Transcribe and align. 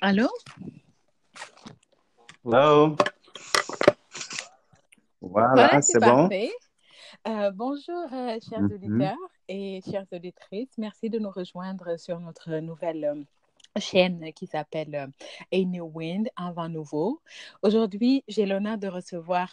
Allô? 0.00 0.28
Hello? 2.44 2.96
Voilà, 5.20 5.48
Voilà, 5.54 5.82
c'est 5.82 6.00
bon. 6.00 6.30
Euh, 7.28 7.50
bonjour, 7.50 8.06
euh, 8.12 8.38
chers 8.48 8.62
Mhm. 8.62 8.72
auditeurs 8.72 9.30
et 9.48 9.82
chères 9.82 10.06
auditrices. 10.12 10.70
Merci 10.78 11.10
de 11.10 11.18
nous 11.18 11.30
rejoindre 11.30 11.98
sur 11.98 12.18
notre 12.18 12.50
nouvelle 12.60 13.04
euh, 13.04 13.78
chaîne 13.78 14.32
qui 14.32 14.46
s'appelle 14.46 15.10
A 15.52 15.56
New 15.58 15.90
Wind, 15.94 16.30
un 16.36 16.52
vent 16.52 16.70
nouveau. 16.70 17.20
Aujourd'hui, 17.62 18.24
j'ai 18.26 18.46
l'honneur 18.46 18.78
de 18.78 18.88
recevoir 18.88 19.52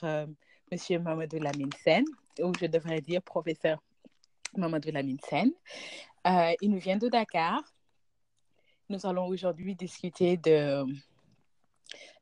Monsieur 0.71 0.99
Mamadou 0.99 1.39
Lamine 1.39 1.73
Sen, 1.83 2.05
ou 2.41 2.53
je 2.59 2.67
devrais 2.67 3.01
dire 3.01 3.21
professeur 3.21 3.79
Mamadou 4.55 4.91
Lamine 4.91 5.19
Sen. 5.29 5.51
Euh, 6.25 6.53
il 6.61 6.71
nous 6.71 6.79
vient 6.79 6.97
de 6.97 7.09
Dakar. 7.09 7.61
Nous 8.89 9.05
allons 9.05 9.27
aujourd'hui 9.27 9.75
discuter 9.75 10.37
de, 10.37 10.85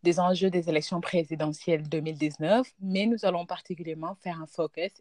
des 0.01 0.19
enjeux 0.19 0.49
des 0.49 0.67
élections 0.67 0.99
présidentielles 0.99 1.87
2019, 1.87 2.67
mais 2.79 3.05
nous 3.05 3.23
allons 3.23 3.45
particulièrement 3.45 4.15
faire 4.15 4.41
un 4.41 4.47
focus 4.47 4.91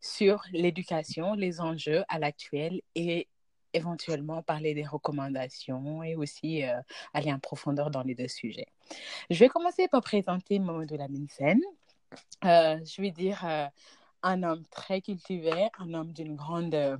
sur 0.00 0.42
l'éducation, 0.52 1.34
les 1.34 1.60
enjeux 1.60 2.02
à 2.08 2.18
l'actuel 2.18 2.82
et 2.96 3.28
éventuellement 3.74 4.42
parler 4.42 4.74
des 4.74 4.84
recommandations 4.84 6.02
et 6.02 6.16
aussi 6.16 6.64
euh, 6.64 6.80
aller 7.14 7.32
en 7.32 7.38
profondeur 7.38 7.92
dans 7.92 8.02
les 8.02 8.16
deux 8.16 8.26
sujets. 8.26 8.66
Je 9.30 9.38
vais 9.38 9.48
commencer 9.48 9.86
par 9.86 10.02
présenter 10.02 10.58
Mamadou 10.58 10.96
Lamine 10.96 11.28
Sen. 11.28 11.60
Euh, 12.44 12.78
je 12.84 13.02
vais 13.02 13.12
dire 13.12 13.44
euh, 13.44 13.66
un 14.24 14.42
homme 14.42 14.64
très 14.70 15.00
cultivé, 15.00 15.68
un 15.78 15.94
homme 15.94 16.12
d'une 16.12 16.34
grande, 16.34 16.98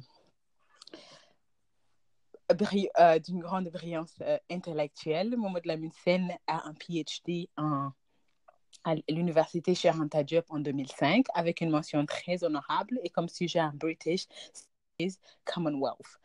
euh, 2.50 3.18
d'une 3.18 3.40
grande 3.40 3.68
brillance 3.70 4.14
euh, 4.22 4.38
intellectuelle. 4.50 5.36
Mamadou 5.36 5.68
Lamine 5.68 5.92
Sen 6.04 6.36
a 6.46 6.66
un 6.68 6.74
PhD 6.74 7.48
en 7.56 7.90
à 8.84 8.94
l'université 9.08 9.74
Anta 9.90 10.22
Diop 10.22 10.46
en 10.50 10.60
2005 10.60 11.26
avec 11.34 11.60
une 11.60 11.70
mention 11.70 12.04
très 12.06 12.44
honorable 12.44 13.00
et 13.02 13.10
comme 13.10 13.28
sujet 13.28 13.58
un 13.58 13.72
British 13.74 14.26
Commonwealth. 15.44 16.20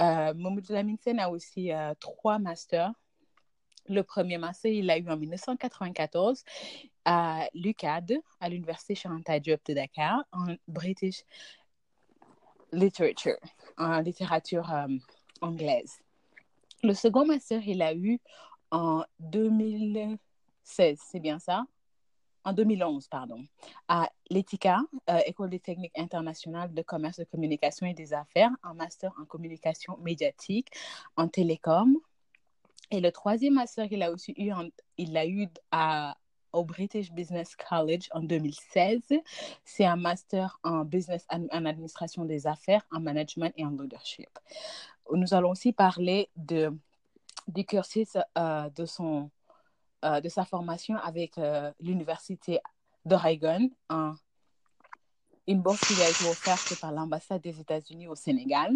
Euh, 0.00 0.34
Mamoudou 0.34 0.72
Lamine 0.72 0.98
Sen 0.98 1.18
a 1.18 1.30
aussi 1.30 1.72
euh, 1.72 1.94
trois 2.00 2.38
masters. 2.38 2.92
Le 3.86 4.02
premier 4.02 4.38
master, 4.38 4.72
il 4.72 4.86
l'a 4.86 4.98
eu 4.98 5.08
en 5.10 5.16
1994 5.16 6.42
à 7.04 7.46
l'UCAD, 7.52 8.14
à 8.40 8.48
l'université 8.48 9.08
Anta 9.08 9.38
Diop 9.38 9.60
de 9.66 9.74
Dakar, 9.74 10.24
en 10.32 10.54
British 10.66 11.24
Literature, 12.72 13.36
en 13.76 14.00
littérature 14.00 14.72
anglaise. 15.44 16.00
Le 16.82 16.94
second 16.94 17.24
master, 17.24 17.66
il 17.66 17.78
l'a 17.78 17.94
eu 17.94 18.20
en 18.70 19.04
2016, 19.20 20.98
c'est 21.10 21.20
bien 21.20 21.38
ça? 21.38 21.64
en 22.44 22.52
2011, 22.52 23.08
pardon, 23.08 23.44
à 23.88 24.10
l'ETICA, 24.30 24.82
euh, 25.08 25.18
École 25.26 25.50
des 25.50 25.60
techniques 25.60 25.98
internationales 25.98 26.72
de 26.72 26.82
commerce, 26.82 27.18
de 27.18 27.24
communication 27.24 27.86
et 27.86 27.94
des 27.94 28.12
affaires, 28.12 28.50
en 28.62 28.74
master 28.74 29.12
en 29.20 29.24
communication 29.24 29.96
médiatique, 29.98 30.68
en 31.16 31.28
télécom. 31.28 31.96
Et 32.90 33.00
le 33.00 33.10
troisième 33.10 33.54
master 33.54 33.88
qu'il 33.88 34.02
a 34.02 34.10
aussi 34.10 34.34
eu, 34.36 34.52
il 34.98 35.12
l'a 35.12 35.26
eu 35.26 35.48
au 36.52 36.64
British 36.64 37.10
Business 37.12 37.56
College 37.56 38.08
en 38.12 38.20
2016. 38.20 39.00
C'est 39.64 39.86
un 39.86 39.96
master 39.96 40.60
en 40.62 40.84
business, 40.84 41.26
en 41.30 41.64
administration 41.64 42.26
des 42.26 42.46
affaires, 42.46 42.86
en 42.92 43.00
management 43.00 43.52
et 43.56 43.64
en 43.64 43.70
leadership. 43.70 44.28
Nous 45.12 45.34
allons 45.34 45.50
aussi 45.50 45.72
parler 45.72 46.30
du 46.36 47.64
cursus 47.66 48.16
euh, 48.38 48.70
de 48.70 48.86
son 48.86 49.30
euh, 50.04 50.20
de 50.20 50.28
sa 50.28 50.44
formation 50.44 50.96
avec 50.98 51.38
euh, 51.38 51.72
l'Université 51.80 52.60
d'Oregon, 53.06 53.70
une 55.46 55.60
bourse 55.60 55.80
qui 55.80 56.00
a 56.00 56.08
été 56.08 56.28
offerte 56.28 56.78
par 56.80 56.92
l'ambassade 56.92 57.42
des 57.42 57.60
États-Unis 57.60 58.08
au 58.08 58.14
Sénégal. 58.14 58.72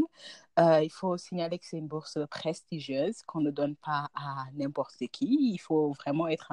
Euh, 0.59 0.83
il 0.83 0.91
faut 0.91 1.17
signaler 1.17 1.59
que 1.59 1.65
c'est 1.67 1.79
une 1.79 1.87
bourse 1.87 2.19
prestigieuse 2.31 3.23
qu'on 3.23 3.41
ne 3.41 3.51
donne 3.51 3.77
pas 3.77 4.09
à 4.15 4.45
n'importe 4.55 4.99
qui. 5.11 5.53
Il 5.53 5.59
faut 5.59 5.93
vraiment 5.93 6.29
être 6.29 6.53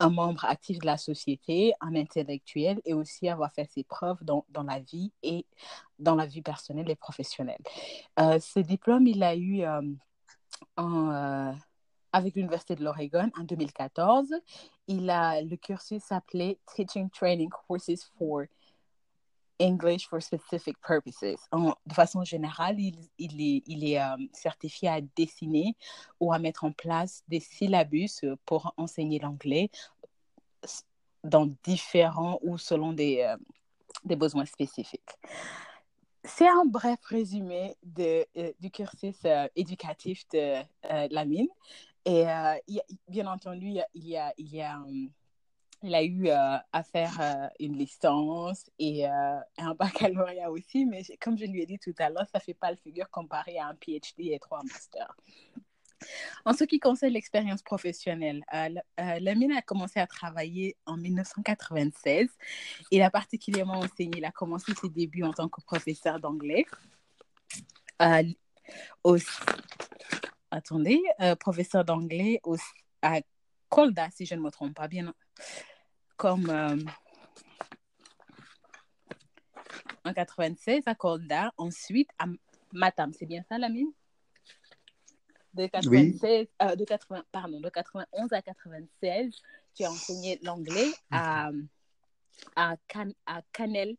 un, 0.00 0.10
membre 0.10 0.44
actif 0.44 0.78
de 0.78 0.86
la 0.86 0.96
société, 0.96 1.72
un 1.80 1.94
intellectuel 1.96 2.80
et 2.84 2.94
aussi 2.94 3.28
avoir 3.28 3.52
fait 3.52 3.68
ses 3.70 3.84
preuves 3.84 4.22
dans, 4.22 4.44
la 4.66 4.80
vie 4.80 5.12
et 5.22 5.44
dans 5.98 6.14
la 6.14 6.26
vie 6.26 6.42
personnelle 6.42 6.88
et 6.88 6.96
professionnelle. 6.96 7.60
Euh, 8.18 8.38
ce 8.38 8.60
diplôme, 8.60 9.06
il 9.06 9.18
l'a 9.18 9.36
eu 9.36 9.64
euh, 9.64 11.52
avec 12.12 12.34
l'Université 12.34 12.74
de 12.76 12.84
l'Oregon 12.84 13.30
en 13.38 13.44
2014. 13.44 14.32
Il 14.88 15.10
a, 15.10 15.42
le 15.42 15.56
cursus 15.56 16.02
s'appelait 16.02 16.58
Teaching 16.74 17.10
Training 17.10 17.50
Courses 17.50 18.04
for 18.18 18.44
English 19.60 20.08
for 20.08 20.22
Specific 20.22 20.76
Purposes. 20.80 21.48
De 21.86 21.94
façon 21.94 22.24
générale, 22.24 22.76
il, 22.78 23.84
est, 23.84 24.00
euh, 24.00 24.16
certifié 24.32 24.88
à 24.88 25.00
dessiner 25.00 25.76
ou 26.20 26.32
à 26.32 26.38
mettre 26.38 26.64
en 26.64 26.72
place 26.72 27.22
des 27.28 27.40
syllabus 27.40 28.24
pour 28.44 28.72
enseigner 28.76 29.18
l'anglais 29.18 29.70
dans 31.24 31.46
différents 31.64 32.38
ou 32.42 32.58
selon 32.58 32.92
des, 32.92 33.22
euh, 33.22 33.36
des 34.04 34.16
besoins 34.16 34.46
spécifiques. 34.46 35.16
C'est 36.24 36.48
un 36.48 36.64
bref 36.64 36.98
résumé 37.04 37.76
euh, 37.98 38.52
du 38.58 38.70
cursus 38.70 39.16
éducatif 39.54 40.24
de 40.32 40.62
Lamine. 41.14 41.48
Et 42.06 42.28
euh, 42.28 42.54
il, 42.68 42.80
bien 43.08 43.26
entendu, 43.26 43.78
il 43.94 44.06
y 44.06 44.16
a, 44.16 44.32
il 44.38 44.54
y 44.54 44.62
a, 44.62 44.76
um, 44.76 45.10
il 45.86 45.94
a 45.94 46.02
eu 46.02 46.28
euh, 46.28 46.58
à 46.72 46.82
faire 46.82 47.16
euh, 47.20 47.48
une 47.60 47.76
licence 47.78 48.68
et 48.78 49.06
euh, 49.08 49.38
un 49.56 49.74
baccalauréat 49.74 50.50
aussi, 50.50 50.84
mais 50.84 51.02
comme 51.20 51.38
je 51.38 51.44
lui 51.44 51.62
ai 51.62 51.66
dit 51.66 51.78
tout 51.78 51.94
à 51.98 52.10
l'heure, 52.10 52.26
ça 52.32 52.38
ne 52.38 52.42
fait 52.42 52.54
pas 52.54 52.70
le 52.70 52.76
figure 52.76 53.08
comparé 53.08 53.58
à 53.58 53.68
un 53.68 53.74
PhD 53.74 54.32
et 54.32 54.38
trois 54.40 54.62
masters. 54.64 55.16
En 56.44 56.52
ce 56.52 56.64
qui 56.64 56.78
concerne 56.78 57.12
l'expérience 57.12 57.62
professionnelle, 57.62 58.44
Lamine 58.98 59.52
a 59.52 59.62
commencé 59.62 59.98
à 59.98 60.06
travailler 60.06 60.76
en 60.84 60.98
1996. 60.98 62.28
Il 62.90 63.00
a 63.00 63.10
particulièrement 63.10 63.78
enseigné, 63.78 64.18
il 64.18 64.24
a 64.26 64.30
commencé 64.30 64.74
ses 64.74 64.90
débuts 64.90 65.22
en 65.22 65.32
tant 65.32 65.48
que 65.48 65.62
professeur 65.62 66.20
d'anglais. 66.20 66.66
Au, 69.04 69.16
attendez, 70.50 71.00
professeur 71.40 71.82
d'anglais 71.82 72.42
à 73.00 73.20
Kolda, 73.70 74.10
si 74.10 74.26
je 74.26 74.34
ne 74.34 74.42
me 74.42 74.50
trompe 74.50 74.74
pas 74.74 74.88
bien, 74.88 75.14
comme 76.16 76.48
euh, 76.50 76.76
en 80.04 80.12
96 80.12 80.82
à 80.86 80.94
Kolda, 80.94 81.52
ensuite 81.56 82.08
à 82.18 82.26
Matam, 82.72 83.12
c'est 83.12 83.26
bien 83.26 83.42
ça, 83.48 83.58
Lamine? 83.58 83.92
De 85.54 85.66
96, 85.66 86.20
Oui. 86.22 86.48
euh, 86.62 86.76
de 86.76 86.84
80, 86.84 87.24
pardon, 87.32 87.60
de 87.60 87.68
91 87.68 88.32
à 88.32 88.42
96, 88.42 89.34
tu 89.74 89.84
as 89.84 89.90
enseigné 89.90 90.38
l'anglais 90.42 90.90
à, 91.10 91.50
à, 92.54 92.76
Can, 92.88 93.10
à 93.24 93.40
Canel, 93.52 93.96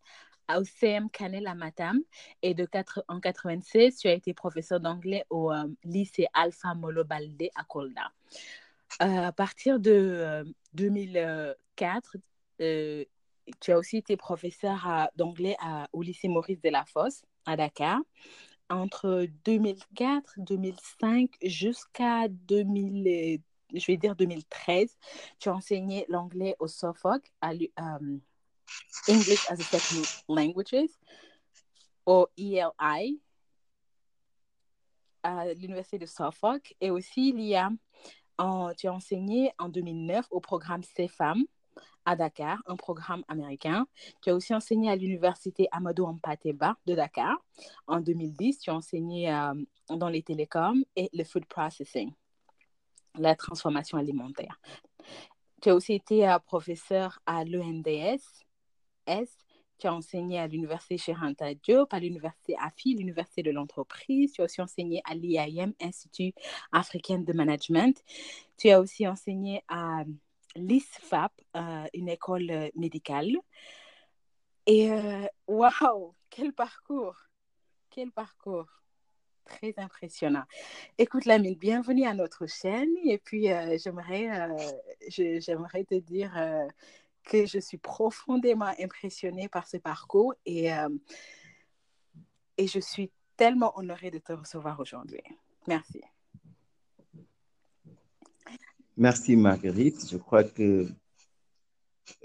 au 0.56 0.63
CM 0.63 1.09
Canel 1.09 1.47
à 1.47 1.56
Matam. 1.56 2.00
Et 2.41 2.53
de 2.53 2.66
4, 2.66 3.03
en 3.07 3.19
96, 3.19 3.97
tu 3.97 4.07
as 4.07 4.13
été 4.13 4.33
professeur 4.33 4.79
d'anglais 4.79 5.25
au 5.29 5.51
euh, 5.51 5.66
lycée 5.83 6.27
Alpha 6.33 6.73
Molo 6.75 7.03
Balde 7.03 7.50
à 7.56 7.63
Kolda. 7.63 8.11
Euh, 9.01 9.25
à 9.25 9.31
partir 9.31 9.79
de 9.79 10.45
euh, 10.81 11.53
2004, 11.79 12.17
tu 13.59 13.71
as 13.71 13.77
aussi 13.77 13.97
été 13.97 14.17
professeur 14.17 15.09
d'anglais 15.15 15.55
au 15.93 16.01
lycée 16.01 16.27
Maurice 16.27 16.61
de 16.61 16.69
la 16.69 16.85
Fosse 16.85 17.23
à 17.45 17.55
Dakar. 17.55 17.99
Entre 18.69 19.27
2004, 19.45 20.33
2005 20.39 21.29
jusqu'à 21.41 22.27
2000, 22.27 23.39
je 23.74 23.85
vais 23.85 23.97
dire 23.97 24.15
2013, 24.15 24.97
tu 25.39 25.50
as 25.50 25.56
enseigné 25.56 26.06
l'anglais 26.09 26.56
au 26.59 26.68
Suffolk 26.68 27.31
um, 27.41 28.19
English 29.07 29.50
as 29.50 29.59
a 29.59 29.63
Second 29.63 30.03
Languages, 30.27 30.89
au 32.06 32.27
ELI, 32.38 33.19
à 35.24 35.53
l'Université 35.53 35.97
de 35.97 36.06
Suffolk. 36.06 36.75
Et 36.81 36.91
aussi, 36.91 37.29
il 37.29 37.41
y 37.41 37.56
a, 37.56 37.69
tu 38.78 38.88
as 38.88 38.94
enseigné 38.94 39.51
en 39.57 39.69
2009 39.69 40.28
au 40.31 40.39
programme 40.39 40.84
CEFAM 40.84 41.44
à 42.06 42.16
Dakar, 42.16 42.63
un 42.68 42.78
programme 42.78 43.24
américain. 43.28 43.86
Tu 44.22 44.30
as 44.30 44.36
aussi 44.36 44.56
enseigné 44.56 44.89
à 44.89 44.95
l'Université 44.95 45.68
Amadou 45.72 46.06
Hampateba 46.06 46.78
de 46.86 46.95
Dakar. 46.95 47.36
En 47.86 48.00
2010, 48.00 48.60
tu 48.60 48.69
as 48.69 48.75
enseigné 48.75 49.31
euh, 49.31 49.54
dans 49.89 50.07
les 50.07 50.24
télécoms 50.24 50.84
et 50.95 51.10
le 51.13 51.25
food 51.25 51.45
processing, 51.45 52.13
la 53.16 53.36
transformation 53.36 53.98
alimentaire. 53.98 54.60
Tu 55.62 55.69
as 55.69 55.75
aussi 55.75 55.94
été 55.95 56.30
euh, 56.30 56.39
professeur 56.39 57.19
à 57.25 57.44
l'ENDS 57.44 58.22
tu 59.77 59.88
as 59.88 59.94
enseigné 59.94 60.39
à 60.39 60.47
l'université 60.47 60.97
Cheranta 60.97 61.53
Diop, 61.53 61.94
à 61.94 62.00
l'université 62.00 62.56
AFI, 62.59 62.95
l'université 62.95 63.44
de 63.44 63.51
l'entreprise. 63.51 64.33
Tu 64.33 64.41
as 64.41 64.45
aussi 64.45 64.62
enseigné 64.62 65.01
à 65.06 65.13
l'IAM, 65.13 65.74
Institut 65.81 66.33
africain 66.71 67.19
de 67.19 67.33
management. 67.33 68.03
Tu 68.57 68.69
as 68.69 68.79
aussi 68.79 69.07
enseigné 69.07 69.63
à 69.68 70.03
l'ISFAP, 70.56 71.31
euh, 71.56 71.85
une 71.94 72.09
école 72.09 72.50
euh, 72.50 72.69
médicale. 72.75 73.38
Et 74.65 74.89
waouh, 75.47 76.13
quel 76.29 76.51
parcours! 76.51 77.15
Quel 77.89 78.12
parcours! 78.12 78.68
Très 79.45 79.74
impressionnant. 79.77 80.44
Écoute, 80.97 81.24
Lamine, 81.24 81.56
bienvenue 81.56 82.06
à 82.06 82.13
notre 82.13 82.47
chaîne. 82.47 82.89
Et 83.06 83.18
puis, 83.18 83.47
j'aimerais, 83.81 84.50
j'aimerais 85.07 85.85
te 85.85 85.95
dire 85.95 86.33
que 87.27 87.45
je 87.45 87.59
suis 87.59 87.77
profondément 87.77 88.74
impressionnée 88.79 89.50
par 89.50 89.68
ce 89.68 89.77
parcours 89.77 90.33
et, 90.45 90.69
et 92.57 92.68
je 92.68 92.79
suis 92.79 93.12
tellement 93.35 93.77
honorée 93.77 94.12
de 94.12 94.18
te 94.18 94.33
recevoir 94.33 94.79
aujourd'hui. 94.79 95.21
Merci. 95.68 96.01
Merci 98.95 99.35
Marguerite. 99.35 100.09
Je 100.09 100.18
crois 100.18 100.44
que 100.44 100.88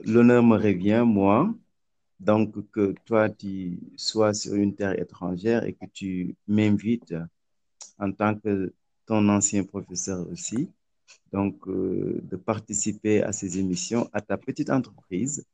l'honneur 0.05 0.43
me 0.43 0.57
revient, 0.57 1.05
moi. 1.07 1.55
Donc, 2.19 2.71
que 2.71 2.95
toi, 3.05 3.29
tu 3.29 3.81
sois 3.97 4.33
sur 4.33 4.55
une 4.55 4.75
terre 4.75 4.99
étrangère 4.99 5.65
et 5.65 5.75
que 5.75 5.87
tu 5.93 6.37
m'invites 6.47 7.15
en 7.99 8.13
tant 8.13 8.35
que 8.37 8.73
ton 9.07 9.29
ancien 9.29 9.65
professeur 9.65 10.27
aussi, 10.31 10.71
donc 11.33 11.67
euh, 11.69 12.21
de 12.23 12.37
participer 12.37 13.23
à 13.23 13.33
ces 13.33 13.59
émissions, 13.59 14.09
à 14.13 14.21
ta 14.21 14.37
petite 14.37 14.71
entreprise. 14.71 15.45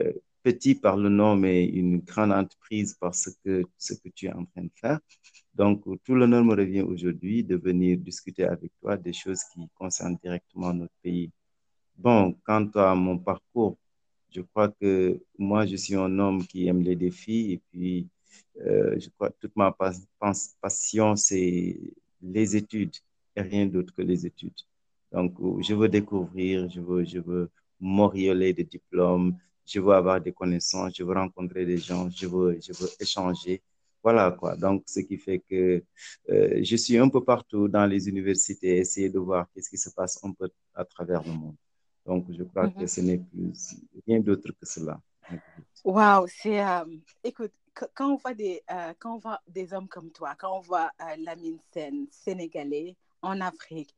Euh, 0.00 0.12
petit 0.44 0.74
par 0.74 0.96
le 0.98 1.08
nom, 1.08 1.36
mais 1.36 1.64
une 1.64 2.00
grande 2.00 2.32
entreprise 2.32 2.94
parce 3.00 3.30
que 3.44 3.64
ce 3.78 3.94
que 3.94 4.08
tu 4.10 4.26
es 4.26 4.32
en 4.32 4.44
train 4.44 4.64
de 4.64 4.70
faire. 4.74 5.00
Donc, 5.54 5.84
tout 6.04 6.14
l'honneur 6.14 6.44
me 6.44 6.54
revient 6.54 6.82
aujourd'hui 6.82 7.42
de 7.42 7.56
venir 7.56 7.98
discuter 7.98 8.44
avec 8.44 8.70
toi 8.80 8.96
des 8.96 9.14
choses 9.14 9.42
qui 9.52 9.60
concernent 9.74 10.18
directement 10.22 10.72
notre 10.74 10.92
pays. 11.02 11.30
Bon, 11.96 12.34
quant 12.44 12.68
à 12.74 12.94
mon 12.94 13.18
parcours, 13.18 13.78
je 14.30 14.42
crois 14.42 14.68
que 14.68 15.18
moi, 15.38 15.64
je 15.66 15.76
suis 15.76 15.94
un 15.94 16.18
homme 16.18 16.46
qui 16.46 16.66
aime 16.66 16.82
les 16.82 16.96
défis 16.96 17.52
et 17.52 17.60
puis 17.70 18.08
euh, 18.66 18.98
je 18.98 19.08
crois 19.10 19.30
que 19.30 19.36
toute 19.40 19.56
ma 19.56 19.74
passion, 20.60 21.16
c'est 21.16 21.78
les 22.20 22.56
études 22.56 22.96
et 23.36 23.42
rien 23.42 23.66
d'autre 23.66 23.94
que 23.94 24.02
les 24.02 24.26
études. 24.26 24.60
Donc, 25.14 25.32
je 25.62 25.74
veux 25.74 25.88
découvrir, 25.88 26.68
je 26.68 26.80
veux, 26.80 27.04
je 27.04 27.20
veux 27.20 27.48
m'orioler 27.78 28.52
de 28.52 28.62
diplômes, 28.62 29.36
je 29.64 29.78
veux 29.78 29.92
avoir 29.92 30.20
des 30.20 30.32
connaissances, 30.32 30.96
je 30.96 31.04
veux 31.04 31.14
rencontrer 31.14 31.64
des 31.64 31.78
gens, 31.78 32.10
je 32.10 32.26
veux, 32.26 32.58
je 32.60 32.72
veux 32.72 32.88
échanger. 32.98 33.62
Voilà 34.02 34.32
quoi. 34.32 34.56
Donc, 34.56 34.82
ce 34.86 35.00
qui 35.00 35.16
fait 35.16 35.38
que 35.38 35.84
euh, 36.30 36.60
je 36.62 36.76
suis 36.76 36.98
un 36.98 37.08
peu 37.08 37.22
partout 37.22 37.68
dans 37.68 37.86
les 37.86 38.08
universités, 38.08 38.78
essayer 38.78 39.08
de 39.08 39.20
voir 39.20 39.46
qu'est-ce 39.54 39.70
qui 39.70 39.78
se 39.78 39.90
passe 39.90 40.18
un 40.24 40.32
peu 40.32 40.50
à 40.74 40.84
travers 40.84 41.22
le 41.22 41.32
monde. 41.32 41.54
Donc, 42.04 42.26
je 42.36 42.42
crois 42.42 42.68
que 42.68 42.80
mhm. 42.80 42.86
ce 42.88 43.00
n'est 43.00 43.18
plus 43.18 43.52
rien 44.06 44.18
d'autre 44.18 44.50
que 44.50 44.66
cela. 44.66 45.00
Waouh, 45.84 46.26
c'est. 46.26 46.60
Euh, 46.60 46.84
écoute, 47.22 47.52
quand 47.94 48.12
on, 48.12 48.16
voit 48.16 48.34
des, 48.34 48.62
euh, 48.70 48.92
quand 48.98 49.14
on 49.14 49.18
voit 49.18 49.40
des 49.48 49.72
hommes 49.72 49.88
comme 49.88 50.10
toi, 50.10 50.34
quand 50.36 50.58
on 50.58 50.60
voit 50.60 50.90
Lamine 51.18 51.58
Sen, 51.72 52.06
sénégalais, 52.10 52.96
en 53.22 53.40
Afrique, 53.40 53.94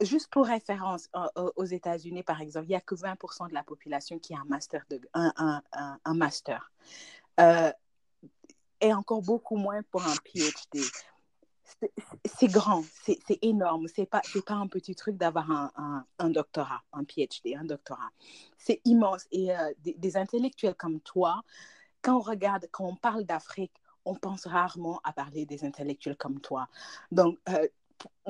juste 0.00 0.28
pour 0.30 0.46
référence, 0.46 1.08
aux 1.56 1.64
États-Unis, 1.64 2.22
par 2.22 2.40
exemple, 2.40 2.66
il 2.66 2.70
n'y 2.70 2.74
a 2.76 2.80
que 2.80 2.94
20% 2.94 3.48
de 3.48 3.54
la 3.54 3.62
population 3.62 4.18
qui 4.18 4.34
a 4.34 4.38
un 4.38 4.44
master. 4.44 4.84
Un, 5.14 5.32
un, 5.36 5.98
un 6.04 6.14
master 6.14 6.70
et 8.84 8.92
encore 8.92 9.22
beaucoup 9.22 9.56
moins 9.56 9.82
pour 9.90 10.04
un 10.04 10.14
PhD. 10.24 10.80
C'est 12.24 12.48
grand, 12.48 12.84
c'est 13.02 13.38
énorme. 13.42 13.88
C'est 13.88 14.06
pas, 14.06 14.20
pas 14.46 14.54
un 14.54 14.68
petit 14.68 14.94
truc 14.94 15.16
d'avoir 15.16 15.50
un, 16.18 16.30
doctorat, 16.30 16.82
un 16.92 17.04
PhD, 17.04 17.56
un 17.56 17.64
doctorat. 17.64 18.10
C'est 18.58 18.80
immense. 18.84 19.26
Et 19.32 19.54
euh, 19.56 19.72
des, 19.78 20.16
intellectuels 20.16 20.74
comme 20.74 21.00
toi, 21.00 21.42
quand 22.02 22.16
on 22.16 22.20
regarde, 22.20 22.68
quand 22.70 22.84
on 22.84 22.96
parle 22.96 23.24
d'Afrique, 23.24 23.72
on 24.04 24.14
pense 24.14 24.46
rarement 24.46 25.00
à 25.02 25.12
parler 25.12 25.46
des 25.46 25.64
intellectuels 25.64 26.16
comme 26.16 26.40
toi. 26.40 26.68
Donc, 27.10 27.38
euh, 27.48 27.66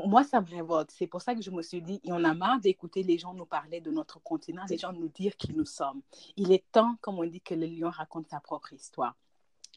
moi, 0.06 0.24
ça 0.24 0.40
me 0.40 0.48
révolte. 0.48 0.90
C'est 0.90 1.06
pour 1.06 1.22
ça 1.22 1.34
que 1.34 1.42
je 1.42 1.50
me 1.50 1.62
suis 1.62 1.82
dit, 1.82 2.00
en 2.10 2.24
a 2.24 2.34
marre 2.34 2.60
d'écouter 2.60 3.02
les 3.02 3.18
gens 3.18 3.34
nous 3.34 3.46
parler 3.46 3.80
de 3.80 3.90
notre 3.90 4.20
continent, 4.20 4.62
les 4.68 4.78
gens 4.78 4.92
nous 4.92 5.08
dire 5.08 5.36
qui 5.36 5.52
nous 5.54 5.64
sommes. 5.64 6.02
Il 6.36 6.52
est 6.52 6.64
temps, 6.72 6.96
comme 7.00 7.18
on 7.18 7.24
dit, 7.24 7.40
que 7.40 7.54
le 7.54 7.66
lion 7.66 7.90
raconte 7.90 8.28
sa 8.28 8.40
propre 8.40 8.72
histoire. 8.72 9.14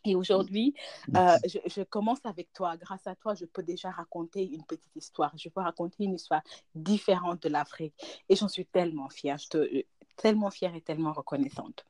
Et 0.06 0.16
aujourd'hui, 0.16 0.74
euh, 1.16 1.38
je, 1.46 1.84
commence 1.84 2.26
avec 2.26 2.54
toi. 2.54 2.78
Grâce 2.78 3.06
à 3.08 3.16
toi, 3.16 3.34
je 3.34 3.46
peux 3.46 3.64
déjà 3.64 3.92
raconter 3.92 4.48
une 4.48 4.64
petite 4.64 4.96
histoire. 4.96 5.34
Je 5.38 5.50
peux 5.50 5.62
raconter 5.62 6.04
une 6.04 6.14
histoire 6.14 6.42
différente 6.76 7.44
de 7.44 7.50
l'Afrique. 7.50 7.94
Et 8.30 8.36
j'en 8.36 8.48
suis 8.48 8.66
tellement 8.66 9.10
fière. 9.10 9.38
Je 9.38 9.50
te, 9.50 9.58
euh, 9.58 9.84
tellement 10.16 10.50
fière 10.50 10.76
et 10.76 10.82
tellement 10.82 11.14
reconnaissante. 11.14 11.86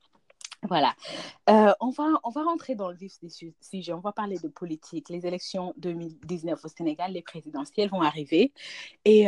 Voilà. 0.64 0.96
Euh, 1.50 1.74
on, 1.80 1.90
va, 1.90 2.20
on 2.24 2.30
va 2.30 2.44
rentrer 2.44 2.76
dans 2.76 2.90
le 2.90 2.96
vif 2.96 3.20
du 3.22 3.30
sujet. 3.62 3.94
On 3.94 4.00
va 4.00 4.12
parler 4.12 4.38
de 4.40 4.48
politique. 4.48 5.10
Les 5.10 5.26
élections 5.26 5.74
2019 5.78 6.64
au 6.64 6.68
Sénégal, 6.68 7.14
les 7.14 7.22
présidentielles 7.22 7.90
vont 7.90 8.02
arriver. 8.02 8.52
Et 9.06 9.28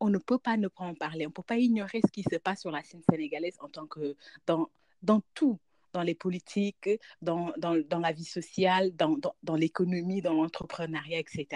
on 0.00 0.08
ne 0.08 0.18
peut 0.18 0.38
pas 0.38 0.56
ne 0.56 0.68
pas 0.68 0.84
en 0.84 0.94
parler. 0.94 1.26
On 1.26 1.28
ne 1.28 1.34
peut 1.34 1.42
pas 1.42 1.58
ignorer 1.58 2.00
ce 2.04 2.10
qui 2.10 2.22
se 2.22 2.36
passe 2.36 2.62
sur 2.62 2.70
la 2.70 2.82
scène 2.82 3.02
sénégalaise 3.08 3.56
en 3.60 3.68
tant 3.68 3.86
que 3.86 4.16
dans, 4.46 4.68
dans 5.02 5.22
tout 5.34 5.58
dans 5.92 6.02
les 6.02 6.14
politiques, 6.14 6.88
dans, 7.20 7.52
dans, 7.58 7.76
dans 7.88 7.98
la 7.98 8.12
vie 8.12 8.24
sociale, 8.24 8.94
dans, 8.94 9.16
dans 9.42 9.56
l'économie, 9.56 10.22
dans 10.22 10.34
l'entrepreneuriat, 10.34 11.18
etc. 11.18 11.46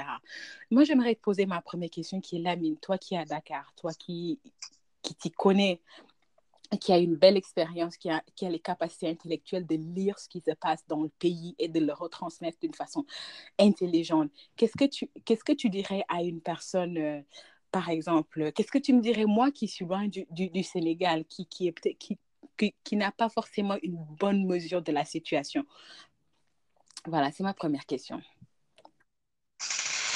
Moi, 0.70 0.84
j'aimerais 0.84 1.14
te 1.14 1.20
poser 1.20 1.46
ma 1.46 1.60
première 1.60 1.90
question 1.90 2.20
qui 2.20 2.36
est 2.36 2.40
Lamine, 2.40 2.76
toi 2.78 2.98
qui 2.98 3.14
es 3.14 3.18
à 3.18 3.24
Dakar, 3.24 3.72
toi 3.76 3.92
qui, 3.92 4.40
qui 5.02 5.14
t'y 5.14 5.30
connais, 5.30 5.80
qui 6.76 6.92
a 6.92 6.98
une 6.98 7.16
belle 7.16 7.36
expérience, 7.36 7.96
qui 7.96 8.10
a, 8.10 8.22
les 8.42 8.58
capacités 8.58 9.08
intellectuelles 9.08 9.66
de 9.66 9.76
lire 9.76 10.18
ce 10.18 10.28
qui 10.28 10.40
se 10.40 10.52
passe 10.52 10.84
dans 10.88 11.02
le 11.02 11.08
pays 11.08 11.54
et 11.58 11.68
de 11.68 11.80
le 11.80 11.92
retransmettre 11.92 12.58
d'une 12.60 12.74
façon 12.74 13.04
intelligente. 13.58 14.30
Qu'est-ce 14.56 14.76
que 14.76 14.84
tu, 14.84 15.10
que 15.24 15.52
tu 15.52 15.70
dirais 15.70 16.04
à 16.08 16.22
une 16.22 16.40
personne... 16.40 16.98
Euh, 16.98 17.20
par 17.70 17.88
exemple, 17.88 18.52
qu'est-ce 18.52 18.70
que 18.70 18.78
tu 18.78 18.92
me 18.92 19.00
dirais, 19.00 19.24
moi 19.24 19.50
qui 19.50 19.66
suis 19.66 19.84
loin 19.84 20.06
du, 20.06 20.62
Sénégal, 20.62 21.24
qui, 21.24 21.48
qui, 21.48 22.96
n'a 22.96 23.10
pas 23.10 23.28
forcément 23.28 23.76
une 23.82 23.96
bonne 23.96 24.46
mesure 24.46 24.80
de 24.80 24.92
la 24.92 25.04
situation? 25.04 25.64
Voilà, 27.04 27.32
c'est 27.32 27.42
ma 27.42 27.52
première 27.52 27.84
question. 27.84 28.22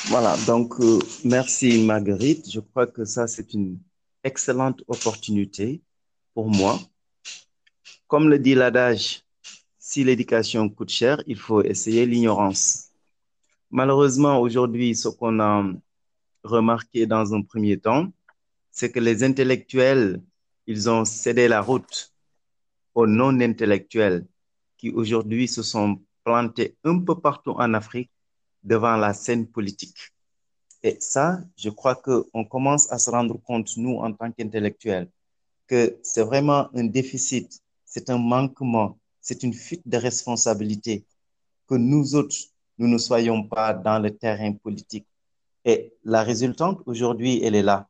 Voilà, 0.04 0.36
donc 0.46 0.78
euh, 0.78 1.00
merci 1.24 1.84
Marguerite. 1.84 2.48
Je 2.48 2.60
crois 2.60 2.86
que 2.86 3.04
ça, 3.04 3.26
c'est 3.26 3.52
une 3.54 3.80
excellente 4.22 4.84
opportunité 4.86 5.82
pour 6.38 6.50
moi. 6.50 6.78
Comme 8.06 8.28
le 8.28 8.38
dit 8.38 8.54
l'adage, 8.54 9.24
si 9.76 10.04
l'éducation 10.04 10.68
coûte 10.68 10.90
cher, 10.90 11.20
il 11.26 11.36
faut 11.36 11.62
essayer 11.64 12.06
l'ignorance. 12.06 12.90
Malheureusement, 13.72 14.38
aujourd'hui, 14.38 14.94
ce 14.94 15.08
qu'on 15.08 15.40
a 15.40 15.64
remarqué 16.44 17.06
dans 17.06 17.34
un 17.34 17.42
premier 17.42 17.76
temps, 17.76 18.12
c'est 18.70 18.92
que 18.92 19.00
les 19.00 19.24
intellectuels, 19.24 20.22
ils 20.68 20.88
ont 20.88 21.04
cédé 21.04 21.48
la 21.48 21.60
route 21.60 22.14
aux 22.94 23.08
non-intellectuels 23.08 24.24
qui 24.76 24.90
aujourd'hui 24.90 25.48
se 25.48 25.64
sont 25.64 26.00
plantés 26.22 26.76
un 26.84 27.00
peu 27.00 27.18
partout 27.18 27.54
en 27.58 27.74
Afrique 27.74 28.12
devant 28.62 28.96
la 28.96 29.12
scène 29.12 29.44
politique. 29.48 30.12
Et 30.84 30.98
ça, 31.00 31.40
je 31.56 31.68
crois 31.68 31.96
qu'on 31.96 32.44
commence 32.44 32.92
à 32.92 32.98
se 33.00 33.10
rendre 33.10 33.42
compte, 33.42 33.76
nous, 33.76 33.96
en 33.96 34.12
tant 34.12 34.30
qu'intellectuels, 34.30 35.08
que 35.68 35.98
c'est 36.02 36.22
vraiment 36.22 36.68
un 36.74 36.84
déficit, 36.84 37.62
c'est 37.84 38.10
un 38.10 38.18
manquement, 38.18 38.98
c'est 39.20 39.42
une 39.42 39.54
fuite 39.54 39.82
de 39.86 39.98
responsabilité 39.98 41.04
que 41.68 41.74
nous 41.74 42.14
autres, 42.14 42.36
nous 42.78 42.88
ne 42.88 42.98
soyons 42.98 43.44
pas 43.44 43.74
dans 43.74 43.98
le 43.98 44.10
terrain 44.10 44.52
politique. 44.52 45.06
Et 45.64 45.92
la 46.04 46.22
résultante, 46.22 46.80
aujourd'hui, 46.86 47.42
elle 47.44 47.54
est 47.54 47.62
là. 47.62 47.86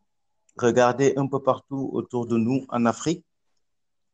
Regardez 0.57 1.15
un 1.17 1.27
peu 1.27 1.41
partout 1.41 1.91
autour 1.93 2.27
de 2.27 2.37
nous 2.37 2.67
en 2.69 2.85
Afrique, 2.87 3.25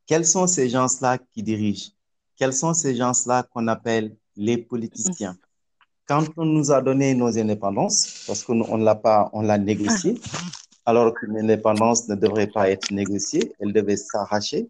quels 0.07 0.27
sont 0.27 0.47
ces 0.47 0.69
gens-là 0.69 1.17
qui 1.33 1.43
dirigent? 1.43 1.93
Quels 2.37 2.53
sont 2.53 2.75
ces 2.75 2.95
gens-là 2.95 3.45
qu'on 3.45 3.67
appelle 3.69 4.15
les 4.37 4.59
politiciens? 4.59 5.37
Quand 6.07 6.27
on 6.37 6.45
nous 6.45 6.71
a 6.71 6.83
donné 6.83 7.15
nos 7.15 7.39
indépendances, 7.39 8.25
parce 8.27 8.43
qu'on 8.45 8.77
ne 8.77 8.85
l'a 8.85 8.95
pas, 8.95 9.31
on 9.33 9.41
l'a 9.41 9.57
négocié, 9.57 10.21
alors 10.85 11.15
que 11.15 11.27
l'indépendance 11.27 12.09
ne 12.09 12.15
devrait 12.15 12.47
pas 12.47 12.71
être 12.71 12.91
négociée, 12.91 13.55
elle 13.61 13.73
devait 13.73 13.97
s'arracher, 13.97 14.69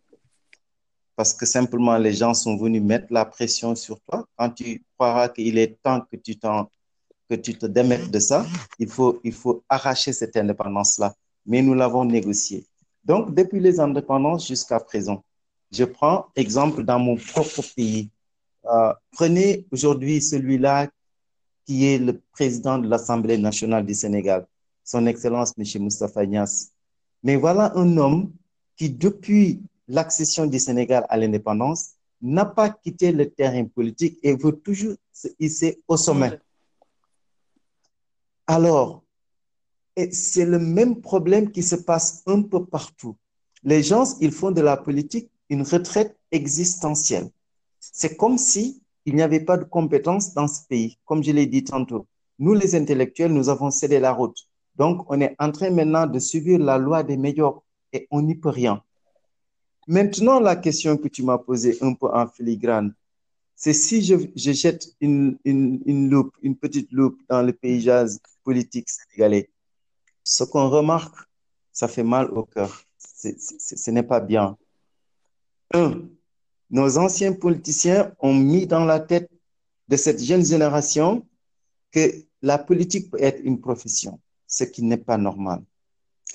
parce 1.16 1.32
que 1.32 1.46
simplement 1.46 1.96
les 1.96 2.12
gens 2.12 2.34
sont 2.34 2.56
venus 2.56 2.82
mettre 2.82 3.06
la 3.10 3.24
pression 3.24 3.74
sur 3.74 4.00
toi. 4.00 4.26
Quand 4.36 4.50
tu 4.50 4.82
croiras 4.96 5.28
qu'il 5.28 5.58
est 5.58 5.76
temps 5.82 6.00
que 6.00 6.16
tu, 6.16 6.36
que 6.36 7.34
tu 7.34 7.56
te 7.56 7.66
démettes 7.66 8.10
de 8.10 8.18
ça, 8.18 8.44
il 8.78 8.88
faut, 8.88 9.20
il 9.24 9.32
faut 9.32 9.62
arracher 9.68 10.12
cette 10.12 10.36
indépendance-là. 10.36 11.14
Mais 11.46 11.62
nous 11.62 11.74
l'avons 11.74 12.04
négociée. 12.04 12.64
Donc, 13.04 13.34
depuis 13.34 13.60
les 13.60 13.78
indépendances 13.80 14.48
jusqu'à 14.48 14.80
présent, 14.80 15.22
Je 15.74 15.84
prends 15.84 16.26
exemple 16.36 16.84
dans 16.84 17.00
mon 17.00 17.16
propre 17.16 17.60
pays. 17.74 18.08
Euh, 18.66 18.92
prenez 19.10 19.66
aujourd'hui 19.72 20.20
celui-là 20.20 20.88
qui 21.66 21.86
est 21.86 21.98
le 21.98 22.20
président 22.32 22.78
de 22.78 22.88
l'Assemblée 22.88 23.38
nationale 23.38 23.84
du 23.84 23.92
Sénégal, 23.94 24.46
son 24.84 25.06
Excellence 25.06 25.54
M. 25.58 25.82
Moustapha 25.82 26.24
Nias. 26.26 26.70
Mais 27.22 27.36
voilà 27.36 27.72
un 27.76 27.96
homme 27.96 28.32
qui, 28.76 28.90
depuis 28.90 29.62
l'accession 29.88 30.46
du 30.46 30.58
Sénégal 30.58 31.06
à 31.08 31.16
l'indépendance, 31.16 31.92
n'a 32.20 32.44
pas 32.44 32.70
quitté 32.70 33.12
le 33.12 33.30
terrain 33.30 33.64
politique 33.64 34.18
et 34.22 34.34
veut 34.34 34.52
toujours 34.52 34.94
se 35.12 35.28
hisser 35.38 35.82
au 35.88 35.96
sommet. 35.96 36.38
Alors, 38.46 39.02
c'est 40.10 40.44
le 40.44 40.58
même 40.58 41.00
problème 41.00 41.50
qui 41.50 41.62
se 41.62 41.76
passe 41.76 42.22
un 42.26 42.42
peu 42.42 42.64
partout. 42.64 43.16
Les 43.62 43.82
gens, 43.82 44.04
ils 44.20 44.32
font 44.32 44.50
de 44.50 44.60
la 44.60 44.76
politique 44.76 45.30
une 45.48 45.62
retraite 45.62 46.18
existentielle. 46.30 47.30
C'est 47.80 48.16
comme 48.16 48.38
si 48.38 48.82
il 49.06 49.14
n'y 49.14 49.22
avait 49.22 49.40
pas 49.44 49.56
de 49.56 49.64
compétences 49.64 50.34
dans 50.34 50.48
ce 50.48 50.66
pays. 50.66 50.98
Comme 51.04 51.22
je 51.22 51.30
l'ai 51.30 51.46
dit 51.46 51.64
tantôt, 51.64 52.06
nous 52.38 52.54
les 52.54 52.74
intellectuels, 52.74 53.32
nous 53.32 53.48
avons 53.48 53.70
cédé 53.70 54.00
la 54.00 54.12
route. 54.12 54.38
Donc, 54.76 55.04
on 55.08 55.20
est 55.20 55.34
en 55.38 55.50
train 55.52 55.70
maintenant 55.70 56.06
de 56.06 56.18
subir 56.18 56.58
la 56.58 56.78
loi 56.78 57.02
des 57.02 57.16
médiocres 57.16 57.62
et 57.92 58.06
on 58.10 58.22
n'y 58.22 58.34
peut 58.34 58.48
rien. 58.48 58.82
Maintenant, 59.86 60.40
la 60.40 60.56
question 60.56 60.96
que 60.96 61.08
tu 61.08 61.22
m'as 61.22 61.38
posée 61.38 61.78
un 61.82 61.94
peu 61.94 62.08
en 62.12 62.26
filigrane, 62.26 62.94
c'est 63.54 63.72
si 63.72 64.02
je, 64.02 64.16
je 64.34 64.52
jette 64.52 64.88
une, 65.00 65.38
une, 65.44 65.80
une, 65.86 66.10
loupe, 66.10 66.34
une 66.42 66.56
petite 66.56 66.90
loupe 66.92 67.20
dans 67.28 67.42
le 67.42 67.52
paysage 67.52 68.10
politique 68.42 68.88
sénégalais, 68.88 69.50
ce 70.24 70.44
qu'on 70.44 70.68
remarque, 70.68 71.16
ça 71.72 71.88
fait 71.88 72.02
mal 72.02 72.30
au 72.30 72.44
cœur. 72.44 72.84
ce 72.96 73.90
n'est 73.90 74.02
pas 74.02 74.20
bien. 74.20 74.56
Un, 75.72 76.02
nos 76.70 76.98
anciens 76.98 77.32
politiciens 77.32 78.12
ont 78.18 78.34
mis 78.34 78.66
dans 78.66 78.84
la 78.84 79.00
tête 79.00 79.30
de 79.88 79.96
cette 79.96 80.22
jeune 80.22 80.44
génération 80.44 81.26
que 81.92 82.10
la 82.42 82.58
politique 82.58 83.10
peut 83.10 83.22
être 83.22 83.40
une 83.44 83.60
profession, 83.60 84.20
ce 84.54 84.62
qui 84.62 84.82
n'est 84.84 85.04
pas 85.10 85.18
normal. 85.18 85.60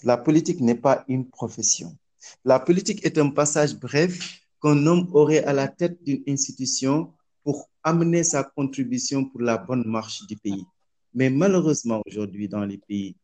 La 0.04 0.18
politique 0.18 0.60
n'est 0.60 0.82
pas 0.88 1.06
une 1.08 1.26
profession. 1.30 1.98
La 2.44 2.60
politique 2.60 3.06
est 3.06 3.18
un 3.18 3.30
passage 3.30 3.74
bref 3.80 4.42
qu'un 4.62 4.86
homme 4.88 5.08
aurait 5.14 5.46
à 5.46 5.54
la 5.54 5.70
tête 5.70 6.04
d'une 6.04 6.24
institution 6.28 7.14
pour 7.44 7.70
amener 7.82 8.24
sa 8.26 8.44
contribution 8.44 9.24
pour 9.24 9.42
la 9.42 9.58
bonne 9.58 9.86
marche 9.88 10.28
du 10.28 10.36
pays. 10.36 10.66
Mais 11.14 11.30
malheureusement, 11.30 12.02
aujourd'hui, 12.06 12.50
dans 12.50 12.66
les 12.66 12.78
pays 12.78 13.16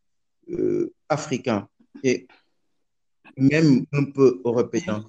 euh, 0.49 0.93
africains 1.09 1.67
et 2.01 2.25
même 3.35 3.85
un 3.91 4.05
peu 4.05 4.41
européens, 4.45 5.03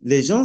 les 0.00 0.22
gens 0.22 0.44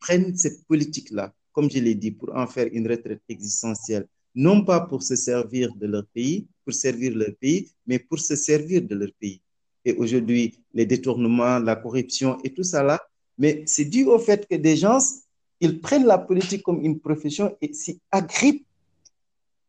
prennent 0.00 0.36
cette 0.36 0.66
politique-là, 0.66 1.32
comme 1.52 1.70
je 1.70 1.78
l'ai 1.78 1.94
dit, 1.94 2.10
pour 2.10 2.36
en 2.36 2.46
faire 2.46 2.68
une 2.72 2.86
retraite 2.86 3.22
existentielle, 3.30 4.06
non 4.34 4.66
pas 4.66 4.80
pour 4.80 5.02
se 5.02 5.16
servir 5.16 5.74
de 5.74 5.86
leur 5.86 6.06
pays, 6.08 6.46
pour 6.68 6.74
servir 6.74 7.16
leur 7.16 7.34
pays, 7.40 7.70
mais 7.86 7.98
pour 7.98 8.18
se 8.18 8.36
servir 8.36 8.82
de 8.82 8.94
leur 8.94 9.08
pays. 9.18 9.40
Et 9.86 9.94
aujourd'hui, 9.94 10.60
les 10.74 10.84
détournements, 10.84 11.58
la 11.58 11.76
corruption 11.76 12.36
et 12.44 12.52
tout 12.52 12.62
ça 12.62 12.82
là, 12.82 13.00
mais 13.38 13.62
c'est 13.64 13.86
dû 13.86 14.04
au 14.04 14.18
fait 14.18 14.46
que 14.46 14.56
des 14.56 14.76
gens, 14.76 14.98
ils 15.60 15.80
prennent 15.80 16.04
la 16.04 16.18
politique 16.18 16.62
comme 16.62 16.84
une 16.84 17.00
profession 17.00 17.56
et 17.62 17.72
s'y 17.72 17.98
agrippent 18.10 18.66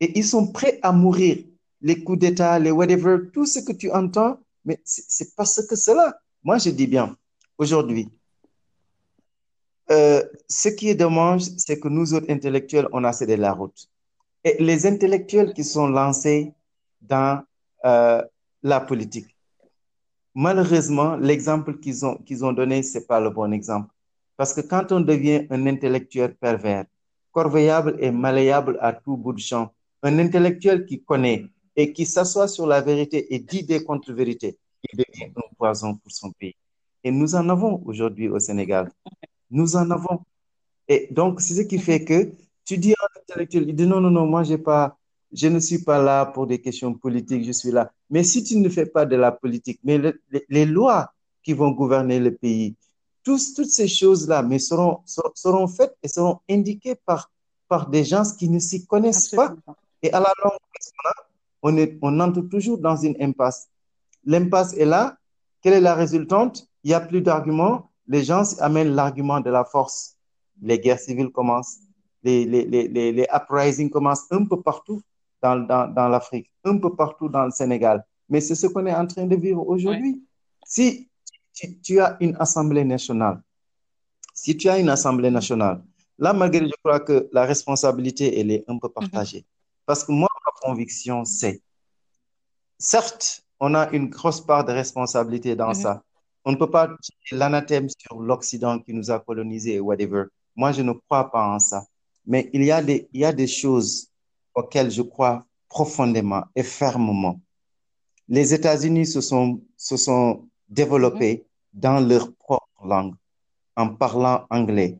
et 0.01 0.19
ils 0.19 0.25
sont 0.25 0.47
prêts 0.51 0.77
à 0.81 0.91
mourir. 0.91 1.37
Les 1.81 2.03
coups 2.03 2.19
d'État, 2.19 2.59
les 2.59 2.71
whatever, 2.71 3.29
tout 3.31 3.45
ce 3.45 3.59
que 3.59 3.71
tu 3.71 3.89
entends, 3.91 4.37
mais 4.65 4.77
c'est 4.83 5.33
parce 5.37 5.65
que 5.65 5.77
cela. 5.77 6.19
Moi, 6.43 6.57
je 6.57 6.69
dis 6.69 6.87
bien, 6.87 7.15
aujourd'hui, 7.57 8.09
euh, 9.89 10.21
ce 10.49 10.67
qui 10.67 10.89
est 10.89 10.95
dommage, 10.95 11.43
c'est 11.55 11.79
que 11.79 11.87
nous 11.87 12.13
autres 12.13 12.29
intellectuels, 12.29 12.89
on 12.91 13.05
a 13.05 13.13
cédé 13.13 13.37
la 13.37 13.53
route. 13.53 13.87
Et 14.43 14.61
les 14.61 14.85
intellectuels 14.85 15.53
qui 15.53 15.63
sont 15.63 15.87
lancés 15.87 16.53
dans 17.01 17.43
euh, 17.85 18.23
la 18.63 18.79
politique, 18.79 19.35
malheureusement, 20.35 21.15
l'exemple 21.15 21.79
qu'ils 21.79 22.05
ont, 22.05 22.15
qu'ils 22.17 22.43
ont 22.45 22.53
donné, 22.53 22.83
ce 22.83 22.97
n'est 22.97 23.05
pas 23.05 23.19
le 23.19 23.29
bon 23.29 23.51
exemple. 23.51 23.89
Parce 24.37 24.53
que 24.53 24.61
quand 24.61 24.91
on 24.91 25.01
devient 25.01 25.47
un 25.49 25.67
intellectuel 25.67 26.35
pervers, 26.35 26.85
corvéable 27.31 27.97
et 27.99 28.11
malléable 28.11 28.77
à 28.81 28.93
tout 28.93 29.17
bout 29.17 29.33
de 29.33 29.39
champ, 29.39 29.73
un 30.01 30.17
intellectuel 30.19 30.85
qui 30.85 31.03
connaît 31.03 31.45
et 31.75 31.91
qui 31.93 32.05
s'assoit 32.05 32.47
sur 32.47 32.65
la 32.65 32.81
vérité 32.81 33.33
et 33.33 33.39
dit 33.39 33.63
des 33.63 33.83
contre-vérités, 33.83 34.57
il 34.91 34.97
devient 34.97 35.31
un 35.35 35.55
poison 35.57 35.95
pour 35.95 36.11
son 36.11 36.31
pays. 36.31 36.55
Et 37.03 37.11
nous 37.11 37.35
en 37.35 37.47
avons 37.49 37.81
aujourd'hui 37.85 38.27
au 38.29 38.39
Sénégal. 38.39 38.91
Nous 39.51 39.75
en 39.75 39.89
avons. 39.91 40.21
Et 40.87 41.07
donc, 41.11 41.41
c'est 41.41 41.55
ce 41.55 41.61
qui 41.61 41.79
fait 41.79 42.03
que 42.03 42.31
tu 42.65 42.77
dis 42.77 42.93
à 42.93 43.05
l'intellectuel, 43.15 43.65
il 43.67 43.75
dit 43.75 43.87
non, 43.87 43.99
non, 43.99 44.11
non, 44.11 44.25
moi, 44.25 44.43
j'ai 44.43 44.57
pas, 44.57 44.97
je 45.31 45.47
ne 45.47 45.59
suis 45.59 45.79
pas 45.83 46.01
là 46.01 46.25
pour 46.25 46.47
des 46.47 46.59
questions 46.59 46.93
politiques, 46.93 47.45
je 47.45 47.51
suis 47.51 47.71
là. 47.71 47.91
Mais 48.09 48.23
si 48.23 48.43
tu 48.43 48.57
ne 48.57 48.69
fais 48.69 48.85
pas 48.85 49.05
de 49.05 49.15
la 49.15 49.31
politique, 49.31 49.79
mais 49.83 49.99
les 50.49 50.65
lois 50.65 51.13
qui 51.43 51.53
vont 51.53 51.71
gouverner 51.71 52.19
le 52.19 52.33
pays, 52.33 52.75
tous, 53.23 53.53
toutes 53.53 53.69
ces 53.69 53.87
choses-là 53.87 54.41
mais 54.41 54.59
seront, 54.59 54.99
seront 55.35 55.67
faites 55.67 55.95
et 56.01 56.07
seront 56.07 56.39
indiquées 56.49 56.95
par, 56.95 57.31
par 57.67 57.89
des 57.89 58.03
gens 58.03 58.23
qui 58.37 58.49
ne 58.49 58.59
s'y 58.59 58.85
connaissent 58.85 59.29
pas. 59.29 59.55
Et 60.01 60.11
à 60.11 60.19
la 60.19 60.33
longue, 60.43 60.57
on, 61.61 61.77
est, 61.77 61.97
on 62.01 62.19
entre 62.19 62.41
toujours 62.41 62.77
dans 62.77 62.95
une 62.95 63.15
impasse. 63.21 63.67
L'impasse 64.25 64.73
est 64.73 64.85
là. 64.85 65.17
Quelle 65.61 65.73
est 65.73 65.81
la 65.81 65.93
résultante? 65.93 66.67
Il 66.83 66.89
n'y 66.89 66.93
a 66.93 67.01
plus 67.01 67.21
d'arguments 67.21 67.89
les 68.09 68.23
gens 68.23 68.43
amènent 68.59 68.95
l'argument 68.95 69.39
de 69.39 69.51
la 69.51 69.63
force. 69.63 70.17
Les 70.61 70.79
guerres 70.79 70.99
civiles 70.99 71.29
commencent, 71.29 71.77
les, 72.23 72.43
les, 72.43 72.65
les, 72.65 73.11
les 73.13 73.27
uprisings 73.33 73.89
commencent 73.89 74.29
un 74.31 74.43
peu 74.45 74.59
partout 74.61 75.01
dans, 75.41 75.57
dans, 75.59 75.87
dans 75.93 76.07
l'Afrique, 76.07 76.49
un 76.63 76.77
peu 76.77 76.95
partout 76.95 77.29
dans 77.29 77.45
le 77.45 77.51
Sénégal. 77.51 78.03
Mais 78.29 78.41
c'est 78.41 78.55
ce 78.55 78.67
qu'on 78.67 78.85
est 78.85 78.93
en 78.93 79.07
train 79.07 79.25
de 79.25 79.35
vivre 79.35 79.67
aujourd'hui. 79.67 80.23
Si 80.65 81.09
tu, 81.53 81.79
tu, 81.81 81.99
as 81.99 82.17
une 82.19 82.35
Assemblée 82.39 82.83
nationale, 82.83 83.41
si 84.33 84.55
tu 84.55 84.69
as 84.69 84.77
une 84.77 84.89
Assemblée 84.89 85.31
nationale, 85.31 85.81
là, 86.17 86.33
malgré, 86.33 86.65
je 86.67 86.73
crois 86.83 86.99
que 86.99 87.27
la 87.33 87.45
responsabilité, 87.45 88.39
elle 88.39 88.51
est 88.51 88.63
un 88.67 88.77
peu 88.77 88.89
partagée. 88.89 89.39
Mm 89.39 89.41
-hmm. 89.41 89.85
Parce 89.85 90.03
que 90.03 90.11
moi, 90.11 90.29
ma 90.45 90.51
conviction, 90.67 91.25
c'est, 91.25 91.61
certes, 92.77 93.25
on 93.59 93.73
a 93.75 93.89
une 93.97 94.07
grosse 94.09 94.41
part 94.49 94.63
de 94.65 94.73
responsabilité 94.73 95.55
dans 95.55 95.69
mm 95.73 95.77
-hmm. 95.79 95.83
ça. 95.83 96.03
On 96.45 96.51
ne 96.51 96.57
peut 96.61 96.71
pas 96.77 96.85
tirer 97.05 97.35
l'anathème 97.41 97.87
sur 98.01 98.15
l'Occident 98.29 98.75
qui 98.83 98.91
nous 98.97 99.07
a 99.11 99.17
colonisés 99.27 99.75
et 99.79 99.79
whatever. 99.89 100.23
Moi, 100.55 100.69
je 100.77 100.81
ne 100.87 100.93
crois 101.05 101.25
pas 101.33 101.45
en 101.55 101.59
ça. 101.59 101.79
Mais 102.31 102.41
il 102.53 102.63
y 102.63 102.71
a 102.71 102.81
des, 102.81 102.99
il 103.13 103.19
y 103.21 103.25
a 103.25 103.33
des 103.41 103.47
choses 103.61 103.91
auxquelles 104.55 104.91
je 104.91 105.01
crois 105.03 105.45
profondément 105.67 106.43
et 106.55 106.63
fermement. 106.63 107.39
Les 108.27 108.53
États-Unis 108.53 109.05
se 109.07 109.21
sont, 109.21 109.61
se 109.77 109.97
sont 109.97 110.47
développés 110.67 111.35
mm 111.35 111.39
-hmm. 111.39 111.81
dans 111.85 111.99
leur 112.09 112.25
propre 112.43 112.81
langue, 112.91 113.15
en 113.75 113.87
parlant 113.95 114.39
anglais. 114.49 114.91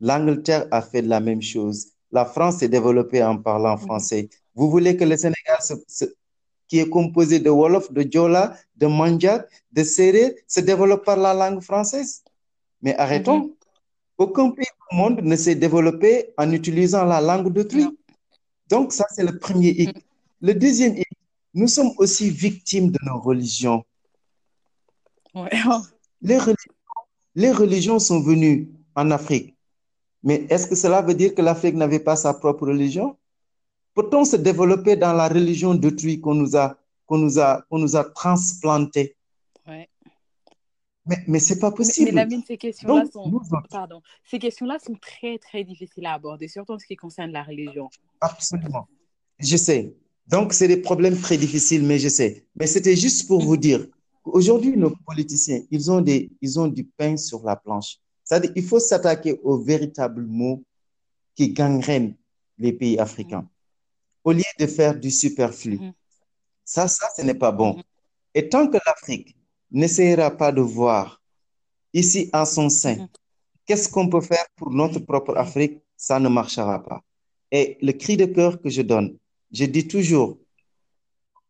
L'Angleterre 0.00 0.66
a 0.70 0.80
fait 0.82 1.02
la 1.02 1.20
même 1.20 1.42
chose. 1.42 1.78
La 2.10 2.24
France 2.24 2.56
s'est 2.58 2.68
développée 2.76 3.22
en 3.22 3.36
parlant 3.48 3.76
français. 3.86 4.22
Mm 4.22 4.26
-hmm. 4.26 4.40
Vous 4.58 4.68
voulez 4.74 4.92
que 4.98 5.04
le 5.10 5.16
Sénégal 5.24 5.58
se, 5.68 5.74
se, 5.98 6.04
qui 6.68 6.76
est 6.82 6.88
composé 6.98 7.36
de 7.46 7.50
Wolof, 7.58 7.86
de 7.92 8.02
Djola, 8.12 8.44
de 8.80 8.86
Mandjak, 8.98 9.40
de 9.76 9.82
Serrer, 9.94 10.28
se 10.54 10.60
développe 10.70 11.04
par 11.10 11.18
la 11.26 11.32
langue 11.42 11.62
française? 11.70 12.10
Mais 12.82 12.94
arrêtons. 13.04 13.38
Mm 13.40 13.46
-hmm. 13.48 13.62
Aucun 14.24 14.48
pays 14.56 14.72
au 14.90 14.94
monde 15.00 15.18
ne 15.30 15.36
s'est 15.36 15.56
développé 15.66 16.10
en 16.42 16.48
utilisant 16.52 17.04
la 17.14 17.20
langue 17.20 17.50
d'autrui. 17.56 17.86
Donc, 18.68 18.92
ça, 18.92 19.04
c'est 19.10 19.24
le 19.24 19.38
premier 19.38 19.70
hic. 19.70 19.96
Mm. 19.96 20.00
Le 20.40 20.54
deuxième 20.54 20.96
hic, 20.96 21.08
nous 21.54 21.68
sommes 21.68 21.92
aussi 21.98 22.30
victimes 22.30 22.90
de 22.90 22.98
nos 23.04 23.20
religions. 23.20 23.84
Ouais. 25.34 25.50
Les, 26.22 26.38
religions 26.38 26.72
les 27.34 27.52
religions 27.52 27.98
sont 27.98 28.20
venues 28.20 28.70
en 28.94 29.10
Afrique. 29.10 29.56
Mais 30.22 30.46
est-ce 30.48 30.66
que 30.66 30.74
cela 30.74 31.02
veut 31.02 31.14
dire 31.14 31.34
que 31.34 31.42
l'Afrique 31.42 31.74
n'avait 31.74 32.00
pas 32.00 32.16
sa 32.16 32.32
propre 32.34 32.66
religion? 32.66 33.16
Peut-on 33.94 34.24
se 34.24 34.36
développer 34.36 34.96
dans 34.96 35.12
la 35.12 35.28
religion 35.28 35.74
d'autrui 35.74 36.20
qu'on 36.20 36.34
nous 36.34 36.56
a, 36.56 36.76
qu'on 37.06 37.18
nous 37.18 37.38
a, 37.38 37.62
qu'on 37.68 37.78
nous 37.78 37.96
a 37.96 38.04
transplanté? 38.04 39.16
Mais, 41.06 41.18
mais 41.26 41.38
c'est 41.38 41.58
pas 41.58 41.70
possible. 41.70 42.12
Mais, 42.12 42.26
mais 42.26 42.40
ces 42.46 42.56
questions-là 42.56 43.04
sont, 43.12 43.28
nous... 43.28 43.42
pardon, 43.70 44.00
ces 44.24 44.38
questions-là 44.38 44.78
sont 44.78 44.94
très, 44.94 45.38
très 45.38 45.62
difficiles 45.64 46.06
à 46.06 46.14
aborder, 46.14 46.48
surtout 46.48 46.72
en 46.72 46.78
ce 46.78 46.86
qui 46.86 46.96
concerne 46.96 47.30
la 47.30 47.42
religion. 47.42 47.90
Absolument. 48.20 48.88
Je 49.38 49.56
sais. 49.56 49.94
Donc, 50.26 50.54
c'est 50.54 50.68
des 50.68 50.78
problèmes 50.78 51.18
très 51.20 51.36
difficiles, 51.36 51.84
mais 51.84 51.98
je 51.98 52.08
sais. 52.08 52.46
Mais 52.56 52.66
c'était 52.66 52.96
juste 52.96 53.28
pour 53.28 53.42
vous 53.42 53.58
dire 53.58 53.86
qu'aujourd'hui, 54.22 54.76
nos 54.76 54.94
politiciens, 55.06 55.60
ils 55.70 55.90
ont 55.90 56.00
des, 56.00 56.30
ils 56.40 56.58
ont 56.58 56.68
du 56.68 56.84
pain 56.84 57.16
sur 57.18 57.44
la 57.44 57.56
planche. 57.56 57.98
C'est-à-dire, 58.22 58.52
il 58.56 58.64
faut 58.64 58.80
s'attaquer 58.80 59.38
aux 59.42 59.58
véritables 59.58 60.24
mots 60.24 60.62
qui 61.34 61.52
gangrènent 61.52 62.14
les 62.56 62.72
pays 62.72 62.98
africains 62.98 63.46
au 64.24 64.32
lieu 64.32 64.42
de 64.58 64.66
faire 64.66 64.98
du 64.98 65.10
superflu. 65.10 65.76
Mm 65.76 65.82
-hmm. 65.82 65.92
Ça, 66.64 66.88
ça, 66.88 67.06
ce 67.16 67.22
n'est 67.22 67.38
pas 67.38 67.52
bon. 67.52 67.72
Mm 67.74 67.80
-hmm. 67.80 67.84
Et 68.36 68.48
tant 68.48 68.66
que 68.72 68.78
l'Afrique 68.86 69.36
n'essayera 69.70 70.30
pas 70.30 70.52
de 70.52 70.60
voir 70.60 71.22
ici 71.92 72.30
en 72.32 72.44
son 72.44 72.68
sein 72.68 72.96
mm 72.96 73.08
qu'est-ce 73.66 73.88
qu'on 73.88 74.08
peut 74.08 74.20
faire 74.20 74.46
pour 74.56 74.70
notre 74.70 75.00
propre 75.00 75.36
Afrique? 75.36 75.80
Ça 75.96 76.20
ne 76.20 76.28
marchera 76.28 76.82
pas. 76.82 77.02
Et 77.50 77.78
le 77.80 77.92
cri 77.92 78.16
de 78.16 78.26
cœur 78.26 78.60
que 78.60 78.68
je 78.68 78.82
donne, 78.82 79.16
je 79.52 79.64
dis 79.64 79.86
toujours 79.86 80.38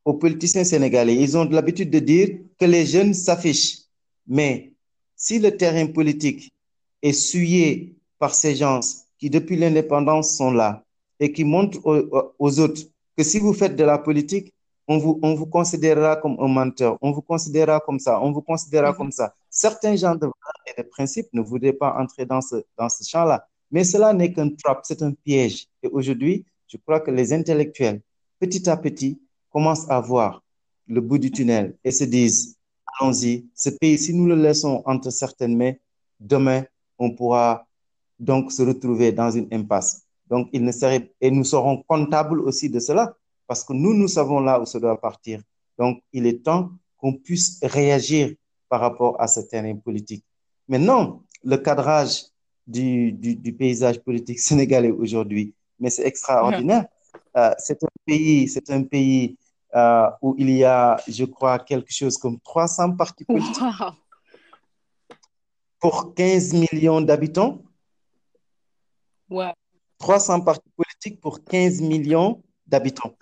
aux 0.04 0.14
politiciens 0.14 0.64
sénégalais, 0.64 1.16
ils 1.16 1.36
ont 1.36 1.44
l'habitude 1.44 1.90
de 1.90 1.98
dire 1.98 2.28
que 2.58 2.66
les 2.66 2.84
jeunes 2.84 3.14
s'affichent. 3.14 3.78
Mais 4.26 4.72
si 5.16 5.38
le 5.38 5.56
terrain 5.56 5.86
politique 5.86 6.52
est 7.02 7.12
souillé 7.12 7.96
par 8.18 8.34
ces 8.34 8.54
gens 8.54 8.80
qui, 9.18 9.30
depuis 9.30 9.56
l'indépendance, 9.56 10.36
sont 10.36 10.50
là 10.50 10.84
et 11.20 11.32
qui 11.32 11.44
montrent 11.44 11.80
aux, 11.86 12.34
aux, 12.38 12.60
autres 12.60 12.82
que 13.16 13.24
si 13.24 13.38
vous 13.38 13.54
faites 13.54 13.76
de 13.76 13.84
la 13.84 13.96
politique, 13.98 14.52
on 14.86 14.98
vous, 14.98 15.18
on 15.22 15.34
vous 15.34 15.46
considérera 15.46 16.16
comme 16.16 16.36
un 16.40 16.48
menteur, 16.48 16.98
on 17.00 17.10
vous 17.12 17.22
considérera 17.22 17.80
comme 17.80 17.98
ça, 17.98 18.20
on 18.20 18.32
vous 18.32 18.42
considérera 18.42 18.90
mm 18.90 18.94
-hmm. 18.94 18.98
comme 18.98 19.12
ça. 19.12 19.34
Certains 19.50 19.96
gens 19.96 20.14
de 20.14 20.26
valeurs 20.26 20.64
et 20.70 20.82
de 20.82 20.86
principes 20.88 21.28
ne 21.32 21.42
voudraient 21.42 21.78
pas 21.84 21.92
entrer 22.02 22.26
dans 22.26 22.42
ce, 22.42 22.56
dans 22.78 22.88
ce 22.88 23.02
champ-là. 23.10 23.46
Mais 23.70 23.84
cela 23.84 24.12
n'est 24.12 24.32
qu'un 24.32 24.50
trap, 24.50 24.78
c'est 24.84 25.02
un 25.02 25.12
piège. 25.24 25.66
Et 25.82 25.88
aujourd'hui, 25.88 26.44
je 26.70 26.76
crois 26.84 27.00
que 27.00 27.10
les 27.10 27.32
intellectuels, 27.32 28.00
petit 28.38 28.68
à 28.68 28.76
petit, 28.76 29.12
commencent 29.50 29.88
à 29.90 30.00
voir 30.00 30.42
le 30.86 31.00
bout 31.00 31.18
du 31.18 31.30
tunnel 31.30 31.76
et 31.84 31.90
se 31.90 32.04
disent, 32.04 32.56
allons-y, 33.00 33.46
ce 33.54 33.70
pays, 33.70 33.98
si 33.98 34.12
nous 34.14 34.26
le 34.26 34.36
laissons 34.36 34.82
entre 34.84 35.10
certaines 35.10 35.56
mains, 35.56 35.74
demain, 36.20 36.64
on 36.98 37.10
pourra 37.10 37.66
donc 38.18 38.52
se 38.52 38.62
retrouver 38.62 39.12
dans 39.12 39.30
une 39.30 39.48
impasse. 39.52 40.02
Donc, 40.28 40.48
il 40.52 40.62
ne 40.64 40.72
serait, 40.72 41.12
et 41.20 41.30
nous 41.30 41.44
serons 41.44 41.82
comptables 41.86 42.40
aussi 42.40 42.68
de 42.70 42.80
cela, 42.80 43.14
parce 43.46 43.64
que 43.64 43.72
nous, 43.72 43.94
nous 43.94 44.08
savons 44.08 44.40
là 44.40 44.60
où 44.60 44.66
ça 44.66 44.78
doit 44.80 45.00
partir. 45.00 45.40
Donc, 45.78 46.02
il 46.12 46.26
est 46.26 46.42
temps 46.44 46.70
qu'on 46.96 47.14
puisse 47.14 47.58
réagir 47.62 48.34
par 48.68 48.80
rapport 48.80 49.20
à 49.20 49.26
ce 49.28 49.40
terrain 49.40 49.76
politique. 49.76 50.24
Maintenant, 50.68 51.22
le 51.42 51.56
cadrage 51.58 52.24
du, 52.66 53.12
du, 53.12 53.36
du 53.36 53.52
paysage 53.52 54.00
politique 54.00 54.38
sénégalais 54.50 54.90
aujourd'hui, 54.90 55.54
mais 55.78 55.90
c'est 55.90 56.06
extraordinaire. 56.06 56.86
Euh, 57.36 57.52
c'est 57.58 57.82
un 57.82 57.88
pays, 58.06 58.48
c'est 58.48 58.70
un 58.70 58.84
pays 58.84 59.36
euh, 59.74 60.08
où 60.22 60.36
il 60.38 60.50
y 60.50 60.62
a, 60.64 60.96
je 61.08 61.24
crois, 61.24 61.58
quelque 61.58 61.92
chose 61.92 62.16
comme 62.16 62.38
300 62.40 62.92
partis 62.96 63.24
politiques 63.24 63.60
Wow. 63.60 63.90
pour 65.80 66.14
15 66.14 66.52
millions 66.54 67.00
d'habitants. 67.00 67.60
Ouais. 69.28 69.52
300 69.98 70.42
partis 70.42 70.70
politiques 70.76 71.20
pour 71.20 71.42
15 71.44 71.80
millions 71.80 72.40
d'habitants. 72.66 73.14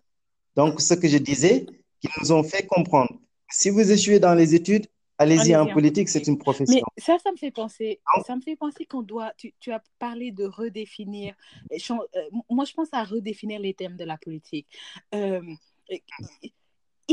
Donc, 0.57 0.81
ce 0.81 0.95
que 0.95 1.09
je 1.09 1.19
disais, 1.19 1.67
qu'ils 2.01 2.11
nous 2.21 2.33
ont 2.33 2.43
fait 2.43 2.67
comprendre, 2.67 3.19
si 3.51 3.71
vous 3.71 3.91
échouez 3.91 4.19
dans 4.19 4.35
les 4.35 4.55
études, 4.55 4.87
allez-y 5.19 5.55
en 5.55 5.63
en 5.63 5.73
politique, 5.73 6.09
c'est 6.09 6.27
une 6.27 6.35
Mais 6.35 6.39
profession. 6.39 6.87
ça, 6.99 7.19
ça 7.23 7.33
me 7.33 7.37
fait 7.37 7.51
penser, 7.51 8.01
ça 8.27 8.35
me 8.37 8.41
fait 8.41 8.57
penser 8.57 8.85
qu'on 8.87 9.03
doit, 9.03 9.33
tu, 9.37 9.55
tu 9.61 9.73
as 9.73 9.83
parlé 9.99 10.33
de 10.33 10.45
redéfinir, 10.45 11.35
euh, 11.71 11.77
moi 12.51 12.65
je 12.65 12.73
pense 12.73 12.89
à 12.93 13.05
redéfinir 13.05 13.61
les 13.61 13.75
thèmes 13.75 13.97
de 13.97 14.05
la 14.05 14.17
politique. 14.17 14.67
Euh, 15.15 15.41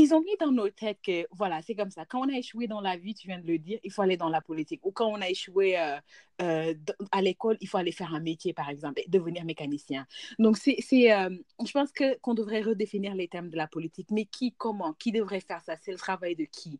ils 0.00 0.14
ont 0.14 0.20
mis 0.20 0.36
dans 0.38 0.52
nos 0.52 0.68
têtes 0.68 0.98
que, 1.04 1.26
voilà, 1.32 1.60
c'est 1.62 1.74
comme 1.74 1.90
ça. 1.90 2.04
Quand 2.04 2.20
on 2.20 2.28
a 2.28 2.38
échoué 2.38 2.66
dans 2.66 2.80
la 2.80 2.96
vie, 2.96 3.14
tu 3.14 3.26
viens 3.26 3.38
de 3.38 3.46
le 3.46 3.58
dire, 3.58 3.78
il 3.84 3.92
faut 3.92 4.02
aller 4.02 4.16
dans 4.16 4.28
la 4.28 4.40
politique. 4.40 4.80
Ou 4.84 4.92
quand 4.92 5.06
on 5.06 5.20
a 5.20 5.28
échoué 5.28 5.78
euh, 5.78 5.98
euh, 6.42 6.74
à 7.12 7.22
l'école, 7.22 7.56
il 7.60 7.68
faut 7.68 7.78
aller 7.78 7.92
faire 7.92 8.14
un 8.14 8.20
métier, 8.20 8.52
par 8.52 8.68
exemple, 8.68 9.00
et 9.00 9.08
devenir 9.08 9.44
mécanicien. 9.44 10.06
Donc, 10.38 10.56
c'est, 10.56 10.76
c'est, 10.80 11.12
euh, 11.12 11.30
je 11.64 11.72
pense 11.72 11.92
que, 11.92 12.18
qu'on 12.18 12.34
devrait 12.34 12.62
redéfinir 12.62 13.14
les 13.14 13.28
thèmes 13.28 13.50
de 13.50 13.56
la 13.56 13.66
politique. 13.66 14.08
Mais 14.10 14.24
qui, 14.24 14.54
comment, 14.56 14.92
qui 14.94 15.12
devrait 15.12 15.40
faire 15.40 15.62
ça? 15.64 15.76
C'est 15.82 15.92
le 15.92 15.98
travail 15.98 16.36
de 16.36 16.44
qui? 16.44 16.78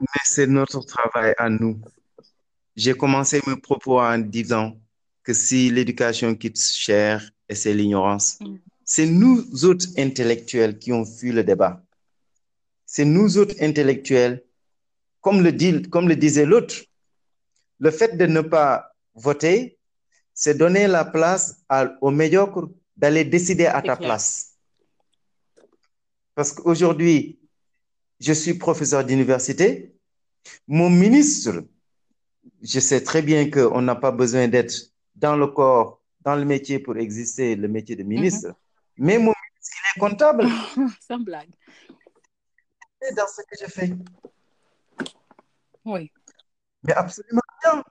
mais 0.00 0.20
c'est 0.24 0.46
notre 0.46 0.84
travail 0.84 1.34
à 1.38 1.48
nous. 1.48 1.80
J'ai 2.74 2.94
commencé 2.94 3.40
mes 3.46 3.56
propos 3.56 4.00
en 4.00 4.18
disant 4.18 4.76
que 5.22 5.32
si 5.32 5.70
l'éducation 5.70 6.34
coûte 6.34 6.58
cher, 6.58 7.30
et 7.48 7.54
c'est 7.54 7.74
l'ignorance, 7.74 8.38
Mm. 8.40 8.56
c'est 8.84 9.06
nous 9.06 9.64
autres 9.64 9.86
intellectuels 9.98 10.78
qui 10.78 10.92
ont 10.92 11.04
fui 11.04 11.32
le 11.32 11.42
débat. 11.42 11.82
C'est 12.86 13.04
nous 13.04 13.36
autres 13.38 13.56
intellectuels, 13.60 14.42
comme 15.20 15.42
le 15.42 15.52
dit, 15.52 15.82
comme 15.90 16.08
le 16.08 16.16
disait 16.16 16.46
l'autre, 16.46 16.76
le 17.80 17.90
fait 17.90 18.16
de 18.16 18.26
ne 18.26 18.40
pas 18.40 18.92
voter, 19.14 19.76
c'est 20.32 20.56
donner 20.56 20.86
la 20.86 21.04
place 21.04 21.62
à- 21.68 21.92
aux 22.00 22.10
médiocres 22.10 22.68
d'aller 22.96 23.24
décider 23.24 23.66
à 23.66 23.82
ta 23.82 23.96
clair. 23.96 23.98
place. 23.98 24.54
Parce 26.34 26.52
qu'aujourd'hui, 26.52 27.38
je 28.20 28.32
suis 28.32 28.54
professeur 28.54 29.04
d'université. 29.04 29.94
Mon 30.68 30.88
ministre, 30.90 31.64
je 32.62 32.80
sais 32.80 33.02
très 33.02 33.22
bien 33.22 33.50
qu'on 33.50 33.82
n'a 33.82 33.94
pas 33.96 34.12
besoin 34.12 34.46
d'être 34.48 34.74
dans 35.14 35.36
le 35.36 35.48
corps, 35.48 36.00
dans 36.20 36.36
le 36.36 36.44
métier 36.44 36.78
pour 36.78 36.96
exister, 36.96 37.56
le 37.56 37.68
métier 37.68 37.96
de 37.96 38.02
ministre. 38.02 38.54
Mais 38.96 39.18
mon 39.18 39.32
ministre, 39.32 39.76
il 39.76 39.96
est 39.96 40.00
comptable. 40.00 40.46
Sans 41.08 41.18
blague. 41.18 41.50
Dans 43.16 43.26
ce 43.26 43.42
que 43.42 43.56
je 43.64 43.70
fais. 43.70 43.90
Oui. 45.84 46.10
Mais 46.82 46.92
absolument 46.94 47.42
rien. 47.62 47.84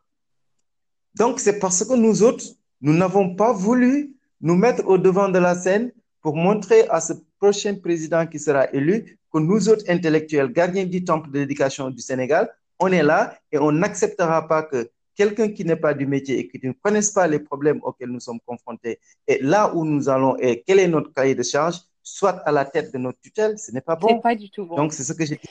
Donc, 1.15 1.39
c'est 1.39 1.59
parce 1.59 1.83
que 1.85 1.93
nous 1.95 2.23
autres, 2.23 2.45
nous 2.81 2.93
n'avons 2.93 3.35
pas 3.35 3.53
voulu 3.53 4.13
nous 4.41 4.55
mettre 4.55 4.85
au 4.85 4.97
devant 4.97 5.29
de 5.29 5.39
la 5.39 5.55
scène 5.55 5.91
pour 6.21 6.35
montrer 6.35 6.87
à 6.89 6.99
ce 6.99 7.13
prochain 7.39 7.75
président 7.75 8.25
qui 8.25 8.39
sera 8.39 8.69
élu 8.73 9.17
que 9.31 9.39
nous 9.39 9.69
autres 9.69 9.85
intellectuels, 9.89 10.51
gardiens 10.51 10.85
du 10.85 11.03
temple 11.03 11.29
de 11.31 11.39
l'éducation 11.39 11.89
du 11.89 12.01
Sénégal, 12.01 12.49
on 12.79 12.87
est 12.91 13.03
là 13.03 13.37
et 13.51 13.57
on 13.57 13.71
n'acceptera 13.71 14.47
pas 14.47 14.63
que 14.63 14.89
quelqu'un 15.15 15.49
qui 15.49 15.63
n'est 15.63 15.75
pas 15.75 15.93
du 15.93 16.05
métier 16.05 16.39
et 16.39 16.47
qui 16.47 16.59
ne 16.65 16.73
connaisse 16.73 17.11
pas 17.11 17.27
les 17.27 17.39
problèmes 17.39 17.79
auxquels 17.83 18.09
nous 18.09 18.19
sommes 18.19 18.39
confrontés 18.45 18.99
et 19.27 19.39
là 19.41 19.73
où 19.73 19.85
nous 19.85 20.09
allons 20.09 20.35
et 20.37 20.63
quel 20.65 20.79
est 20.79 20.87
notre 20.87 21.13
cahier 21.13 21.35
de 21.35 21.43
charge, 21.43 21.77
soit 22.05 22.37
à 22.47 22.51
la 22.51 22.65
tête 22.65 22.93
de 22.93 22.99
notre 22.99 23.19
tutelle, 23.19 23.57
ce 23.57 23.71
n'est 23.71 23.81
pas 23.81 23.95
bon. 23.95 24.19
pas 24.19 24.35
du 24.35 24.49
tout 24.51 24.65
bon. 24.65 24.75
Donc, 24.75 24.93
c'est 24.93 25.03
ce 25.03 25.11
que 25.13 25.25
j'ai 25.25 25.35
dit. 25.35 25.49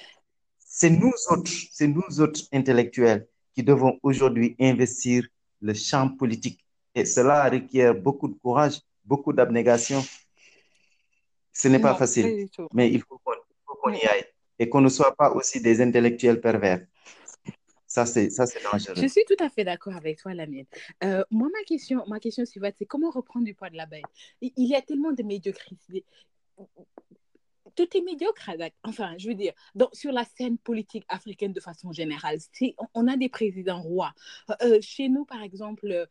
C'est 0.58 0.88
nous 0.88 1.12
autres, 1.30 1.50
c'est 1.72 1.88
nous 1.88 2.20
autres 2.20 2.42
intellectuels 2.52 3.26
qui 3.54 3.62
devons 3.62 3.98
aujourd'hui 4.02 4.54
investir 4.60 5.26
le 5.60 5.74
champ 5.74 6.08
politique. 6.08 6.64
Et 6.94 7.04
cela 7.04 7.48
requiert 7.50 7.94
beaucoup 7.94 8.28
de 8.28 8.34
courage, 8.34 8.80
beaucoup 9.04 9.32
d'abnégation. 9.32 10.00
Ce 11.52 11.66
n'est 11.68 11.80
pas 11.80 11.94
facile, 11.94 12.48
mais 12.72 12.90
il 12.90 13.02
faut 13.02 13.18
qu'on 13.18 13.92
y 13.92 14.04
aille 14.06 14.24
et 14.58 14.68
qu'on 14.68 14.80
ne 14.80 14.88
soit 14.88 15.14
pas 15.16 15.32
aussi 15.32 15.60
des 15.60 15.80
intellectuels 15.80 16.40
pervers. 16.40 16.86
Ça, 17.86 18.06
c'est 18.06 18.30
c'est 18.30 18.58
Je 18.58 18.62
dangereux. 18.70 19.08
suis 19.08 19.24
tout 19.26 19.42
à 19.42 19.48
fait 19.48 19.64
d'accord 19.64 19.94
avec 19.94 20.18
toi, 20.18 20.34
Lamine. 20.34 20.66
Euh, 21.04 21.24
moi, 21.30 21.48
ma 21.52 21.62
question, 21.64 22.04
ma 22.08 22.18
question 22.18 22.44
suivante, 22.44 22.74
c'est 22.76 22.86
comment 22.86 23.10
reprendre 23.10 23.44
du 23.44 23.54
poids 23.54 23.70
de 23.70 23.76
la 23.76 23.86
bête? 23.86 24.02
Il 24.40 24.52
il 24.56 24.68
y 24.68 24.74
a 24.74 24.82
tellement 24.82 25.12
de 25.12 25.22
médiocrité. 25.22 26.04
Tout 27.76 27.96
est 27.96 28.02
médiocre, 28.02 28.50
enfin, 28.84 29.14
je 29.18 29.28
veux 29.28 29.34
dire, 29.34 29.52
donc, 29.74 29.88
sur 29.94 30.12
la 30.12 30.24
scène 30.24 30.58
politique 30.58 31.04
africaine 31.08 31.52
de 31.52 31.60
façon 31.60 31.90
générale. 31.90 32.38
C'est- 32.52 32.76
on, 32.94 33.08
a 33.08 33.16
des 33.16 33.28
présidents 33.28 33.82
rois. 33.82 34.14
Euh, 34.62 34.78
chez 34.80 35.08
nous, 35.08 35.24
par 35.24 35.42
exemple, 35.42 35.90
euh, 35.90 36.06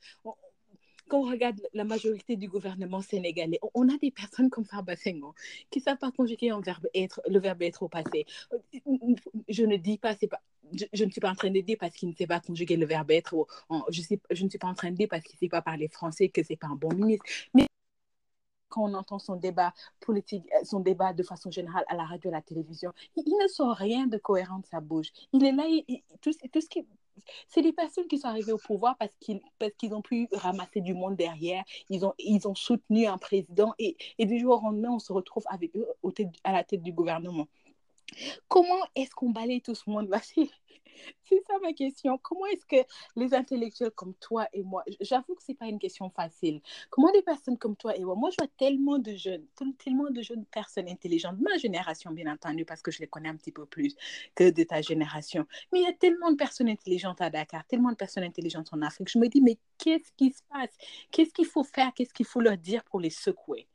quand 1.08 1.20
on 1.20 1.30
regarde 1.30 1.62
la 1.74 1.84
majorité 1.84 2.36
du 2.36 2.48
gouvernement 2.48 3.02
sénégalais, 3.02 3.60
on, 3.74 3.88
a 3.90 3.98
des 3.98 4.12
personnes 4.12 4.50
comme 4.50 4.66
Farba 4.66 4.96
qui 4.96 5.14
ne 5.14 5.82
savent 5.82 5.98
pas 5.98 6.12
conjuguer 6.12 6.50
un 6.50 6.62
verbe 6.62 6.88
être, 6.94 7.22
le 7.28 7.40
verbe 7.40 7.62
être 7.62 7.84
au 7.84 7.90
passé. 7.90 8.26
Je 9.50 9.64
ne 9.64 9.78
dis 9.78 9.98
pas, 9.98 10.16
c'est 10.16 10.28
pas, 10.28 10.42
je, 10.94 11.06
ne 11.06 11.12
suis 11.12 11.22
pas 11.22 11.30
en 11.30 11.36
train 11.36 11.52
de 11.52 11.60
dire 11.60 11.78
parce 11.80 11.94
qu'il 11.96 12.10
ne 12.10 12.16
sait 12.16 12.28
pas 12.28 12.40
conjuguer 12.40 12.78
le 12.78 12.86
verbe 12.86 13.12
être. 13.12 13.34
ou 13.34 13.46
en- 13.70 13.84
je, 13.90 14.02
ne 14.02 14.50
suis 14.50 14.58
pas 14.60 14.68
en 14.68 14.74
train 14.74 14.92
de 14.92 14.96
dire 14.98 15.08
parce 15.10 15.24
qu'il 15.24 15.36
ne 15.36 15.40
sait 15.40 15.50
pas 15.50 15.62
parler 15.62 15.88
français 15.88 16.30
que 16.30 16.44
c'est 16.44 16.56
pas 16.56 16.68
un 16.68 16.76
bon 16.76 16.94
ministre. 16.94 17.26
Quand 18.74 18.90
on 18.90 18.94
entend 18.96 19.20
son 19.20 19.36
débat 19.36 19.72
politique, 20.00 20.44
euh, 20.60 20.66
son 20.66 20.80
débat 20.80 21.14
de 21.14 21.22
façon 21.22 21.52
générale 21.52 21.86
à 21.88 21.96
la 21.96 22.06
radio, 22.06 22.32
à 22.32 22.34
la 22.34 22.42
télévision, 22.42 22.92
il, 23.16 23.24
ne 23.42 23.48
sort 23.48 23.76
rien 23.76 24.08
de 24.08 24.18
cohérent 24.18 24.58
de 24.60 24.66
sa 24.66 24.80
bouche. 24.82 25.10
Il 25.32 25.46
est 25.46 25.52
là, 25.52 25.64
tout, 26.22 26.32
ce- 26.34 26.68
qui... 26.68 26.88
C'est 27.48 27.62
des 27.62 27.72
personnes 27.74 28.08
qui 28.08 28.18
sont 28.18 28.28
arrivées 28.28 28.52
au 28.52 28.58
pouvoir 28.58 28.98
parce 28.98 29.12
qu'ils 29.20 29.40
parce 29.60 29.74
qu'ils 29.78 29.94
ont 29.94 30.02
pu 30.02 30.28
ramasser 30.32 30.82
du 30.82 30.96
monde 30.96 31.16
derrière, 31.16 31.64
ils 31.90 32.04
ont, 32.06 32.14
ils 32.18 32.48
ont 32.48 32.56
soutenu 32.56 33.06
un 33.06 33.20
président 33.20 33.74
et, 33.78 33.96
et 34.18 34.26
du 34.26 34.40
jour 34.40 34.64
au 34.64 34.66
lendemain, 34.66 34.90
on 34.92 35.00
se 35.00 35.14
retrouve 35.14 35.44
avec 35.48 35.76
eux 35.76 35.88
à 36.44 36.52
la 36.52 36.64
tête 36.64 36.82
du 36.82 36.92
gouvernement. 36.92 37.48
Comment 38.48 38.86
est-ce 38.96 39.12
qu'on 39.12 39.30
balaye 39.30 39.62
tout 39.62 39.76
ce 39.76 39.90
monde-là? 39.90 40.20
C'est 41.24 41.42
ça 41.48 41.54
ma 41.62 41.74
question. 41.74 42.18
Comment 42.18 42.46
est-ce 42.48 42.66
que 42.66 42.88
les 43.16 43.34
intellectuels 43.34 43.92
comme 43.92 44.14
toi 44.16 44.48
et 44.54 44.64
moi, 44.64 44.84
j'avoue 45.02 45.36
que 45.36 45.44
c'est 45.44 45.54
pas 45.54 45.66
une 45.68 45.80
question 45.80 46.10
facile. 46.10 46.62
Comment 46.90 47.12
des 47.12 47.22
personnes 47.22 47.58
comme 47.58 47.76
toi 47.76 47.96
et 47.98 48.04
moi, 48.04 48.16
moi 48.16 48.30
je 48.30 48.38
vois 48.40 48.52
tellement 48.58 49.00
de 49.00 49.16
jeunes, 49.16 49.46
tellement 49.80 50.10
de 50.10 50.22
jeunes 50.22 50.46
personnes 50.46 50.88
intelligentes, 50.90 51.38
ma 51.40 51.58
génération 51.58 52.12
bien 52.12 52.32
entendu, 52.32 52.66
parce 52.66 52.82
que 52.82 52.92
je 52.92 53.00
les 53.00 53.08
connais 53.08 53.30
un 53.30 53.36
petit 53.36 53.52
peu 53.52 53.66
plus 53.66 53.96
que 54.36 54.50
de 54.50 54.64
ta 54.64 54.82
génération. 54.82 55.46
Mais 55.72 55.80
il 55.80 55.84
y 55.84 55.88
a 55.88 55.94
tellement 55.94 56.32
de 56.32 56.38
personnes 56.38 56.70
intelligentes 56.70 57.22
à 57.22 57.30
Dakar, 57.30 57.66
tellement 57.66 57.92
de 57.92 57.96
personnes 57.96 58.24
intelligentes 58.24 58.70
en 58.72 58.82
Afrique. 58.82 59.10
Je 59.10 59.20
me 59.20 59.28
dis, 59.28 59.42
mais 59.42 59.58
qu'est-ce 59.78 60.12
qui 60.18 60.32
se 60.32 60.42
passe? 60.50 60.76
Qu'est-ce 61.12 61.34
qu'il 61.34 61.46
faut 61.46 61.64
faire? 61.64 61.92
Qu'est-ce 61.96 62.14
qu'il 62.14 62.26
faut 62.26 62.42
leur 62.42 62.58
dire 62.58 62.84
pour 62.86 63.00
les 63.00 63.10
secouer? 63.10 63.68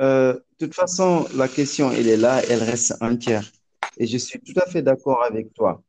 Euh, 0.00 0.34
de 0.34 0.66
toute 0.66 0.74
façon, 0.74 1.26
la 1.34 1.48
question, 1.48 1.90
elle 1.92 2.08
est 2.08 2.16
là, 2.16 2.42
elle 2.48 2.62
reste 2.62 2.94
entière. 3.00 3.50
Et 3.96 4.06
je 4.06 4.18
suis 4.18 4.40
tout 4.40 4.58
à 4.60 4.66
fait 4.66 4.82
d'accord 4.82 5.22
avec 5.24 5.52
toi. 5.54 5.82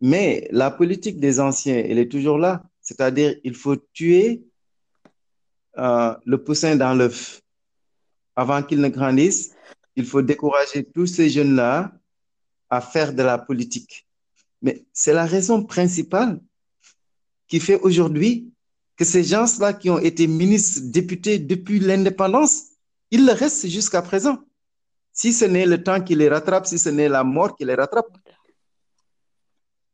Mais 0.00 0.48
la 0.50 0.70
politique 0.70 1.20
des 1.20 1.38
anciens, 1.40 1.76
elle 1.76 1.98
est 1.98 2.10
toujours 2.10 2.38
là. 2.38 2.62
C'est-à-dire, 2.80 3.36
il 3.44 3.54
faut 3.54 3.76
tuer 3.76 4.42
euh, 5.78 6.14
le 6.24 6.42
poussin 6.42 6.76
dans 6.76 6.94
l'œuf 6.94 7.40
avant 8.34 8.62
qu'il 8.62 8.80
ne 8.80 8.88
grandisse. 8.88 9.54
Il 9.94 10.06
faut 10.06 10.22
décourager 10.22 10.84
tous 10.84 11.06
ces 11.06 11.28
jeunes-là 11.28 11.92
à 12.70 12.80
faire 12.80 13.12
de 13.12 13.22
la 13.22 13.38
politique. 13.38 14.06
Mais 14.62 14.84
c'est 14.92 15.12
la 15.12 15.26
raison 15.26 15.62
principale 15.62 16.40
qui 17.46 17.60
fait 17.60 17.78
aujourd'hui 17.80 18.50
que 18.96 19.04
ces 19.04 19.24
gens-là 19.24 19.72
qui 19.74 19.90
ont 19.90 19.98
été 19.98 20.26
ministres, 20.26 20.80
députés 20.84 21.38
depuis 21.38 21.78
l'indépendance, 21.78 22.71
ils 23.12 23.26
le 23.26 23.32
restent 23.32 23.68
jusqu'à 23.68 24.02
présent. 24.02 24.38
Si 25.12 25.34
ce 25.34 25.44
n'est 25.44 25.66
le 25.66 25.82
temps 25.84 26.00
qui 26.00 26.14
les 26.14 26.30
rattrape, 26.30 26.66
si 26.66 26.78
ce 26.78 26.88
n'est 26.88 27.10
la 27.10 27.22
mort 27.22 27.54
qui 27.54 27.64
les 27.64 27.74
rattrape. 27.74 28.10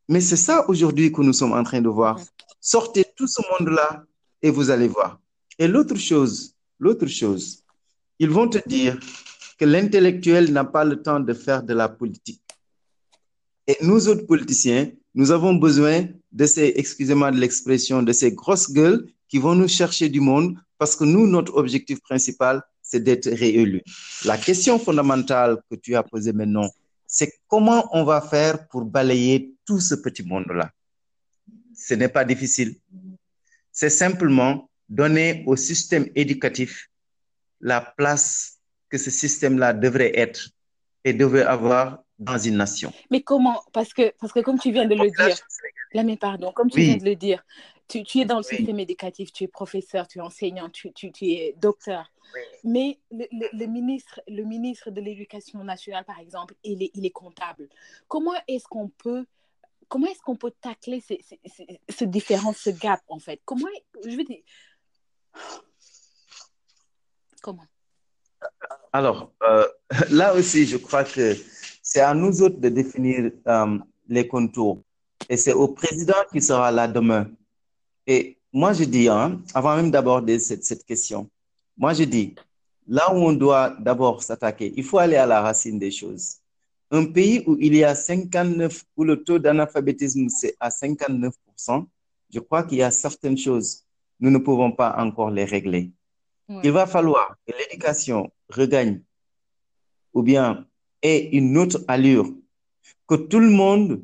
Mais 0.07 0.21
c'est 0.21 0.37
ça 0.37 0.67
aujourd'hui 0.69 1.11
que 1.11 1.21
nous 1.21 1.33
sommes 1.33 1.51
en 1.51 1.63
train 1.63 1.81
de 1.81 1.89
voir. 1.89 2.17
Sortez 2.61 3.05
tout 3.17 3.27
ce 3.27 3.41
monde-là 3.51 4.05
et 4.41 4.49
vous 4.49 4.69
allez 4.69 4.87
voir. 4.87 5.19
Et 5.59 5.67
l'autre 5.67 5.97
chose, 5.97 6.55
l'autre 6.79 7.07
chose, 7.07 7.61
ils 8.19 8.29
vont 8.29 8.47
te 8.47 8.59
dire 8.67 8.97
que 9.57 9.65
l'intellectuel 9.65 10.53
n'a 10.53 10.63
pas 10.63 10.85
le 10.85 11.01
temps 11.01 11.19
de 11.19 11.33
faire 11.33 11.61
de 11.61 11.73
la 11.73 11.89
politique. 11.89 12.41
Et 13.67 13.75
nous 13.81 14.07
autres 14.07 14.25
politiciens, 14.25 14.89
nous 15.13 15.31
avons 15.31 15.55
besoin 15.55 16.07
de 16.31 16.45
ces, 16.45 16.71
excusez-moi 16.77 17.31
de 17.31 17.37
l'expression, 17.37 18.01
de 18.01 18.13
ces 18.13 18.31
grosses 18.31 18.71
gueules 18.71 19.11
qui 19.27 19.39
vont 19.39 19.55
nous 19.55 19.67
chercher 19.67 20.07
du 20.07 20.21
monde 20.21 20.57
parce 20.77 20.95
que 20.95 21.03
nous, 21.03 21.27
notre 21.27 21.55
objectif 21.55 21.99
principal, 21.99 22.63
c'est 22.89 23.03
d'être 23.03 23.29
réélu. 23.29 23.83
La 24.25 24.37
question 24.37 24.79
fondamentale 24.79 25.57
que 25.69 25.75
tu 25.75 25.95
as 25.95 26.01
posée 26.01 26.33
maintenant, 26.33 26.67
c'est 27.05 27.31
comment 27.47 27.87
on 27.95 28.03
va 28.03 28.19
faire 28.19 28.67
pour 28.67 28.83
balayer 28.83 29.53
tout 29.65 29.79
ce 29.79 29.93
petit 29.95 30.23
monde-là. 30.23 30.71
Ce 31.75 31.93
n'est 31.93 32.09
pas 32.09 32.25
difficile. 32.25 32.75
C'est 33.71 33.91
simplement 33.91 34.69
donner 34.89 35.43
au 35.45 35.55
système 35.55 36.07
éducatif 36.15 36.89
la 37.61 37.79
place 37.81 38.57
que 38.89 38.97
ce 38.97 39.11
système-là 39.11 39.73
devrait 39.73 40.17
être 40.17 40.49
et 41.05 41.13
devrait 41.13 41.43
avoir 41.43 41.99
dans 42.17 42.39
une 42.39 42.57
nation. 42.57 42.91
Mais 43.11 43.21
comment 43.21 43.61
Parce 43.71 43.93
que, 43.93 44.13
parce 44.19 44.33
que 44.33 44.39
comme 44.39 44.57
tu 44.57 44.71
viens 44.71 44.85
de 44.87 44.95
le 44.95 45.11
dire, 45.11 45.37
là, 45.93 46.03
mais 46.03 46.17
pardon, 46.17 46.51
comme 46.51 46.69
tu 46.71 46.79
Oui. 46.79 46.85
viens 46.85 46.97
de 46.97 47.05
le 47.05 47.15
dire, 47.15 47.45
tu, 47.87 48.03
tu 48.03 48.19
es 48.19 48.25
dans 48.25 48.37
le 48.39 48.43
Oui. 48.49 48.57
système 48.57 48.79
éducatif, 48.79 49.31
tu 49.31 49.43
es 49.45 49.47
professeur, 49.47 50.07
tu 50.07 50.17
es 50.19 50.21
enseignant, 50.21 50.69
tu, 50.69 50.91
tu, 50.91 51.11
tu 51.11 51.25
es 51.25 51.55
docteur. 51.61 52.11
Mais 52.63 52.99
le, 53.11 53.25
le- 53.53 53.65
ministre, 53.67 54.21
le 54.27 54.43
ministre 54.43 54.91
de 54.91 55.01
l'Éducation 55.01 55.63
nationale, 55.63 56.05
par 56.05 56.19
exemple, 56.19 56.55
il 56.63 56.83
est, 56.83 56.91
il 56.93 57.05
est 57.05 57.11
comptable. 57.11 57.67
Comment 58.07 58.33
est-ce 58.47 58.65
qu'on 58.65 58.89
peut, 58.89 59.25
comment 59.87 60.07
est-ce 60.07 60.19
qu'on 60.21 60.35
peut 60.35 60.51
tacler 60.61 61.01
ce, 61.01 61.13
ce, 61.45 61.63
ce 61.89 62.05
différence, 62.05 62.57
ce 62.57 62.69
gap, 62.71 63.01
en 63.07 63.19
fait? 63.19 63.39
Comment, 63.45 63.67
je 64.05 64.15
veux 64.15 64.23
dire, 64.23 64.41
comment? 67.41 67.65
Alors, 68.91 69.31
euh, 69.43 69.67
là 70.11 70.33
aussi, 70.33 70.65
je 70.65 70.77
crois 70.77 71.03
que 71.03 71.35
c'est 71.81 72.01
à 72.01 72.13
nous 72.13 72.41
autres 72.41 72.59
de 72.59 72.69
définir 72.69 73.31
euh, 73.47 73.77
les 74.07 74.27
contours. 74.27 74.81
Et 75.27 75.37
c'est 75.37 75.53
au 75.53 75.67
président 75.67 76.15
qui 76.31 76.41
sera 76.41 76.71
là 76.71 76.87
demain. 76.87 77.29
Et 78.07 78.37
moi, 78.51 78.73
je 78.73 78.83
dis, 78.83 79.07
hein, 79.07 79.41
avant 79.53 79.75
même 79.75 79.91
d'aborder 79.91 80.39
cette, 80.39 80.63
cette 80.63 80.83
question, 80.85 81.29
moi, 81.79 81.93
je 81.93 82.03
dis, 82.03 82.35
là 82.87 83.13
où 83.13 83.17
on 83.17 83.31
doit 83.31 83.69
d'abord 83.79 84.21
s'attaquer, 84.21 84.73
il 84.75 84.83
faut 84.83 84.97
aller 84.97 85.15
à 85.15 85.25
la 85.25 85.41
racine 85.41 85.79
des 85.79 85.91
choses. 85.91 86.35
Un 86.91 87.05
pays 87.05 87.41
où 87.47 87.55
il 87.57 87.73
y 87.73 87.85
a 87.85 87.95
59, 87.95 88.83
où 88.97 89.05
le 89.05 89.23
taux 89.23 89.39
d'analphabétisme 89.39 90.27
c'est 90.27 90.57
à 90.59 90.69
59%, 90.69 91.31
je 92.33 92.39
crois 92.41 92.63
qu'il 92.63 92.79
y 92.79 92.83
a 92.83 92.91
certaines 92.91 93.37
choses, 93.37 93.85
nous 94.19 94.29
ne 94.29 94.39
pouvons 94.39 94.73
pas 94.73 94.93
encore 94.97 95.31
les 95.31 95.45
régler. 95.45 95.91
Ouais. 96.49 96.61
Il 96.65 96.71
va 96.71 96.85
falloir 96.85 97.37
que 97.47 97.53
l'éducation 97.57 98.29
regagne 98.49 99.01
ou 100.13 100.21
bien 100.21 100.67
ait 101.01 101.29
une 101.31 101.57
autre 101.57 101.85
allure, 101.87 102.29
que 103.07 103.15
tout 103.15 103.39
le 103.39 103.51
monde 103.51 104.03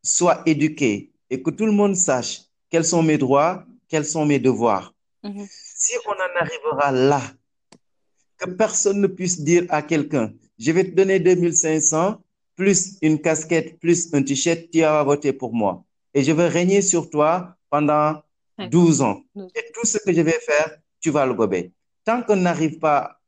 soit 0.00 0.42
éduqué 0.46 1.10
et 1.28 1.42
que 1.42 1.50
tout 1.50 1.66
le 1.66 1.72
monde 1.72 1.96
sache 1.96 2.42
quels 2.68 2.84
sont 2.84 3.02
mes 3.02 3.18
droits, 3.18 3.64
quels 3.88 4.04
sont 4.04 4.24
mes 4.24 4.38
devoirs. 4.38 4.94
Mhm. 5.24 5.48
Si 5.80 5.94
on 6.06 6.10
en 6.12 6.32
arrivera 6.42 6.92
là, 6.92 7.22
que 8.36 8.50
personne 8.50 9.00
ne 9.00 9.06
puisse 9.06 9.40
dire 9.40 9.64
à 9.70 9.80
quelqu'un, 9.82 10.32
je 10.58 10.72
vais 10.72 10.84
te 10.84 10.90
donner 10.94 11.18
2500 11.20 12.20
plus 12.54 12.98
une 13.00 13.18
casquette, 13.20 13.80
plus 13.80 14.12
un 14.12 14.22
t-shirt, 14.22 14.60
tu 14.70 14.80
vas 14.80 15.02
voter 15.02 15.32
pour 15.32 15.54
moi. 15.54 15.82
Et 16.12 16.22
je 16.22 16.32
vais 16.32 16.48
régner 16.48 16.82
sur 16.82 17.08
toi 17.08 17.56
pendant 17.70 18.20
Cinq 18.58 18.68
12 18.70 19.00
ans. 19.00 19.22
Et 19.54 19.64
tout 19.72 19.86
ce 19.86 19.96
que 20.04 20.12
je 20.12 20.20
vais 20.20 20.38
faire, 20.40 20.76
tu 21.00 21.08
vas 21.10 21.24
le 21.24 21.32
gober. 21.32 21.72
Tant 22.04 22.22
qu'on 22.22 22.36
n'arrive 22.36 22.78
pas 22.78 23.18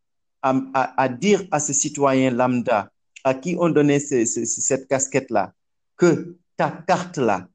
à, 0.43 0.51
à- 0.75 1.03
à 1.05 1.09
dire 1.09 1.43
à 1.51 1.59
ce 1.59 1.73
citoyen 1.73 2.31
lambda 2.31 2.91
à 3.25 3.33
qui 3.33 3.57
on 3.59 3.71
donnait 3.71 4.01
ce- 4.01 4.27
ce- 4.27 4.45
ce- 4.45 4.61
cette 4.61 4.88
casquette-là 4.88 5.55
que 5.97 6.37
ta 6.59 6.71
carte-là, 6.87 7.49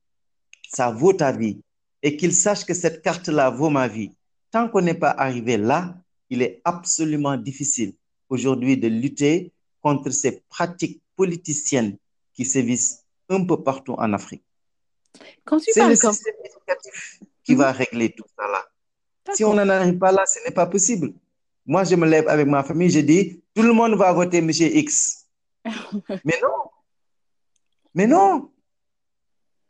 ça 0.72 0.90
vaut 0.90 1.14
ta 1.14 1.32
vie 1.32 1.62
et 2.02 2.18
qu'il 2.18 2.34
sache 2.34 2.66
que 2.66 2.74
cette 2.74 3.04
carte-là 3.04 3.52
vaut 3.52 3.70
ma 3.70 3.88
vie, 3.88 4.12
tant 4.52 4.70
qu'on 4.70 4.82
n'est 4.82 4.94
pas 4.94 5.12
arrivé 5.12 5.58
là, 5.58 5.96
il 6.30 6.42
est 6.42 6.62
absolument 6.64 7.38
difficile 7.38 7.94
aujourd'hui 8.30 8.78
de 8.78 8.88
lutter 8.88 9.52
contre 9.82 10.10
ces 10.10 10.42
pratiques 10.50 11.02
politiciennes 11.16 11.98
qui 12.34 12.46
sévissent 12.46 13.06
un 13.30 13.46
peu 13.46 13.62
partout 13.64 13.94
en 13.94 14.14
Afrique. 14.14 14.44
Quand 15.46 15.60
tu 15.60 15.72
C'est 15.72 15.88
le 15.88 15.98
comme... 15.98 16.14
système 16.14 16.36
éducatif 16.44 17.20
qui 17.44 17.56
va 17.56 17.72
régler 17.72 18.12
tout 18.12 18.26
ça 18.38 18.48
là. 18.48 18.66
Si 19.34 19.44
on 19.44 19.54
n'en 19.54 19.68
arrive 19.68 19.98
pas 19.98 20.12
là, 20.12 20.26
ce 20.26 20.40
n'est 20.46 20.54
pas 20.54 20.68
possible. 20.68 21.14
Moi, 21.66 21.84
je 21.84 21.96
me 21.96 22.08
lève 22.08 22.28
avec 22.30 22.48
ma 22.48 22.64
famille, 22.64 22.90
je 22.90 23.00
dis, 23.00 23.42
tout 23.54 23.64
le 23.64 23.74
monde 23.74 23.96
va 23.96 24.14
voter 24.14 24.38
M. 24.38 24.50
X. 24.52 25.26
Mais 26.24 26.40
non. 26.42 26.72
Mais 27.94 28.08
non. 28.08 28.52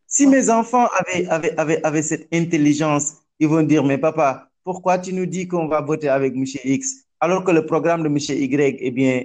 Si 0.06 0.28
mes 0.28 0.50
enfants 0.50 0.88
avaient, 0.88 1.28
avaient, 1.28 1.58
avaient, 1.58 1.84
avaient 1.84 2.04
cette 2.04 2.28
intelligence, 2.34 3.16
ils 3.40 3.48
vont 3.48 3.64
dire, 3.64 3.84
mais 3.84 3.98
papa, 3.98 4.50
pourquoi 4.68 4.96
tu 5.00 5.14
nous 5.14 5.26
dis 5.26 5.48
qu'on 5.48 5.68
va 5.74 5.80
voter 5.80 6.10
avec 6.10 6.32
M. 6.36 6.44
X 6.78 6.82
alors 7.22 7.42
que 7.46 7.52
le 7.52 7.66
programme 7.66 8.02
de 8.04 8.10
M. 8.16 8.18
Y 8.18 8.78
est 8.88 8.92
bien, 8.92 9.16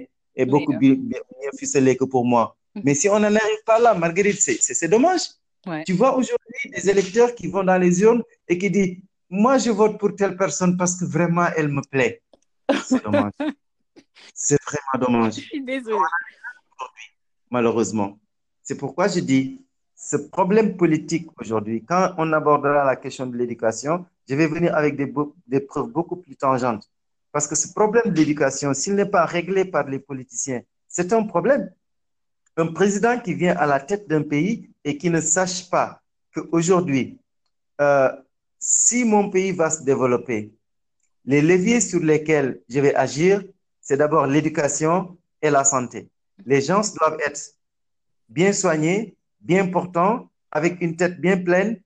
est 0.41 0.45
beaucoup 0.45 0.71
Meilleur. 0.71 0.95
bien, 0.97 1.19
bien 1.41 1.51
ficelé 1.59 1.97
que 1.97 2.05
pour 2.13 2.23
moi. 2.33 2.55
Mhm. 2.75 2.81
Mais 2.85 2.95
si 2.95 3.09
on 3.09 3.19
n'en 3.23 3.35
arrive 3.43 3.63
pas 3.65 3.77
là, 3.77 3.93
Marguerite, 3.93 4.39
c'est 4.39 4.87
dommage. 4.95 5.23
Ouais. 5.67 5.83
Tu 5.87 5.93
vois 6.01 6.11
aujourd'hui 6.19 6.63
des 6.75 6.89
électeurs 6.89 7.35
qui 7.35 7.47
vont 7.47 7.65
dans 7.71 7.77
les 7.85 7.93
urnes 8.01 8.23
et 8.47 8.57
qui 8.57 8.69
disent, 8.71 8.95
moi 9.29 9.57
je 9.57 9.71
vote 9.79 9.95
pour 9.99 10.15
telle 10.15 10.35
personne 10.37 10.77
parce 10.77 10.95
que 10.97 11.03
vraiment 11.17 11.47
elle 11.57 11.67
me 11.77 11.81
plaît. 11.93 12.21
C'est 12.85 13.03
dommage. 13.03 13.33
C'est 14.33 14.59
vraiment 14.67 14.97
dommage, 15.05 15.35
Je 15.35 15.41
suis 15.41 15.61
désolée. 15.61 15.97
malheureusement. 17.51 18.17
C'est 18.61 18.77
pourquoi 18.77 19.07
je 19.09 19.19
dis, 19.19 19.61
ce 19.95 20.15
problème 20.37 20.69
politique 20.77 21.27
aujourd'hui, 21.39 21.83
quand 21.89 22.13
on 22.17 22.31
abordera 22.33 22.83
la 22.85 22.95
question 22.95 23.25
de 23.27 23.35
l'éducation, 23.37 24.05
je 24.27 24.35
vais 24.35 24.47
venir 24.47 24.75
avec 24.75 24.95
des, 24.95 25.59
preuves 25.59 25.89
beaucoup 25.89 26.15
plus 26.15 26.35
tangentes. 26.35 26.89
Parce 27.31 27.47
que 27.47 27.55
ce 27.55 27.73
problème 27.73 28.13
de 28.13 28.17
l'éducation, 28.17 28.73
s'il 28.73 28.95
n'est 28.95 29.07
pas 29.09 29.25
réglé 29.25 29.65
par 29.65 29.87
les 29.87 29.99
politiciens, 29.99 30.61
c'est 30.87 31.11
un 31.13 31.23
problème. 31.23 31.71
Un 32.55 32.67
président 32.67 33.19
qui 33.19 33.33
vient 33.33 33.55
à 33.55 33.65
la 33.65 33.79
tête 33.79 34.07
d'un 34.07 34.21
pays 34.21 34.69
et 34.83 34.97
qui 34.97 35.09
ne 35.09 35.19
sache 35.19 35.69
pas 35.69 36.01
qu'aujourd'hui, 36.33 37.19
euh, 37.81 38.11
si 38.59 39.03
mon 39.03 39.29
pays 39.29 39.51
va 39.51 39.69
se 39.69 39.83
développer, 39.83 40.53
les 41.25 41.41
leviers 41.41 41.81
sur 41.81 41.99
lesquels 41.99 42.61
je 42.69 42.79
vais 42.79 42.93
agir, 42.95 43.43
c'est 43.81 43.97
d'abord 43.97 44.27
l'éducation 44.27 45.17
et 45.41 45.49
la 45.49 45.63
santé. 45.63 46.09
Les 46.45 46.61
gens 46.61 46.81
doivent 46.99 47.19
être 47.25 47.55
bien 48.29 48.53
soignés, 48.53 49.15
bien 49.41 49.67
portants, 49.67 50.29
avec 50.51 50.81
une 50.81 50.95
tête 50.95 51.19
bien 51.19 51.37
pleine 51.37 51.81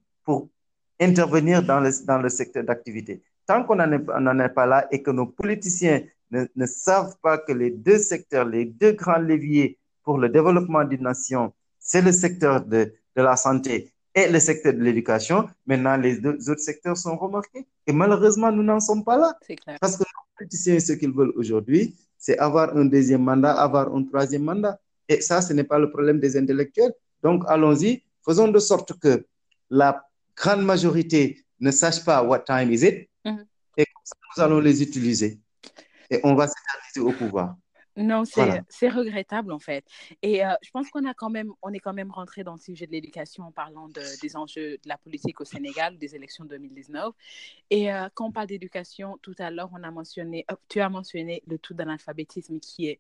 intervenir 0.99 1.63
dans 1.63 1.79
le, 1.79 1.91
dans 2.05 2.17
le 2.19 2.29
secteur 2.29 2.63
d'activité. 2.63 3.21
Tant 3.45 3.63
qu'on 3.63 3.75
n'en 3.75 4.39
est, 4.39 4.49
pas 4.49 4.65
là 4.65 4.87
et 4.91 5.01
que 5.01 5.11
nos 5.11 5.25
politiciens 5.25 6.01
ne, 6.31 6.45
ne 6.55 6.65
savent 6.65 7.15
pas 7.21 7.37
que 7.37 7.53
les 7.53 7.71
deux 7.71 7.99
secteurs, 7.99 8.45
les 8.45 8.65
deux 8.65 8.91
grands 8.91 9.19
leviers 9.19 9.77
pour 10.03 10.17
le 10.17 10.29
développement 10.29 10.83
d'une 10.83 11.03
nation, 11.03 11.53
c'est 11.79 12.01
le 12.01 12.11
secteur 12.11 12.65
de, 12.65 12.93
de 13.15 13.21
la 13.21 13.35
santé 13.35 13.93
et 14.17 14.27
le 14.27 14.39
secteur 14.39 14.73
de 14.73 14.79
l'éducation, 14.79 15.47
maintenant 15.67 15.95
les 15.95 16.17
deux 16.17 16.49
autres 16.49 16.61
secteurs 16.61 16.97
sont 16.97 17.15
remarqués. 17.15 17.67
Et 17.85 17.93
malheureusement, 17.93 18.51
nous 18.51 18.63
n'en 18.63 18.79
sommes 18.79 19.03
pas 19.03 19.15
là. 19.15 19.37
Clair. 19.45 19.77
Parce 19.79 19.95
que 19.95 20.03
les 20.03 20.35
politiciens, 20.35 20.79
ce 20.79 20.93
qu'ils 20.93 21.13
veulent 21.13 21.33
aujourd'hui, 21.35 21.95
c'est 22.17 22.35
avoir 22.39 22.75
un 22.75 22.85
deuxième 22.85 23.21
mandat, 23.21 23.53
avoir 23.53 23.93
un 23.93 24.03
troisième 24.03 24.43
mandat. 24.43 24.79
Et 25.07 25.21
ça, 25.21 25.39
ce 25.43 25.53
n'est 25.53 25.63
pas 25.63 25.77
le 25.77 25.91
problème 25.91 26.19
des 26.19 26.35
intellectuels. 26.35 26.93
Donc, 27.21 27.43
allons-y, 27.47 28.01
faisons 28.25 28.47
de 28.47 28.57
sorte 28.57 28.97
que 28.99 29.23
la 29.69 30.03
grande 30.37 30.63
majorité 30.63 31.43
ne 31.59 31.71
sache 31.71 32.05
pas 32.05 32.23
what 32.23 32.39
time 32.41 32.71
is 32.71 32.85
it. 32.85 33.09
Mhm. 33.25 33.45
Et 33.77 33.85
comme 33.85 34.03
ça, 34.05 34.15
nous 34.37 34.43
allons 34.43 34.59
les 34.59 34.81
utiliser. 34.81 35.39
Et 36.09 36.19
on 36.23 36.35
va 36.35 36.47
s'éterniser 36.47 36.99
au 37.01 37.11
pouvoir. 37.11 37.55
Non, 37.99 38.25
c'est 38.25 38.45
Voilà. 38.45 38.63
regrettable 38.95 39.51
en 39.51 39.57
fait. 39.57 39.83
Et 40.21 40.45
euh, 40.45 40.53
je 40.61 40.69
pense 40.69 40.87
qu'on 40.91 41.03
a 41.05 41.15
quand 41.15 41.31
même, 41.31 41.51
on 41.63 41.73
est 41.73 41.79
quand 41.79 41.93
même 41.93 42.11
rentré 42.11 42.43
dans 42.43 42.53
le 42.53 42.59
sujet 42.59 42.85
de 42.85 42.91
l'éducation 42.91 43.43
en 43.45 43.51
parlant 43.51 43.87
de- 43.89 44.21
des 44.21 44.35
enjeux 44.35 44.73
de 44.83 44.87
la 44.87 44.99
politique 44.99 45.41
au 45.41 45.45
Sénégal, 45.45 45.97
des 45.97 46.13
élections 46.15 46.45
2019. 46.45 47.11
Et 47.71 47.91
euh, 47.91 48.07
quand 48.13 48.27
on 48.27 48.31
parle 48.31 48.45
d'éducation, 48.47 49.17
tout 49.23 49.33
à 49.39 49.49
l'heure, 49.49 49.71
on 49.73 49.81
a 49.81 49.89
mentionné, 49.89 50.45
tu 50.69 50.79
as 50.79 50.89
mentionné 50.89 51.41
le 51.47 51.57
taux 51.57 51.73
d'analphabétisme 51.73 52.59
qui 52.59 52.85
est, 52.87 52.99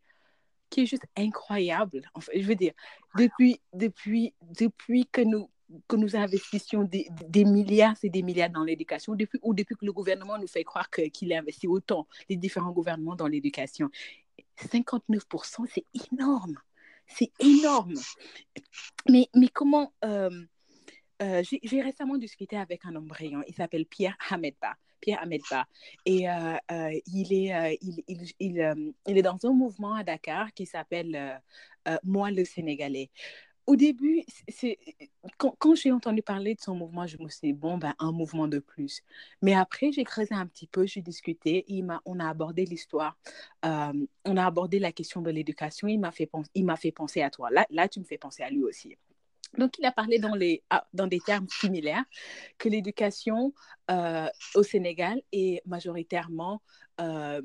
qui 0.71 0.81
est 0.81 0.85
juste 0.87 1.05
incroyable. 1.15 2.01
En 2.15 2.19
fait, 2.19 2.41
je 2.41 2.47
veux 2.47 2.55
dire, 2.55 2.73
depuis, 3.15 3.61
depuis, 3.73 4.33
depuis 4.59 5.05
que 5.11 5.21
nous 5.21 5.47
que 5.87 5.95
nous 5.95 6.15
investissions 6.15 6.83
des, 6.83 7.45
milliards 7.45 7.95
et 8.03 8.09
des 8.09 8.21
milliards 8.23 8.49
dans 8.49 8.63
l'éducation, 8.63 9.15
depuis, 9.15 9.39
ou 9.41 9.53
depuis 9.53 9.75
que 9.75 9.85
le 9.85 9.93
gouvernement 9.93 10.37
nous 10.37 10.47
fait 10.47 10.63
croire 10.63 10.89
qu'il 10.89 11.33
a 11.33 11.39
investi 11.39 11.67
autant, 11.67 12.07
les 12.29 12.35
différents 12.37 12.71
gouvernements 12.71 13.15
dans 13.15 13.27
l'éducation. 13.27 13.89
59%, 14.57 15.65
c'est 15.69 15.85
énorme. 16.11 16.57
C'est 17.07 17.31
énorme. 17.39 17.93
Mais, 19.09 19.27
mais 19.35 19.47
comment... 19.47 19.93
euh, 20.03 20.29
euh, 21.21 21.41
j'ai 21.63 21.81
récemment 21.81 22.17
discuté 22.17 22.57
avec 22.57 22.85
un 22.85 22.95
homme 22.95 23.07
brillant. 23.07 23.41
Il 23.47 23.55
s'appelle 23.55 23.85
Pierre 23.85 24.15
Hamedba. 24.29 24.75
Pierre 24.99 25.21
Hamedba. 25.21 25.65
Et 26.05 26.29
euh, 26.29 26.57
il, 27.07 27.33
est, 27.33 27.77
il, 27.81 28.03
il, 28.07 28.31
il, 28.39 28.93
il 29.07 29.17
est 29.17 29.21
dans 29.21 29.39
un 29.43 29.51
mouvement 29.53 29.95
à 29.95 30.03
Dakar 30.03 30.53
qui 30.53 30.65
s'appelle 30.65 31.41
Moi 32.03 32.29
le 32.31 32.45
Sénégalais. 32.45 33.09
Au 33.67 33.75
début, 33.75 34.23
c'est, 34.47 34.79
quand, 35.37 35.75
j'ai 35.75 35.91
entendu 35.91 36.21
parler 36.21 36.55
de 36.55 36.61
son 36.61 36.73
mouvement, 36.73 37.05
je 37.05 37.17
me 37.17 37.27
suis 37.27 37.47
dit, 37.47 37.53
bon, 37.53 37.77
ben, 37.77 37.93
un 37.99 38.13
mouvement 38.13 38.47
de 38.47 38.59
plus. 38.59 39.03
Mais 39.41 39.53
après, 39.53 39.91
j'ai 39.91 40.05
creusé 40.05 40.33
un 40.33 40.47
petit 40.47 40.67
peu, 40.67 40.85
j'ai 40.85 41.01
discuté, 41.01 41.65
il 41.67 41.83
m'a, 41.83 42.01
on 42.05 42.19
a 42.21 42.29
abordé 42.29 42.63
l'histoire, 42.63 43.17
euh, 43.65 43.93
on 44.23 44.37
a 44.37 44.45
abordé 44.45 44.79
la 44.79 44.93
question 44.93 45.21
de 45.21 45.29
l'éducation, 45.31 45.89
il 45.89 45.99
m'a 45.99 46.11
fait, 46.11 46.29
fait 46.77 46.91
penser 46.93 47.21
à 47.21 47.29
toi. 47.29 47.49
Là, 47.51 47.65
là, 47.69 47.89
tu 47.89 47.99
me 47.99 48.05
fais 48.05 48.17
penser 48.17 48.41
à 48.41 48.49
lui 48.49 48.63
aussi. 48.63 48.95
Donc, 49.57 49.77
il 49.79 49.85
a 49.85 49.91
parlé 49.91 50.19
dans, 50.19 50.35
les, 50.35 50.63
ah, 50.69 50.87
dans 50.93 51.07
des 51.07 51.19
termes 51.19 51.47
similaires 51.49 52.05
que 52.57 52.69
l'éducation 52.69 53.53
euh, 53.91 54.27
au 54.55 54.63
Sénégal 54.63 55.21
est 55.33 55.61
majoritairement 55.65 56.61
euh, 57.01 57.41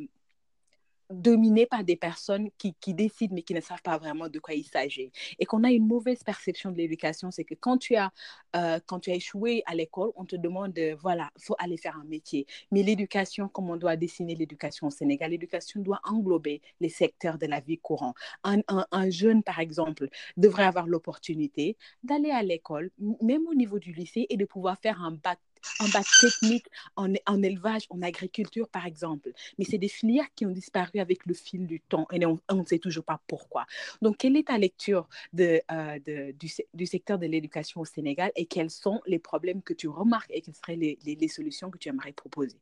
dominée 1.12 1.66
par 1.66 1.84
des 1.84 1.96
personnes 1.96 2.50
qui, 2.58 2.74
qui, 2.80 2.94
décident 2.94 3.34
mais 3.34 3.42
qui 3.42 3.54
ne 3.54 3.60
savent 3.60 3.82
pas 3.82 3.98
vraiment 3.98 4.28
de 4.28 4.38
quoi 4.38 4.54
il 4.54 4.64
s'agit. 4.64 5.12
Et 5.38 5.46
qu'on 5.46 5.64
a 5.64 5.70
une 5.70 5.86
mauvaise 5.86 6.22
perception 6.22 6.70
de 6.70 6.76
l'éducation, 6.76 7.30
c'est 7.30 7.44
que 7.44 7.54
quand 7.54 7.78
tu, 7.78 7.96
as, 7.96 8.10
euh, 8.56 8.78
quand 8.86 9.00
tu 9.00 9.10
as 9.10 9.14
échoué 9.14 9.62
à 9.66 9.74
l'école, 9.74 10.10
on 10.16 10.24
te 10.24 10.36
demande, 10.36 10.72
de, 10.72 10.96
voilà, 11.00 11.30
il 11.38 11.44
faut 11.44 11.56
aller 11.58 11.76
faire 11.76 11.96
un 11.96 12.04
métier. 12.04 12.46
Mais 12.70 12.82
l'éducation, 12.82 13.48
comme 13.48 13.70
on 13.70 13.76
doit 13.76 13.96
dessiner 13.96 14.34
l'éducation 14.34 14.88
au 14.88 14.90
Sénégal, 14.90 15.30
l'éducation 15.30 15.80
doit 15.80 16.00
englober 16.04 16.60
les 16.80 16.88
secteurs 16.88 17.38
de 17.38 17.46
la 17.46 17.60
vie 17.60 17.78
courante. 17.78 18.16
Un, 18.44 18.60
un, 18.68 18.86
un 18.90 19.10
jeune, 19.10 19.42
par 19.42 19.58
exemple, 19.58 20.08
devrait 20.36 20.64
avoir 20.64 20.86
l'opportunité 20.86 21.76
d'aller 22.02 22.30
à 22.30 22.42
l'école, 22.42 22.90
même 23.20 23.46
au 23.48 23.54
niveau 23.54 23.78
du 23.78 23.92
lycée, 23.92 24.26
et 24.28 24.36
de 24.36 24.44
pouvoir 24.44 24.78
faire 24.78 25.02
un 25.02 25.12
bac 25.12 25.38
un 25.80 25.88
bac 25.88 26.06
technique 26.20 26.66
en, 26.96 27.12
en, 27.26 27.42
élevage, 27.42 27.82
en 27.90 28.02
agriculture, 28.02 28.68
par 28.68 28.86
exemple. 28.86 29.32
Mais 29.58 29.64
c'est 29.64 29.78
des 29.78 29.88
filières 29.88 30.26
qui 30.34 30.46
ont 30.46 30.50
disparu 30.50 30.98
avec 30.98 31.26
le 31.26 31.34
fil 31.34 31.66
du 31.66 31.80
temps 31.80 32.06
et 32.12 32.24
on 32.26 32.38
ne 32.50 32.64
sait 32.64 32.78
toujours 32.78 33.04
pas 33.04 33.20
pourquoi. 33.26 33.66
Donc, 34.00 34.18
quelle 34.18 34.36
est 34.36 34.48
ta 34.48 34.58
lecture 34.58 35.08
de, 35.32 35.60
euh, 35.70 35.98
de, 36.06 36.32
du, 36.32 36.50
du, 36.74 36.86
secteur 36.86 37.18
de 37.18 37.26
l'éducation 37.26 37.80
au 37.80 37.84
Sénégal 37.84 38.32
et 38.36 38.46
quels 38.46 38.70
sont 38.70 39.00
les 39.06 39.18
problèmes 39.18 39.62
que 39.62 39.74
tu 39.74 39.88
remarques 39.88 40.30
et 40.30 40.40
quelles 40.40 40.54
seraient 40.54 40.76
les, 40.76 40.98
les, 41.04 41.14
les 41.14 41.28
solutions 41.28 41.70
que 41.70 41.78
tu 41.78 41.88
aimerais 41.88 42.12
proposer? 42.12 42.56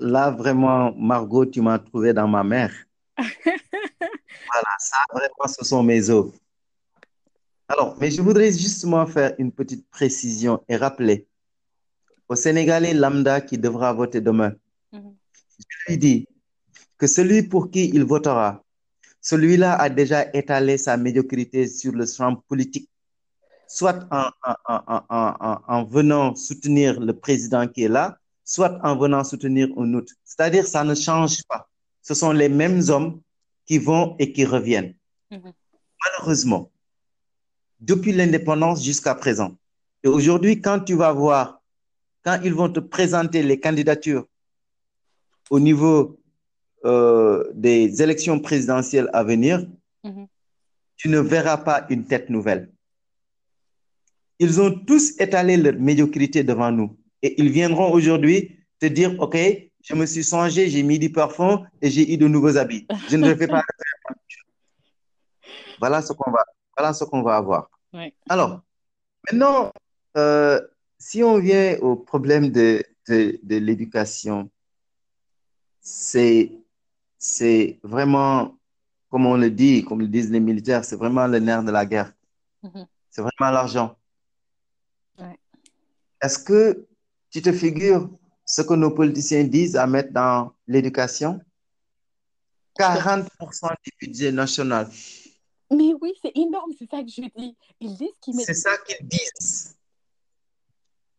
Là, 0.00 0.30
vraiment, 0.30 0.94
Margot, 0.94 1.46
tu 1.46 1.62
m'as 1.62 1.78
trouvé 1.78 2.12
dans 2.12 2.28
ma 2.28 2.44
mère. 2.44 2.72
voilà, 3.16 4.74
ça, 4.78 4.98
vraiment, 5.10 5.48
ce 5.48 5.64
sont 5.64 5.82
mes 5.82 6.10
os. 6.10 6.32
Alors, 7.68 7.96
mais 7.98 8.10
je 8.10 8.20
voudrais 8.20 8.52
justement 8.52 9.06
faire 9.06 9.34
une 9.38 9.52
petite 9.52 9.88
précision 9.90 10.62
et 10.68 10.76
rappeler 10.76 11.28
au 12.30 12.36
Sénégalais 12.36 12.94
lambda 12.94 13.40
qui 13.40 13.58
devra 13.58 13.92
voter 13.92 14.20
demain, 14.20 14.52
-hmm. 14.92 15.12
je 15.72 15.76
lui 15.88 15.98
dis 15.98 16.18
que 16.98 17.06
celui 17.08 17.42
pour 17.42 17.70
qui 17.72 17.84
il 17.96 18.04
votera, 18.04 18.62
celui-là 19.20 19.70
a 19.74 19.88
déjà 20.00 20.20
étalé 20.40 20.78
sa 20.78 20.96
médiocrité 20.96 21.66
sur 21.66 21.92
le 22.00 22.06
champ 22.06 22.36
politique, 22.50 22.88
soit 23.66 23.98
en, 24.18 24.26
en, 24.74 24.90
en, 25.16 25.56
en, 25.74 25.84
venant 25.96 26.26
soutenir 26.36 27.00
le 27.08 27.12
président 27.24 27.64
qui 27.72 27.80
est 27.86 27.92
là, 27.98 28.16
soit 28.44 28.74
en 28.88 28.94
venant 28.96 29.24
soutenir 29.24 29.66
un 29.76 29.92
autre. 29.98 30.12
C'est-à-dire 30.24 30.66
ça 30.74 30.82
ne 30.84 30.94
change 30.94 31.36
pas. 31.50 31.62
Ce 32.08 32.14
sont 32.20 32.32
les 32.42 32.48
mêmes 32.48 32.80
hommes 32.92 33.20
qui 33.66 33.78
vont 33.88 34.06
et 34.22 34.32
qui 34.34 34.44
reviennent. 34.54 34.94
-hmm. 35.30 35.52
Malheureusement, 36.02 36.62
depuis 37.90 38.12
l'indépendance 38.18 38.78
jusqu'à 38.88 39.14
présent. 39.24 39.50
Et 40.04 40.08
aujourd'hui, 40.16 40.54
quand 40.64 40.80
tu 40.88 40.94
vas 41.02 41.12
voir 41.12 41.59
quand 42.24 42.40
ils 42.44 42.54
vont 42.54 42.70
te 42.70 42.80
présenter 42.80 43.42
les 43.42 43.58
candidatures 43.58 44.26
au 45.50 45.60
niveau 45.60 46.20
euh, 46.84 47.44
des 47.54 48.02
élections 48.02 48.38
présidentielles 48.40 49.08
à 49.12 49.22
venir, 49.24 49.66
mm 50.04 50.10
-hmm. 50.10 50.26
tu 50.96 51.08
ne 51.08 51.20
verras 51.20 51.58
pas 51.58 51.86
une 51.90 52.04
tête 52.04 52.30
nouvelle. 52.30 52.70
Ils 54.38 54.60
ont 54.60 54.72
tous 54.88 55.20
étalé 55.20 55.56
leur 55.56 55.74
médiocrité 55.74 56.42
devant 56.42 56.72
nous. 56.72 56.96
Et 57.22 57.40
ils 57.40 57.50
viendront 57.50 57.92
aujourd'hui 57.92 58.56
te 58.80 58.86
dire, 58.86 59.10
OK, 59.20 59.36
je 59.82 59.94
me 59.94 60.06
suis 60.06 60.24
changé, 60.24 60.70
j'ai 60.70 60.82
mis 60.82 60.98
du 60.98 61.12
parfum 61.12 61.66
et 61.82 61.90
j'ai 61.90 62.10
eu 62.12 62.16
de 62.16 62.26
nouveaux 62.26 62.56
habits. 62.56 62.86
Je 63.10 63.16
ne 63.16 63.34
fais 63.34 63.46
pas. 63.46 63.62
voilà 65.80 66.02
ce 66.02 66.12
qu'on 66.12 66.30
va, 66.30 66.44
voilà 66.76 66.92
ce 66.92 67.04
qu'on 67.04 67.22
va 67.22 67.36
avoir. 67.36 67.70
Alors, 68.28 68.60
maintenant, 69.26 69.72
euh, 70.16 70.60
si 71.00 71.24
on 71.24 71.38
vient 71.38 71.78
au 71.80 71.96
problème 71.96 72.50
de, 72.50 72.84
de, 73.08 73.40
de 73.42 73.56
l'éducation, 73.56 74.50
c'est 75.80 76.52
vraiment, 77.82 78.54
comme 79.08 79.24
on 79.24 79.36
le 79.36 79.50
dit, 79.50 79.82
comme 79.82 80.00
le 80.00 80.08
disent 80.08 80.30
les 80.30 80.40
militaires, 80.40 80.84
c'est 80.84 80.96
vraiment 80.96 81.26
le 81.26 81.38
nerf 81.40 81.64
de 81.64 81.72
la 81.72 81.86
guerre. 81.86 82.12
Mm 82.62 82.68
-hmm. 82.68 82.86
C'est 83.10 83.22
vraiment 83.22 83.50
l'argent. 83.50 83.96
Ouais. 85.18 85.38
Est-ce 86.22 86.38
que 86.38 86.86
tu 87.30 87.40
te 87.40 87.52
figures 87.52 88.04
ce 88.44 88.60
que 88.62 88.74
nos 88.74 88.92
politiciens 89.00 89.44
disent 89.44 89.76
à 89.76 89.86
mettre 89.86 90.12
dans 90.12 90.52
l'éducation? 90.66 91.40
40% 92.78 93.74
du 93.84 93.90
budget 94.00 94.32
national. 94.32 94.86
Mais 95.70 95.92
oui, 96.00 96.10
c'est 96.20 96.34
énorme, 96.44 96.72
c'est 96.78 96.90
ça 96.92 96.98
que 97.04 97.10
je 97.16 97.22
dis. 97.38 97.52
Ils 97.80 97.96
disent 98.00 98.16
qu'ils 98.20 98.34
mettent... 98.36 98.46
C'est 98.46 98.62
ça 98.66 98.74
qu'ils 98.84 99.06
disent. 99.16 99.79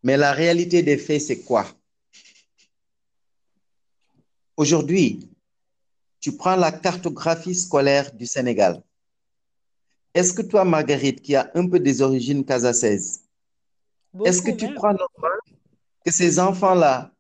Mais 0.03 0.17
la 0.17 0.31
réalité 0.31 0.81
des 0.81 0.97
faits, 0.97 1.21
c'est 1.21 1.41
quoi? 1.41 1.65
Aujourd'hui, 4.57 5.29
tu 6.19 6.35
prends 6.35 6.55
la 6.55 6.71
cartographie 6.71 7.55
scolaire 7.55 8.13
du 8.13 8.25
Sénégal. 8.25 8.81
Est-ce 10.13 10.33
que 10.33 10.41
toi, 10.41 10.65
Marguerite, 10.65 11.21
qui 11.21 11.35
a 11.35 11.51
un 11.55 11.67
peu 11.67 11.79
des 11.79 12.01
origines 12.01 12.43
casacaises, 12.45 13.23
est-ce 14.25 14.41
que 14.41 14.51
tu 14.51 14.65
même. 14.65 14.75
crois 14.75 14.93
normal 14.93 15.39
que 16.05 16.11
ces 16.11 16.39
enfants-là, 16.39 17.11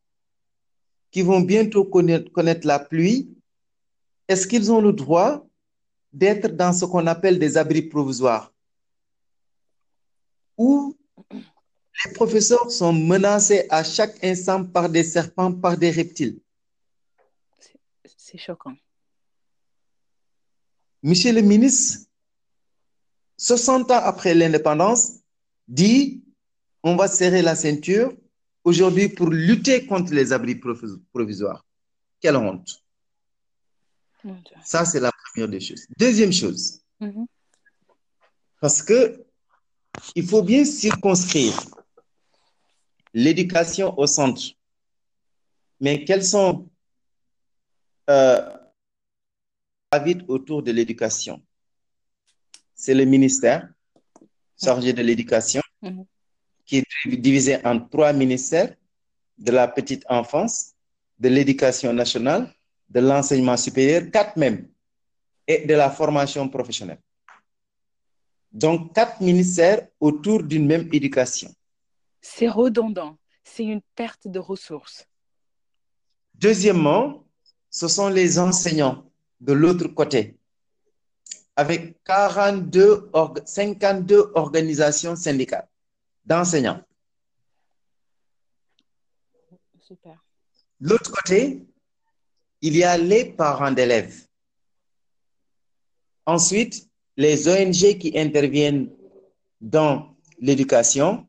qui 1.09 1.21
vont 1.21 1.41
bientôt 1.41 1.85
connaître, 1.85 2.31
connaître 2.31 2.67
la 2.67 2.79
pluie, 2.79 3.29
est-ce 4.27 4.45
qu'ils 4.47 4.71
ont 4.71 4.81
le 4.81 4.93
droit 4.93 5.45
d'être 6.13 6.47
dans 6.55 6.73
ce 6.73 6.85
qu'on 6.85 7.07
appelle 7.07 7.39
des 7.39 7.57
abris 7.57 7.83
provisoires? 7.83 8.53
Les 12.05 12.13
professeurs 12.13 12.71
sont 12.71 12.93
menacés 12.93 13.65
à 13.69 13.83
chaque 13.83 14.23
instant 14.23 14.65
par 14.65 14.89
des 14.89 15.03
serpents, 15.03 15.53
par 15.53 15.77
des 15.77 15.91
reptiles. 15.91 16.39
C'est 18.17 18.37
choquant. 18.37 18.75
Monsieur 21.03 21.33
le 21.33 21.41
ministre, 21.41 22.07
60 23.37 23.91
ans 23.91 24.01
après 24.03 24.33
l'indépendance, 24.35 25.19
dit 25.67 26.23
on 26.83 26.95
va 26.95 27.07
serrer 27.07 27.41
la 27.41 27.55
ceinture 27.55 28.13
aujourd'hui 28.63 29.09
pour 29.09 29.29
lutter 29.29 29.85
contre 29.85 30.13
les 30.13 30.31
abris 30.31 30.55
provisoires. 31.13 31.65
Quelle 32.19 32.37
honte. 32.37 32.83
Ça, 34.63 34.85
c'est 34.85 34.99
la 34.99 35.11
première 35.11 35.49
des 35.49 35.59
choses. 35.59 35.87
Deuxième 35.97 36.31
chose, 36.31 36.81
mm 36.99 37.07
-hmm. 37.07 37.25
parce 38.61 38.83
que 38.83 39.25
il 40.15 40.25
faut 40.27 40.43
bien 40.43 40.63
circonscrire 40.63 41.57
l'éducation 43.13 43.97
au 43.97 44.07
centre. 44.07 44.41
Mais 45.79 46.03
quels 46.05 46.23
sont 46.23 46.69
euh, 48.09 48.57
vite 50.03 50.21
autour 50.27 50.63
de 50.63 50.71
l'éducation? 50.71 51.41
C'est 52.73 52.93
le 52.93 53.05
ministère 53.05 53.69
chargé 54.61 54.93
de 54.93 55.01
l'éducation 55.01 55.61
-hmm. 55.81 56.05
qui 56.65 56.77
est 56.77 57.17
divisé 57.17 57.53
en 57.65 57.79
trois 57.79 58.13
ministères 58.13 58.75
de 59.37 59.51
la 59.51 59.67
petite 59.67 60.05
enfance, 60.09 60.73
de 61.19 61.29
l'éducation 61.29 61.93
nationale, 61.93 62.53
de 62.89 62.99
l'enseignement 62.99 63.57
supérieur, 63.57 64.03
quatre 64.11 64.37
même. 64.37 64.71
et 65.47 65.65
de 65.65 65.73
la 65.73 65.89
formation 65.89 66.47
professionnelle. 66.49 67.01
Donc, 68.51 68.93
quatre 68.93 69.21
ministères 69.21 69.87
autour 69.99 70.43
d'une 70.43 70.65
même 70.65 70.89
éducation. 70.91 71.53
C'est 72.21 72.47
redondant. 72.47 73.17
C'est 73.43 73.65
une 73.65 73.81
perte 73.95 74.27
de 74.27 74.39
ressources. 74.39 75.07
Deuxièmement, 76.35 77.25
ce 77.69 77.87
sont 77.87 78.09
les 78.09 78.39
enseignants 78.39 79.11
de 79.39 79.53
l'autre 79.53 79.87
côté, 79.87 80.37
avec 81.55 82.01
42, 82.03 83.09
52 83.45 84.31
organisations 84.35 85.15
syndicales 85.15 85.67
d'enseignants. 86.25 86.81
Super. 89.79 90.23
L'autre 90.79 91.11
côté, 91.11 91.65
il 92.61 92.77
y 92.77 92.83
a 92.83 92.97
les 92.97 93.25
parents 93.25 93.71
d'élèves. 93.71 94.27
Ensuite, 96.25 96.87
les 97.17 97.47
ONG 97.47 97.97
qui 97.97 98.13
interviennent 98.15 98.89
dans 99.59 100.15
l'éducation. 100.39 101.27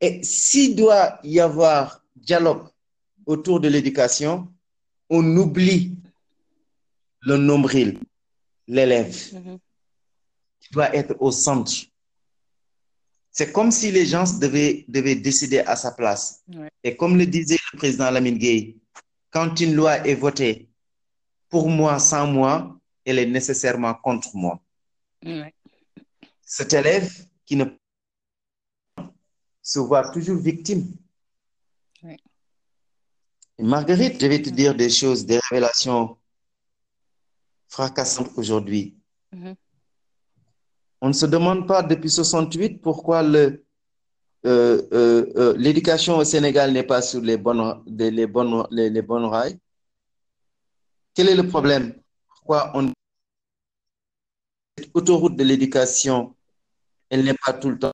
Et 0.00 0.22
s'il 0.22 0.76
doit 0.76 1.18
y 1.24 1.40
avoir 1.40 2.04
dialogue 2.16 2.68
autour 3.26 3.60
de 3.60 3.68
l'éducation, 3.68 4.48
on 5.10 5.24
oublie 5.36 5.96
le 7.22 7.36
nombril, 7.36 7.98
l'élève, 8.66 9.16
Mhm. 9.34 9.58
qui 10.60 10.68
doit 10.72 10.94
être 10.94 11.16
au 11.20 11.30
centre. 11.32 11.72
C'est 13.30 13.52
comme 13.52 13.70
si 13.70 13.90
les 13.90 14.06
gens 14.06 14.24
devaient, 14.38 14.84
devaient 14.88 15.14
décider 15.14 15.60
à 15.60 15.76
sa 15.76 15.92
place. 15.92 16.42
Ouais. 16.48 16.70
Et 16.82 16.96
comme 16.96 17.16
le 17.16 17.26
disait 17.26 17.58
le 17.72 17.78
président 17.78 18.10
Lamine 18.10 18.38
Gueye, 18.38 18.76
quand 19.30 19.58
une 19.60 19.74
loi 19.74 20.06
est 20.06 20.14
votée 20.14 20.68
pour 21.48 21.68
moi, 21.68 21.98
sans 21.98 22.26
moi, 22.26 22.78
elle 23.04 23.18
est 23.18 23.26
nécessairement 23.26 23.94
contre 23.94 24.28
moi. 24.34 24.60
Ouais. 25.24 25.52
Cet 26.42 26.72
élève 26.72 27.10
qui 27.44 27.56
ne 27.56 27.64
se 29.68 29.78
voit 29.78 30.08
toujours 30.10 30.40
victime. 30.40 30.86
Marguerite, 33.58 34.18
je 34.20 34.26
vais 34.26 34.40
te 34.40 34.48
dire 34.50 34.74
des 34.74 34.88
choses, 34.88 35.26
des 35.26 35.38
révélations 35.50 36.16
fracassantes 37.68 38.30
aujourd'hui. 38.36 38.96
Mhm. 39.32 39.54
On 41.02 41.08
ne 41.08 41.12
se 41.12 41.26
demande 41.26 41.66
pas 41.66 41.82
depuis 41.82 42.08
68 42.08 42.80
pourquoi 42.80 43.22
le, 43.22 43.66
euh, 44.46 44.82
euh, 44.92 45.26
euh, 45.36 45.54
l'éducation 45.58 46.16
au 46.16 46.24
Sénégal 46.24 46.72
n'est 46.72 46.86
pas 46.86 47.02
sur 47.02 47.20
les 47.20 47.36
bonnes, 47.36 47.82
les, 47.86 48.10
les 48.10 48.26
bonnes, 48.26 48.64
les, 48.70 48.88
les 48.88 49.02
bonnes 49.02 49.26
rails. 49.26 49.58
Quel 51.14 51.28
est 51.28 51.34
le 51.34 51.46
problème? 51.46 51.94
Pourquoi 52.28 52.70
on 52.74 52.90
cette 54.78 54.90
autoroute 54.94 55.36
de 55.36 55.44
l'éducation, 55.44 56.34
elle 57.10 57.24
n'est 57.24 57.34
pas 57.44 57.52
tout 57.52 57.68
le 57.68 57.78
temps. 57.78 57.92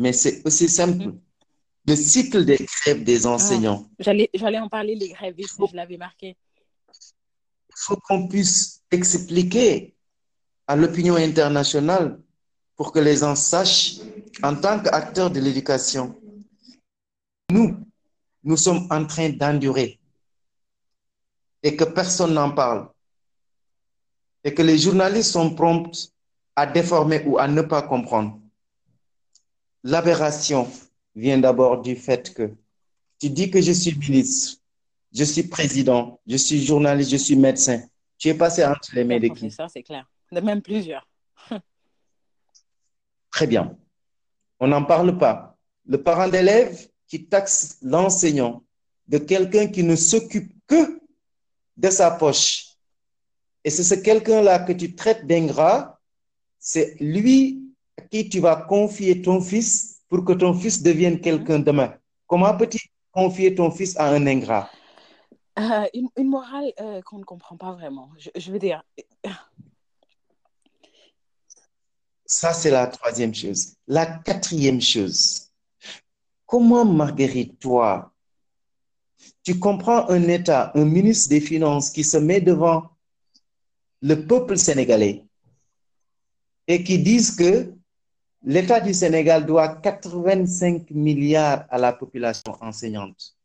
Mais 0.00 0.14
c'est 0.14 0.40
aussi 0.46 0.66
simple. 0.66 1.04
Mhm. 1.04 1.20
Le 1.86 1.94
cycle 1.94 2.46
des 2.46 2.56
grèves 2.56 3.04
des 3.04 3.26
enseignants. 3.26 3.86
J'allais, 3.98 4.30
j'allais 4.32 4.58
en 4.58 4.68
parler, 4.68 4.94
les 4.94 5.10
grévistes, 5.10 5.60
je 5.70 5.76
l'avais 5.76 5.98
marqué. 5.98 6.36
Il 7.68 7.76
faut 7.76 7.96
qu'on 7.96 8.26
puisse 8.26 8.82
expliquer 8.90 9.94
à 10.66 10.74
l'opinion 10.74 11.16
internationale 11.16 12.18
pour 12.76 12.92
que 12.92 12.98
les 12.98 13.16
gens 13.16 13.34
sachent, 13.34 13.96
en 14.42 14.56
tant 14.56 14.80
qu'acteurs 14.80 15.30
de 15.30 15.38
l'éducation, 15.38 16.18
nous, 17.50 17.76
nous 18.42 18.56
sommes 18.56 18.86
en 18.90 19.04
train 19.04 19.28
d'endurer 19.28 19.98
et 21.62 21.76
que 21.76 21.84
personne 21.84 22.32
n'en 22.32 22.52
parle 22.52 22.88
et 24.44 24.54
que 24.54 24.62
les 24.62 24.78
journalistes 24.78 25.32
sont 25.32 25.54
prompts 25.54 26.10
à 26.56 26.64
déformer 26.64 27.22
ou 27.26 27.38
à 27.38 27.46
ne 27.48 27.60
pas 27.60 27.82
comprendre. 27.82 28.39
L'aberration 29.82 30.68
vient 31.14 31.38
d'abord 31.38 31.80
du 31.80 31.96
fait 31.96 32.32
que 32.34 32.54
tu 33.18 33.30
dis 33.30 33.50
que 33.50 33.60
je 33.60 33.72
suis 33.72 33.96
ministre, 33.96 34.60
je 35.12 35.24
suis 35.24 35.42
président, 35.44 36.20
je 36.26 36.36
suis 36.36 36.64
journaliste, 36.64 37.10
je 37.10 37.16
suis 37.16 37.36
médecin. 37.36 37.82
Tu 38.18 38.28
es 38.28 38.34
passé 38.34 38.64
entre 38.64 38.94
les 38.94 39.04
mains 39.04 39.18
de 39.18 39.28
qui? 39.28 39.34
professeur, 39.34 39.70
c'est 39.70 39.82
clair. 39.82 40.06
De 40.30 40.40
même 40.40 40.62
plusieurs. 40.62 41.08
Très 43.30 43.46
bien. 43.46 43.76
On 44.58 44.68
n'en 44.68 44.84
parle 44.84 45.16
pas. 45.18 45.56
Le 45.86 46.02
parent 46.02 46.28
d'élève 46.28 46.88
qui 47.08 47.26
taxe 47.26 47.78
l'enseignant 47.82 48.62
de 49.08 49.18
quelqu'un 49.18 49.66
qui 49.66 49.82
ne 49.82 49.96
s'occupe 49.96 50.52
que 50.66 51.00
de 51.76 51.90
sa 51.90 52.10
poche. 52.12 52.76
Et 53.64 53.70
c'est 53.70 53.82
ce 53.82 53.94
quelqu'un-là 53.94 54.60
que 54.60 54.72
tu 54.72 54.94
traites 54.94 55.26
d'ingrat, 55.26 56.00
c'est 56.58 56.96
lui 57.00 57.59
qui 58.10 58.28
tu 58.28 58.40
vas 58.40 58.56
confier 58.56 59.22
ton 59.22 59.40
fils 59.40 60.00
pour 60.08 60.24
que 60.24 60.32
ton 60.32 60.52
fils 60.54 60.82
devienne 60.82 61.20
quelqu'un 61.20 61.60
demain. 61.60 61.94
Comment 62.26 62.56
peux-tu 62.56 62.78
confier 63.12 63.54
ton 63.54 63.70
fils 63.70 63.96
à 63.96 64.08
un 64.08 64.26
ingrat? 64.26 64.70
Euh, 65.58 65.86
une, 65.94 66.08
une 66.16 66.28
morale 66.28 66.72
euh, 66.80 67.00
qu'on 67.02 67.18
ne 67.18 67.24
comprend 67.24 67.56
pas 67.56 67.72
vraiment. 67.72 68.10
Je, 68.18 68.30
je 68.34 68.52
veux 68.52 68.58
dire, 68.58 68.82
Ça, 72.32 72.52
c'est 72.52 72.70
la 72.70 72.86
troisième 72.86 73.34
chose. 73.34 73.74
La 73.88 74.06
quatrième 74.06 74.80
chose, 74.80 75.48
comment, 76.46 76.84
Marguerite, 76.84 77.58
toi, 77.58 78.12
tu 79.42 79.58
comprends 79.58 80.08
un 80.08 80.28
État, 80.28 80.70
un 80.76 80.84
ministre 80.84 81.28
des 81.28 81.40
Finances 81.40 81.90
qui 81.90 82.04
se 82.04 82.16
met 82.16 82.40
devant 82.40 82.84
le 84.00 84.26
peuple 84.28 84.56
sénégalais 84.56 85.24
et 86.68 86.84
qui 86.84 87.00
disent 87.00 87.34
que 87.34 87.74
l'État 88.42 88.80
du 88.80 88.94
Sénégal 88.94 89.46
doit 89.46 89.76
85 89.76 90.90
milliards 90.90 91.64
à 91.70 91.78
la 91.78 91.92
population 91.92 92.56
enseignante. 92.60 93.36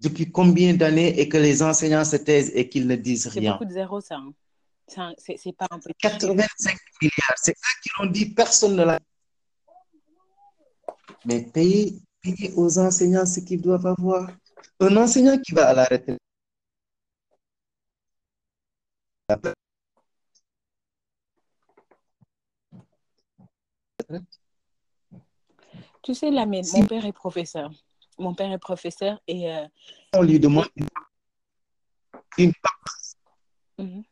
Depuis 0.00 0.30
combien 0.30 0.74
d'années 0.74 1.18
et 1.20 1.28
que 1.28 1.38
les 1.38 1.62
enseignants 1.62 2.04
se 2.04 2.16
taisent 2.16 2.52
et 2.54 2.68
qu'ils 2.68 2.86
ne 2.86 2.94
disent 2.96 3.30
c'est 3.32 3.40
rien? 3.40 3.52
beaucoup 3.52 3.64
de 3.64 3.72
zéros, 3.72 4.00
ça. 4.00 4.16
hein. 4.16 4.32
C'est 4.86 5.00
C'est 5.18 5.36
c'est 5.36 5.52
pas 5.52 5.66
un 5.70 5.78
petit 5.78 5.92
85 6.00 6.76
milliards, 7.02 7.34
c'est 7.36 7.56
ça 7.56 7.68
qu'ils 7.82 8.06
ont 8.06 8.10
dit, 8.10 8.32
personne 8.32 8.76
ne 8.76 8.84
l'a. 8.84 8.98
Mais 11.26 11.42
payer, 11.42 11.98
payer 12.22 12.52
aux 12.54 12.78
enseignants 12.78 13.26
ce 13.26 13.40
qu'ils 13.40 13.60
doivent 13.60 13.86
avoir. 13.86 14.30
Un 14.80 14.96
enseignant 14.96 15.36
qui 15.38 15.52
va 15.52 15.68
à 15.68 15.74
la 15.74 15.84
retraite, 15.84 16.18
Tu 26.02 26.14
sais, 26.14 26.30
Si- 26.62 26.76
mon 26.80 26.86
père 26.86 27.04
est 27.04 27.12
professeur. 27.12 27.70
Mon 28.18 28.34
père 28.34 28.50
est 28.52 28.58
professeur 28.58 29.20
et 29.28 29.52
euh, 29.52 29.66
on 30.14 30.22
lui 30.22 30.40
demande 30.40 30.66
une, 30.76 30.86
une 32.38 32.52
mhm. 33.78 34.02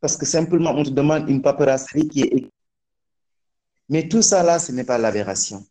parce 0.00 0.16
que 0.16 0.26
simplement 0.26 0.70
on 0.70 0.84
te 0.84 0.90
demande 0.90 1.28
une 1.28 1.42
paperasserie 1.42 2.08
qui 2.08 2.20
est. 2.20 2.48
Mais 3.88 4.06
tout 4.08 4.22
ça 4.22 4.42
là, 4.42 4.58
ce 4.58 4.70
n'est 4.72 4.84
pas 4.84 4.98
l'aberration. 4.98 5.64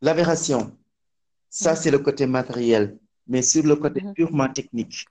L'aberration, 0.00 0.76
ça 1.48 1.72
Mhm. 1.72 1.76
c'est 1.76 1.90
le 1.90 1.98
côté 2.00 2.26
matériel, 2.26 2.98
mais 3.26 3.42
sur 3.42 3.62
le 3.64 3.76
côté 3.76 4.00
Mhm. 4.02 4.14
purement 4.14 4.48
technique, 4.52 5.06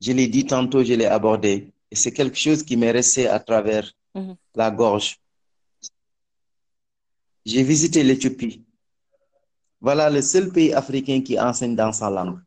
je 0.00 0.12
l'ai 0.12 0.28
dit 0.28 0.46
tantôt, 0.46 0.82
je 0.84 0.94
l'ai 0.94 1.06
abordé, 1.06 1.72
et 1.96 1.98
c'est 1.98 2.12
quelque 2.12 2.36
chose 2.36 2.62
qui 2.62 2.76
m'est 2.76 2.90
resté 2.90 3.26
à 3.26 3.40
travers 3.40 3.90
Mhm. 4.14 4.36
la 4.54 4.70
gorge. 4.70 5.18
J'ai 7.46 7.62
visité 7.62 8.02
l'Éthiopie. 8.02 8.62
Voilà 9.80 10.10
le 10.10 10.20
seul 10.20 10.50
pays 10.52 10.74
africain 10.74 11.22
qui 11.22 11.40
enseigne 11.40 11.74
dans 11.74 11.92
sa 11.94 12.10
langue. 12.10 12.38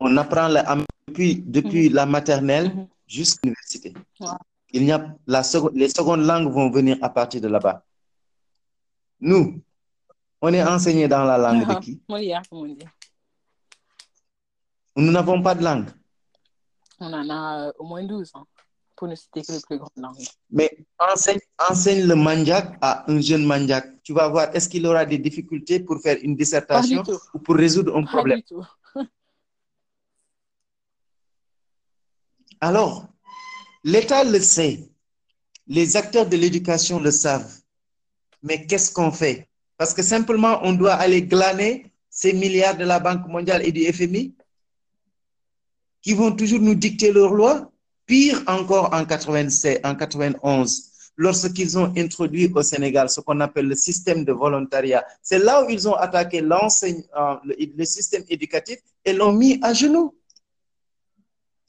On 0.00 0.16
apprend 0.16 0.48
la- 0.48 0.64
depuis, 1.06 1.36
depuis 1.36 1.88
la 1.90 2.06
maternelle 2.06 2.68
Mhm. 2.74 2.88
jusqu'à 3.06 3.40
l'université. 3.44 3.94
Wow. 4.18 4.36
Il 4.72 4.90
a 4.90 4.98
la 5.26 5.42
les 5.74 5.88
secondes 5.90 6.24
langues 6.30 6.50
vont 6.52 6.70
venir 6.70 6.96
à 7.02 7.10
partir 7.10 7.40
de 7.40 7.48
là-bas. 7.48 7.84
Nous, 9.20 9.62
on 10.42 10.52
est 10.52 10.62
enseigné 10.64 11.06
dans 11.06 11.24
la 11.24 11.38
langue 11.38 11.66
de 11.68 11.74
qui? 11.84 12.00
On 12.50 12.66
dit. 12.66 12.84
Nous 14.96 15.12
n'avons 15.12 15.40
pas 15.42 15.54
de 15.54 15.62
langue. 15.62 15.90
On 17.00 17.12
en 17.12 17.30
a 17.30 17.68
euh, 17.68 17.72
au 17.78 17.84
moins 17.86 18.04
12, 18.04 18.30
hein, 18.34 18.44
pour 18.96 19.08
ne 19.08 19.14
citer 19.14 19.42
que 19.42 19.52
les 19.52 19.60
plus 19.60 19.78
grandes 19.78 19.90
langues. 19.96 20.22
Mais 20.50 20.70
enseigne, 20.98 21.38
enseigne 21.70 22.06
le 22.06 22.14
mandiak 22.14 22.76
à 22.82 23.10
un 23.10 23.20
jeune 23.20 23.44
mandiak. 23.46 24.02
Tu 24.02 24.12
vas 24.12 24.28
voir, 24.28 24.54
est-ce 24.54 24.68
qu'il 24.68 24.86
aura 24.86 25.06
des 25.06 25.18
difficultés 25.18 25.80
pour 25.80 26.00
faire 26.02 26.18
une 26.22 26.36
dissertation 26.36 27.02
ou 27.34 27.38
pour 27.38 27.56
résoudre 27.56 27.96
un 27.96 28.04
Pas 28.04 28.10
problème? 28.10 28.38
du 28.40 28.44
tout. 28.44 28.64
Alors, 32.60 33.06
l'État 33.84 34.24
le 34.24 34.38
sait, 34.40 34.90
les 35.66 35.96
acteurs 35.96 36.26
de 36.28 36.36
l'éducation 36.36 37.00
le 37.00 37.10
savent, 37.10 37.50
mais 38.42 38.66
qu'est-ce 38.66 38.92
qu'on 38.92 39.10
fait? 39.12 39.48
Parce 39.78 39.94
que 39.94 40.02
simplement, 40.02 40.60
on 40.62 40.74
doit 40.74 40.94
aller 40.94 41.22
glaner 41.22 41.90
ces 42.10 42.34
milliards 42.34 42.76
de 42.76 42.84
la 42.84 43.00
Banque 43.00 43.26
mondiale 43.28 43.64
et 43.64 43.72
du 43.72 43.84
FMI 43.90 44.34
qui 46.02 46.14
vont 46.14 46.32
toujours 46.32 46.60
nous 46.60 46.74
dicter 46.74 47.12
leurs 47.12 47.34
lois. 47.34 47.70
Pire 48.06 48.42
encore 48.46 48.92
en, 48.92 49.04
96, 49.04 49.80
en 49.84 49.94
91, 49.94 50.90
lorsqu'ils 51.16 51.78
ont 51.78 51.92
introduit 51.96 52.50
au 52.52 52.62
Sénégal 52.62 53.08
ce 53.08 53.20
qu'on 53.20 53.38
appelle 53.40 53.68
le 53.68 53.76
système 53.76 54.24
de 54.24 54.32
volontariat. 54.32 55.04
C'est 55.22 55.38
là 55.38 55.64
où 55.64 55.70
ils 55.70 55.88
ont 55.88 55.94
attaqué 55.94 56.40
le, 56.40 57.76
le 57.76 57.84
système 57.84 58.24
éducatif 58.28 58.78
et 59.04 59.12
l'ont 59.12 59.32
mis 59.32 59.60
à 59.62 59.72
genoux. 59.72 60.14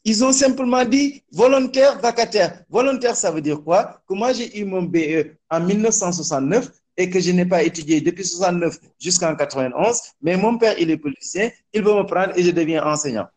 Ils 0.03 0.23
ont 0.23 0.31
simplement 0.31 0.83
dit 0.83 1.23
volontaire, 1.31 1.99
vacataire. 1.99 2.63
Volontaire, 2.69 3.15
ça 3.15 3.29
veut 3.29 3.41
dire 3.41 3.61
quoi? 3.63 4.01
Que 4.07 4.15
moi, 4.15 4.33
j'ai 4.33 4.59
eu 4.59 4.65
mon 4.65 4.81
BE 4.81 5.35
en 5.49 5.59
1969 5.59 6.71
et 6.97 7.09
que 7.09 7.19
je 7.19 7.31
n'ai 7.31 7.45
pas 7.45 7.61
étudié 7.63 8.01
depuis 8.01 8.25
69 8.25 8.79
jusqu'en 8.99 9.35
91, 9.35 9.99
mais 10.21 10.37
mon 10.37 10.57
père, 10.57 10.75
il 10.79 10.89
est 10.89 10.97
policier, 10.97 11.53
il 11.73 11.83
veut 11.83 11.93
me 11.93 12.03
prendre 12.03 12.33
et 12.35 12.43
je 12.43 12.51
deviens 12.51 12.83
enseignant. 12.83 13.27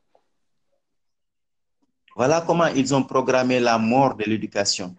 Voilà 2.16 2.42
comment 2.46 2.66
ils 2.66 2.94
ont 2.94 3.02
programmé 3.02 3.58
la 3.60 3.78
mort 3.78 4.14
de 4.14 4.24
l'éducation 4.24 4.94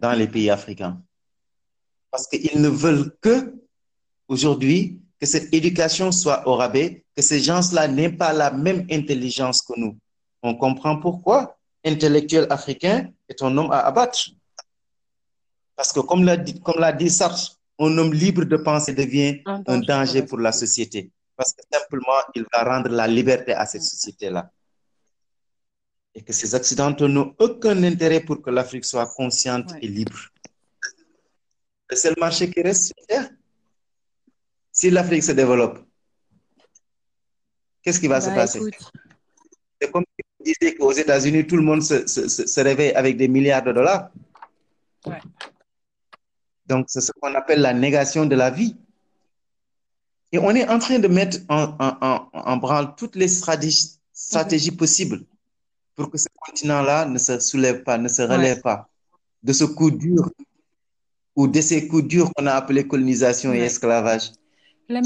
dans 0.00 0.12
les 0.12 0.28
pays 0.28 0.50
africains. 0.50 1.00
Parce 2.10 2.26
qu'ils 2.26 2.60
ne 2.60 2.68
veulent 2.68 3.16
que, 3.20 3.54
aujourd'hui, 4.28 5.00
que 5.18 5.26
cette 5.26 5.52
éducation 5.54 6.12
soit 6.12 6.46
au 6.46 6.54
rabais, 6.54 7.04
que 7.16 7.22
ces 7.22 7.40
gens-là 7.40 7.88
n'aient 7.88 8.12
pas 8.12 8.32
la 8.32 8.50
même 8.50 8.86
intelligence 8.90 9.62
que 9.62 9.72
nous. 9.76 9.96
On 10.42 10.54
comprend 10.54 10.98
pourquoi 11.00 11.56
intellectuel 11.84 12.46
africain 12.50 13.10
est 13.28 13.42
un 13.42 13.56
homme 13.56 13.70
à 13.70 13.80
abattre. 13.80 14.30
Parce 15.76 15.92
que 15.92 16.00
comme 16.00 16.24
l'a 16.24 16.36
dit, 16.36 16.60
comme 16.60 16.78
l'a 16.78 16.92
dit 16.92 17.10
Sartre, 17.10 17.58
un 17.78 17.96
homme 17.98 18.12
libre 18.12 18.44
de 18.44 18.56
penser 18.56 18.92
devient 18.94 19.42
un 19.46 19.60
danger, 19.60 19.64
un 19.66 19.80
danger 19.80 20.22
pour 20.22 20.38
la 20.38 20.52
société. 20.52 21.10
Parce 21.36 21.52
que 21.52 21.62
simplement, 21.70 22.20
il 22.34 22.44
va 22.52 22.64
rendre 22.64 22.88
la 22.88 23.06
liberté 23.06 23.52
à 23.52 23.66
cette 23.66 23.82
société-là. 23.82 24.50
Et 26.16 26.22
que 26.22 26.32
ces 26.32 26.54
Occidentaux 26.54 27.08
n'ont 27.08 27.34
aucun 27.38 27.82
intérêt 27.84 28.20
pour 28.20 28.40
que 28.40 28.48
l'Afrique 28.48 28.86
soit 28.86 29.06
consciente 29.06 29.70
ouais. 29.72 29.80
et 29.82 29.88
libre. 29.88 30.18
Le 31.90 31.96
seul 31.96 32.14
marché 32.18 32.50
qui 32.50 32.62
reste 32.62 32.86
sur 32.86 33.06
Terre, 33.06 33.28
si 34.72 34.90
l'Afrique 34.90 35.22
se 35.22 35.32
développe, 35.32 35.78
qu'est-ce 37.82 38.00
qui 38.00 38.08
va 38.08 38.18
bah, 38.18 38.20
se 38.22 38.30
passer 38.30 38.60
C'est 39.78 39.92
comme 39.92 40.04
si 40.18 40.24
vous 40.38 40.44
disiez 40.44 40.74
qu'aux 40.74 40.92
États-Unis, 40.92 41.46
tout 41.46 41.56
le 41.56 41.62
monde 41.62 41.82
se, 41.82 42.06
se, 42.06 42.28
se, 42.28 42.60
réveille 42.60 42.92
avec 42.92 43.18
des 43.18 43.28
milliards 43.28 43.62
de 43.62 43.72
dollars. 43.72 44.10
Ouais. 45.04 45.20
Donc, 46.64 46.86
c'est 46.88 47.02
ce 47.02 47.12
qu'on 47.12 47.34
appelle 47.34 47.60
la 47.60 47.74
négation 47.74 48.24
de 48.24 48.34
la 48.34 48.50
vie. 48.50 48.74
Et 50.32 50.38
on 50.38 50.50
est 50.52 50.66
en 50.66 50.78
train 50.78 50.98
de 50.98 51.08
mettre 51.08 51.40
en, 51.50 51.76
en, 51.78 51.98
en, 52.00 52.30
en 52.32 52.56
branle 52.56 52.94
toutes 52.96 53.16
les 53.16 53.28
stratégies, 53.28 53.98
stratégies 54.14 54.72
mmh. 54.72 54.76
possibles 54.76 55.20
pour 55.96 56.10
que 56.10 56.18
ce 56.18 56.28
continent-là 56.38 57.06
ne 57.06 57.18
se 57.18 57.40
soulève 57.40 57.82
pas, 57.82 57.98
ne 57.98 58.08
se 58.08 58.22
relève 58.22 58.56
ouais. 58.56 58.62
pas 58.62 58.88
de 59.42 59.52
ce 59.52 59.64
coup 59.64 59.90
dur 59.90 60.30
ou 61.34 61.46
de 61.48 61.60
ces 61.60 61.88
coups 61.88 62.04
durs 62.04 62.30
qu'on 62.34 62.46
a 62.46 62.52
appelés 62.52 62.86
colonisation 62.86 63.50
ouais. 63.50 63.60
et 63.60 63.64
esclavage. 63.64 64.32
Même... 64.88 65.04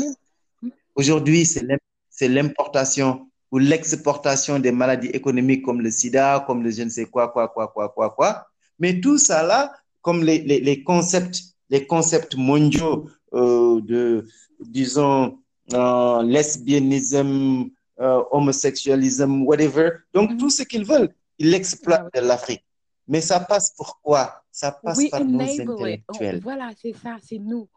Aujourd'hui, 0.94 1.46
c'est 1.46 2.28
l'importation 2.28 3.28
ou 3.52 3.58
l'exportation 3.58 4.58
des 4.58 4.72
maladies 4.72 5.08
économiques 5.08 5.64
comme 5.64 5.80
le 5.80 5.90
sida, 5.90 6.44
comme 6.46 6.62
le 6.62 6.70
je 6.70 6.82
ne 6.82 6.88
sais 6.88 7.06
quoi, 7.06 7.28
quoi, 7.28 7.48
quoi, 7.48 7.68
quoi, 7.68 7.88
quoi, 7.88 8.10
quoi. 8.10 8.46
Mais 8.78 9.00
tout 9.00 9.18
ça 9.18 9.42
là, 9.42 9.72
comme 10.02 10.22
les, 10.22 10.38
les, 10.40 10.60
les 10.60 10.82
concepts, 10.82 11.42
les 11.68 11.86
concepts 11.86 12.36
mondiaux 12.36 13.08
euh, 13.34 13.80
de, 13.80 14.26
disons, 14.60 15.38
euh, 15.72 16.22
lesbianisme, 16.22 17.70
euh, 18.00 18.22
homosexualisme, 18.30 19.42
whatever. 19.42 19.90
Donc, 20.14 20.30
mm 20.30 20.34
-hmm. 20.34 20.38
tout 20.40 20.50
ce 20.50 20.62
qu'ils 20.62 20.84
veulent, 20.84 21.12
ils 21.38 21.50
l'exploitent 21.50 22.12
de 22.14 22.20
l'Afrique. 22.20 22.64
Mais 23.06 23.20
ça 23.20 23.40
passe 23.40 23.72
pour 23.76 24.00
quoi? 24.02 24.42
Ça 24.52 24.72
passe 24.72 25.00
par 25.10 25.24
nos 25.24 25.40
intellectuels. 25.40 26.38
On, 26.38 26.40
voilà, 26.40 26.70
c'est 26.80 26.94
ça, 27.02 27.16
c'est 27.26 27.38
nous. 27.38 27.68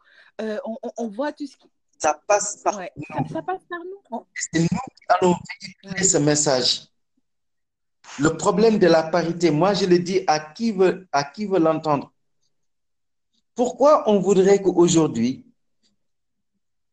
Euh, 0.41 0.57
on, 0.65 0.75
on, 0.97 1.07
voit 1.09 1.31
tout 1.31 1.47
ce 1.47 1.55
qui... 1.57 1.67
Ça 1.97 2.19
passe 2.27 2.57
par 2.63 2.77
ouais, 2.77 2.91
nous. 2.95 3.03
Ça, 3.27 3.33
ça, 3.33 3.41
passe 3.41 3.63
par 3.69 3.79
nous. 3.79 4.25
C'est 4.35 4.59
nous 4.59 4.67
qui 4.67 5.05
allons 5.09 5.35
véhiculer 5.49 6.01
ouais. 6.01 6.03
ce 6.13 6.17
message. 6.17 6.69
Le 8.19 8.35
problème 8.37 8.77
de 8.77 8.87
la 8.87 9.03
parité, 9.03 9.49
moi 9.51 9.73
je 9.73 9.85
le 9.85 9.99
dis 9.99 10.21
à 10.27 10.39
qui 10.39 10.71
veut, 10.71 11.07
à 11.11 11.23
qui 11.23 11.45
veut 11.45 11.59
l'entendre. 11.59 12.11
Pourquoi 13.55 14.09
on 14.09 14.19
voudrait 14.19 14.61
qu'aujourd'hui, 14.61 15.45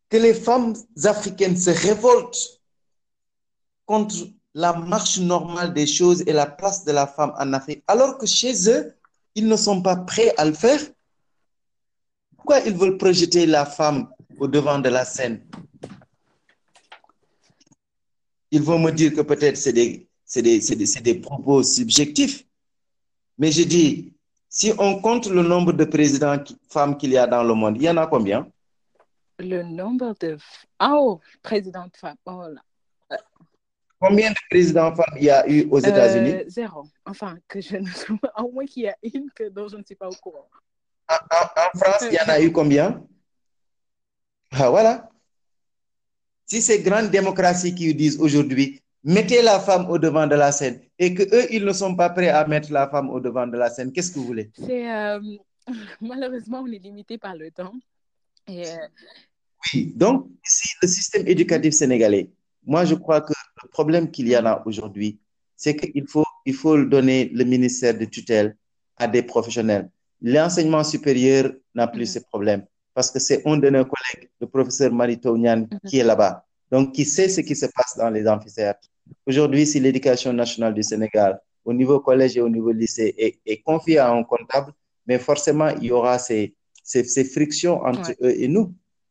que 0.08 0.16
les 0.16 0.34
femmes 0.34 0.74
africaines 1.04 1.56
se 1.56 1.70
révoltent 1.70 2.59
contre 3.90 4.14
la 4.54 4.72
marche 4.72 5.18
normale 5.18 5.74
des 5.74 5.88
choses 5.88 6.22
et 6.28 6.32
la 6.32 6.46
place 6.46 6.84
de 6.84 6.92
la 6.92 7.08
femme 7.08 7.32
en 7.36 7.52
Afrique, 7.52 7.82
alors 7.88 8.18
que 8.18 8.26
chez 8.40 8.70
eux, 8.70 8.94
ils 9.34 9.48
ne 9.48 9.56
sont 9.56 9.82
pas 9.82 9.96
prêts 9.96 10.32
à 10.36 10.44
le 10.44 10.52
faire. 10.52 10.78
Pourquoi 12.36 12.60
ils 12.60 12.72
veulent 12.72 12.98
projeter 12.98 13.46
la 13.46 13.66
femme 13.66 14.08
au 14.38 14.46
devant 14.46 14.78
de 14.78 14.88
la 14.88 15.04
scène? 15.04 15.44
Ils 18.52 18.62
vont 18.62 18.78
me 18.78 18.92
dire 18.92 19.12
que 19.12 19.22
peut-être 19.22 19.56
c'est 19.56 19.72
des, 19.72 21.14
propos 21.20 21.64
subjectifs. 21.64 22.44
Mais 23.38 23.50
je 23.50 23.64
dis, 23.64 24.12
si 24.48 24.72
on 24.78 25.00
compte 25.00 25.26
le 25.26 25.42
nombre 25.42 25.72
de 25.72 25.84
présidents 25.84 26.38
femmes 26.68 26.96
qu'il 26.96 27.10
y 27.10 27.18
a 27.18 27.26
dans 27.26 27.42
le 27.42 27.54
monde, 27.54 27.76
il 27.76 27.82
y 27.82 27.90
en 27.90 27.96
a 27.96 28.06
combien? 28.06 28.46
Le 29.40 29.64
nombre 29.64 30.14
de... 30.20 30.38
Oh, 30.80 31.18
présidentes 31.42 31.96
femmes. 31.96 32.18
Oh 32.24 32.44
là. 32.54 32.62
Combien 34.00 34.30
de 34.30 34.36
présidents 34.48 34.94
femmes 34.94 35.14
il 35.16 35.24
y 35.24 35.30
a 35.30 35.46
eu 35.48 35.68
aux 35.70 35.78
États-Unis? 35.78 36.30
euh, 36.30 36.44
Zéro. 36.48 36.84
Enfin, 37.04 37.36
que 37.46 37.60
je 37.60 37.76
ne 37.76 37.86
sais 37.94 38.06
pas. 38.20 38.32
Au 38.42 38.50
moins 38.50 38.64
qu'il 38.64 38.84
y 38.84 38.88
a 38.88 38.96
une 39.02 39.30
que 39.34 39.48
dont 39.50 39.68
je 39.68 39.76
ne 39.76 39.82
suis 39.84 39.94
pas 39.94 40.08
au 40.08 40.14
courant. 40.14 40.48
En, 41.08 41.14
en, 41.14 41.44
en 41.66 41.78
France, 41.78 42.04
il 42.10 42.14
y 42.14 42.20
en 42.20 42.28
a 42.28 42.40
eu 42.40 42.50
combien? 42.50 43.04
Ah, 44.52 44.70
voilà. 44.70 45.10
Si 46.46 46.62
ces 46.62 46.82
grandes 46.82 47.10
démocraties 47.10 47.74
qui 47.74 47.94
disent 47.94 48.18
aujourd'hui, 48.18 48.80
mettez 49.04 49.42
la 49.42 49.60
femme 49.60 49.88
au 49.90 49.98
devant 49.98 50.26
de 50.26 50.34
la 50.34 50.50
scène 50.50 50.80
et 50.98 51.14
que 51.14 51.22
eux, 51.22 51.46
ils 51.52 51.64
ne 51.64 51.72
sont 51.72 51.94
pas 51.94 52.10
prêts 52.10 52.30
à 52.30 52.46
mettre 52.46 52.72
la 52.72 52.88
femme 52.88 53.10
au 53.10 53.20
devant 53.20 53.46
de 53.46 53.56
la 53.56 53.70
scène, 53.70 53.92
qu'est-ce 53.92 54.10
que 54.10 54.18
vous 54.18 54.26
voulez? 54.26 54.50
Euh, 54.68 55.20
malheureusement, 56.00 56.62
on 56.62 56.66
est 56.66 56.78
limité 56.78 57.18
par 57.18 57.36
le 57.36 57.50
temps. 57.50 57.74
Et, 58.48 58.66
euh... 58.66 58.76
Oui, 59.72 59.92
donc 59.94 60.28
ici, 60.44 60.68
le 60.82 60.88
système 60.88 61.26
éducatif 61.28 61.74
sénégalais, 61.74 62.30
moi, 62.64 62.84
je 62.84 62.94
crois 62.94 63.20
que 63.20 63.32
le 63.62 63.68
problème 63.68 64.10
qu'il 64.10 64.28
y 64.28 64.34
a 64.34 64.40
là 64.40 64.62
aujourd'hui, 64.66 65.18
c'est 65.56 65.76
qu'il 65.76 66.06
faut, 66.06 66.24
il 66.46 66.54
faut 66.54 66.76
donner 66.84 67.30
le 67.34 67.44
ministère 67.44 67.96
de 67.96 68.04
tutelle 68.06 68.56
à 68.96 69.06
des 69.06 69.22
professionnels. 69.22 69.90
L'enseignement 70.22 70.84
supérieur 70.84 71.52
n'a 71.74 71.86
plus 71.86 72.00
mm 72.00 72.04
-hmm. 72.04 72.12
ces 72.14 72.22
problèmes 72.32 72.64
parce 72.94 73.10
que 73.12 73.18
c'est 73.26 73.40
un 73.46 73.56
de 73.64 73.68
nos 73.70 73.84
collègues, 73.84 74.28
le 74.40 74.46
professeur 74.46 74.90
Marito 74.92 75.36
Nyan, 75.36 75.60
mm 75.60 75.64
-hmm. 75.66 75.88
qui 75.88 75.98
est 76.00 76.04
là-bas, 76.12 76.34
donc 76.72 76.92
qui 76.94 77.04
sait 77.04 77.28
ce 77.36 77.40
qui 77.48 77.56
se 77.62 77.66
passe 77.76 77.92
dans 77.96 78.10
les 78.16 78.24
amphithéâtres. 78.34 78.88
Aujourd'hui, 79.26 79.64
si 79.66 79.76
l'éducation 79.80 80.32
nationale 80.42 80.74
du 80.74 80.82
Sénégal, 80.82 81.32
au 81.64 81.72
niveau 81.72 82.00
collège 82.00 82.36
et 82.38 82.42
au 82.48 82.48
niveau 82.56 82.72
lycée, 82.72 83.10
est, 83.24 83.34
est 83.52 83.60
confiée 83.68 83.98
à 83.98 84.10
un 84.10 84.22
comptable, 84.24 84.72
mais 85.06 85.18
forcément, 85.18 85.68
il 85.80 85.84
y 85.90 85.92
aura 85.92 86.18
ces, 86.18 86.54
ces, 86.90 87.04
ces 87.04 87.24
frictions 87.24 87.76
entre 87.90 88.10
ouais. 88.10 88.26
eux 88.26 88.34
et 88.42 88.48
nous. 88.48 88.66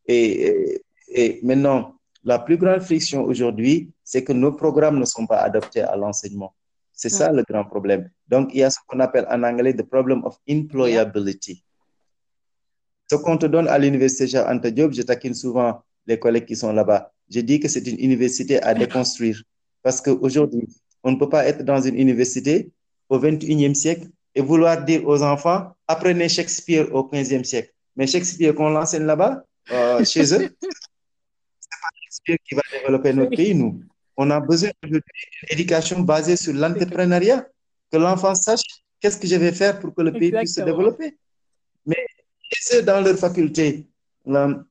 Et, 0.08 0.26
et, 0.48 0.82
et 1.22 1.40
maintenant, 1.44 1.80
la 2.24 2.40
plus 2.40 2.58
grande 2.58 2.82
friction 2.82 3.24
aujourd'hui, 3.24 3.92
c'est 4.04 4.24
que 4.24 4.34
nos 4.34 4.52
programmes 4.52 5.00
ne 5.00 5.06
sont 5.06 5.26
pas 5.26 5.38
adaptés 5.38 5.82
à 5.82 5.96
l'enseignement. 5.96 6.54
C'est 6.92 7.10
ça 7.10 7.32
le 7.32 7.44
grand 7.50 7.64
problème. 7.64 8.10
Donc, 8.28 8.50
il 8.54 8.60
y 8.60 8.64
a 8.64 8.70
ce 8.70 8.78
qu'on 8.86 9.00
appelle 9.00 9.26
en 9.30 9.42
anglais 9.44 9.74
the 9.74 9.84
problem 9.84 10.26
of 10.26 10.38
employability. 10.50 11.64
Ce 13.10 13.16
qu'on 13.16 13.38
te 13.38 13.46
donne 13.46 13.70
à 13.70 13.78
l'université 13.78 14.38
Anta 14.38 14.70
Diop, 14.70 14.94
je 14.94 15.02
taquine 15.04 15.34
souvent 15.34 15.82
les 16.06 16.20
collègues 16.20 16.46
qui 16.46 16.58
sont 16.58 16.74
là-bas. 16.74 17.12
Je 17.30 17.40
dis 17.40 17.60
que 17.60 17.68
c'est 17.70 17.88
une 17.88 18.00
université 18.00 18.62
à 18.62 18.74
déconstruire. 18.74 19.42
Parce 19.82 20.02
qu'aujourd'hui, 20.02 20.68
on 21.04 21.12
ne 21.12 21.16
peut 21.18 21.30
pas 21.30 21.46
être 21.46 21.64
dans 21.64 21.82
une 21.82 21.96
université 21.96 22.70
au 23.08 23.18
21e 23.18 23.74
siècle 23.74 24.08
et 24.36 24.42
vouloir 24.42 24.84
dire 24.84 25.08
aux 25.08 25.24
enfants, 25.24 25.72
apprenez 25.88 26.28
Shakespeare 26.28 26.94
au 26.94 27.04
15e 27.04 27.44
siècle. 27.44 27.72
Mais 27.96 28.08
Shakespeare 28.08 28.54
qu'on 28.54 28.70
l'enseigne 28.70 29.06
là-bas, 29.06 29.44
euh, 29.72 30.04
chez 30.04 30.34
eux, 30.34 30.50
qui 32.38 32.56
va 32.56 32.62
développer 32.72 33.14
notre 33.14 33.36
pays, 33.36 33.56
nous. 33.56 33.82
On 34.18 34.30
a 34.32 34.40
besoin 34.40 34.72
d'une 34.84 35.02
éducation 35.50 36.02
basée 36.02 36.36
sur 36.36 36.54
l'entrepreneuriat, 36.54 37.48
que 37.92 37.98
l'enfant 37.98 38.36
sache 38.36 38.62
qu'est-ce 39.00 39.18
que 39.18 39.28
je 39.28 39.36
vais 39.36 39.52
faire 39.52 39.80
pour 39.80 39.94
que 39.96 40.02
le 40.02 40.12
pays 40.12 40.28
Exactement. 40.28 40.42
puisse 40.42 40.56
se 40.56 40.62
développer. 40.62 41.18
Mais 41.86 42.06
c'est 42.52 42.84
dans 42.84 43.02
leur 43.02 43.18
faculté, 43.18 43.88
là, 44.26 44.62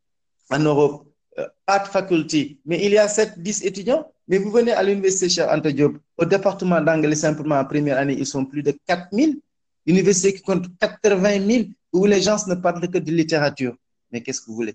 en 0.51 0.59
Europe, 0.59 1.07
euh, 1.39 1.47
Art 1.67 1.87
Faculty, 1.91 2.61
mais 2.65 2.85
il 2.85 2.93
y 2.93 2.99
a 2.99 3.09
7, 3.09 3.39
10 3.39 3.65
étudiants, 3.65 4.11
mais 4.27 4.39
vous 4.39 4.51
venez 4.51 4.73
à 4.73 4.83
l'université 4.83 5.29
Cheikh 5.29 5.49
Anta 5.49 5.73
Diop, 5.73 5.97
au 6.17 6.25
département 6.25 6.81
d'anglais 6.81 7.15
simplement 7.15 7.59
en 7.59 7.65
première 7.65 7.99
année, 7.99 8.17
ils 8.19 8.27
sont 8.27 8.45
plus 8.45 8.63
de 8.63 8.73
4000, 8.87 9.41
université 9.87 10.35
qui 10.35 10.43
compte 10.43 10.67
80 10.79 11.47
000, 11.47 11.65
où 11.93 12.05
les 12.07 12.21
gens 12.21 12.37
ne 12.47 12.55
parlent 12.55 12.89
que 12.89 12.99
de 12.99 13.11
littérature. 13.11 13.75
Mais 14.13 14.23
qu'est-ce 14.23 14.41
que 14.41 14.47
vous 14.47 14.57
voulez? 14.57 14.75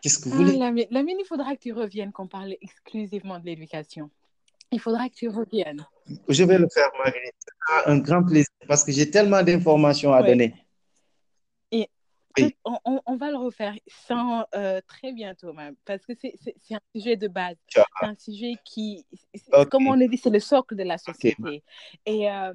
Qu'est-ce 0.00 0.18
que 0.18 0.28
vous 0.28 0.36
voulez? 0.36 0.58
ah, 0.60 0.72
Lamine, 0.90 1.16
il 1.20 1.26
faudra 1.26 1.54
que 1.54 1.60
tu 1.60 1.72
reviennes, 1.72 2.12
qu'on 2.12 2.26
parle 2.26 2.54
exclusivement 2.60 3.38
de 3.38 3.46
l'éducation. 3.46 4.10
Il 4.70 4.80
faudra 4.80 5.08
que 5.08 5.14
tu 5.14 5.28
reviennes. 5.28 5.86
Je 6.28 6.44
vais 6.44 6.58
le 6.58 6.68
faire, 6.72 6.90
Marguerite. 6.98 7.34
Un 7.86 7.98
grand 7.98 8.24
plaisir 8.24 8.48
parce 8.66 8.84
que 8.84 8.92
j'ai 8.92 9.10
tellement 9.10 9.42
d'informations 9.42 10.12
à 10.12 10.22
donner. 10.22 10.54
Et 12.38 12.56
on, 12.64 13.00
on, 13.06 13.16
va 13.16 13.30
le 13.30 13.36
refaire 13.36 13.74
sans 13.86 14.46
euh, 14.54 14.80
très 14.86 15.12
bientôt 15.12 15.52
même, 15.52 15.74
parce 15.84 16.04
que 16.06 16.12
c'est 16.14 16.34
un 16.74 16.80
sujet 16.94 17.16
de 17.16 17.28
base. 17.28 17.56
C'est 17.68 17.82
un 18.00 18.14
sujet 18.16 18.54
qui, 18.64 19.04
comme 19.70 19.86
on 19.86 20.00
a 20.00 20.06
dit, 20.06 20.16
c'est 20.16 20.30
le 20.30 20.40
socle 20.40 20.76
de 20.76 20.82
la 20.82 20.98
société. 20.98 21.62
Et 22.06 22.30
euh, 22.30 22.54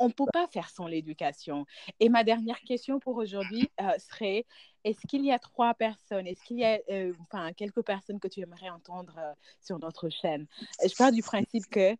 on 0.00 0.08
ne 0.08 0.12
peut 0.12 0.24
pas 0.32 0.46
faire 0.48 0.70
sans 0.70 0.86
l'éducation. 0.86 1.66
Et 1.98 2.08
ma 2.08 2.24
dernière 2.24 2.60
question 2.60 3.00
pour 3.00 3.16
aujourd'hui 3.16 3.70
euh, 3.80 3.90
serait 3.98 4.44
est-ce 4.84 5.06
qu'il 5.06 5.24
y 5.24 5.30
a 5.32 5.38
trois 5.38 5.74
personnes, 5.74 6.26
est-ce 6.26 6.42
qu'il 6.42 6.58
y 6.58 6.64
a 6.64 6.78
euh, 6.90 7.12
enfin, 7.20 7.52
quelques 7.52 7.82
personnes 7.82 8.18
que 8.18 8.28
tu 8.28 8.40
aimerais 8.40 8.70
entendre 8.70 9.14
euh, 9.18 9.32
sur 9.60 9.78
notre 9.78 10.08
chaîne? 10.08 10.46
Je 10.82 10.94
pars 10.96 11.12
du 11.12 11.22
principe 11.22 11.66
que 11.68 11.96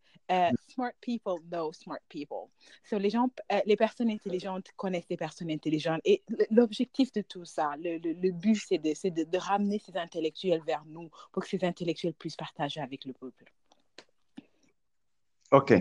smart 0.69 0.93
people 1.01 1.41
know 1.51 1.73
smart 1.73 2.01
people. 2.09 2.49
So, 2.85 2.99
les, 2.99 3.11
gens, 3.11 3.29
les 3.67 3.77
personnes 3.77 4.11
intelligentes 4.11 4.69
connaissent 4.77 5.09
des 5.09 5.17
personnes 5.17 5.51
intelligentes. 5.51 6.01
Et 6.05 6.23
l'objectif 6.51 7.13
de 7.13 7.21
tout 7.23 7.45
ça, 7.45 7.75
le, 7.79 7.99
le, 7.99 8.31
but, 8.31 8.57
c'est 8.57 8.79
de, 8.79 8.95
de, 9.11 9.25
de 9.29 9.39
ramener 9.39 9.79
ces 9.79 9.97
intellectuels 9.97 10.63
vers 10.65 10.85
nous 10.87 11.11
pour 11.33 11.43
que 11.43 11.49
ces 11.49 11.65
intellectuels 11.65 12.15
puissent 12.15 12.37
partager 12.37 12.81
avec 12.81 13.05
le 13.05 13.13
peuple. 13.13 13.53
OK. 15.53 15.73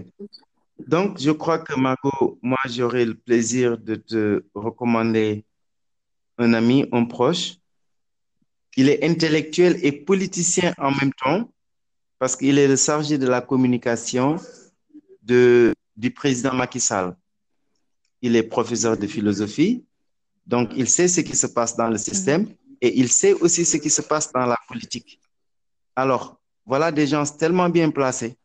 Donc, 0.88 1.20
je 1.20 1.32
crois 1.32 1.60
que 1.60 1.78
Margot, 1.80 2.40
moi, 2.42 2.58
j'aurai 2.68 3.06
le 3.06 3.16
plaisir 3.16 3.78
de 3.78 3.96
te 3.96 4.44
recommander 4.54 5.46
un 6.38 6.54
ami, 6.54 6.88
un 6.92 7.06
proche. 7.06 7.56
Il 8.78 8.90
est 8.90 9.04
intellectuel 9.04 9.78
et 9.84 9.92
politicien 9.92 10.74
en 10.78 10.92
même 10.92 11.12
temps 11.14 11.52
parce 12.18 12.36
qu'il 12.36 12.58
est 12.58 12.68
le 12.68 12.76
chargé 12.76 13.18
de 13.18 13.28
la 13.28 13.42
communication 13.42 14.38
de, 15.22 15.74
du 15.96 16.12
président 16.12 16.54
Macky 16.54 16.80
Sall. 16.80 17.16
Il 18.22 18.36
est 18.36 18.44
professeur 18.44 18.98
de 18.98 19.08
philosophie, 19.08 19.86
donc 20.46 20.72
il 20.76 20.90
sait 20.90 21.08
ce 21.08 21.22
qui 21.22 21.36
se 21.36 21.48
passe 21.48 21.76
dans 21.76 21.90
le 21.90 21.98
système 21.98 22.48
et 22.82 22.98
il 23.00 23.10
sait 23.10 23.34
aussi 23.34 23.66
ce 23.66 23.78
qui 23.78 23.90
se 23.90 24.02
passe 24.02 24.32
dans 24.32 24.46
la 24.46 24.58
politique. 24.68 25.20
Alors, 25.96 26.40
voilà 26.66 26.92
des 26.92 27.08
gens 27.08 27.26
tellement 27.26 27.70
bien 27.70 27.90
placés 27.92 28.39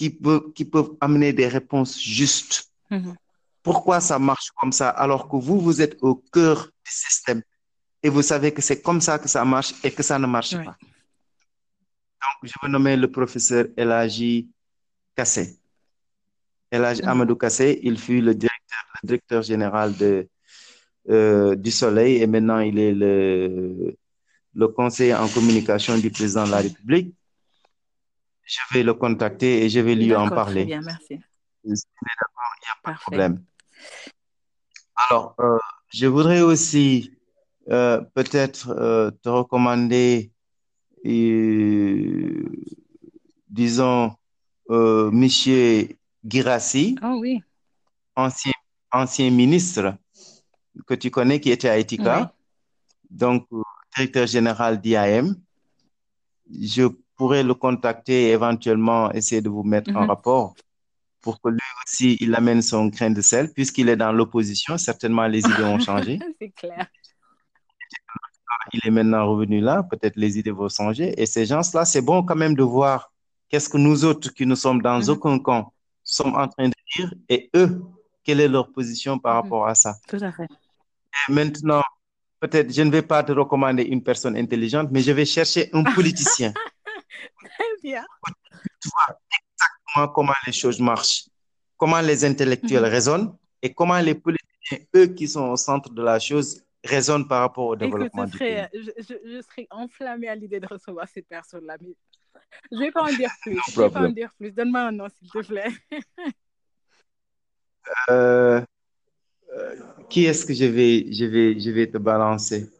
qui, 0.00 0.08
peut, 0.08 0.50
qui 0.54 0.64
peuvent 0.64 0.92
amener 0.98 1.30
des 1.34 1.46
réponses 1.46 2.00
justes. 2.00 2.70
Mhm. 2.90 3.14
Pourquoi 3.62 4.00
ça 4.00 4.18
marche 4.18 4.48
comme 4.58 4.72
ça 4.72 4.88
alors 4.88 5.28
que 5.28 5.36
vous, 5.36 5.60
vous 5.60 5.82
êtes 5.82 5.96
au 6.00 6.14
cœur 6.34 6.56
du 6.86 6.92
système 7.04 7.42
et 8.02 8.08
vous 8.08 8.22
savez 8.22 8.50
que 8.56 8.62
c'est 8.62 8.80
comme 8.80 9.02
ça 9.02 9.18
que 9.18 9.28
ça 9.28 9.44
marche 9.44 9.74
et 9.84 9.90
que 9.90 10.02
ça 10.02 10.18
ne 10.18 10.26
marche 10.26 10.56
pas? 10.66 10.76
Donc, 12.22 12.38
je 12.44 12.54
vais 12.62 12.70
nommer 12.76 12.96
le 12.96 13.08
professeur 13.10 13.66
Elagi 13.76 14.48
Kassé. 15.14 15.58
Elagi 16.70 17.02
mhm. 17.02 17.08
Amadou 17.10 17.36
Kassé, 17.36 17.78
il 17.82 17.98
fut 17.98 18.22
le 18.22 18.34
directeur, 18.34 18.82
le 19.02 19.06
directeur 19.06 19.42
général 19.42 19.94
de, 19.98 20.26
euh, 21.10 21.54
du 21.56 21.70
Soleil 21.70 22.22
et 22.22 22.26
maintenant 22.26 22.60
il 22.60 22.78
est 22.78 22.94
le, 22.94 23.94
le 24.54 24.68
conseiller 24.68 25.14
en 25.14 25.28
communication 25.28 25.98
du 25.98 26.10
président 26.10 26.46
de 26.46 26.52
la 26.52 26.62
République 26.68 27.12
je 28.50 28.74
vais 28.74 28.82
le 28.82 28.94
contacter 28.94 29.64
et 29.64 29.68
je 29.68 29.78
vais 29.78 29.94
lui 29.94 30.14
en 30.14 30.28
parler. 30.28 30.62
Très 30.62 30.78
bien, 30.78 30.80
merci. 30.80 31.20
il 31.64 31.70
n'y 31.70 31.72
a 31.72 32.78
pas 32.82 32.92
de 32.94 32.98
problème. 32.98 33.44
Alors, 34.96 35.36
euh, 35.38 35.56
je 35.94 36.06
voudrais 36.06 36.40
aussi 36.40 37.12
euh, 37.70 38.00
peut-être 38.14 38.70
euh, 38.70 39.12
te 39.22 39.28
recommander, 39.28 40.32
disons, 43.48 44.16
Monsieur 44.68 45.88
Girassi, 46.24 46.96
oh, 47.02 47.18
oui. 47.20 47.42
ancien, 48.16 48.52
ancien 48.92 49.30
ministre 49.30 49.94
que 50.86 50.94
tu 50.94 51.10
connais 51.10 51.40
qui 51.40 51.50
était 51.50 51.68
à 51.68 51.78
Etika, 51.78 52.32
donc 53.10 53.46
directeur 53.96 54.26
général 54.26 54.80
d'IAM. 54.80 55.36
Je 56.52 56.88
pourrez 57.20 57.42
le 57.42 57.52
contacter 57.52 58.28
et 58.28 58.30
éventuellement 58.30 59.12
essayer 59.12 59.42
de 59.42 59.50
vous 59.50 59.62
mettre 59.62 59.90
en 59.94 60.04
mhm. 60.04 60.08
rapport 60.08 60.54
pour 61.20 61.38
que 61.42 61.50
lui 61.50 61.70
aussi, 61.84 62.16
il 62.18 62.34
amène 62.34 62.62
son 62.62 62.86
grain 62.86 63.10
de 63.10 63.20
sel, 63.20 63.52
puisqu'il 63.52 63.90
est 63.90 63.96
dans 64.04 64.10
l'opposition. 64.10 64.78
Certainement, 64.78 65.26
les 65.26 65.40
idées 65.40 65.64
ont 65.64 65.78
changé. 65.78 66.18
C'est 66.40 66.48
clair. 66.48 66.86
Il 68.72 68.80
est 68.86 68.90
maintenant 68.90 69.28
revenu 69.30 69.60
là, 69.60 69.82
peut-être 69.82 70.16
les 70.16 70.38
idées 70.38 70.50
vont 70.50 70.70
changer. 70.70 71.08
Et 71.20 71.26
ces 71.26 71.44
gens-là, 71.44 71.84
c'est 71.84 72.00
bon 72.00 72.22
quand 72.22 72.36
même 72.36 72.54
de 72.54 72.62
voir 72.62 73.12
qu'est-ce 73.48 73.68
que 73.68 73.76
nous 73.76 74.04
autres 74.04 74.32
qui 74.32 74.46
ne 74.46 74.54
sommes 74.54 74.80
dans 74.80 75.00
mhm. 75.00 75.10
aucun 75.10 75.38
camp 75.38 75.72
sommes 76.02 76.34
en 76.34 76.48
train 76.48 76.68
de 76.68 76.78
dire 76.96 77.12
et 77.28 77.50
eux, 77.54 77.82
quelle 78.24 78.40
est 78.40 78.48
leur 78.48 78.72
position 78.72 79.18
par 79.18 79.34
mhm. 79.34 79.42
rapport 79.42 79.66
à 79.66 79.74
ça. 79.74 79.92
Tout 80.08 80.22
à 80.22 80.32
fait. 80.32 80.48
Et 81.28 81.32
maintenant, 81.32 81.82
peut-être, 82.40 82.72
je 82.72 82.82
ne 82.82 82.90
vais 82.90 83.02
pas 83.02 83.22
te 83.22 83.32
recommander 83.32 83.82
une 83.82 84.02
personne 84.02 84.36
intelligente, 84.36 84.88
mais 84.90 85.02
je 85.02 85.12
vais 85.12 85.26
chercher 85.26 85.68
un 85.74 85.84
politicien. 85.84 86.52
bien. 87.82 88.04
Tu 88.80 88.88
vois 88.88 89.18
exactement 89.38 90.08
comment 90.14 90.34
les 90.46 90.52
choses 90.52 90.80
marchent, 90.80 91.26
comment 91.76 92.00
les 92.00 92.24
intellectuels 92.24 92.82
mhm. 92.82 92.90
raisonnent 92.90 93.36
et 93.62 93.72
comment 93.72 93.98
les 93.98 94.14
politiciens, 94.14 94.78
eux 94.96 95.06
qui 95.06 95.28
sont 95.28 95.48
au 95.48 95.56
centre 95.56 95.90
de 95.90 96.02
la 96.02 96.18
chose, 96.18 96.62
raisonnent 96.84 97.28
par 97.28 97.40
rapport 97.40 97.66
au 97.66 97.76
développement 97.76 98.24
du 98.24 98.38
pays. 98.38 98.64
Je, 98.72 99.14
je, 99.24 99.42
serais 99.42 99.66
enflammée 99.70 100.28
à 100.28 100.34
l'idée 100.34 100.60
de 100.60 100.66
recevoir 100.66 101.06
cette 101.08 101.28
personne-là. 101.28 101.76
Mais 101.80 101.94
je 102.70 102.76
ne 102.76 102.80
vais 102.80 102.90
pas 102.90 103.02
en 103.02 103.12
dire 103.12 103.30
plus. 103.42 103.58
je 103.70 103.80
vais 103.80 103.90
pas 103.90 104.06
en 104.06 104.08
dire 104.08 104.32
plus. 104.38 104.50
Donne-moi 104.52 104.80
un 104.80 104.92
nom, 104.92 105.06
s'il 105.08 105.30
te 105.30 105.46
plaît. 105.46 105.70
Euh, 108.08 108.60
euh, 109.52 109.76
qui 110.08 110.26
est-ce 110.26 110.46
que 110.46 110.54
je 110.54 110.64
vais, 110.64 111.12
je, 111.12 111.24
vais, 111.24 111.58
je 111.58 111.70
vais 111.70 111.90
te 111.90 111.98
balancer? 111.98 112.70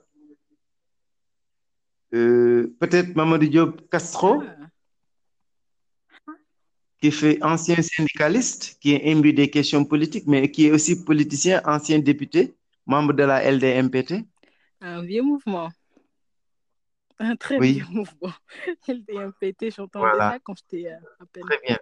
Euh, 2.15 2.75
peut-être 2.81 3.15
Mamadou 3.15 3.47
Diop 3.47 3.89
Castro? 3.91 4.43
Ah 4.43 4.61
qui 7.01 7.11
fait 7.11 7.43
ancien 7.43 7.81
syndicaliste, 7.81 8.77
qui 8.81 8.95
est 8.95 9.11
imbu 9.11 9.33
des 9.33 9.49
questions 9.49 9.85
politiques, 9.85 10.27
mais 10.27 10.51
qui 10.51 10.67
est 10.67 10.71
aussi 10.71 11.03
politicien, 11.05 11.63
ancien 11.65 11.99
député, 11.99 12.55
membre 12.87 13.15
de 13.15 13.23
la 13.23 13.51
LDMPT. 13.51 14.25
Un 14.81 15.03
vieux 15.03 15.23
mouvement. 15.23 15.71
Un 17.19 17.37
très 17.37 17.59
vieux 17.59 17.87
mouvement. 17.91 18.33
LDMPT, 18.89 19.75
j'entends 19.75 20.01
voilà. 20.01 20.39
quand 20.43 20.55
j'étais 20.57 20.91
euh, 20.91 20.97
à 21.21 21.27
peine. 21.27 21.45
Très 21.45 21.61
bien. 21.67 21.79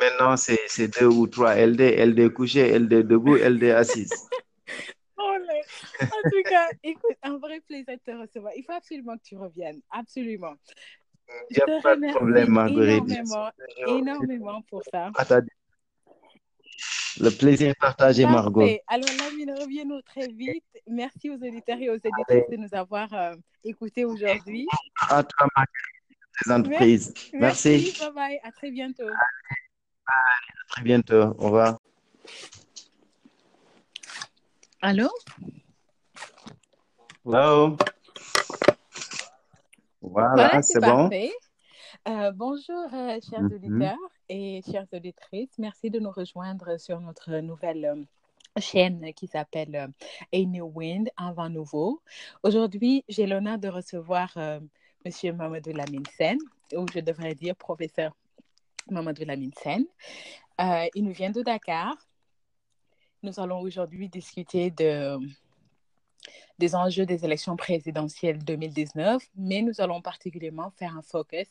Maintenant, 0.00 0.36
c'est 0.36 1.00
deux 1.00 1.06
ou 1.06 1.26
trois 1.26 1.54
LD, 1.54 1.80
LD 1.80 2.32
couché, 2.32 2.78
LD 2.78 3.06
debout, 3.06 3.36
LD 3.36 3.64
assise. 3.64 4.12
En 6.02 6.30
tout 6.30 6.42
cas, 6.48 6.68
écoute, 6.82 7.16
un 7.22 7.38
vrai 7.38 7.60
plaisir 7.60 7.94
de 7.94 8.12
te 8.12 8.16
recevoir. 8.16 8.52
Il 8.56 8.64
faut 8.64 8.72
absolument 8.72 9.16
que 9.16 9.22
tu 9.22 9.36
reviennes. 9.36 9.80
Absolument. 9.90 10.54
Il 11.50 11.56
n'y 11.56 11.62
a 11.62 11.80
pas 11.80 11.96
de 11.96 12.12
problème, 12.12 12.50
Marguerite. 12.50 13.04
Énormément, 13.08 13.50
énormément 13.86 14.62
pour 14.62 14.82
ça. 14.90 15.10
Le 17.20 17.30
plaisir 17.30 17.74
partagé, 17.78 18.24
Margot. 18.24 18.66
Alors, 18.86 19.08
Lamine, 19.18 19.52
reviens-nous 19.52 20.00
très 20.02 20.28
vite. 20.28 20.64
Merci 20.86 21.30
aux 21.30 21.34
auditeurs 21.34 21.78
et 21.80 21.90
aux 21.90 21.94
éditeurs 21.94 22.48
de 22.50 22.56
nous 22.56 22.72
avoir 22.72 23.12
euh, 23.12 23.34
écoutés 23.64 24.04
aujourd'hui. 24.04 24.66
À 25.08 25.22
toi, 25.22 25.46
Marguerite, 25.56 26.16
les 26.46 26.52
entreprises. 26.52 27.14
Merci. 27.34 27.68
Merci. 27.68 27.98
Bye 28.00 28.12
bye. 28.12 28.40
À 28.42 28.52
très 28.52 28.70
bientôt. 28.70 29.08
À 30.06 30.12
très 30.68 30.82
bientôt. 30.82 31.34
Au 31.38 31.44
revoir. 31.46 31.78
Allô? 34.82 35.10
Hello? 37.26 37.76
Voilà, 40.00 40.62
c'est 40.62 40.80
bon. 40.80 41.10
Euh, 42.08 42.32
bonjour, 42.32 42.86
euh, 42.94 43.18
chers 43.20 43.42
mm-hmm. 43.42 43.54
auditeurs 43.56 44.10
et 44.30 44.62
chères 44.62 44.86
auditrices. 44.94 45.50
Merci 45.58 45.90
de 45.90 45.98
nous 45.98 46.10
rejoindre 46.10 46.80
sur 46.80 46.98
notre 46.98 47.40
nouvelle 47.40 47.84
euh, 47.84 48.58
chaîne 48.58 49.12
qui 49.12 49.26
s'appelle 49.26 49.92
A 50.32 50.38
New 50.38 50.72
Wind, 50.74 51.10
un 51.18 51.32
vent 51.34 51.50
nouveau. 51.50 52.00
Aujourd'hui, 52.42 53.04
j'ai 53.06 53.26
l'honneur 53.26 53.58
de 53.58 53.68
recevoir 53.68 54.34
Monsieur 55.04 55.34
Mamadou 55.34 55.72
Lamine 55.72 56.06
Sen, 56.16 56.38
ou 56.74 56.86
je 56.90 57.00
devrais 57.00 57.34
dire 57.34 57.54
professeur 57.54 58.16
Mamadou 58.90 59.26
Lamine 59.26 59.52
Sen. 59.62 59.84
il 60.94 61.04
nous 61.04 61.12
vient 61.12 61.30
de 61.30 61.42
Dakar. 61.42 61.96
Nous 63.22 63.38
allons 63.38 63.60
aujourd'hui 63.60 64.08
discuter 64.08 64.70
de 64.70 65.18
des 66.58 66.74
enjeux 66.74 67.06
des 67.06 67.24
élections 67.24 67.56
présidentielles 67.56 68.42
2019, 68.44 69.22
mais 69.36 69.62
nous 69.62 69.80
allons 69.80 70.00
particulièrement 70.02 70.70
faire 70.70 70.96
un 70.96 71.02
focus 71.02 71.46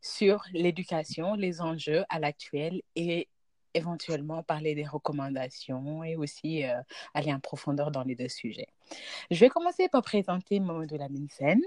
sur 0.00 0.44
l'éducation, 0.52 1.34
les 1.34 1.60
enjeux 1.60 2.04
à 2.08 2.18
l'actuel 2.18 2.82
et 2.96 3.28
éventuellement 3.74 4.42
parler 4.42 4.74
des 4.74 4.86
recommandations 4.86 6.02
et 6.02 6.16
aussi 6.16 6.64
euh, 6.64 6.80
aller 7.14 7.32
en 7.32 7.40
profondeur 7.40 7.90
dans 7.90 8.02
les 8.02 8.14
deux 8.14 8.28
sujets. 8.28 8.68
Je 9.30 9.38
vais 9.38 9.48
commencer 9.48 9.88
par 9.88 10.02
présenter 10.02 10.58
Mamadou 10.58 10.96
Lamine 10.96 11.28
Sen. 11.28 11.60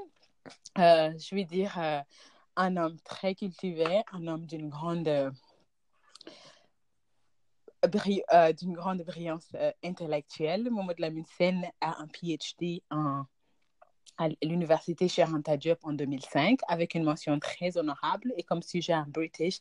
Euh, 0.78 1.12
je 1.18 1.36
vais 1.36 1.46
dire 1.46 1.78
euh, 1.78 2.00
un 2.56 2.78
homme 2.78 2.98
très 3.06 3.36
cultivé, 3.36 4.02
un 4.12 4.28
homme 4.28 4.46
d'une 4.46 4.70
grande, 4.70 5.32
d'une 7.88 8.74
grande 8.74 9.04
brillance 9.04 9.48
intellectuelle. 9.84 10.70
Mamadou 10.70 11.02
Lamine 11.02 11.26
Sen 11.38 11.70
a 11.82 12.02
un 12.02 12.08
PhD 12.08 12.82
en 12.90 13.26
à 14.18 14.28
l'université 14.44 15.08
Anta 15.24 15.58
Diop 15.58 15.80
en 15.84 15.94
2005 15.94 16.60
avec 16.68 16.94
une 16.94 17.04
mention 17.04 17.40
très 17.40 17.78
honorable 17.78 18.34
et 18.38 18.44
comme 18.44 18.62
sujet 18.62 18.94
un 18.94 19.08
British 19.08 19.60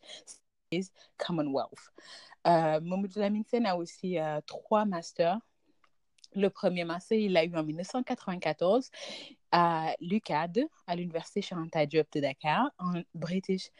Commonwealth. 1.16 1.92
Euh, 2.46 2.80
Mamoudou 2.80 3.18
Lamine 3.18 3.44
a 3.64 3.76
aussi 3.76 4.18
euh, 4.18 4.40
trois 4.46 4.84
masters. 4.84 5.38
Le 6.34 6.48
premier 6.48 6.84
master, 6.84 7.18
il 7.18 7.32
l'a 7.32 7.44
eu 7.44 7.56
en 7.56 7.64
1994 7.64 8.90
à 9.50 9.94
l'UCAD, 10.00 10.60
à 10.86 10.94
l'université 10.94 11.54
Anta 11.54 11.86
Diop 11.86 12.06
de 12.12 12.20
Dakar, 12.20 12.70
en 12.78 13.02
British 13.14 13.70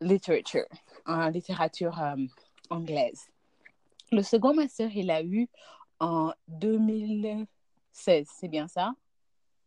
Literature, 0.00 0.66
en 1.04 1.28
littérature 1.28 2.00
euh, 2.00 2.16
anglaise. 2.72 3.28
Le 4.10 4.22
second 4.22 4.54
master, 4.54 4.94
il 4.94 5.06
l'a 5.06 5.22
eu 5.22 5.48
en 6.00 6.32
2016, 6.48 8.28
c'est 8.28 8.48
bien 8.48 8.68
ça? 8.68 8.94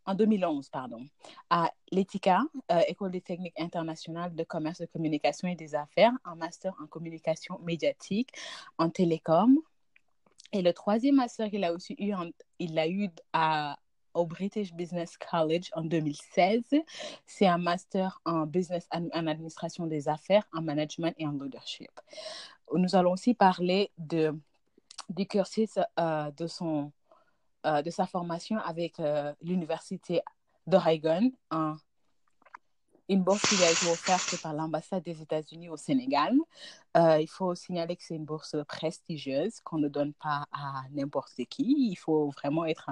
en 0.06 0.14
2011, 0.14 0.70
pardon, 0.70 1.04
à 1.50 1.72
l'ETICA, 1.92 2.44
euh, 2.72 2.82
École 2.88 3.12
des 3.12 3.22
techniques 3.22 3.60
internationales 3.60 4.36
de 4.36 4.44
commerce, 4.44 4.80
de 4.80 4.86
communication 4.86 5.48
et 5.48 5.56
des 5.56 5.76
affaires, 5.76 6.12
en 6.24 6.36
master 6.36 6.74
en 6.82 6.88
communication 6.88 7.60
médiatique, 7.60 8.30
en 8.78 8.90
télécom. 8.90 9.58
Et 10.52 10.62
le 10.62 10.74
troisième 10.74 11.16
master 11.16 11.50
qu'il 11.50 11.64
a 11.64 11.74
aussi 11.74 11.96
eu, 11.98 12.14
il 12.60 12.76
l'a 12.76 12.88
eu 12.88 13.10
à, 13.34 13.78
au 14.14 14.26
British 14.26 14.74
Business 14.74 15.18
College 15.18 15.72
en 15.74 15.82
2016. 15.82 16.64
C'est 17.26 17.48
un 17.48 17.58
master 17.58 18.22
en 18.26 18.46
business, 18.46 18.88
en 18.92 19.28
administration 19.28 19.88
des 19.88 20.08
affaires, 20.08 20.48
en 20.54 20.62
management 20.62 21.14
et 21.18 21.26
en 21.26 21.32
leadership. 21.32 21.92
Nous 22.74 22.96
allons 22.96 23.12
aussi 23.14 23.34
parler 23.34 23.92
du 23.98 25.28
cursus 25.28 25.80
euh, 26.00 26.32
de 26.32 26.48
son 26.48 26.92
euh, 27.66 27.82
de 27.82 27.90
sa 27.90 28.06
formation 28.06 28.60
avec 28.60 29.00
euh, 29.00 29.34
l'Université 29.42 30.22
d'Oregon, 30.68 31.32
une 33.10 33.24
bourse 33.24 33.42
qui 33.42 33.64
a 33.64 33.72
été 33.72 33.88
offerte 33.90 34.42
par 34.42 34.54
l'ambassade 34.54 35.04
des 35.04 35.22
États-Unis 35.22 35.70
au 35.70 35.78
Sénégal. 35.78 36.34
Euh, 36.98 37.20
il 37.20 37.28
faut 37.28 37.54
signaler 37.56 37.96
que 37.96 38.04
c'est 38.04 38.16
une 38.16 38.26
bourse 38.26 38.56
prestigieuse 38.68 39.60
qu'on 39.62 39.78
ne 39.78 39.88
donne 39.88 40.14
pas 40.14 40.46
à 40.52 40.84
n'importe 40.92 41.36
qui. 41.50 41.90
Il 41.92 41.96
faut 41.96 42.30
vraiment 42.32 42.66
être 42.66 42.90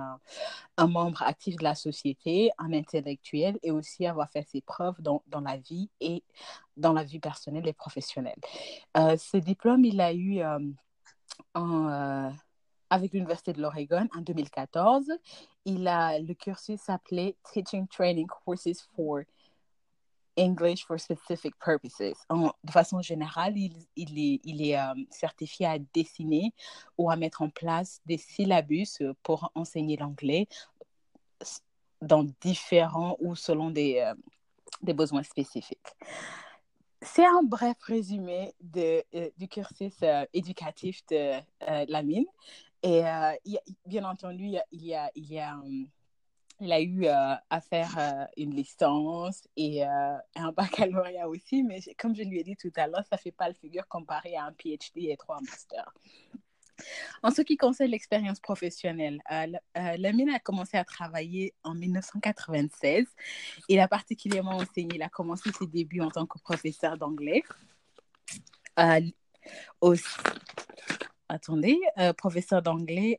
un, 0.78 0.88
membre 0.88 1.24
actif 1.24 1.56
de 1.56 1.64
la 1.64 1.76
société, 1.76 2.52
un 2.58 2.74
intellectuel 2.74 3.58
et 3.64 3.72
aussi 3.72 4.06
avoir 4.06 4.30
fait 4.30 4.48
ses 4.48 4.62
preuves 4.62 5.02
dans, 5.02 5.24
la 5.44 5.58
vie 5.58 5.90
et 6.00 6.24
dans 6.78 6.94
la 6.94 7.04
vie 7.04 7.20
personnelle 7.20 7.68
et 7.68 7.74
professionnelle. 7.74 8.40
ce 8.96 9.38
diplôme, 9.38 9.86
il 9.86 10.00
a 10.02 10.14
eu 10.14 10.42
en 11.56 12.32
avec 12.94 13.14
l'Université 13.14 13.54
de 13.54 13.62
l'Oregon 13.62 14.08
en 14.16 14.22
2014. 14.22 15.12
Il 15.66 15.88
a, 15.88 16.20
le 16.20 16.34
cursus 16.36 16.80
s'appelait 16.80 17.36
Teaching 17.52 17.88
Training 17.88 18.28
Courses 18.28 18.88
for 18.96 19.22
English 20.38 20.86
for 20.86 21.00
Specific 21.00 21.54
Purposes. 21.60 22.26
De 22.64 22.72
façon 22.72 23.02
générale, 23.02 23.58
il, 23.58 23.74
il 23.96 24.20
est, 24.20 24.42
il 24.44 24.68
est 24.68 24.80
euh, 24.80 24.94
certifié 25.10 25.66
à 25.66 25.78
dessiner 25.94 26.54
ou 26.98 27.10
à 27.10 27.16
mettre 27.16 27.42
en 27.42 27.50
place 27.50 28.02
des 28.06 28.18
syllabus 28.18 29.02
pour 29.22 29.52
enseigner 29.56 29.98
l'anglais 29.98 30.48
dans 32.02 32.26
différents 32.42 33.16
ou 33.20 33.36
selon 33.36 33.70
des, 33.70 34.00
euh, 34.00 34.14
des 34.82 34.94
besoins 34.94 35.24
spécifiques. 35.24 35.96
C'est 37.02 37.26
un 37.26 37.44
bref 37.44 37.78
résumé 37.82 38.54
de, 38.62 39.04
euh, 39.14 39.30
du 39.38 39.48
cursus 39.48 39.94
éducatif 40.34 41.02
de 41.10 41.40
la 41.62 42.02
mine. 42.02 42.26
Et 42.82 43.02
bien 43.86 44.04
entendu, 44.04 44.52
il, 44.72 44.84
y 44.84 44.94
a, 44.94 45.10
y 45.16 45.40
a, 45.40 45.56
hum, 45.56 45.88
il 46.60 46.72
a 46.72 46.82
eu 46.82 47.06
euh, 47.06 47.36
à 47.50 47.62
faire 47.62 47.96
euh, 47.98 48.26
une 48.38 48.56
licence 48.56 49.48
et 49.56 49.84
un 49.84 50.52
baccalauréat 50.56 51.28
aussi, 51.28 51.64
mais 51.64 51.80
comme 51.98 52.16
je 52.16 52.24
lui 52.24 52.40
ai 52.40 52.44
dit 52.44 52.56
tout 52.56 52.72
à 52.76 52.88
l'heure, 52.88 53.04
ça 53.10 53.16
ne 53.16 53.22
fait 53.22 53.32
pas 53.32 53.48
le 53.48 53.54
figure 53.54 53.88
comparé 53.88 54.36
à 54.36 54.46
un 54.46 54.54
PhD 54.54 55.10
et 55.10 55.18
trois 55.18 55.40
masters. 55.42 55.94
En 57.22 57.32
ce 57.32 57.42
qui 57.42 57.56
concerne 57.56 57.92
l'expérience 57.92 58.40
professionnelle, 58.40 59.22
Lamine 59.76 60.32
a 60.32 60.40
commencé 60.40 60.76
à 60.76 60.84
travailler 60.84 61.54
en 61.64 61.76
1996. 61.76 63.06
Il 63.70 63.80
a 63.80 63.88
particulièrement 63.88 64.58
enseigné, 64.58 64.96
il 64.96 65.04
a 65.04 65.10
commencé 65.10 65.52
ses 65.52 65.68
débuts 65.68 66.02
en 66.02 66.10
tant 66.10 66.26
que 66.26 66.40
professeur 66.40 66.98
d'anglais. 66.98 67.44
Attendez, 71.34 71.80
euh, 71.98 72.14
professeur 72.14 72.62
d'anglais 72.62 73.18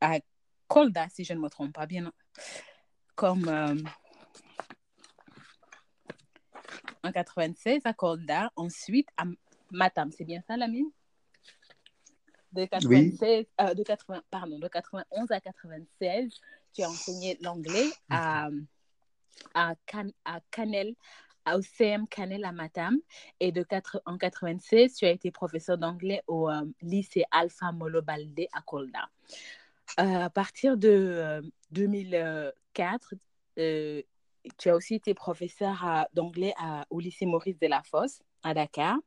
à 0.00 0.18
Colda, 0.66 1.06
si 1.08 1.24
je 1.24 1.34
ne 1.34 1.38
me 1.38 1.48
trompe 1.48 1.72
pas 1.72 1.86
bien, 1.86 2.12
comme 3.14 3.48
euh, 3.48 3.76
en 7.02 7.12
96 7.12 7.82
à 7.84 7.92
Colda, 7.92 8.50
ensuite 8.56 9.08
à 9.16 9.24
Matam, 9.70 10.10
c'est 10.12 10.24
bien 10.24 10.40
ça, 10.46 10.56
Lamine? 10.56 10.90
De 12.52 12.66
96, 12.66 13.46
euh, 13.60 13.74
de 13.74 13.82
80, 13.82 14.22
pardon, 14.30 14.58
de 14.58 14.68
91 14.68 15.30
à 15.30 15.40
96, 15.40 16.32
tu 16.72 16.82
as 16.82 16.88
enseigné 16.88 17.36
l'anglais 17.40 17.90
à, 18.08 18.48
à, 19.54 19.74
Can, 19.86 20.08
à 20.24 20.40
Canel, 20.50 20.94
au 21.52 21.60
CM 21.62 22.06
Canel 22.06 22.44
à 22.44 22.52
Matam. 22.52 22.98
Et 23.40 23.50
de 23.50 23.62
4, 23.62 24.02
en 24.06 24.16
96, 24.18 24.94
tu 24.94 25.04
as 25.04 25.10
été 25.10 25.30
professeur 25.30 25.78
d'anglais 25.78 26.22
au 26.26 26.48
euh, 26.48 26.64
lycée 26.80 27.24
Alpha 27.30 27.72
Molo 27.72 28.02
Balde 28.02 28.46
à 28.52 28.62
Kolda. 28.62 29.08
Euh, 30.00 30.24
à 30.24 30.30
partir 30.30 30.76
de 30.76 31.42
2004, 31.70 33.14
euh, 33.58 34.02
tu 34.58 34.68
as 34.68 34.76
aussi 34.76 34.94
été 34.94 35.14
professeur 35.14 36.06
d'anglais 36.12 36.54
au 36.90 37.00
lycée 37.00 37.26
Maurice 37.26 37.58
de 37.58 37.66
la 37.66 37.82
Fosse 37.82 38.20
à 38.42 38.54
Dakar. 38.54 38.98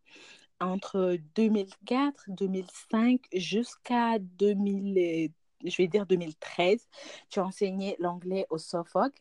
Entre 0.60 1.18
2004, 1.36 2.26
2005 2.30 3.22
jusqu'à 3.34 4.18
2000, 4.20 5.32
je 5.64 5.78
vais 5.78 5.88
dire 5.88 6.08
2013, 6.08 6.88
tu 7.30 7.40
as 7.40 7.46
enseigné 7.46 7.96
l'anglais 8.00 8.48
au 8.50 8.58
Suffolk 8.58 9.14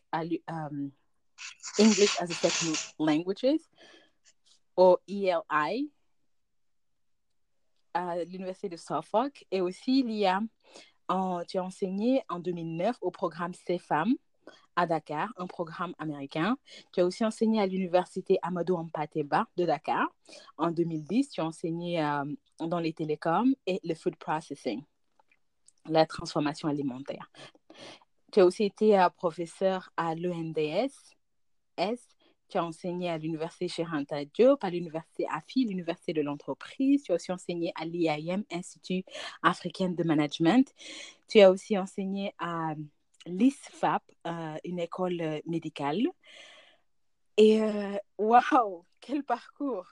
English 1.79 2.19
as 2.19 2.29
a 2.29 2.33
Second 2.33 3.05
Languages, 3.05 3.61
au 4.75 4.97
ELI, 5.07 5.91
à 7.93 8.23
l'Université 8.25 8.69
de 8.69 8.77
Suffolk. 8.77 9.45
Et 9.51 9.61
aussi, 9.61 9.99
il 9.99 10.11
y 10.11 10.25
a, 10.25 10.41
en, 11.09 11.43
tu 11.45 11.57
as 11.57 11.63
enseigné 11.63 12.23
en 12.29 12.39
2009 12.39 12.97
au 13.01 13.11
programme 13.11 13.53
CEFAM 13.53 14.15
à 14.75 14.85
Dakar, 14.85 15.33
un 15.37 15.47
programme 15.47 15.93
américain. 15.97 16.57
Tu 16.93 17.01
as 17.01 17.05
aussi 17.05 17.25
enseigné 17.25 17.59
à 17.59 17.65
l'Université 17.65 18.37
Amadou 18.43 18.75
Ampateba 18.75 19.47
de 19.57 19.65
Dakar. 19.65 20.07
En 20.57 20.71
2010, 20.71 21.29
tu 21.29 21.41
as 21.41 21.45
enseigné 21.45 22.03
euh, 22.03 22.23
dans 22.59 22.79
les 22.79 22.93
télécoms 22.93 23.53
et 23.65 23.79
le 23.83 23.95
food 23.95 24.15
processing, 24.17 24.83
la 25.89 26.05
transformation 26.05 26.69
alimentaire. 26.69 27.31
Tu 28.31 28.39
as 28.39 28.45
aussi 28.45 28.65
été 28.65 28.99
euh, 28.99 29.09
professeur 29.09 29.89
à 29.97 30.13
l'ENDS 30.13 30.93
tu 32.49 32.57
as 32.57 32.63
enseigné 32.63 33.09
à 33.09 33.17
l'université 33.17 33.67
Cheranta 33.67 34.23
Diop, 34.25 34.63
à 34.63 34.69
l'université 34.69 35.25
AFI, 35.29 35.65
l'université 35.65 36.13
de 36.13 36.21
l'entreprise. 36.21 37.03
Tu 37.03 37.11
as 37.11 37.15
aussi 37.15 37.31
enseigné 37.31 37.73
à 37.75 37.85
l'IAM, 37.85 38.43
Institut 38.51 39.03
africain 39.43 39.89
de 39.89 40.03
management. 40.03 40.73
Tu 41.27 41.41
as 41.41 41.51
aussi 41.51 41.77
enseigné 41.77 42.33
à 42.39 42.73
l'ISFAP, 43.25 44.03
euh, 44.25 44.55
une 44.63 44.79
école 44.79 45.21
euh, 45.21 45.39
médicale. 45.45 46.07
Et 47.35 47.61
euh, 47.61 47.97
waouh, 48.17 48.85
quel 49.01 49.23
parcours! 49.23 49.87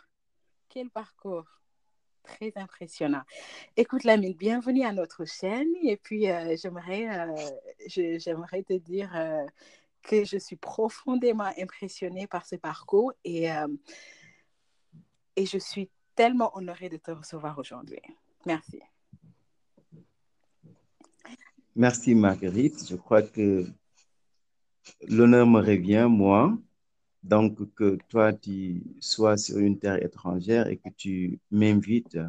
Quel 0.69 0.89
parcours! 0.89 1.45
Très 2.23 2.53
impressionnant. 2.55 3.21
Écoute, 3.77 4.03
Lamine, 4.03 4.33
bienvenue 4.33 4.83
à 4.83 4.93
notre 4.93 5.25
chaîne. 5.25 5.67
Et 5.83 5.95
puis, 5.95 6.25
j'aimerais 6.57 8.63
te 8.63 8.73
dire 8.73 9.11
que 10.07 10.23
je 10.23 10.37
suis 10.37 10.55
profondément 10.55 11.51
impressionnée 11.57 12.27
par 12.27 12.45
ce 12.45 12.55
parcours 12.55 13.13
et, 13.23 13.51
euh, 13.51 13.67
et 15.35 15.45
je 15.45 15.57
suis 15.57 15.89
tellement 16.15 16.55
honorée 16.57 16.89
de 16.89 16.97
te 16.97 17.11
recevoir 17.11 17.57
aujourd'hui. 17.57 17.99
Merci. 18.45 18.79
Merci 21.75 22.15
Marguerite. 22.15 22.87
Je 22.87 22.95
crois 22.95 23.21
que 23.21 23.65
l'honneur 25.07 25.45
me 25.45 25.59
revient, 25.59 26.07
moi. 26.09 26.57
Donc, 27.21 27.73
que 27.73 27.97
toi, 28.07 28.31
tu 28.33 28.83
sois 28.99 29.35
sur 29.35 29.57
une 29.57 29.79
terre 29.79 30.01
étrangère 30.03 30.67
et 30.67 30.77
que 30.77 30.89
tu 30.95 31.39
m'invites 31.49 32.19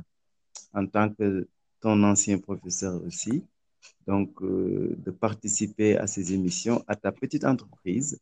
en 0.73 0.87
tant 0.87 1.11
que 1.11 1.47
ton 1.81 2.03
ancien 2.03 2.39
professeur 2.39 3.03
aussi, 3.05 3.45
donc 4.07 4.43
euh, 4.43 4.95
de 4.99 5.11
participer 5.11 5.97
à 5.97 6.07
ces 6.07 6.33
émissions 6.35 6.83
à 6.87 6.97
ta 6.97 7.13
petite 7.13 7.45
entreprise. 7.45 8.19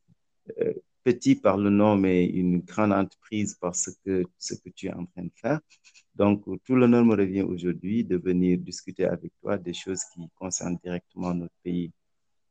Euh, 0.60 0.74
petit 1.04 1.36
par 1.36 1.58
le 1.58 1.70
nom, 1.70 1.96
mais 1.96 2.24
une 2.26 2.60
grande 2.60 2.92
entreprise 2.92 3.54
par 3.54 3.76
ce 3.76 3.90
que, 4.04 4.24
ce 4.38 4.54
que 4.54 4.70
tu 4.70 4.86
es 4.86 4.92
en 4.92 5.04
train 5.04 5.24
de 5.24 5.32
faire. 5.36 5.60
Donc, 6.14 6.44
tout 6.64 6.74
l'honneur 6.74 7.04
me 7.04 7.14
revient 7.14 7.42
aujourd'hui 7.42 8.04
de 8.04 8.16
venir 8.16 8.58
discuter 8.58 9.04
avec 9.04 9.32
toi 9.42 9.58
des 9.58 9.74
choses 9.74 10.02
qui 10.14 10.28
concernent 10.34 10.78
directement 10.82 11.34
notre 11.34 11.54
pays. 11.62 11.92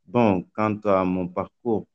Bon, 0.05 0.45
quant 0.53 0.77
à 0.83 1.03
mon 1.03 1.27
parcours, 1.27 1.87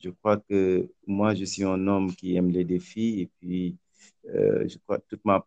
je 0.00 0.10
crois 0.10 0.36
que 0.38 0.90
moi, 1.06 1.34
je 1.34 1.44
suis 1.44 1.64
un 1.64 1.86
homme 1.86 2.14
qui 2.14 2.36
aime 2.36 2.50
les 2.50 2.64
défis 2.64 3.20
et 3.20 3.30
puis 3.40 3.76
euh, 4.34 4.68
je 4.68 4.78
crois 4.78 4.98
que 4.98 5.06
toute 5.08 5.24
ma 5.24 5.44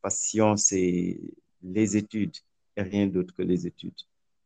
passion, 0.00 0.56
c'est 0.56 1.20
les 1.62 1.96
études 1.96 2.36
et 2.76 2.82
rien 2.82 3.06
d'autre 3.06 3.34
que 3.34 3.42
les 3.42 3.66
études. 3.66 4.00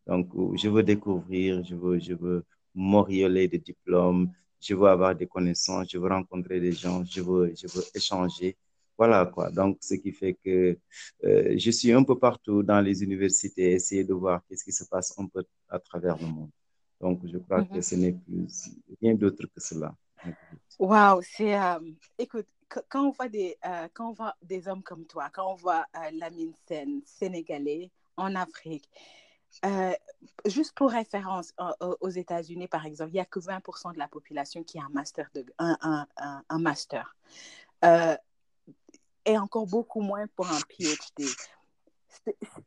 Donc, 0.08 0.28
je 0.56 0.68
veux 0.70 0.82
découvrir, 0.82 1.62
je 1.62 1.74
veux, 1.74 1.98
je 1.98 2.14
veux 2.14 2.42
m'orioler 2.74 3.46
de 3.46 3.58
diplômes, 3.58 4.32
je 4.58 4.74
veux 4.74 4.88
avoir 4.88 5.14
des 5.14 5.26
connaissances, 5.26 5.88
je 5.92 5.98
veux 5.98 6.08
rencontrer 6.08 6.58
des 6.60 6.72
gens, 6.72 7.04
je 7.04 7.20
veux, 7.20 7.52
je 7.54 7.66
veux 7.66 7.84
échanger. 7.94 8.56
Voilà 8.96 9.26
quoi. 9.26 9.50
Donc, 9.50 9.76
ce 9.80 9.94
qui 9.94 10.10
fait 10.10 10.34
que 10.42 10.78
euh, 11.24 11.54
je 11.56 11.70
suis 11.70 11.92
un 11.92 12.02
peu 12.02 12.18
partout 12.18 12.62
dans 12.62 12.80
les 12.80 13.04
universités, 13.04 13.72
essayer 13.72 14.02
de 14.02 14.14
voir 14.14 14.40
qu'est-ce 14.48 14.64
qui 14.64 14.72
se 14.72 14.84
passe 14.84 15.16
un 15.18 15.26
peu 15.26 15.44
à 15.68 15.78
travers 15.78 16.16
le 16.18 16.26
monde. 16.26 16.50
Donc, 17.00 17.20
je 17.24 17.38
crois 17.38 17.64
que 17.64 17.74
mhm. 17.74 17.82
ce 17.82 17.94
n'est 17.94 18.12
plus 18.12 18.48
rien 19.00 19.14
d'autre 19.14 19.44
que 19.46 19.60
cela. 19.60 19.94
Waouh, 20.78 21.20
c'est. 21.22 21.56
Euh, 21.56 21.78
écoute, 22.18 22.46
quand 22.88 23.06
on, 23.06 23.10
voit 23.10 23.28
des, 23.28 23.56
euh, 23.64 23.86
quand 23.94 24.08
on 24.10 24.12
voit 24.14 24.34
des 24.42 24.66
hommes 24.66 24.82
comme 24.82 25.04
toi, 25.04 25.28
quand 25.32 25.52
on 25.52 25.54
voit 25.54 25.86
Lamine 26.12 26.52
Sen, 26.66 27.00
sénégalais, 27.04 27.90
en 28.16 28.34
Afrique, 28.34 28.88
juste 30.44 30.74
pour 30.74 30.90
référence, 30.90 31.52
aux 32.00 32.08
États-Unis, 32.08 32.68
par 32.68 32.86
exemple, 32.86 33.10
il 33.10 33.14
n'y 33.14 33.20
a 33.20 33.24
que 33.24 33.40
20% 33.40 33.94
de 33.94 33.98
la 33.98 34.08
population 34.08 34.62
qui 34.62 34.78
a 34.78 34.84
un 34.84 34.90
master. 34.90 35.30
Un, 35.58 36.58
master 36.58 37.16
et 39.28 39.38
encore 39.38 39.66
beaucoup 39.66 40.00
moins 40.00 40.26
pour 40.34 40.48
un 40.50 40.60
PhD. 40.68 41.26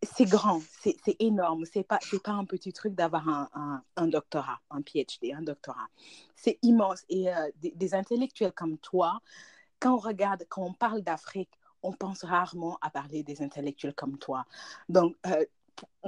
C'est 0.04 0.26
grand, 0.26 0.62
c'est 0.80 1.16
énorme. 1.20 1.66
C'est 1.66 1.84
pas, 1.84 2.00
pas 2.24 2.32
un 2.32 2.46
petit 2.46 2.72
truc 2.72 2.94
d'avoir 2.94 3.28
un, 3.96 4.08
doctorat, 4.08 4.60
un 4.70 4.82
PhD, 4.82 5.34
un 5.34 5.42
doctorat. 5.42 5.88
C'est 6.36 6.60
immense. 6.62 7.04
Et 7.10 7.34
euh, 7.34 7.50
des, 7.56 7.96
intellectuels 7.96 8.54
comme 8.54 8.78
toi, 8.78 9.22
quand 9.80 9.96
on 9.96 9.98
regarde, 9.98 10.46
quand 10.50 10.64
on 10.64 10.74
parle 10.74 11.02
d'Afrique, 11.02 11.50
on 11.84 11.94
pense 11.94 12.24
rarement 12.24 12.78
à 12.82 12.92
parler 12.92 13.24
des 13.24 13.42
intellectuels 13.42 13.96
comme 13.96 14.18
toi. 14.20 14.46
Donc, 14.88 15.16
euh, 15.26 15.44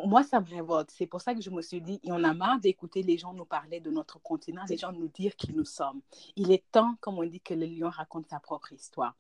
moi, 0.06 0.24
ça 0.24 0.40
me 0.40 0.48
révolte. 0.48 0.92
C'est 0.92 1.08
pour 1.08 1.22
ça 1.22 1.34
que 1.34 1.42
je 1.42 1.50
me 1.50 1.62
suis 1.62 1.82
dit, 1.82 2.00
en 2.10 2.24
a 2.24 2.34
marre 2.34 2.60
d'écouter 2.60 3.04
les 3.04 3.18
gens 3.18 3.34
nous 3.34 3.46
parler 3.46 3.80
de 3.80 3.90
notre 3.90 4.20
continent, 4.20 4.64
les 4.70 4.78
gens 4.78 4.92
nous 4.92 5.08
dire 5.08 5.36
qui 5.36 5.54
nous 5.54 5.66
sommes. 5.66 6.02
Il 6.36 6.52
est 6.52 6.64
temps, 6.72 6.96
comme 7.00 7.18
on 7.18 7.24
dit, 7.24 7.42
que 7.42 7.54
le 7.54 7.66
lion 7.66 7.90
raconte 7.90 8.28
sa 8.28 8.40
propre 8.40 8.74
histoire. 8.74 9.16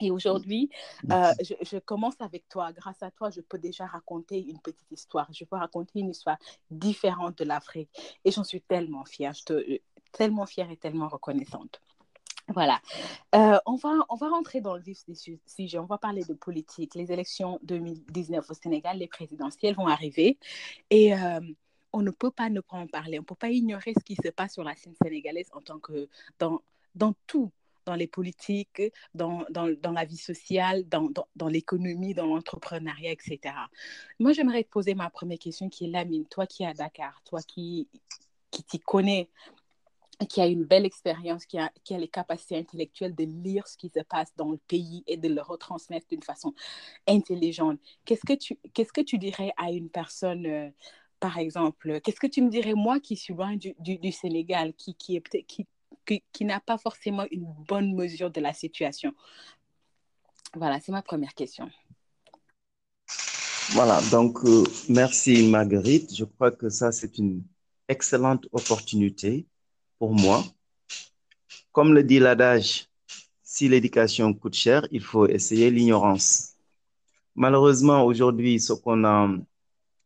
Et 0.00 0.10
aujourd'hui, 0.10 0.68
euh, 1.12 1.32
je, 1.62 1.78
commence 1.78 2.20
avec 2.20 2.48
toi. 2.48 2.72
Grâce 2.72 3.02
à 3.02 3.10
toi, 3.10 3.30
je 3.30 3.40
peux 3.40 3.58
déjà 3.58 3.86
raconter 3.86 4.44
une 4.44 4.58
petite 4.58 4.90
histoire. 4.90 5.28
Je 5.32 5.44
peux 5.44 5.56
raconter 5.56 6.00
une 6.00 6.10
histoire 6.10 6.38
différente 6.70 7.38
de 7.38 7.44
l'Afrique. 7.44 7.88
Et 8.24 8.32
j'en 8.32 8.42
suis 8.42 8.60
tellement 8.60 9.04
fière. 9.04 9.32
Je 9.32 9.44
te, 9.44 9.80
tellement 10.10 10.46
fière 10.46 10.70
et 10.70 10.76
tellement 10.76 11.08
reconnaissante. 11.08 11.80
Voilà. 12.48 12.80
Euh, 13.34 13.58
on, 13.66 13.76
va, 13.76 13.90
on 14.08 14.16
va 14.16 14.28
rentrer 14.28 14.60
dans 14.60 14.74
le 14.74 14.82
vif 14.82 14.98
des 15.06 15.14
sujets. 15.14 15.78
On 15.78 15.86
va 15.86 15.98
parler 15.98 16.24
de 16.24 16.34
politique. 16.34 16.94
Les 16.94 17.12
élections 17.12 17.58
2019 17.62 18.50
au 18.50 18.54
Sénégal, 18.54 18.98
les 18.98 19.06
présidentielles 19.08 19.74
vont 19.74 19.86
arriver. 19.86 20.38
Et 20.90 21.12
on 21.92 22.02
ne 22.02 22.10
peut 22.10 22.30
pas 22.30 22.48
ne 22.50 22.60
pas 22.60 22.76
en 22.76 22.86
parler. 22.86 23.18
On 23.18 23.22
ne 23.22 23.26
peut 23.26 23.34
pas 23.34 23.50
ignorer 23.50 23.94
ce 23.96 24.04
qui 24.04 24.16
se 24.16 24.28
passe 24.28 24.54
sur 24.54 24.64
la 24.64 24.74
scène 24.74 24.94
sénégalaise 25.02 25.48
en 25.52 25.60
tant 25.60 25.78
que 25.78 26.08
dans, 26.38 26.62
dans 26.94 27.14
tout 27.26 27.50
dans 27.84 27.94
les 27.94 28.06
politiques, 28.06 28.82
dans, 29.14 29.44
dans, 29.50 29.68
dans 29.80 29.90
la 29.90 30.04
vie 30.04 30.16
sociale, 30.16 30.88
dans, 30.88 31.08
dans 31.34 31.48
l'économie, 31.48 32.14
dans 32.14 32.26
l'entrepreneuriat, 32.26 33.10
etc. 33.10 33.40
Moi, 34.20 34.32
j'aimerais 34.32 34.62
te 34.64 34.68
poser 34.68 34.94
ma 34.94 35.10
première 35.10 35.38
question 35.38 35.68
qui 35.68 35.86
est 35.86 35.88
Lamine, 35.88 36.26
toi 36.26 36.46
qui 36.46 36.62
es 36.62 36.66
à 36.66 36.74
Dakar, 36.74 37.20
toi 37.24 37.40
qui, 37.42 37.88
qui 38.50 38.62
t'y 38.62 38.78
connais, 38.78 39.28
qui 40.26 40.40
a 40.40 40.46
une 40.46 40.64
belle 40.64 40.84
expérience, 40.84 41.46
qui 41.46 41.58
a, 41.58 41.70
qui 41.84 41.96
les 41.96 42.08
capacités 42.08 42.56
intellectuelles 42.56 43.14
de 43.14 43.24
lire 43.24 43.66
ce 43.66 43.76
qui 43.76 43.88
se 43.88 44.00
passe 44.00 44.32
dans 44.36 44.50
le 44.50 44.58
pays 44.68 45.04
et 45.06 45.16
de 45.16 45.28
le 45.28 45.40
retransmettre 45.40 46.06
d'une 46.08 46.22
façon 46.22 46.54
intelligente. 47.06 47.78
Qu'est-ce 48.04 48.26
que 48.26 48.34
tu, 48.34 48.58
que 48.72 49.00
tu 49.00 49.18
dirais 49.18 49.52
à 49.56 49.70
une 49.70 49.90
personne... 49.90 50.46
Euh, 50.46 50.70
par 51.20 51.38
exemple, 51.38 52.00
qu'est-ce 52.00 52.18
que 52.18 52.26
tu 52.26 52.42
me 52.42 52.50
dirais, 52.50 52.74
moi 52.74 52.98
qui 52.98 53.16
suis 53.16 53.32
loin 53.32 53.54
du, 53.54 54.12
Sénégal, 54.12 54.74
qui, 54.74 54.96
qui, 54.96 55.14
est, 55.14 55.44
qui, 55.46 55.68
qui, 56.32 56.44
n'a 56.44 56.58
pas 56.58 56.78
forcément 56.78 57.26
une 57.30 57.46
bonne 57.68 57.94
mesure 57.94 58.32
de 58.32 58.40
la 58.40 58.52
situation? 58.52 59.12
Voilà, 60.56 60.80
c'est 60.80 60.90
ma 60.90 61.00
première 61.00 61.32
question. 61.34 61.70
Voilà, 63.70 64.00
donc 64.10 64.44
euh, 64.44 64.64
merci 64.88 65.48
Marguerite. 65.48 66.12
Je 66.12 66.24
crois 66.24 66.50
que 66.50 66.68
ça, 66.68 66.90
c'est 66.90 67.16
une 67.18 67.44
excellente 67.88 68.48
opportunité 68.50 69.46
pour 70.02 70.16
moi. 70.16 70.42
Comme 71.70 71.94
le 71.94 72.02
dit 72.02 72.18
l'adage, 72.18 72.88
si 73.44 73.68
l'éducation 73.68 74.34
coûte 74.34 74.54
cher, 74.54 74.84
il 74.90 75.00
faut 75.00 75.28
essayer 75.28 75.70
l'ignorance. 75.70 76.56
Malheureusement, 77.36 78.04
aujourd'hui, 78.04 78.58
ce 78.58 78.72
qu'on 78.72 79.04
a 79.04 79.30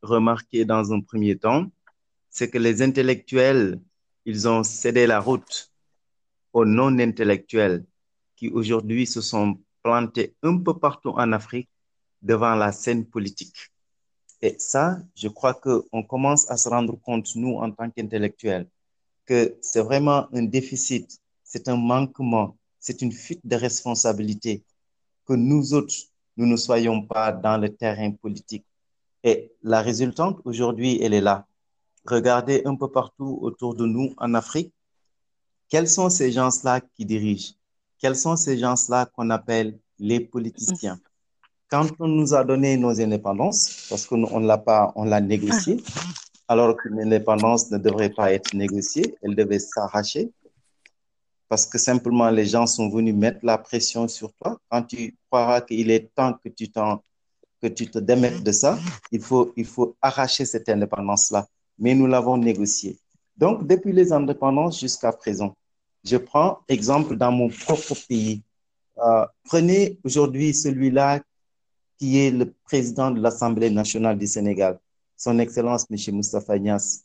remarqué 0.03 0.67
dans 0.67 0.93
un 0.93 1.01
premier 1.01 1.39
temps, 1.39 1.71
c'est 2.29 2.51
que 2.51 2.59
les 2.59 2.83
intellectuels, 2.83 3.81
ils 4.27 4.47
ont 4.47 4.63
cédé 4.65 5.07
la 5.07 5.19
route 5.19 5.73
aux 6.53 6.67
non-intellectuels 6.67 7.83
qui 8.37 8.51
aujourd'hui 8.51 9.07
se 9.07 9.23
sont 9.23 9.59
plantés 9.83 10.35
un 10.43 10.59
peu 10.59 10.75
partout 10.79 11.15
en 11.17 11.33
Afrique 11.33 11.71
devant 12.21 12.55
la 12.55 12.71
scène 12.71 13.07
politique. 13.07 13.73
Et 14.43 14.57
ça, 14.59 14.99
je 15.15 15.29
crois 15.29 15.55
qu'on 15.55 16.03
commence 16.03 16.51
à 16.51 16.59
se 16.59 16.69
rendre 16.69 17.01
compte, 17.01 17.35
nous, 17.35 17.55
en 17.55 17.71
tant 17.71 17.89
qu'intellectuels, 17.89 18.67
que 19.27 19.57
c'est 19.61 19.81
vraiment 19.81 20.27
un 20.33 20.43
déficit, 20.43 21.21
c'est 21.45 21.69
un 21.69 21.77
manquement, 21.77 22.57
c'est 22.79 23.03
une 23.03 23.13
fuite 23.13 23.41
de 23.45 23.57
responsabilité 23.57 24.63
que 25.27 25.35
nous 25.35 25.75
autres, 25.75 25.95
nous 26.37 26.47
ne 26.47 26.57
soyons 26.57 27.03
pas 27.03 27.33
dans 27.33 27.59
le 27.59 27.69
terrain 27.69 28.11
politique. 28.13 28.65
Et 29.25 29.53
la 29.63 29.83
résultante, 29.83 30.41
aujourd'hui, 30.45 31.01
elle 31.03 31.15
est 31.15 31.21
là. 31.21 31.47
Regardez 32.05 32.63
un 32.65 32.77
peu 32.77 32.89
partout 32.89 33.39
autour 33.43 33.75
de 33.75 33.85
nous 33.85 34.15
en 34.19 34.35
Afrique, 34.35 34.73
quels 35.69 35.89
sont 35.89 36.09
ces 36.11 36.31
gens-là 36.31 36.81
qui 36.81 37.05
dirigent? 37.05 37.55
Quels 37.99 38.15
sont 38.15 38.37
ces 38.37 38.57
gens-là 38.57 39.07
qu'on 39.07 39.31
appelle 39.31 39.79
les 39.99 40.21
politiciens? 40.21 41.01
Quand 41.69 41.89
on 41.99 42.07
nous 42.07 42.35
a 42.35 42.45
donné 42.45 42.77
nos 42.77 43.01
indépendances, 43.01 43.89
parce 43.89 44.07
qu'on 44.07 44.39
l'a 44.39 44.59
pas, 44.59 44.93
on 44.95 45.05
l'a 45.05 45.21
négocié, 45.21 45.83
alors 46.49 46.77
que 46.77 46.89
l'indépendance 46.89 47.71
ne 47.71 47.79
devrait 47.79 48.11
pas 48.11 48.33
être 48.33 48.55
négociée, 48.55 49.17
elle 49.23 49.35
devait 49.35 49.59
s'arracher, 49.59 50.31
parce 51.49 51.67
que 51.67 51.79
simplement 51.79 52.31
les 52.31 52.47
gens 52.47 52.67
sont 52.67 52.89
venus 52.89 53.15
mettre 53.15 53.41
la 53.43 53.59
pression 53.59 54.09
sur 54.09 54.33
toi. 54.35 54.59
Quand 54.69 54.83
tu 54.83 55.17
croiras 55.31 55.61
qu'il 55.61 55.91
est 55.91 56.13
temps 56.15 56.35
que 56.35 56.49
tu, 56.49 56.69
que 56.69 57.67
tu 57.69 57.89
te 57.89 57.99
démettes 57.99 58.43
de 58.43 58.53
ça, 58.53 58.79
il 59.13 59.21
faut, 59.21 59.53
il 59.57 59.65
faut 59.65 59.97
arracher 60.03 60.45
cette 60.45 60.69
indépendance-là. 60.69 61.47
Mais 61.79 61.95
nous 61.95 62.07
l'avons 62.07 62.37
négociée. 62.37 62.99
Donc, 63.37 63.67
depuis 63.67 63.93
les 63.93 64.13
indépendances 64.13 64.81
jusqu'à 64.81 65.13
présent, 65.13 65.55
je 66.05 66.17
prends 66.17 66.61
exemple 66.69 67.17
dans 67.17 67.33
mon 67.33 67.49
propre 67.49 67.95
pays. 68.09 68.43
Euh, 68.99 69.27
prenez 69.45 69.99
aujourd'hui 70.05 70.55
celui-là 70.55 71.21
qui 71.99 72.19
est 72.19 72.31
le 72.31 72.53
président 72.65 73.11
de 73.11 73.21
l'Assemblée 73.21 73.71
nationale 73.71 74.19
du 74.19 74.27
Sénégal, 74.27 74.79
son 75.17 75.39
Excellence 75.39 75.87
M. 75.91 76.15
Moustapha 76.15 76.59
Nias. 76.59 77.03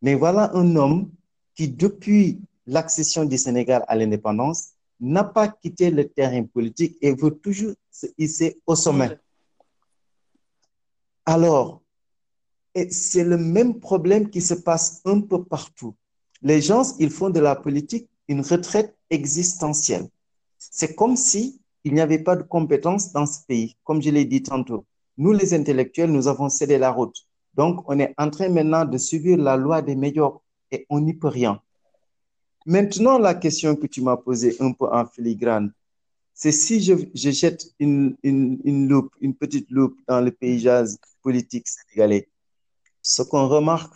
Mais 0.00 0.14
voilà 0.14 0.50
un 0.54 0.76
homme 0.76 1.10
qui, 1.54 1.68
depuis 1.68 2.40
l'accession 2.66 3.24
du 3.24 3.38
Sénégal 3.38 3.84
à 3.88 3.96
l'indépendance, 3.96 4.70
n'a 5.00 5.24
pas 5.24 5.48
quitté 5.48 5.90
le 5.90 6.08
terrain 6.08 6.44
politique 6.44 6.96
et 7.00 7.12
veut 7.12 7.32
toujours 7.32 7.74
se 7.90 8.06
hisser 8.18 8.60
au 8.66 8.74
sommet. 8.76 9.18
Alors, 11.26 11.82
c'est 12.90 13.24
le 13.24 13.36
même 13.36 13.80
problème 13.80 14.30
qui 14.30 14.40
se 14.40 14.54
passe 14.54 15.00
un 15.04 15.20
peu 15.20 15.44
partout. 15.44 15.94
Les 16.40 16.60
gens, 16.60 16.82
ils 16.98 17.10
font 17.10 17.30
de 17.30 17.40
la 17.40 17.54
politique 17.54 18.08
une 18.28 18.40
retraite 18.40 18.96
existentielle. 19.10 20.08
C'est 20.58 20.94
comme 20.94 21.16
si 21.16 21.60
il 21.84 21.94
n'y 21.94 22.00
avait 22.00 22.22
pas 22.22 22.36
de 22.36 22.42
compétences 22.42 23.12
dans 23.12 23.26
ce 23.26 23.44
pays. 23.46 23.76
Comme 23.84 24.00
je 24.00 24.10
l'ai 24.10 24.24
dit 24.24 24.42
tantôt, 24.42 24.84
nous, 25.18 25.32
les 25.32 25.52
intellectuels, 25.52 26.10
nous 26.10 26.28
avons 26.28 26.48
cédé 26.48 26.78
la 26.78 26.90
route. 26.90 27.16
Donc, 27.54 27.88
on 27.88 27.98
est 27.98 28.14
en 28.16 28.30
train 28.30 28.48
maintenant 28.48 28.84
de 28.84 28.98
suivre 28.98 29.36
la 29.36 29.56
loi 29.56 29.82
des 29.82 29.94
meilleurs 29.94 30.40
et 30.70 30.86
on 30.88 31.00
n'y 31.00 31.14
peut 31.14 31.28
rien. 31.28 31.60
Maintenant, 32.64 33.18
la 33.18 33.34
question 33.34 33.76
que 33.76 33.86
tu 33.86 34.00
m'as 34.02 34.16
posée 34.16 34.56
un 34.60 34.72
peu 34.72 34.86
en 34.86 35.06
filigrane, 35.06 35.72
c'est 36.34 36.52
si 36.52 36.80
je, 36.82 36.94
je 37.14 37.30
jette 37.30 37.66
une, 37.78 38.16
une, 38.22 38.60
une, 38.64 38.88
loupe, 38.88 39.14
une 39.20 39.34
petite 39.34 39.70
loupe 39.70 39.98
dans 40.06 40.20
le 40.20 40.30
paysage 40.30 40.90
politique 41.22 41.68
sénégalais, 41.68 42.28
ce 43.02 43.22
qu'on 43.22 43.48
remarque, 43.48 43.94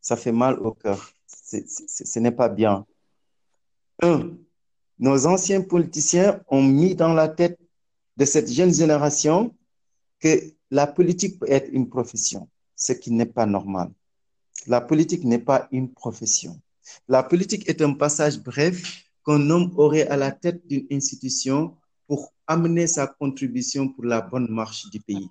ça 0.00 0.16
fait 0.16 0.32
mal 0.32 0.58
au 0.60 0.72
cœur. 0.72 1.12
ce 1.26 2.18
n'est 2.18 2.32
pas 2.32 2.48
bien. 2.48 2.86
Un, 4.02 4.32
nos 4.98 5.26
anciens 5.26 5.62
politiciens 5.62 6.40
ont 6.48 6.62
mis 6.62 6.94
dans 6.94 7.12
la 7.12 7.28
tête 7.28 7.58
de 8.16 8.24
cette 8.24 8.50
jeune 8.50 8.72
génération 8.72 9.54
que 10.20 10.54
la 10.70 10.86
politique 10.86 11.38
peut 11.38 11.50
être 11.50 11.68
une 11.72 11.88
profession, 11.88 12.48
ce 12.82 12.92
qui 12.92 13.12
n'est 13.12 13.32
pas 13.38 13.46
normal. 13.46 13.88
La 14.66 14.80
politique 14.80 15.22
n'est 15.22 15.44
pas 15.50 15.68
une 15.70 15.92
profession. 15.92 16.60
La 17.06 17.22
politique 17.22 17.68
est 17.68 17.80
un 17.80 17.94
passage 17.94 18.40
bref 18.40 19.04
qu'un 19.24 19.50
homme 19.50 19.72
aurait 19.76 20.08
à 20.08 20.16
la 20.16 20.32
tête 20.32 20.66
d'une 20.66 20.86
institution 20.90 21.76
pour 22.08 22.32
amener 22.48 22.88
sa 22.88 23.06
contribution 23.06 23.88
pour 23.88 24.04
la 24.04 24.20
bonne 24.20 24.48
marche 24.50 24.90
du 24.90 25.00
pays. 25.00 25.28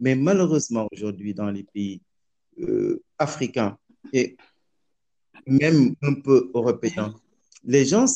Mais 0.00 0.14
malheureusement, 0.14 0.88
aujourd'hui, 0.92 1.34
dans 1.34 1.50
les 1.50 1.64
pays 1.64 2.00
euh, 2.60 3.02
africains 3.18 3.76
et 4.14 4.36
même 5.46 5.94
un 6.00 6.14
peu 6.14 6.50
européens, 6.54 7.14
les 7.64 7.84
gens 7.84 8.06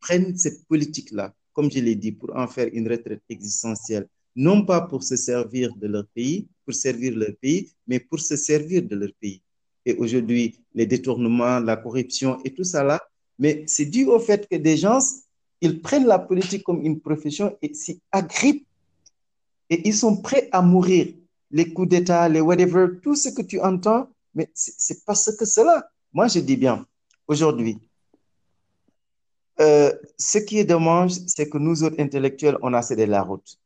prennent 0.00 0.36
cette 0.36 0.66
politique-là, 0.66 1.34
comme 1.54 1.70
je 1.70 1.80
l'ai 1.80 1.96
dit, 1.96 2.12
pour 2.12 2.36
en 2.36 2.46
faire 2.46 2.68
une 2.74 2.90
retraite 2.90 3.22
existentielle, 3.30 4.06
non 4.38 4.64
pas 4.64 4.82
pour 4.82 5.02
se 5.02 5.16
servir 5.16 5.74
de 5.74 5.88
leur 5.88 6.06
pays, 6.14 6.46
pour 6.64 6.72
servir 6.72 7.16
leur 7.16 7.34
pays, 7.42 7.72
mais 7.88 7.98
pour 7.98 8.20
se 8.20 8.36
servir 8.36 8.82
de 8.84 8.94
leur 8.94 9.10
pays. 9.20 9.42
Et 9.84 9.94
aujourd'hui, 9.94 10.60
les 10.74 10.86
détournements, 10.86 11.58
la 11.58 11.76
corruption 11.76 12.38
et 12.44 12.54
tout 12.54 12.62
ça 12.62 12.84
là, 12.84 13.02
mais 13.36 13.64
c'est 13.66 13.86
dû 13.86 14.04
au 14.06 14.20
fait 14.20 14.48
que 14.48 14.54
des 14.54 14.76
gens, 14.76 15.00
ils 15.60 15.82
prennent 15.82 16.06
la 16.06 16.20
politique 16.20 16.62
comme 16.62 16.84
une 16.84 17.00
profession 17.00 17.56
et 17.62 17.74
s'y 17.74 18.00
agrippent 18.12 18.66
et 19.70 19.88
ils 19.88 19.94
sont 19.94 20.16
prêts 20.16 20.48
à 20.52 20.62
mourir. 20.62 21.14
Les 21.50 21.72
coups 21.72 21.88
d'État, 21.88 22.28
les 22.28 22.40
whatever, 22.40 23.00
tout 23.02 23.16
ce 23.16 23.30
que 23.30 23.42
tu 23.42 23.60
entends, 23.60 24.08
mais 24.34 24.48
c'est 24.54 25.04
parce 25.04 25.34
que 25.36 25.44
cela. 25.44 25.90
Moi, 26.12 26.28
je 26.28 26.38
dis 26.38 26.56
bien, 26.56 26.86
aujourd'hui, 27.26 27.78
euh, 29.60 29.92
ce 30.16 30.38
qui 30.38 30.58
est 30.58 30.64
dommage, 30.64 31.12
c'est 31.26 31.48
que 31.48 31.58
nous 31.58 31.82
autres 31.82 31.98
intellectuels, 31.98 32.56
on 32.62 32.72
a 32.72 32.82
cédé 32.82 33.06
la 33.06 33.22
route. 33.22 33.58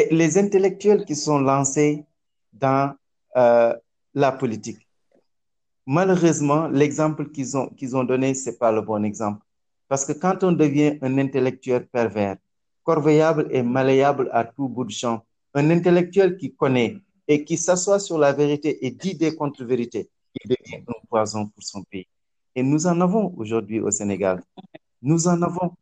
Et 0.00 0.08
les 0.14 0.38
intellectuels 0.38 1.04
qui 1.04 1.14
sont 1.14 1.38
lancés 1.40 2.06
dans 2.54 2.94
euh, 3.36 3.74
la 4.14 4.32
politique, 4.32 4.88
malheureusement, 5.84 6.68
l'exemple 6.68 7.30
qu'ils 7.30 7.54
ont, 7.58 7.68
qu'ils 7.68 7.94
ont 7.94 8.04
donné, 8.04 8.32
ce 8.32 8.48
n'est 8.48 8.56
pas 8.56 8.72
le 8.72 8.80
bon 8.80 9.04
exemple. 9.04 9.42
Parce 9.88 10.06
que 10.06 10.12
quand 10.12 10.42
on 10.42 10.52
devient 10.52 10.96
un 11.02 11.18
intellectuel 11.18 11.86
pervers, 11.86 12.38
corvéable 12.82 13.48
et 13.50 13.62
malléable 13.62 14.30
à 14.32 14.44
tout 14.44 14.68
bout 14.70 14.86
de 14.86 14.90
champ, 14.90 15.22
un 15.52 15.68
intellectuel 15.70 16.38
qui 16.38 16.54
connaît 16.54 16.96
et 17.28 17.44
qui 17.44 17.58
s'assoit 17.58 18.00
sur 18.00 18.16
la 18.16 18.32
vérité 18.32 18.86
et 18.86 18.92
dit 18.92 19.16
des 19.16 19.36
contre-vérités, 19.36 20.08
il 20.42 20.48
devient 20.48 20.82
un 20.88 21.06
poison 21.10 21.46
pour 21.48 21.62
son 21.62 21.82
pays. 21.82 22.06
Et 22.54 22.62
nous 22.62 22.86
en 22.86 22.98
avons 23.02 23.34
aujourd'hui 23.36 23.80
au 23.80 23.90
Sénégal. 23.90 24.42
Nous 25.02 25.28
en 25.28 25.42
avons. 25.42 25.76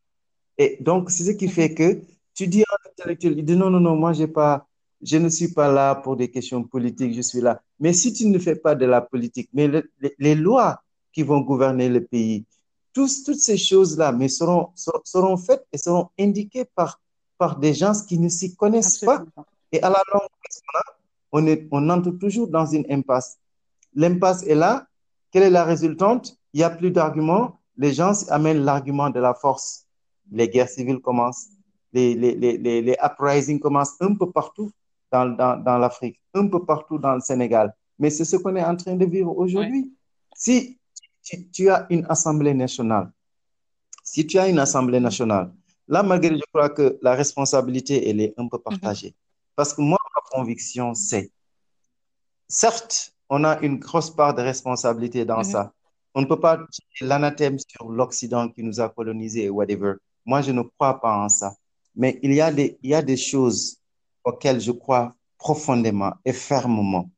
Et 0.56 0.76
donc, 0.80 1.08
c'est 1.08 1.22
ce 1.22 1.30
qui 1.30 1.46
fait 1.46 1.72
que 1.72 2.02
tu 2.38 2.46
dis 2.46 2.62
à 2.62 2.76
l'intellectuel, 2.84 3.36
il 3.36 3.44
dit 3.44 3.56
non, 3.56 3.68
non, 3.68 3.80
non, 3.80 3.96
moi, 3.96 4.12
j'ai 4.12 4.28
pas, 4.28 4.64
je 5.02 5.16
ne 5.18 5.28
suis 5.28 5.52
pas 5.52 5.72
là 5.72 5.96
pour 5.96 6.14
des 6.16 6.30
questions 6.30 6.62
politiques, 6.62 7.12
je 7.12 7.20
suis 7.20 7.40
là. 7.40 7.60
Mais 7.80 7.92
si 7.92 8.12
tu 8.12 8.26
ne 8.28 8.38
fais 8.38 8.54
pas 8.54 8.76
de 8.76 8.86
la 8.86 9.00
politique, 9.00 9.50
mais 9.52 9.68
les 10.20 10.36
lois 10.36 10.80
qui 11.12 11.24
vont 11.24 11.40
gouverner 11.40 11.88
le 11.88 12.04
pays, 12.04 12.44
tous, 12.92 13.24
toutes 13.24 13.40
ces 13.40 13.56
choses-là 13.56 14.12
mais 14.12 14.28
seront, 14.28 14.68
seront 15.04 15.36
faites 15.36 15.66
et 15.72 15.78
seront 15.78 16.10
indiquées 16.16 16.64
par, 16.64 17.00
par 17.38 17.58
des 17.58 17.74
gens 17.74 17.92
qui 18.06 18.20
ne 18.20 18.28
s'y 18.28 18.54
connaissent 18.54 19.00
pas. 19.00 19.24
Et 19.72 19.82
à 19.82 19.90
la 19.90 20.00
longue, 20.12 20.28
on, 21.32 21.44
est, 21.48 21.66
on 21.72 21.90
entre 21.90 22.12
toujours 22.12 22.46
dans 22.46 22.66
une 22.66 22.86
impasse. 22.88 23.38
L'impasse 23.96 24.44
est 24.44 24.54
là. 24.54 24.86
Quelle 25.32 25.42
est 25.42 25.50
la 25.50 25.64
résultante? 25.64 26.38
Il 26.52 26.58
n'y 26.58 26.64
a 26.64 26.70
plus 26.70 26.92
d'arguments. 26.92 27.58
Les 27.76 27.92
gens 27.92 28.12
amènent 28.28 28.64
l'argument 28.64 29.10
de 29.10 29.18
la 29.18 29.34
force. 29.34 29.86
Les 30.30 30.48
guerres 30.48 30.68
civiles 30.68 31.00
commencent. 31.00 31.57
Les, 31.92 32.14
les, 32.14 32.34
les, 32.34 32.82
les 32.82 32.96
uprisings 33.02 33.58
commencent 33.60 33.96
un 34.00 34.14
peu 34.14 34.30
partout 34.30 34.70
dans, 35.10 35.26
dans, 35.26 35.56
dans 35.62 35.78
l'Afrique, 35.78 36.20
un 36.34 36.46
peu 36.46 36.64
partout 36.64 36.98
dans 36.98 37.14
le 37.14 37.20
Sénégal. 37.20 37.74
Mais 37.98 38.10
c'est 38.10 38.24
ce 38.24 38.36
qu'on 38.36 38.54
est 38.56 38.64
en 38.64 38.76
train 38.76 38.94
de 38.94 39.06
vivre 39.06 39.36
aujourd'hui. 39.36 39.92
Si 40.34 40.78
tu, 41.22 41.50
tu, 41.50 41.70
as 41.70 41.86
une 41.90 42.06
Assemblée 42.08 42.54
nationale, 42.54 43.10
si 44.04 44.26
tu 44.26 44.38
as 44.38 44.48
une 44.48 44.58
Assemblée 44.58 45.00
nationale, 45.00 45.52
là, 45.88 46.02
malgré, 46.02 46.36
je 46.36 46.42
crois 46.52 46.70
que 46.70 46.98
la 47.02 47.14
responsabilité, 47.14 48.08
elle 48.08 48.20
est 48.20 48.34
un 48.38 48.46
peu 48.48 48.58
partagée. 48.58 49.08
Mm 49.08 49.10
-hmm. 49.10 49.54
Parce 49.56 49.72
que 49.74 49.82
moi, 49.82 49.98
ma 50.14 50.22
conviction, 50.36 50.94
c'est, 50.94 51.30
certes, 52.46 52.96
on 53.28 53.44
a 53.44 53.58
une 53.66 53.78
grosse 53.78 54.10
part 54.10 54.34
de 54.34 54.42
responsabilité 54.42 55.24
dans 55.24 55.38
mm 55.42 55.48
-hmm. 55.48 55.52
ça. 55.52 55.72
On 56.14 56.20
ne 56.22 56.26
peut 56.26 56.40
pas 56.40 56.56
tirer 56.74 57.04
l'anathème 57.10 57.56
sur 57.58 57.84
l'Occident 57.98 58.44
qui 58.52 58.62
nous 58.62 58.78
a 58.80 58.88
colonisés 58.88 59.44
et 59.48 59.50
whatever. 59.58 59.92
Moi, 60.30 60.38
je 60.46 60.52
ne 60.58 60.62
crois 60.74 60.94
pas 61.00 61.14
en 61.24 61.28
ça. 61.28 61.50
Mais 61.98 62.18
il 62.22 62.32
y 62.32 62.40
a 62.40 62.50
des, 62.52 62.78
il 62.82 62.90
y 62.90 62.94
a 62.94 63.02
des 63.02 63.16
choses 63.16 63.78
auxquelles 64.24 64.60
je 64.60 64.70
crois 64.72 65.14
profondément 65.36 66.12
et 66.24 66.32
fermement. 66.32 67.10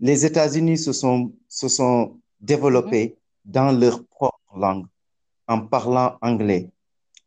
Les 0.00 0.24
États-Unis 0.24 0.78
se 0.78 0.92
sont, 0.92 1.32
se 1.48 1.68
sont 1.68 2.18
développés 2.40 3.06
mm 3.06 3.12
-hmm. 3.12 3.52
dans 3.56 3.70
leur 3.82 3.96
propre 4.16 4.52
langue, 4.64 4.86
en 5.46 5.58
parlant 5.74 6.10
anglais. 6.30 6.64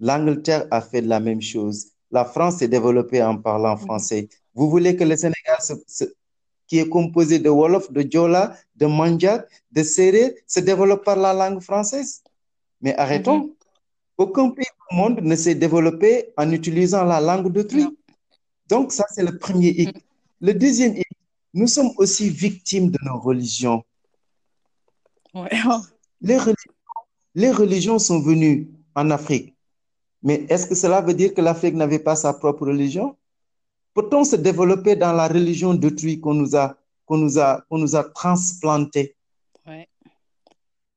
L'Angleterre 0.08 0.66
a 0.72 0.82
fait 0.90 1.02
la 1.14 1.20
même 1.28 1.42
chose. 1.54 1.78
La 2.18 2.26
France 2.34 2.56
s'est 2.58 2.72
développée 2.78 3.22
en 3.32 3.38
parlant 3.48 3.78
français. 3.86 4.22
Mm 4.24 4.26
-hmm. 4.26 4.56
Vous 4.58 4.68
voulez 4.74 4.94
que 5.00 5.06
le 5.12 5.16
Sénégal, 5.24 5.60
se, 5.68 5.74
se, 5.98 6.06
qui 6.68 6.76
est 6.82 6.90
composé 6.98 7.36
de 7.46 7.50
Wolof, 7.60 7.86
de 7.98 8.02
Djola, 8.12 8.44
de 8.82 8.86
Mandjak, 8.98 9.42
de 9.76 9.82
Séré, 9.94 10.26
se 10.54 10.60
développe 10.70 11.04
par 11.10 11.18
la 11.26 11.34
langue 11.42 11.62
française? 11.70 12.12
Mais 12.84 12.94
arrêtons. 13.06 13.40
Mm 13.42 13.48
-hmm. 13.50 13.63
Aucun 14.18 14.50
pays 14.52 14.66
au 14.92 14.96
monde 14.96 15.22
ne 15.22 15.36
s'est 15.36 15.56
développé 15.56 16.34
en 16.38 16.52
utilisant 16.52 17.04
la 17.04 17.20
langue 17.20 17.52
d'autrui. 17.52 17.88
Donc, 18.70 18.92
ça, 18.92 19.06
c'est 19.14 19.24
le 19.24 19.38
premier 19.38 19.70
hic. 19.70 19.96
Le 20.40 20.54
deuxième 20.54 20.96
hic, 20.96 21.08
nous 21.54 21.68
sommes 21.68 21.92
aussi 21.98 22.30
victimes 22.30 22.90
de 22.90 23.00
nos 23.04 23.20
religions. 23.20 23.84
Ouais. 25.34 25.50
Les, 26.22 26.38
religions 26.38 26.74
les 27.36 27.52
religions 27.52 28.00
sont 28.00 28.20
venues 28.20 28.70
en 28.96 29.10
Afrique. 29.10 29.56
Mais 30.22 30.46
est-ce 30.50 30.68
que 30.68 30.76
cela 30.76 31.02
veut 31.02 31.14
dire 31.14 31.34
que 31.34 31.42
l'Afrique 31.42 31.76
n'avait 31.76 32.00
pas 32.00 32.16
sa 32.16 32.34
propre 32.34 32.68
religion? 32.68 33.18
Peut-on 33.94 34.24
se 34.24 34.36
développer 34.36 34.96
dans 34.96 35.12
la 35.12 35.28
religion 35.28 35.74
d'autrui 35.74 36.20
qu'on 36.20 36.34
nous 36.34 36.56
a, 36.56 36.76
qu'on 37.06 37.18
nous 37.18 37.40
a, 37.40 37.62
qu'on 37.70 37.78
nous 37.78 37.96
a 37.96 38.04
transplanté. 38.04 39.16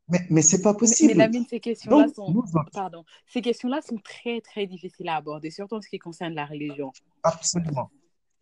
Mais, 0.09 0.21
mais 0.31 0.43
ce 0.43 0.57
n'est 0.57 0.63
pas 0.63 0.75
possible. 0.75 1.15
Mais, 1.15 1.15
mais 1.15 1.25
Lamine, 1.25 1.47
ces 1.49 1.61
questions-là 1.61 2.07
sont, 2.15 2.31
nous... 2.31 2.45
pardon, 2.73 3.05
ces 3.27 3.43
questions-là 3.43 3.81
sont 3.83 3.99
très, 3.99 4.41
très 4.41 4.67
difficiles 4.67 5.09
à 5.09 5.17
aborder, 5.17 5.51
surtout 5.51 5.75
en 5.75 5.83
ce 5.83 5.89
qui 5.89 5.99
concerne 5.99 6.35
la 6.35 6.47
religion. 6.47 6.93
Absolument. 7.23 7.91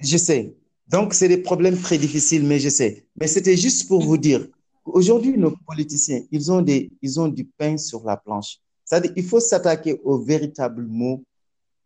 Je 0.01 0.17
sais. 0.17 0.55
Donc, 0.89 1.15
c'est 1.15 1.29
des 1.29 1.39
problèmes 1.39 1.81
très 1.81 1.97
difficiles, 1.97 2.45
mais 2.45 2.59
je 2.59 2.69
sais. 2.69 3.07
Mais 3.17 3.27
c'était 3.27 3.57
juste 3.57 3.89
pour 3.89 4.03
vous 4.03 4.19
dire 4.19 4.47
qu'aujourd'hui, 4.83 5.39
nos 5.39 5.57
politiciens, 5.67 6.21
ils 6.31 6.53
ont, 6.53 6.61
des, 6.61 6.91
ils 7.01 7.19
ont 7.19 7.29
du 7.29 7.47
pain 7.47 7.79
sur 7.79 8.05
la 8.05 8.19
planche. 8.19 8.59
C'est-à-dire 8.85 9.15
qu'il 9.15 9.25
faut 9.25 9.41
s'attaquer 9.41 9.99
aux 10.05 10.19
véritables 10.19 10.87
mots 10.87 11.25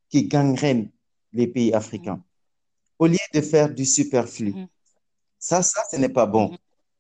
qui 0.09 0.27
gangrènent 0.27 0.91
les 1.33 1.47
pays 1.47 1.73
africains, 1.73 2.21
au 2.99 3.07
lieu 3.07 3.19
de 3.33 3.41
faire 3.41 3.73
du 3.73 3.85
superflu. 3.85 4.53
Ça, 5.39 5.63
ça, 5.63 5.83
ce 5.89 5.97
n'est 5.97 6.09
pas 6.09 6.27
bon. 6.27 6.57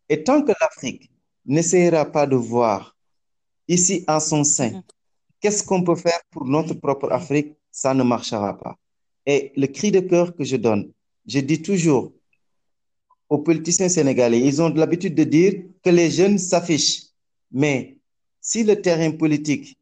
Et 0.08 0.22
tant 0.22 0.42
que 0.42 0.52
l'Afrique 0.60 1.10
n'essayera 1.48 2.04
pas 2.04 2.26
de 2.26 2.36
voir 2.36 2.96
ici 3.66 4.04
en 4.06 4.20
son 4.20 4.44
sein 4.44 4.82
qu'est-ce 5.40 5.64
qu'on 5.64 5.82
peut 5.82 5.96
faire 5.96 6.20
pour 6.30 6.44
notre 6.44 6.74
propre 6.74 7.10
Afrique, 7.12 7.54
ça 7.70 7.94
ne 7.94 8.02
marchera 8.02 8.56
pas. 8.58 8.76
Et 9.26 9.52
le 9.56 9.66
cri 9.66 9.90
de 9.90 10.00
cœur 10.00 10.34
que 10.34 10.44
je 10.44 10.56
donne, 10.56 10.90
je 11.26 11.40
dis 11.40 11.62
toujours 11.62 12.12
aux 13.28 13.38
politiciens 13.38 13.88
sénégalais, 13.88 14.40
ils 14.40 14.62
ont 14.62 14.70
l'habitude 14.70 15.14
de 15.14 15.24
dire 15.24 15.62
que 15.84 15.90
les 15.90 16.10
jeunes 16.10 16.38
s'affichent. 16.38 17.08
Mais 17.52 17.98
si 18.40 18.64
le 18.64 18.80
terrain 18.80 19.10
politique 19.10 19.76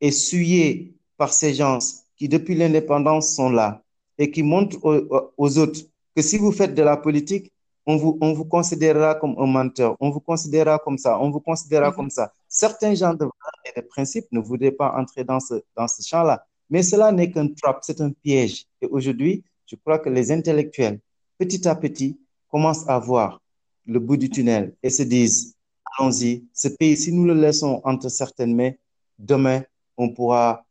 est 0.00 0.12
souillé 0.12 0.94
par 1.16 1.32
ces 1.32 1.54
gens 1.54 1.78
qui, 2.16 2.28
depuis 2.28 2.54
l'indépendance, 2.54 3.34
sont 3.34 3.50
là 3.50 3.82
et 4.18 4.30
qui 4.30 4.42
montrent 4.42 4.78
aux, 4.84 5.32
aux, 5.36 5.58
autres 5.58 5.80
que 6.14 6.22
si 6.22 6.38
vous 6.38 6.52
faites 6.52 6.74
de 6.74 6.82
la 6.82 6.96
politique, 6.96 7.50
on 7.86 7.96
vous, 7.96 8.18
on 8.20 8.32
vous 8.32 8.44
considérera 8.44 9.14
comme 9.16 9.34
un 9.38 9.46
menteur, 9.46 9.96
on 10.00 10.10
vous 10.10 10.20
considérera 10.20 10.78
comme 10.78 10.98
ça, 10.98 11.18
on 11.20 11.30
vous 11.30 11.40
considérera 11.40 11.88
mm 11.88 11.92
-hmm. 11.92 11.96
comme 11.96 12.10
ça. 12.10 12.32
Certains 12.48 12.94
gens 12.94 13.14
de 13.14 13.24
valeurs 13.24 13.62
et 13.68 13.80
de 13.80 13.86
principes 13.86 14.28
ne 14.32 14.40
voudraient 14.40 14.76
pas 14.82 14.90
entrer 15.00 15.24
dans 15.24 15.40
ce, 15.40 15.54
dans 15.76 15.88
ce 15.88 16.02
champ-là. 16.02 16.36
Mais 16.70 16.82
cela 16.82 17.12
n'est 17.12 17.30
qu'un 17.32 17.48
trap, 17.48 17.78
c'est 17.82 18.00
un 18.00 18.12
piège. 18.24 18.66
Et 18.80 18.86
aujourd'hui, 18.86 19.44
je 19.66 19.76
crois 19.76 19.98
que 19.98 20.10
les 20.10 20.30
intellectuels, 20.30 20.98
petit 21.38 21.66
à 21.68 21.74
petit, 21.74 22.18
commencent 22.48 22.88
à 22.88 22.98
voir 22.98 23.40
le 23.86 23.98
bout 23.98 24.16
du 24.16 24.28
tunnel 24.30 24.74
et 24.82 24.90
se 24.90 25.02
disent, 25.02 25.54
allons-y, 25.98 26.44
ce 26.54 26.68
pays, 26.68 26.96
si 26.96 27.12
nous 27.12 27.24
le 27.24 27.34
laissons 27.34 27.80
entre 27.84 28.08
certaines 28.08 28.54
mains, 28.54 28.72
demain, 29.18 29.62
on 29.96 30.08
pourra 30.10 30.64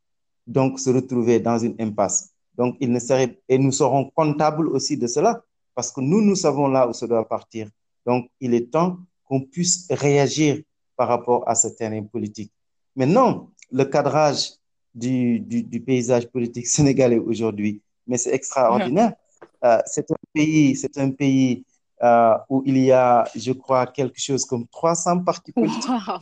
donc 0.47 0.80
se 0.80 0.89
retrouver 0.89 1.39
dans 1.39 1.59
une 1.59 1.76
impasse. 1.80 2.32
Donc, 2.55 2.76
il 2.80 2.91
ne 2.91 2.99
serait, 2.99 3.39
et 3.47 3.57
nous 3.57 3.72
serons 3.72 4.09
comptables 4.16 4.68
aussi 4.68 4.97
de 4.97 5.07
cela, 5.07 5.43
parce 5.76 5.91
que 5.91 6.01
nous, 6.01 6.22
nous 6.22 6.36
savons 6.36 6.67
là 6.67 6.88
où 6.88 6.93
ça 6.93 7.07
doit 7.07 7.28
partir. 7.28 7.67
Donc, 8.05 8.30
il 8.39 8.53
est 8.53 8.72
temps 8.72 8.97
qu'on 9.26 9.41
puisse 9.41 9.88
réagir 9.89 10.61
par 10.95 11.07
rapport 11.07 11.47
à 11.47 11.55
ce 11.55 11.67
terrain 11.69 12.03
politique. 12.03 12.51
Maintenant, 12.95 13.49
le 13.72 13.86
cadrage 13.86 14.51
du, 14.93 15.39
du, 15.39 15.63
du 15.63 15.80
paysage 15.82 16.28
politique 16.28 16.67
sénégalais 16.78 17.19
aujourd'hui, 17.19 17.82
mais 18.07 18.17
c'est 18.17 18.34
extraordinaire. 18.34 19.13
Euh, 19.63 19.80
c'est 19.86 20.09
un 20.11 20.15
pays, 20.34 20.76
c'est 20.76 20.97
un 20.97 21.11
pays 21.11 21.63
euh, 22.01 22.36
où 22.49 22.63
il 22.65 22.78
y 22.80 22.91
a, 22.91 23.26
je 23.36 23.51
crois, 23.51 23.86
quelque 23.88 24.19
chose 24.19 24.43
comme 24.43 24.67
300 24.67 25.24
partis 25.24 25.51
politiques 25.51 25.88
Wow. 25.88 26.19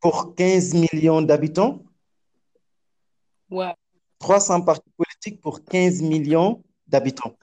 pour 0.00 0.34
15 0.34 0.74
millions 0.74 1.22
d'habitants. 1.22 1.80
Ouais. 3.50 3.72
300 4.18 4.62
partis 4.62 4.90
politiques 4.96 5.40
pour 5.40 5.64
15 5.64 6.02
millions 6.02 6.62
d'habitants. 6.88 7.34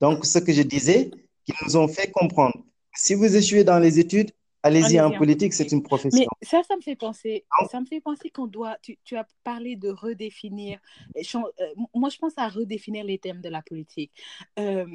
Donc, 0.00 0.26
ce 0.26 0.38
que 0.38 0.52
je 0.52 0.62
disais, 0.62 1.10
qu'ils 1.44 1.54
nous 1.64 1.76
ont 1.76 1.88
fait 1.88 2.10
comprendre. 2.10 2.56
Si 2.94 3.14
vous 3.14 3.36
échouez 3.36 3.64
dans 3.64 3.78
les 3.78 3.98
études, 3.98 4.30
allez-y 4.62 5.00
en 5.00 5.12
en 5.12 5.16
politique, 5.16 5.52
c'est 5.52 5.70
une 5.70 5.78
Mais 5.78 5.84
profession. 5.84 6.26
ça, 6.42 6.62
ça 6.66 6.76
me 6.76 6.80
fait 6.80 6.96
penser, 6.96 7.44
ça 7.70 7.80
me 7.80 7.86
fait 7.86 8.00
penser 8.00 8.30
qu'on 8.30 8.46
doit, 8.46 8.76
tu, 8.82 8.98
tu 9.04 9.16
as 9.16 9.26
parlé 9.44 9.76
de 9.76 9.90
redéfinir, 9.90 10.80
euh, 11.16 11.20
moi 11.94 12.08
je 12.10 12.18
pense 12.18 12.32
à 12.36 12.48
redéfinir 12.48 13.04
les 13.04 13.18
thèmes 13.18 13.40
de 13.40 13.48
la 13.48 13.62
politique. 13.62 14.12
Euh, 14.58 14.86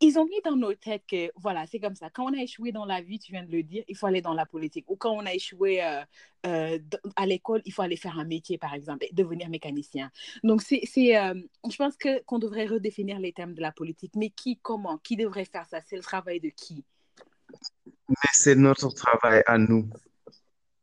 ils 0.00 0.18
ont 0.18 0.24
mis 0.24 0.40
dans 0.44 0.56
nos 0.56 0.74
têtes 0.74 1.04
que, 1.08 1.30
voilà, 1.36 1.66
c'est 1.66 1.78
comme 1.78 1.94
ça. 1.94 2.10
Quand 2.10 2.24
on 2.24 2.34
a 2.38 2.42
échoué 2.42 2.72
dans 2.72 2.84
la 2.84 3.00
vie, 3.00 3.18
tu 3.18 3.32
viens 3.32 3.44
de 3.44 3.50
le 3.50 3.62
dire, 3.62 3.84
il 3.88 3.96
faut 3.96 4.06
aller 4.06 4.20
dans 4.20 4.34
la 4.34 4.46
politique. 4.46 4.84
Ou 4.88 4.96
quand 4.96 5.12
on 5.12 5.24
a 5.24 5.32
échoué 5.32 5.82
euh, 5.82 6.02
euh, 6.46 6.78
à 7.16 7.26
l'école, 7.26 7.62
il 7.64 7.72
faut 7.72 7.82
aller 7.82 7.96
faire 7.96 8.18
un 8.18 8.24
métier, 8.24 8.58
par 8.58 8.74
exemple, 8.74 9.06
et 9.08 9.14
devenir 9.14 9.48
mécanicien. 9.48 10.10
Donc, 10.42 10.62
c'est, 10.62 10.80
c'est, 10.84 11.16
euh, 11.16 11.34
je 11.70 11.76
pense 11.76 11.96
que, 11.96 12.22
qu'on 12.24 12.38
devrait 12.38 12.66
redéfinir 12.66 13.18
les 13.18 13.32
thèmes 13.32 13.54
de 13.54 13.60
la 13.60 13.72
politique. 13.72 14.12
Mais 14.16 14.30
qui, 14.30 14.58
comment, 14.60 14.98
qui 14.98 15.16
devrait 15.16 15.44
faire 15.44 15.66
ça? 15.68 15.80
C'est 15.86 15.96
le 15.96 16.02
travail 16.02 16.40
de 16.40 16.48
qui? 16.48 16.84
mais 18.08 18.30
c'est 18.32 18.56
notre 18.56 18.92
travail 18.92 19.42
à 19.46 19.58
nous. 19.58 19.88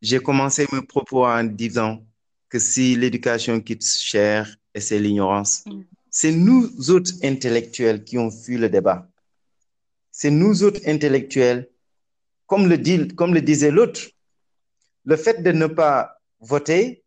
J'ai 0.02 0.20
commencé 0.20 0.66
mes 0.72 0.82
propos 0.82 1.26
en 1.26 1.44
disant 1.44 2.04
que 2.50 2.60
si 2.60 2.96
l'éducation 2.96 3.60
coûte 3.62 3.84
cher, 3.84 4.56
c'est 4.76 5.00
l'ignorance, 5.00 5.64
Mm. 5.66 5.84
C'est 6.12 6.32
nous 6.34 6.92
autres 6.92 7.14
intellectuels 7.24 8.04
qui 8.04 8.18
ont 8.18 8.30
fui 8.30 8.58
le 8.58 8.70
débat. 8.70 9.08
C'est 10.12 10.30
nous 10.30 10.62
autres 10.64 10.82
intellectuels, 10.86 11.70
comme 12.46 12.68
le 12.68 12.78
dit, 12.78 13.08
comme 13.16 13.34
le 13.34 13.42
disait 13.42 13.72
l'autre, 13.72 14.02
le 15.06 15.16
fait 15.16 15.42
de 15.42 15.52
ne 15.54 15.68
pas 15.68 16.20
voter, 16.42 17.04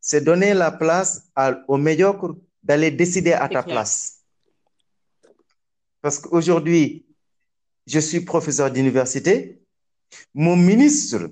c'est 0.00 0.22
donner 0.22 0.52
la 0.52 0.70
place 0.70 1.24
à- 1.34 1.58
aux 1.66 1.78
médiocres 1.78 2.36
d'aller 2.62 2.90
décider 2.90 3.32
à 3.32 3.48
ta 3.48 3.62
clair. 3.62 3.64
place. 3.64 4.18
Parce 6.02 6.18
qu'aujourd'hui, 6.18 7.06
je 7.86 8.00
suis 8.00 8.20
professeur 8.20 8.70
d'université. 8.70 9.60
Mon 10.34 10.56
ministre, 10.56 11.30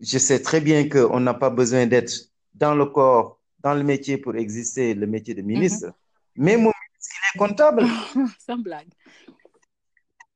je 0.00 0.18
sais 0.18 0.40
très 0.40 0.60
bien 0.60 0.88
qu'on 0.88 1.20
n'a 1.20 1.34
pas 1.34 1.50
besoin 1.50 1.86
d'être 1.86 2.12
dans 2.54 2.74
le 2.74 2.86
corps, 2.86 3.38
dans 3.58 3.74
le 3.74 3.82
métier 3.82 4.16
pour 4.16 4.34
exister, 4.36 4.94
le 4.94 5.06
métier 5.06 5.34
de 5.34 5.42
ministre. 5.42 5.92
Mais 6.36 6.56
mon 6.56 6.72
ministre, 6.72 7.16
il 7.16 7.34
est 7.34 7.38
comptable. 7.38 7.84
Sans 8.46 8.58
blague. 8.58 8.88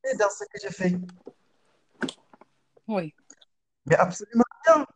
C'est 0.05 0.17
dans 0.17 0.31
ce 0.31 0.45
que 0.45 0.67
je 0.69 0.73
fais. 0.73 0.95
Oui. 2.87 3.15
Mais 3.87 3.97
absolument 3.97 4.45
rien. 4.67 4.87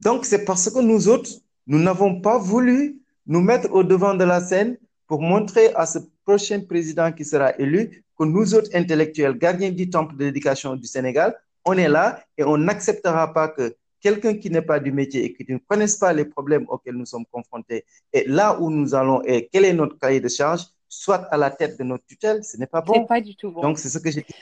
Donc, 0.00 0.24
c'est 0.24 0.44
parce 0.44 0.70
que 0.70 0.80
nous 0.80 1.08
autres, 1.08 1.30
nous 1.66 1.78
n'avons 1.78 2.20
pas 2.20 2.38
voulu 2.38 3.00
nous 3.26 3.40
mettre 3.40 3.70
au 3.72 3.84
devant 3.84 4.14
de 4.14 4.24
la 4.24 4.40
scène 4.40 4.78
pour 5.06 5.20
montrer 5.20 5.74
à 5.74 5.86
ce 5.86 5.98
prochain 6.24 6.60
président 6.60 7.12
qui 7.12 7.24
sera 7.24 7.54
élu 7.58 8.04
que 8.18 8.24
nous 8.24 8.54
autres 8.54 8.70
intellectuels, 8.74 9.36
gardiens 9.36 9.70
du 9.70 9.90
temple 9.90 10.16
de 10.16 10.26
l'éducation 10.26 10.76
du 10.76 10.86
Sénégal, 10.86 11.34
on 11.64 11.74
est 11.74 11.88
là 11.88 12.22
et 12.38 12.44
on 12.44 12.56
n'acceptera 12.56 13.32
pas 13.32 13.48
que 13.48 13.74
quelqu'un 14.00 14.34
qui 14.36 14.50
n'est 14.50 14.62
pas 14.62 14.80
du 14.80 14.92
métier 14.92 15.24
et 15.24 15.32
qui 15.32 15.44
ne 15.50 15.58
connaisse 15.58 15.96
pas 15.96 16.12
les 16.12 16.24
problèmes 16.24 16.66
auxquels 16.68 16.94
nous 16.94 17.06
sommes 17.06 17.26
confrontés 17.30 17.84
et 18.12 18.24
là 18.26 18.58
où 18.60 18.70
nous 18.70 18.94
allons 18.94 19.22
et 19.24 19.48
quel 19.52 19.64
est 19.64 19.72
notre 19.72 19.98
cahier 19.98 20.20
de 20.20 20.28
charge, 20.28 20.62
soit 20.88 21.22
à 21.32 21.36
la 21.36 21.50
tête 21.50 21.78
de 21.78 21.84
notre 21.84 22.04
tutelle, 22.04 22.44
ce 22.44 22.56
n'est 22.56 22.66
pas 22.66 22.80
bon. 22.80 23.06
pas 23.06 23.20
du 23.20 23.36
tout 23.36 23.52
bon. 23.52 23.62
Donc, 23.62 23.78
c'est 23.78 23.88
ce 23.88 23.98
que 23.98 24.10
j'ai 24.10 24.22
dit. 24.22 24.34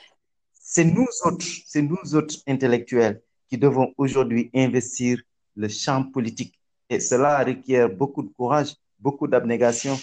C'est 0.52 0.84
nous 0.84 1.06
autres, 1.24 1.46
c'est 1.66 1.82
nous 1.82 2.14
autres 2.14 2.36
intellectuels 2.46 3.22
qui 3.48 3.58
devons 3.58 3.92
aujourd'hui 3.96 4.50
investir 4.54 5.20
le 5.56 5.68
champ 5.68 6.04
politique. 6.04 6.58
Et 6.90 7.00
cela 7.00 7.44
requiert 7.44 7.88
beaucoup 7.90 8.22
de 8.22 8.28
courage, 8.28 8.74
beaucoup 8.98 9.26
d'abnégation. 9.26 9.98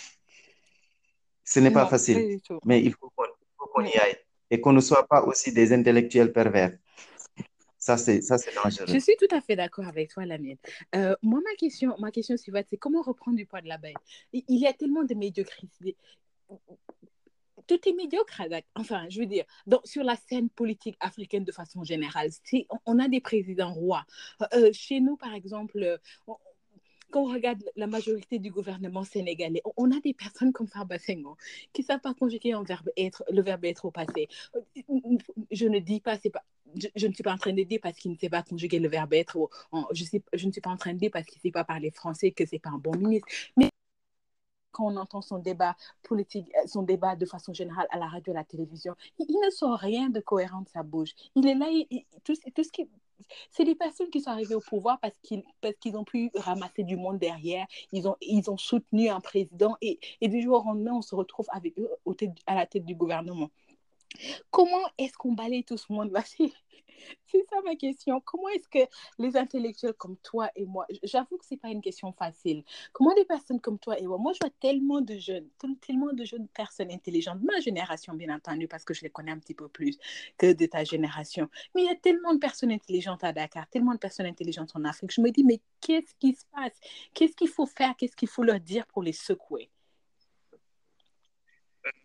Ce 1.43 1.60
n'est 1.60 1.72
pas 1.72 1.86
facile, 1.86 2.39
mais 2.64 2.82
il 2.82 2.93
faut 2.93 3.12
qu'on 3.16 3.84
y 3.84 3.97
aille 3.97 4.18
et 4.49 4.62
qu'on 4.62 4.74
ne 4.74 4.82
soit 4.82 5.08
pas 5.08 5.24
aussi 5.24 5.51
des 5.51 5.74
intellectuels 5.74 6.32
pervers. 6.32 6.78
Ça, 7.86 7.98
c'est 7.98 8.20
dangereux. 8.56 8.88
Je 8.88 8.98
suis 8.98 9.16
tout 9.20 9.28
à 9.30 9.42
fait 9.42 9.56
d'accord 9.56 9.86
avec 9.86 10.10
toi, 10.10 10.26
Lamine. 10.26 10.58
Euh, 10.96 11.16
moi, 11.22 11.40
ma 11.46 11.56
question, 11.56 11.96
ma 12.00 12.10
question 12.10 12.36
suivante, 12.36 12.66
c'est 12.68 12.78
comment 12.78 13.04
reprendre 13.04 13.38
du 13.38 13.46
poids 13.46 13.62
de 13.62 13.68
la 13.68 13.78
bête? 13.78 13.94
Il 14.34 14.58
y 14.58 14.66
a 14.66 14.74
tellement 14.74 15.04
de 15.04 15.14
médiocrité. 15.14 15.96
Tout 17.68 17.88
est 17.88 17.94
médiocre. 17.94 18.42
Enfin, 18.74 19.06
je 19.10 19.20
veux 19.20 19.28
dire, 19.28 19.46
donc, 19.68 19.82
sur 19.86 20.04
la 20.04 20.16
scène 20.16 20.50
politique 20.50 20.98
africaine 21.00 21.44
de 21.44 21.52
façon 21.52 21.84
générale, 21.84 22.32
on, 22.88 22.98
a 22.98 23.08
des 23.08 23.22
présidents 23.22 23.74
rois. 23.74 24.06
Euh, 24.56 24.72
chez 24.74 25.00
nous, 25.00 25.16
par 25.16 25.36
exemple, 25.36 25.78
euh, 25.84 25.98
quand 27.16 27.22
on 27.22 27.34
regarde 27.34 27.63
la 27.78 27.88
majorité 27.88 28.39
du 28.39 28.51
gouvernement 28.51 29.05
sénégalais, 29.05 29.61
on- 29.78 29.89
a 29.89 30.01
des 30.01 30.13
personnes 30.13 30.51
comme 30.51 30.68
Farba 30.68 30.97
qui 30.99 31.16
ne 31.16 31.86
savent 31.86 32.01
pas 32.01 32.13
conjuguer 32.13 32.53
verbe 32.68 32.89
être, 32.97 33.24
le 33.32 33.41
verbe 33.41 33.63
être 33.63 33.86
au 33.86 33.91
passé. 33.91 34.28
Je 35.49 35.66
ne 35.66 35.80
dis 35.80 36.01
pas, 36.01 36.18
c'est 36.22 36.30
pas, 36.30 36.43
je, 36.76 37.07
ne 37.07 37.13
suis 37.13 37.24
pas 37.24 37.32
en 37.32 37.38
train 37.38 37.53
de 37.53 37.63
dire 37.63 37.80
parce 37.82 37.97
qu'il 37.97 38.11
ne 38.11 38.18
sait 38.18 38.28
pas 38.28 38.43
conjuguer 38.43 38.80
le 38.80 38.89
verbe 38.89 39.13
être. 39.13 39.38
ou 39.38 39.49
en- 39.72 39.88
je, 39.93 40.03
ne 40.45 40.51
suis 40.51 40.59
pas 40.61 40.72
en 40.72 40.76
train 40.76 40.93
de 40.93 40.99
dire 40.99 41.09
parce 41.13 41.26
qu'il 41.26 41.38
ne 41.38 41.43
sait 41.43 41.51
pas 41.51 41.63
parler 41.63 41.89
français 41.89 42.32
que 42.32 42.45
ce 42.45 42.55
n'est 42.55 42.59
pas 42.59 42.72
un 42.72 42.80
bon 42.80 42.97
ministre. 42.97 43.28
Mais 43.55 43.70
quand 44.74 44.88
on 44.88 44.97
entend 44.97 45.22
son 45.22 45.38
débat 45.39 45.78
politique, 46.03 46.51
euh, 46.61 46.68
son 46.68 46.84
débat 46.84 47.16
de 47.16 47.26
façon 47.26 47.53
générale 47.53 47.88
à 47.91 47.97
la 47.97 48.07
radio, 48.07 48.34
à 48.34 48.38
la 48.38 48.43
télévision, 48.43 48.93
il, 49.20 49.26
ne 49.45 49.49
sort 49.51 49.80
rien 49.80 50.09
de 50.09 50.20
cohérent 50.20 50.63
de 50.63 50.68
sa 50.70 50.84
bouche. 50.84 51.11
Il 51.36 51.47
est 51.47 51.55
là, 51.55 51.68
il- 51.70 52.03
tout, 52.26 52.36
tout 52.53 52.63
ce 52.66 52.72
qui... 52.74 52.89
C'est 53.51 53.63
des 53.66 53.76
personnes 53.76 54.09
qui 54.09 54.22
sont 54.22 54.30
arrivées 54.32 54.55
au 54.55 54.61
pouvoir 54.61 54.99
parce 54.99 55.18
qu'ils 55.24 55.43
parce 55.61 55.76
qu'ils 55.80 55.97
ont 55.97 56.03
pu 56.03 56.32
ramasser 56.36 56.84
du 56.84 56.95
monde 56.97 57.18
derrière, 57.20 57.66
ils 57.91 58.07
ont, 58.07 58.16
ils 58.22 58.49
ont 58.49 58.57
soutenu 58.57 59.09
un 59.09 59.20
président 59.22 59.76
et, 59.82 59.99
et 60.22 60.28
du 60.28 60.41
jour 60.41 60.66
au 60.66 60.70
lendemain, 60.70 60.93
on 60.93 61.01
se 61.01 61.16
retrouve 61.16 61.47
avec 61.51 61.78
eux 61.80 61.89
au 62.05 62.13
tête- 62.13 62.38
à 62.47 62.55
la 62.55 62.66
tête 62.66 62.86
du 62.86 62.95
gouvernement. 62.95 63.49
Comment 64.51 64.88
est-ce 64.97 65.13
qu'on 65.18 65.34
balaye 65.34 65.63
tout 65.63 65.78
ce 65.78 65.91
monde-là? 65.91 66.24
C'est 67.28 67.45
ça 67.49 67.57
ma 67.63 67.76
question. 67.76 68.22
Comment 68.22 68.49
est-ce 68.49 68.68
que 68.68 68.80
les 69.20 69.36
intellectuels 69.38 69.93
comme 69.93 70.18
toi 70.18 70.49
et 70.55 70.66
moi, 70.66 70.86
j'avoue 71.03 71.38
que 71.38 71.45
c'est 71.45 71.57
pas 71.57 71.70
une 71.70 71.82
question 71.82 72.11
facile. 72.13 72.63
Comment 72.93 73.13
des 73.13 73.26
personnes 73.26 73.59
comme 73.59 73.80
toi 73.80 73.99
et 73.99 74.07
moi, 74.07 74.18
moi 74.18 74.34
je 74.34 74.39
vois 74.41 74.53
tellement 74.59 75.01
de 75.01 75.18
jeunes, 75.18 75.47
tellement 75.82 76.13
de 76.13 76.24
jeunes 76.26 76.47
personnes 76.47 76.91
intelligentes, 76.91 77.41
ma 77.43 77.59
génération 77.59 78.13
bien 78.13 78.34
entendu, 78.36 78.68
parce 78.68 78.84
que 78.86 78.93
je 78.93 79.01
les 79.01 79.09
connais 79.09 79.32
un 79.32 79.39
petit 79.39 79.53
peu 79.53 79.68
plus 79.68 79.97
que 80.38 80.53
de 80.53 80.66
ta 80.66 80.84
génération. 80.84 81.49
Mais 81.76 81.84
il 81.84 81.88
y 81.88 81.91
a 81.91 81.95
tellement 81.95 82.34
de 82.34 82.39
personnes 82.39 82.72
intelligentes 82.72 83.24
à 83.24 83.34
Dakar, 83.34 83.68
tellement 83.70 83.93
de 83.93 83.99
personnes 83.99 84.26
intelligentes 84.28 84.72
en 84.76 84.84
Afrique. 84.86 85.11
Je 85.13 85.22
me 85.22 85.30
dis, 85.32 85.43
mais 85.43 85.61
qu'est-ce 85.82 86.13
qui 86.20 86.34
se 86.34 86.45
passe? 86.53 86.80
Qu'est-ce 87.13 87.36
qu'il 87.36 87.49
faut 87.49 87.66
faire? 87.66 87.95
Qu'est-ce 87.97 88.16
qu'il 88.16 88.30
faut 88.30 88.43
leur 88.43 88.59
dire 88.59 88.86
pour 88.88 89.03
les 89.03 89.13
secouer? 89.13 89.70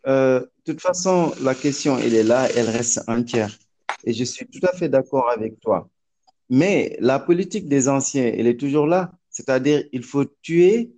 Euh, 0.06 0.40
de 0.40 0.72
toute 0.72 0.80
façon, 0.80 1.34
la 1.42 1.54
question, 1.54 1.98
elle 1.98 2.14
est 2.14 2.22
là, 2.22 2.48
elle 2.54 2.68
reste 2.68 3.02
entière. 3.06 3.56
Et 4.04 4.12
je 4.12 4.24
suis 4.24 4.46
tout 4.46 4.64
à 4.66 4.72
fait 4.76 4.88
d'accord 4.88 5.30
avec 5.30 5.60
toi. 5.60 5.88
Mais 6.48 6.96
la 7.00 7.18
politique 7.18 7.68
des 7.68 7.88
anciens, 7.88 8.24
elle 8.24 8.46
est 8.46 8.58
toujours 8.58 8.86
là. 8.86 9.12
C'est-à-dire, 9.30 9.84
il 9.92 10.02
faut 10.02 10.24
tuer 10.42 10.92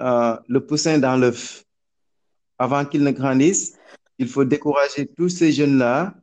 euh, 0.00 0.36
le 0.48 0.64
poussin 0.64 0.98
dans 0.98 1.16
l'œuf. 1.16 1.64
Avant 2.58 2.84
qu'il 2.84 3.02
ne 3.02 3.10
grandisse, 3.10 3.76
il 4.18 4.28
faut 4.28 4.44
décourager 4.44 5.06
tous 5.06 5.28
ces 5.28 5.52
jeunes-là 5.52 6.14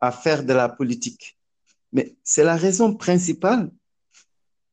à 0.00 0.10
faire 0.10 0.44
de 0.44 0.52
la 0.52 0.68
politique. 0.68 1.38
Mais 1.92 2.16
c'est 2.24 2.44
la 2.44 2.56
raison 2.56 2.94
principale 2.94 3.70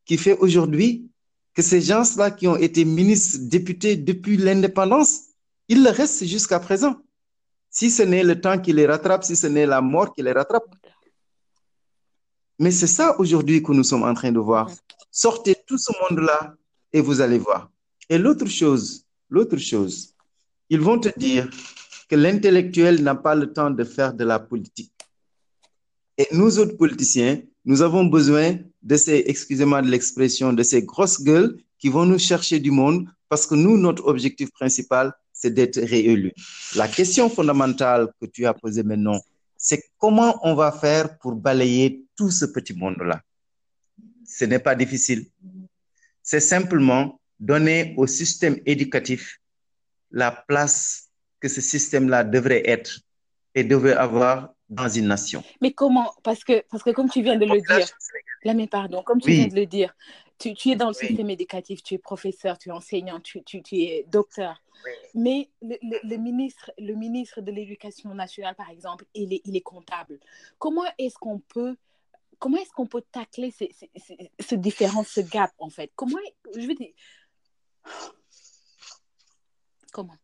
qui 0.06 0.18
fait 0.18 0.38
aujourd'hui 0.38 1.08
que 1.54 1.62
ces 1.62 1.82
gens-là 1.82 2.32
qui 2.32 2.48
ont 2.48 2.56
été 2.56 2.86
ministres, 2.86 3.40
députés 3.44 3.96
depuis 3.96 4.38
l'indépendance, 4.38 5.29
ils 5.70 5.84
le 5.84 5.92
restent 5.92 6.26
jusqu'à 6.26 6.60
présent. 6.60 6.96
Si 7.70 7.92
ce 7.92 8.02
n'est 8.02 8.24
le 8.24 8.42
temps 8.42 8.60
qui 8.60 8.74
les 8.74 8.88
rattrape, 8.88 9.24
si 9.24 9.36
ce 9.36 9.48
n'est 9.48 9.68
la 9.68 9.80
mort 9.80 10.14
qui 10.14 10.24
les 10.24 10.32
rattrape. 10.32 10.68
Mais 12.58 12.72
c'est 12.72 12.88
ça 12.88 13.18
aujourd'hui 13.20 13.64
que 13.64 13.72
nous 13.72 13.84
sommes 13.84 14.04
en 14.04 14.14
train 14.14 14.32
de 14.32 14.40
voir. 14.40 14.70
Sortez 15.12 15.56
tout 15.66 15.78
ce 15.78 15.92
monde-là 16.02 16.56
et 16.92 17.00
vous 17.00 17.22
allez 17.22 17.38
voir. 17.38 17.72
Et 18.10 18.18
l'autre 18.18 18.48
chose, 18.48 19.06
l'autre 19.30 19.58
chose, 19.58 20.16
ils 20.70 20.82
vont 20.82 21.00
te 21.00 21.18
dire 21.18 21.48
que 22.10 22.16
l'intellectuel 22.16 23.04
n'a 23.04 23.16
pas 23.16 23.36
le 23.36 23.54
temps 23.54 23.70
de 23.70 23.84
faire 23.84 24.14
de 24.14 24.24
la 24.24 24.40
politique. 24.40 24.92
Et 26.18 26.28
nous 26.32 26.58
autres 26.58 26.76
politiciens, 26.76 27.42
nous 27.64 27.84
avons 27.84 28.06
besoin 28.06 28.58
de 28.82 28.98
ces, 28.98 29.24
excusez-moi 29.28 29.84
de 29.84 29.90
l'expression, 29.90 30.52
de 30.52 30.64
ces 30.64 30.82
grosses 30.82 31.22
gueules 31.22 31.58
qui 31.78 31.90
vont 31.90 32.06
nous 32.06 32.20
chercher 32.20 32.60
du 32.60 32.72
monde 32.72 33.08
parce 33.30 33.46
que 33.46 33.54
nous, 33.54 33.78
notre 33.78 34.06
objectif 34.08 34.52
principal, 34.52 35.14
c'est 35.40 35.54
d'être 35.54 35.80
réélus. 35.80 36.34
La 36.76 36.88
question 36.90 37.30
fondamentale 37.30 38.10
que 38.20 38.26
tu 38.26 38.46
as 38.46 38.54
posée 38.54 38.84
maintenant, 38.84 39.20
c'est 39.56 39.82
comment 39.98 40.38
on 40.44 40.54
va 40.54 40.72
faire 40.72 41.18
pour 41.18 41.34
balayer 41.34 42.04
tout 42.18 42.30
ce 42.30 42.46
petit 42.46 42.74
monde-là. 42.74 43.22
Ce 44.26 44.44
n'est 44.44 44.60
pas 44.60 44.76
difficile. 44.76 45.26
C'est 46.22 46.42
simplement 46.42 47.20
donner 47.40 47.94
au 47.98 48.06
système 48.06 48.58
éducatif 48.66 49.40
la 50.12 50.32
place 50.32 51.08
que 51.40 51.48
ce 51.48 51.62
système-là 51.62 52.26
devrait 52.26 52.64
être 52.70 53.00
et 53.56 53.64
devrait 53.64 53.94
avoir 53.96 54.54
dans 54.70 54.90
une 54.90 55.08
nation. 55.08 55.42
Mais 55.62 55.72
comment? 55.72 56.12
Parce 56.22 56.44
que, 56.44 56.64
parce 56.70 56.84
que 56.84 56.90
comme 56.92 57.10
tu 57.10 57.22
viens 57.22 57.38
de 57.38 57.46
le 57.46 57.62
dire, 57.62 57.88
là, 58.44 58.54
mais 58.54 58.68
pardon, 58.68 59.04
comme 59.04 59.22
tu 59.22 59.30
Oui. 59.30 59.36
viens 59.38 59.48
de 59.48 59.56
le 59.56 59.66
dire, 59.66 59.96
tu, 60.40 60.54
tu 60.54 60.70
es 60.70 60.76
dans 60.76 60.88
le 60.90 60.96
Oui. 61.00 61.08
système 61.08 61.30
éducatif, 61.30 61.84
tu 61.84 61.96
es 61.96 61.98
professeur, 61.98 62.58
tu 62.58 62.70
es 62.70 62.72
enseignant, 62.72 63.20
tu, 63.20 63.44
tu, 63.44 63.62
tu 63.62 63.76
es 63.82 64.06
docteur. 64.08 64.62
Mais 65.14 65.50
le, 65.62 65.76
le- 65.82 66.00
le 66.10 66.18
ministre, 66.18 66.72
le 66.78 66.94
ministre 66.96 67.42
de 67.42 67.52
l'Éducation 67.52 68.14
nationale, 68.16 68.56
par 68.56 68.70
exemple, 68.70 69.06
il 69.14 69.34
est, 69.34 69.42
il 69.46 69.56
est 69.58 69.62
comptable. 69.62 70.20
Comment 70.58 70.86
est-ce 70.98 71.16
qu'on 71.16 71.40
peut, 71.40 71.76
comment 72.40 72.58
est-ce 72.58 72.72
qu'on 72.72 72.88
peut 72.88 73.04
tacler 73.12 73.52
ce, 73.52 73.66
ce, 73.78 73.86
ce, 74.00 74.14
ce 74.48 74.56
différence, 74.56 75.10
ce 75.10 75.22
gap, 75.22 75.52
en 75.60 75.70
fait? 75.70 75.92
Comment, 75.96 76.18
je 76.56 76.66
veux 76.66 76.76
dire, 76.76 76.94
comment? 79.92 80.16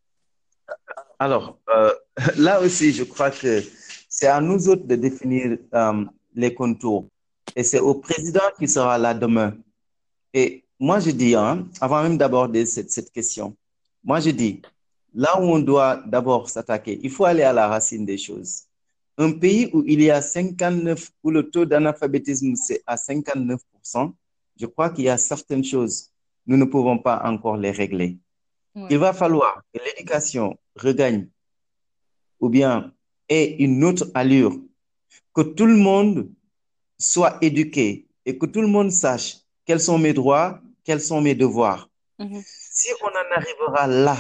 Alors, 1.20 1.60
euh, 1.70 1.94
là 2.38 2.62
aussi, 2.62 2.94
je 2.94 3.04
crois 3.04 3.32
que 3.32 3.62
c'est 4.10 4.28
à 4.28 4.40
nous 4.40 4.70
autres 4.70 4.86
de 4.86 4.96
définir 4.96 5.58
euh, 5.74 6.06
les 6.34 6.54
contours. 6.54 7.08
Et 7.56 7.64
c'est 7.64 7.80
au 7.80 7.96
président 7.96 8.42
qui 8.58 8.68
sera 8.68 8.98
là 8.98 9.14
demain. 9.14 9.58
Et 10.36 10.66
moi, 10.78 11.00
je 11.00 11.12
dis, 11.12 11.34
hein, 11.34 11.66
avant 11.80 12.04
même 12.04 12.18
d'aborder 12.18 12.66
cette, 12.66 12.92
cette 12.92 13.10
question, 13.10 13.56
moi, 14.04 14.20
je 14.20 14.32
dis, 14.32 14.62
là 15.14 15.40
où 15.40 15.46
on 15.46 15.60
doit 15.60 16.04
d'abord 16.06 16.50
s'attaquer, 16.50 17.00
il 17.02 17.10
faut 17.10 17.24
aller 17.24 17.44
à 17.44 17.54
la 17.54 17.70
racine 17.70 18.06
des 18.06 18.18
choses. 18.18 18.64
Un 19.18 19.32
pays 19.32 19.70
où 19.72 19.82
il 19.88 20.02
y 20.02 20.12
a 20.12 20.22
59, 20.22 21.10
où 21.24 21.32
le 21.32 21.50
taux 21.50 21.64
d'analphabétisme 21.64 22.54
c'est 22.56 22.84
à 22.86 22.98
59%, 22.98 24.12
je 24.60 24.66
crois 24.66 24.90
qu'il 24.90 25.06
y 25.06 25.10
a 25.10 25.18
certaines 25.18 25.64
choses, 25.64 26.12
nous 26.46 26.58
ne 26.58 26.66
pouvons 26.66 26.98
pas 26.98 27.22
encore 27.24 27.56
les 27.56 27.72
régler. 27.72 28.18
Ouais. 28.76 28.88
Il 28.90 28.98
va 28.98 29.14
falloir 29.14 29.64
que 29.74 29.80
l'éducation 29.86 30.60
regagne 30.76 31.30
ou 32.42 32.50
bien 32.50 32.94
ait 33.30 33.56
une 33.60 33.86
autre 33.86 34.12
allure, 34.14 34.60
que 35.34 35.42
tout 35.42 35.66
le 35.66 35.78
monde 35.78 36.30
soit 37.00 37.38
éduqué 37.42 38.06
et 38.26 38.38
que 38.38 38.46
tout 38.46 38.60
le 38.60 38.68
monde 38.68 38.92
sache 38.92 39.45
quels 39.66 39.80
sont 39.80 39.98
mes 39.98 40.14
droits, 40.14 40.60
quels 40.84 41.02
sont 41.02 41.22
mes 41.22 41.36
devoirs? 41.36 41.90
Mhm. 42.20 42.42
Si 42.46 42.90
on 43.02 43.08
en 43.08 43.36
arrivera 43.36 43.88
là, 43.88 44.18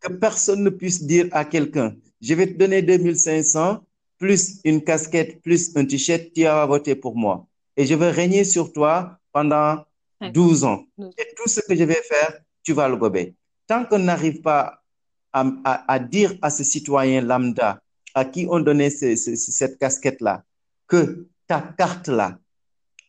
que 0.00 0.12
personne 0.12 0.62
ne 0.64 0.70
puisse 0.70 1.02
dire 1.04 1.28
à 1.32 1.44
quelqu'un, 1.44 1.94
je 2.20 2.34
vais 2.34 2.46
te 2.46 2.54
donner 2.58 2.82
2500 2.82 3.84
plus 4.18 4.60
une 4.64 4.82
casquette, 4.82 5.42
plus 5.42 5.76
un 5.76 5.84
t-shirt, 5.84 6.32
tu 6.34 6.42
vas 6.44 6.64
voter 6.66 6.94
pour 6.94 7.16
moi. 7.16 7.46
Et 7.76 7.86
je 7.86 7.94
vais 7.94 8.10
régner 8.10 8.44
sur 8.44 8.72
toi 8.72 9.18
pendant 9.32 9.84
12 10.32 10.62
ans. 10.64 10.84
Et 11.18 11.26
tout 11.36 11.48
ce 11.48 11.60
que 11.60 11.74
je 11.74 11.84
vais 11.84 12.00
faire, 12.02 12.38
tu 12.62 12.72
vas 12.72 12.88
le 12.88 12.96
gober. 12.96 13.34
Tant 13.66 13.84
qu'on 13.84 13.98
n'arrive 13.98 14.40
pas 14.40 14.82
à, 15.32 15.44
à- 15.64 15.92
à 15.92 15.98
dire 15.98 16.34
à 16.42 16.50
ce 16.50 16.62
citoyen 16.62 17.20
lambda 17.22 17.80
à 18.14 18.24
qui 18.24 18.46
on 18.48 18.60
donnait 18.60 18.90
ce- 18.90 19.16
ce- 19.16 19.34
ce- 19.34 19.50
cette 19.50 19.78
casquette-là 19.78 20.44
que 20.86 21.26
ta 21.48 21.60
carte-là, 21.76 22.38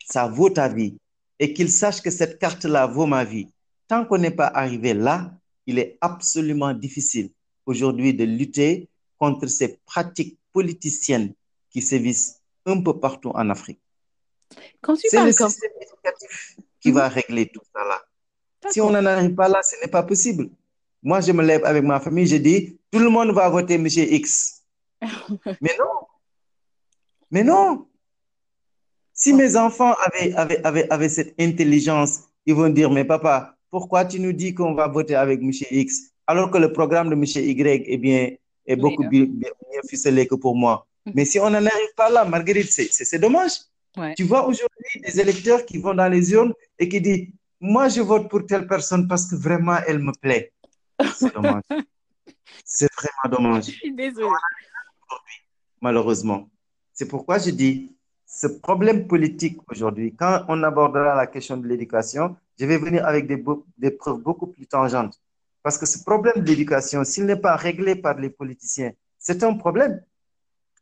ça 0.08 0.28
vaut 0.28 0.50
ta 0.50 0.68
vie 0.70 0.98
et 1.44 1.52
qu'il 1.54 1.70
sache 1.70 2.00
que 2.02 2.10
cette 2.10 2.40
carte-là 2.40 2.88
vaut 2.88 3.06
ma 3.06 3.26
vie, 3.26 3.50
tant 3.90 4.06
qu'on 4.06 4.18
n'est 4.18 4.32
pas 4.32 4.48
arrivé 4.48 4.94
là, 4.94 5.34
il 5.66 5.78
est 5.78 5.98
absolument 6.00 6.74
difficile 6.74 7.32
aujourd'hui 7.66 8.14
de 8.14 8.24
lutter 8.24 8.88
contre 9.20 9.48
ces 9.48 9.78
pratiques 9.86 10.40
politiciennes 10.54 11.34
qui 11.70 11.82
sévissent 11.82 12.40
un 12.66 12.80
peu 12.82 12.98
partout 12.98 13.32
en 13.32 13.50
Afrique. 13.50 13.82
Quand 14.80 14.96
tu 14.96 15.10
C'est 15.10 15.26
le 15.26 15.34
comme... 15.34 15.50
système 15.50 15.72
éducatif 15.82 16.58
qui 16.80 16.92
va 16.92 17.10
régler 17.10 17.50
tout 17.50 17.66
ça 17.76 17.84
là. 17.84 18.02
Si 18.72 18.80
on 18.80 18.92
n'en 18.92 19.06
arrive 19.06 19.36
pas 19.36 19.50
là, 19.50 19.62
ce 19.64 19.76
n'est 19.82 19.92
pas 19.92 20.04
possible. 20.04 20.50
Moi, 21.02 21.20
je 21.20 21.34
me 21.34 21.44
lève 21.44 21.66
avec 21.66 21.84
ma 21.84 22.00
famille, 22.00 22.26
je 22.26 22.38
dis, 22.38 22.80
tout 22.90 23.00
le 23.00 23.10
monde 23.10 23.32
va 23.34 23.50
voter 23.50 23.74
M. 23.74 23.88
X. 23.88 24.64
Mais 25.60 25.76
non. 25.78 26.08
Mais 27.32 27.44
non. 27.44 27.86
Si 29.24 29.32
mes 29.32 29.56
enfants 29.56 29.96
avaient, 30.06 30.34
avaient, 30.34 30.62
avaient, 30.66 30.90
avaient 30.92 31.08
cette 31.08 31.34
intelligence, 31.40 32.24
ils 32.46 32.54
vont 32.54 32.68
dire, 32.68 32.92
mais 32.92 33.06
papa, 33.06 33.56
pourquoi 33.72 34.04
tu 34.04 34.20
nous 34.20 34.34
dis 34.34 34.54
qu'on 34.54 34.74
va 34.74 34.90
voter 34.90 35.16
avec 35.16 35.40
M. 35.42 35.50
X 35.72 36.12
alors 36.28 36.52
que 36.52 36.58
le 36.58 36.74
programme 36.74 37.08
de 37.10 37.14
M. 37.14 37.24
Y 37.24 37.86
est, 37.94 37.98
bien, 37.98 38.32
est 38.66 38.76
beaucoup 38.76 39.04
Meilleur. 39.04 39.28
bien, 39.30 39.50
bien 39.72 39.82
ficelé 39.90 40.28
que 40.28 40.36
pour 40.36 40.58
moi. 40.58 40.86
Mhm. 41.06 41.14
Mais 41.16 41.24
si 41.24 41.40
on 41.40 41.50
n'en 41.50 41.66
arrive 41.74 41.94
pas 41.96 42.10
là, 42.10 42.26
Marguerite, 42.26 42.70
c'est 42.70 43.18
dommage. 43.18 43.52
Ouais. 43.96 44.14
Tu 44.16 44.24
vois 44.26 44.46
aujourd'hui 44.46 44.96
des 45.06 45.18
électeurs 45.22 45.64
qui 45.66 45.78
vont 45.78 45.94
dans 45.94 46.10
les 46.10 46.34
urnes 46.34 46.54
et 46.78 46.90
qui 46.90 47.00
disent, 47.00 47.28
moi 47.62 47.88
je 47.88 48.02
vote 48.02 48.30
pour 48.30 48.46
telle 48.46 48.68
personne 48.68 49.08
parce 49.08 49.26
que 49.30 49.36
vraiment 49.38 49.78
elle 49.88 50.00
me 50.00 50.12
plaît. 50.20 50.52
C'est 51.16 51.34
dommage. 51.34 51.64
C'est 52.66 52.90
vraiment 52.98 53.38
dommage, 53.38 53.66
Je 53.68 53.72
suis 53.72 53.94
désolée. 53.96 54.28
malheureusement. 55.82 56.50
C'est 56.92 57.08
pourquoi 57.08 57.38
je 57.38 57.52
dis, 57.52 57.93
ce 58.34 58.48
problème 58.48 59.06
politique 59.08 59.60
aujourd'hui, 59.70 60.16
quand 60.16 60.44
on 60.48 60.64
abordera 60.64 61.14
la 61.16 61.28
question 61.28 61.56
de 61.56 61.68
l'éducation, 61.68 62.36
je 62.60 62.66
vais 62.66 62.80
venir 62.80 63.06
avec 63.06 63.28
des, 63.28 63.92
preuves 63.92 64.22
beaucoup 64.22 64.48
plus 64.48 64.66
tangentes. 64.66 65.22
Parce 65.62 65.78
que 65.78 65.86
ce 65.86 66.04
problème 66.04 66.44
de 66.44 66.48
l'éducation, 66.50 67.04
s'il 67.04 67.26
n'est 67.26 67.36
pas 67.40 67.56
réglé 67.56 67.96
par 67.96 68.20
les 68.20 68.32
politiciens, 68.32 68.92
c'est 69.20 69.44
un 69.44 69.54
problème. 69.54 70.02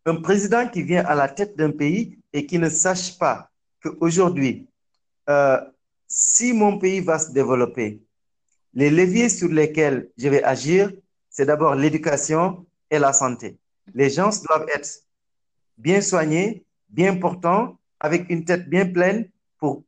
Un 0.06 0.16
président 0.16 0.66
qui 0.70 0.82
vient 0.82 1.04
à 1.04 1.14
la 1.14 1.28
tête 1.28 1.58
d'un 1.58 1.72
pays 1.72 2.18
et 2.32 2.46
qui 2.46 2.58
ne 2.58 2.70
sache 2.70 3.20
pas 3.20 3.50
qu'aujourd'hui, 3.84 4.70
euh, 5.30 5.60
si 6.08 6.54
mon 6.54 6.80
pays 6.80 7.02
va 7.02 7.20
se 7.20 7.32
développer, 7.32 8.02
les 8.74 8.90
leviers 8.90 9.28
sur 9.28 9.50
lesquels 9.50 10.10
je 10.18 10.30
vais 10.30 10.44
agir, 10.44 10.90
c'est 11.30 11.46
d'abord 11.46 11.76
l'éducation 11.76 12.66
et 12.90 12.98
la 12.98 13.12
santé. 13.12 13.58
Les 13.94 14.10
gens 14.10 14.30
doivent 14.48 14.68
être 14.74 15.04
bien 15.78 16.00
soignés, 16.00 16.64
bien 16.92 17.16
portants, 17.16 17.78
avec 18.00 18.30
une 18.30 18.46
tête 18.46 18.70
bien 18.70 18.86
pleine 18.86 19.30
pour 19.58 19.84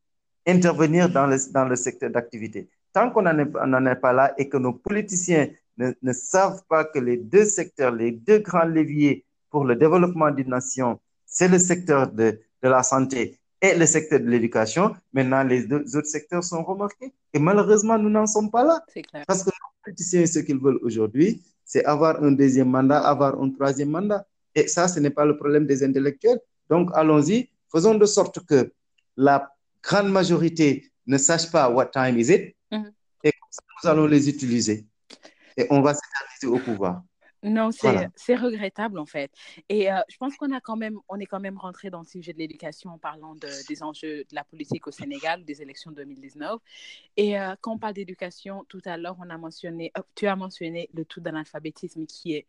intervenir 0.45 1.09
dans 1.09 1.27
le, 1.27 1.37
dans 1.51 1.65
le 1.65 1.75
secteur 1.75 2.09
d'activité. 2.09 2.69
Tant 2.93 3.09
qu'on 3.09 3.23
n'en 3.23 3.85
est, 3.85 3.95
pas 3.95 4.13
là 4.13 4.33
et 4.37 4.47
que 4.49 4.57
nos 4.57 4.73
politiciens 4.73 5.49
ne, 5.77 5.91
ne 6.01 6.13
savent 6.13 6.63
pas 6.69 6.85
que 6.85 6.99
les 6.99 7.17
deux 7.17 7.45
secteurs, 7.45 7.91
les 7.91 8.11
deux 8.11 8.39
grands 8.39 8.65
leviers 8.65 9.25
pour 9.49 9.65
le 9.65 9.75
développement 9.75 10.31
d'une 10.31 10.49
nation, 10.49 10.99
c'est 11.25 11.47
le 11.47 11.57
secteur 11.57 12.11
de, 12.11 12.39
de 12.61 12.69
la 12.69 12.83
santé 12.83 13.39
et 13.63 13.75
le 13.75 13.85
secteur 13.85 14.19
de 14.19 14.25
l'éducation, 14.25 14.93
maintenant 15.13 15.41
les 15.41 15.63
deux 15.63 15.95
autres 15.95 16.07
secteurs 16.07 16.43
sont 16.43 16.63
remarqués. 16.63 17.13
Et 17.33 17.39
malheureusement, 17.39 17.97
nous 17.97 18.09
n'en 18.09 18.27
sommes 18.27 18.51
pas 18.51 18.65
là. 18.65 18.83
Clair. 18.91 19.23
Parce 19.25 19.41
que 19.41 19.49
nos 19.49 19.71
politiciens, 19.85 20.25
ce 20.25 20.39
qu'ils 20.39 20.59
veulent 20.59 20.79
aujourd'hui, 20.81 21.41
c'est 21.63 21.85
avoir 21.85 22.21
un 22.21 22.33
deuxième 22.33 22.69
mandat, 22.69 22.99
avoir 22.99 23.41
un 23.41 23.49
troisième 23.51 23.89
mandat. 23.89 24.25
Et 24.53 24.67
ça, 24.67 24.89
ce 24.89 24.99
n'est 24.99 25.11
pas 25.11 25.23
le 25.23 25.37
problème 25.37 25.65
des 25.65 25.81
intellectuels. 25.81 26.39
Donc, 26.69 26.89
allons-y, 26.93 27.49
faisons 27.71 27.95
de 27.95 28.05
sorte 28.05 28.45
que 28.45 28.73
la 29.17 29.49
grande 29.81 30.09
majorité 30.11 30.91
ne 31.07 31.17
sache 31.17 31.51
pas 31.51 31.69
what 31.69 31.87
time 31.87 32.17
is 32.17 32.31
it. 32.31 32.55
Mhm. 32.71 32.91
Et 33.23 33.31
comme 33.31 33.49
ça, 33.51 33.61
nous 33.83 33.89
allons 33.89 34.05
les 34.07 34.29
utiliser. 34.29 34.85
Et 35.57 35.67
on 35.69 35.81
va 35.81 35.93
s'éterniser 35.93 36.47
au 36.47 36.57
pouvoir. 36.63 37.03
Non, 37.45 37.71
c'est 37.71 37.91
Voilà. 37.91 38.09
regrettable 38.41 38.97
en 38.97 39.05
fait. 39.05 39.29
Et 39.67 39.91
euh, 39.91 39.97
je 40.09 40.15
pense 40.15 40.33
qu'on 40.37 40.53
a 40.53 40.61
quand 40.61 40.77
même, 40.77 40.97
on 41.09 41.19
est 41.19 41.25
quand 41.25 41.41
même 41.41 41.57
rentré 41.57 41.89
dans 41.89 41.99
le 41.99 42.05
sujet 42.05 42.31
de 42.31 42.37
l'éducation 42.37 42.91
en 42.91 42.97
parlant 42.97 43.35
de- 43.35 43.67
des 43.67 43.83
enjeux 43.83 44.19
de 44.19 44.33
la 44.33 44.45
politique 44.45 44.87
au 44.87 44.91
Sénégal, 44.91 45.43
des 45.43 45.61
élections 45.61 45.91
2019. 45.91 46.61
Et 47.17 47.37
euh, 47.37 47.53
quand 47.59 47.73
on 47.73 47.77
parle 47.77 47.95
d'éducation, 47.95 48.63
tout 48.69 48.81
à 48.85 48.95
l'heure, 48.95 49.17
on 49.19 49.29
a 49.29 49.37
mentionné, 49.37 49.91
euh, 49.97 50.01
tu 50.15 50.25
as 50.25 50.37
mentionné 50.37 50.89
le 50.93 51.03
taux 51.03 51.19
d'analphabétisme 51.19 52.05
qui 52.05 52.33
est 52.33 52.47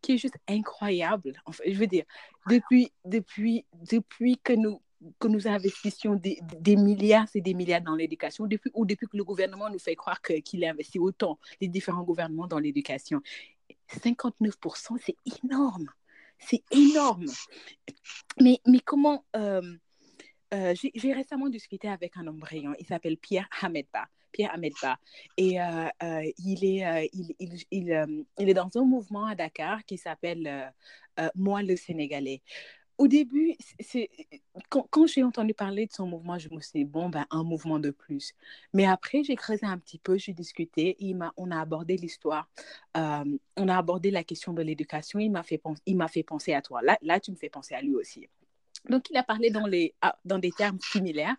qui 0.00 0.12
est 0.14 0.18
juste 0.18 0.38
incroyable. 0.48 1.40
En 1.46 1.52
fait, 1.52 1.72
je 1.72 1.78
veux 1.78 1.86
dire, 1.86 2.04
depuis 2.48 2.92
depuis 3.04 3.66
depuis 3.90 4.38
que 4.38 4.52
nous 4.52 4.80
que 5.20 5.28
nous 5.28 5.46
investissions 5.46 6.16
des, 6.16 6.40
des 6.58 6.74
milliards 6.76 7.28
et 7.34 7.40
des 7.40 7.54
milliards 7.54 7.82
dans 7.82 7.94
l'éducation, 7.94 8.46
depuis 8.46 8.70
ou 8.74 8.84
depuis 8.84 9.06
que 9.06 9.16
le 9.16 9.24
gouvernement 9.24 9.70
nous 9.70 9.78
fait 9.78 9.94
croire 9.94 10.20
qu'il 10.20 10.64
a 10.64 10.70
investi 10.70 10.98
autant, 10.98 11.38
les 11.60 11.68
différents 11.68 12.02
gouvernements 12.02 12.48
dans 12.48 12.58
l'éducation. 12.58 13.20
59%, 13.88 14.98
c'est 15.00 15.16
énorme. 15.44 15.88
C'est 16.38 16.62
énorme. 16.70 17.26
Mais, 18.40 18.60
mais 18.66 18.80
comment... 18.80 19.24
euh, 19.36 19.62
euh, 20.54 20.74
j'ai 20.94 21.12
récemment 21.12 21.48
discuté 21.48 21.88
avec 21.88 22.16
un 22.16 22.26
homme 22.26 22.38
brillant. 22.38 22.72
Il 22.78 22.86
s'appelle 22.86 23.18
Pierre 23.18 23.48
Hamedba. 23.60 24.08
Pierre 24.38 24.54
Hamedba. 24.54 24.98
Et 25.36 25.60
euh, 25.60 25.88
euh, 26.02 26.32
il, 26.38 26.64
est, 26.64 26.86
euh, 26.86 27.08
il, 27.12 27.34
il, 27.40 28.24
il, 28.38 28.48
est 28.48 28.54
dans 28.54 28.70
un 28.76 28.84
mouvement 28.84 29.26
à 29.26 29.34
Dakar 29.34 29.84
qui 29.84 29.98
s'appelle 29.98 30.72
Moi 31.34 31.62
le 31.62 31.74
Sénégalais. 31.76 32.42
au 32.98 33.08
début, 33.08 33.56
c'est 33.80 34.10
quand, 34.68 34.86
quand 34.90 35.06
j'ai 35.08 35.24
entendu 35.24 35.54
parler 35.54 35.86
de 35.86 35.92
son 35.92 36.06
mouvement, 36.06 36.38
je 36.38 36.48
me 36.50 36.60
suis 36.60 36.80
dit, 36.80 36.84
bon, 36.84 37.08
ben, 37.08 37.26
un 37.30 37.42
mouvement 37.44 37.80
de 37.80 37.90
plus. 37.90 38.34
Mais 38.72 38.86
après, 38.86 39.24
j'ai 39.24 39.36
creusé 39.36 39.66
un 39.66 39.78
petit 39.78 39.98
peu, 39.98 40.18
j'ai 40.18 40.32
discuté, 40.34 40.96
il 41.00 41.16
m'a, 41.16 41.32
on 41.36 41.50
a 41.50 41.60
abordé 41.60 41.96
l'histoire, 41.96 42.48
on 42.94 43.68
a 43.68 43.76
abordé 43.76 44.10
la 44.12 44.24
question 44.24 44.52
de 44.52 44.62
l'éducation, 44.62 45.18
il 45.18 45.30
m'a 45.30 45.42
fait, 45.42 45.60
il 45.86 45.96
m'a 45.96 46.08
fait 46.08 46.22
penser 46.22 46.54
à 46.54 46.62
toi. 46.62 46.80
Là, 46.82 46.96
là, 47.02 47.18
tu 47.20 47.32
me 47.32 47.36
fais 47.36 47.50
penser 47.50 47.74
à 47.74 47.82
lui 47.82 47.94
aussi. 47.96 48.28
Donc, 48.88 49.10
il 49.10 49.16
a 49.16 49.22
parlé 49.22 49.50
ah, 50.00 50.18
dans 50.24 50.38
des 50.38 50.52
termes 50.52 50.78
similaires 50.80 51.36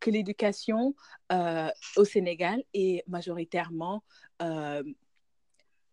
que 0.00 0.10
l'éducation 0.10 0.94
euh, 1.32 1.68
au 1.96 2.04
Sénégal 2.04 2.62
est 2.74 3.04
majoritairement 3.08 4.02
euh, 4.42 4.82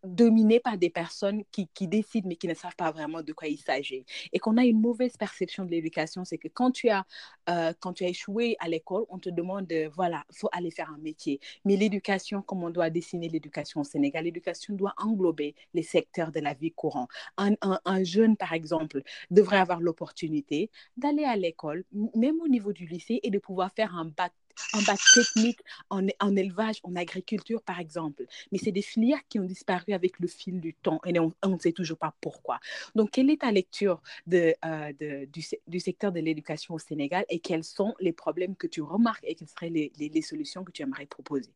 dominé 0.06 0.60
par 0.60 0.78
des 0.78 0.90
personnes 0.90 1.44
qui, 1.52 1.68
qui, 1.74 1.88
décident 1.88 2.28
mais 2.28 2.36
qui 2.36 2.48
ne 2.48 2.54
savent 2.54 2.76
pas 2.76 2.92
vraiment 2.92 3.22
de 3.22 3.34
quoi 3.34 3.48
il 3.48 3.58
s'agit. 3.58 4.06
Et 4.34 4.40
qu'on 4.40 4.58
a 4.58 4.66
une 4.66 4.80
mauvaise 4.80 5.18
perception 5.18 5.66
de 5.66 5.72
l'éducation, 5.72 6.26
c'est 6.26 6.38
que 6.38 6.48
quand 6.48 6.72
tu, 6.72 6.90
as, 6.90 7.06
euh, 7.50 7.74
quand 7.80 7.94
tu 7.94 8.04
as 8.06 8.10
échoué 8.10 8.56
à 8.60 8.68
l'école, 8.68 9.06
on 9.10 9.20
te 9.20 9.30
demande, 9.30 9.68
de, 9.68 9.90
voilà, 9.96 10.24
il 10.32 10.38
faut 10.38 10.50
aller 10.52 10.72
faire 10.72 10.90
un 10.92 10.98
métier. 10.98 11.40
Mais 11.66 11.76
l'éducation, 11.76 12.42
comme 12.42 12.64
on 12.64 12.70
doit 12.70 12.90
dessiner 12.90 13.30
l'éducation 13.30 13.82
au 13.82 13.84
Sénégal, 13.84 14.26
l'éducation 14.26 14.74
doit 14.76 14.94
englober 14.98 15.56
les 15.74 15.84
secteurs 15.84 16.32
de 16.32 16.40
la 16.40 16.54
vie 16.54 16.72
courante. 16.72 17.10
Un, 17.38 17.54
un, 17.62 17.80
un 17.86 18.04
jeune, 18.04 18.38
par 18.38 18.54
exemple, 18.54 19.02
devrait 19.32 19.58
avoir 19.58 19.80
l'opportunité 19.82 20.70
d'aller 20.98 21.24
à 21.26 21.36
l'école, 21.36 21.84
même 22.16 22.40
au 22.42 22.48
niveau 22.48 22.74
du 22.74 22.86
lycée, 22.86 23.20
et 23.24 23.30
de 23.30 23.40
pouvoir 23.40 23.72
faire 23.74 23.96
un 23.96 24.06
bac 24.06 24.34
un 24.74 24.82
bac 24.82 25.00
technique 25.14 25.60
en, 25.90 26.06
en, 26.20 26.36
élevage, 26.36 26.80
en 26.84 26.96
agriculture, 26.96 27.62
par 27.62 27.80
exemple. 27.80 28.26
Mais 28.52 28.58
c'est 28.58 28.72
des 28.72 28.82
filières 28.82 29.20
qui 29.30 29.40
ont 29.40 29.44
disparu 29.44 29.94
avec 29.94 30.20
le 30.20 30.28
fil 30.28 30.60
du 30.60 30.74
temps 30.74 31.00
et 31.06 31.18
on 31.20 31.34
ne 31.46 31.60
sait 31.60 31.72
toujours 31.72 31.98
pas 31.98 32.14
pourquoi. 32.22 32.60
Donc, 32.96 33.12
quelle 33.12 33.30
est 33.30 33.42
ta 33.42 33.52
lecture 33.52 34.02
de, 34.28 34.54
euh, 34.66 34.94
de 35.00 35.26
du, 35.26 35.44
du, 35.68 35.80
secteur 35.80 36.12
de 36.12 36.20
l'éducation 36.20 36.74
au 36.76 36.80
Sénégal 36.80 37.26
et 37.30 37.40
quels 37.40 37.64
sont 37.64 37.96
les 38.00 38.14
problèmes 38.14 38.56
que 38.56 38.68
tu 38.68 38.82
remarques 38.82 39.24
et 39.24 39.36
quelles 39.36 39.48
seraient 39.48 39.70
les, 39.70 39.92
les, 39.98 40.10
les 40.10 40.22
solutions 40.22 40.64
que 40.64 40.72
tu 40.72 40.82
aimerais 40.82 41.06
proposer? 41.06 41.52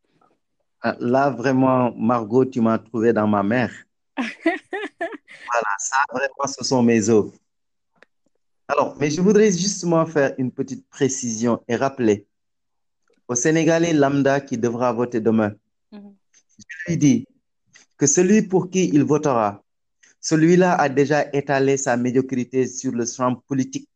Là, 0.99 1.30
vraiment, 1.30 1.93
Margot, 1.95 2.45
tu 2.45 2.61
m'as 2.61 2.80
trouvé 2.80 3.11
dans 3.11 3.27
ma 3.27 3.43
mère. 3.43 3.73
voilà, 4.17 5.76
ça, 5.77 5.97
vraiment, 6.11 6.47
ce 6.47 6.63
sont 6.63 6.81
mes 6.81 7.09
os. 7.09 7.31
Alors, 8.67 8.95
mais 8.97 9.09
je 9.09 9.19
voudrais 9.19 9.51
justement 9.51 10.05
faire 10.05 10.34
une 10.38 10.51
petite 10.51 10.88
précision 10.89 11.61
et 11.67 11.76
rappeler 11.76 12.27
au 13.30 13.35
Sénégalais 13.35 13.93
lambda 13.93 14.41
qui 14.41 14.57
devra 14.57 14.91
voter 14.91 15.22
demain. 15.22 15.51
-hmm. 15.93 16.14
Je 16.72 16.77
lui 16.88 16.97
dis 16.97 17.27
que 17.97 18.07
celui 18.07 18.41
pour 18.41 18.69
qui 18.72 18.84
il 18.97 19.03
votera, 19.03 19.64
celui-là 20.30 20.72
a 20.76 20.89
déjà 20.89 21.19
étalé 21.39 21.77
sa 21.77 21.95
médiocrité 21.95 22.68
sur 22.68 22.91
le 22.99 23.06
champ 23.06 23.35
politique, 23.49 23.88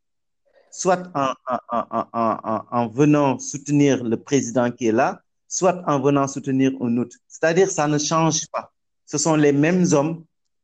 soit 0.71 1.03
en, 1.15 1.29
en, 1.77 2.05
en, 2.21 2.61
en, 2.79 2.87
venant 2.99 3.39
soutenir 3.39 4.03
le 4.03 4.17
président 4.27 4.67
qui 4.71 4.87
est 4.87 4.97
là, 5.01 5.09
soit 5.47 5.77
en 5.91 5.99
venant 5.99 6.27
soutenir 6.27 6.69
un 6.85 6.97
autre. 7.01 7.17
C'est-à-dire 7.27 7.69
ça 7.77 7.87
ne 7.87 7.97
change 7.97 8.47
pas. 8.53 8.65
Ce 9.11 9.17
sont 9.17 9.35
les 9.45 9.51
mêmes 9.65 9.85
hommes 9.97 10.15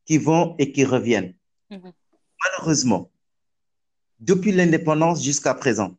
qui 0.05 0.17
vont 0.27 0.55
et 0.61 0.67
qui 0.73 0.83
reviennent. 0.85 1.33
-hmm. 1.71 1.91
Malheureusement, 2.43 3.03
depuis 4.29 4.51
l'indépendance 4.57 5.17
jusqu'à 5.29 5.53
présent. 5.63 5.91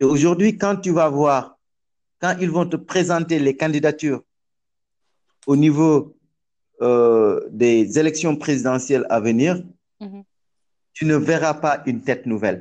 Et 0.00 0.04
aujourd'hui, 0.04 0.58
quand 0.62 0.76
tu 0.84 0.90
vas 0.98 1.08
voir 1.20 1.55
quand 2.26 2.36
ils 2.40 2.50
vont 2.50 2.66
te 2.66 2.76
présenter 2.76 3.38
les 3.38 3.56
candidatures 3.56 4.22
au 5.46 5.56
niveau 5.56 6.16
euh, 6.82 7.40
des 7.50 7.98
élections 8.00 8.34
présidentielles 8.36 9.06
à 9.16 9.20
venir, 9.20 9.52
mm 10.00 10.06
-hmm. 10.06 10.22
tu 10.96 11.02
ne 11.10 11.16
verras 11.30 11.54
pas 11.66 11.74
une 11.90 12.00
tête 12.08 12.24
nouvelle. 12.32 12.60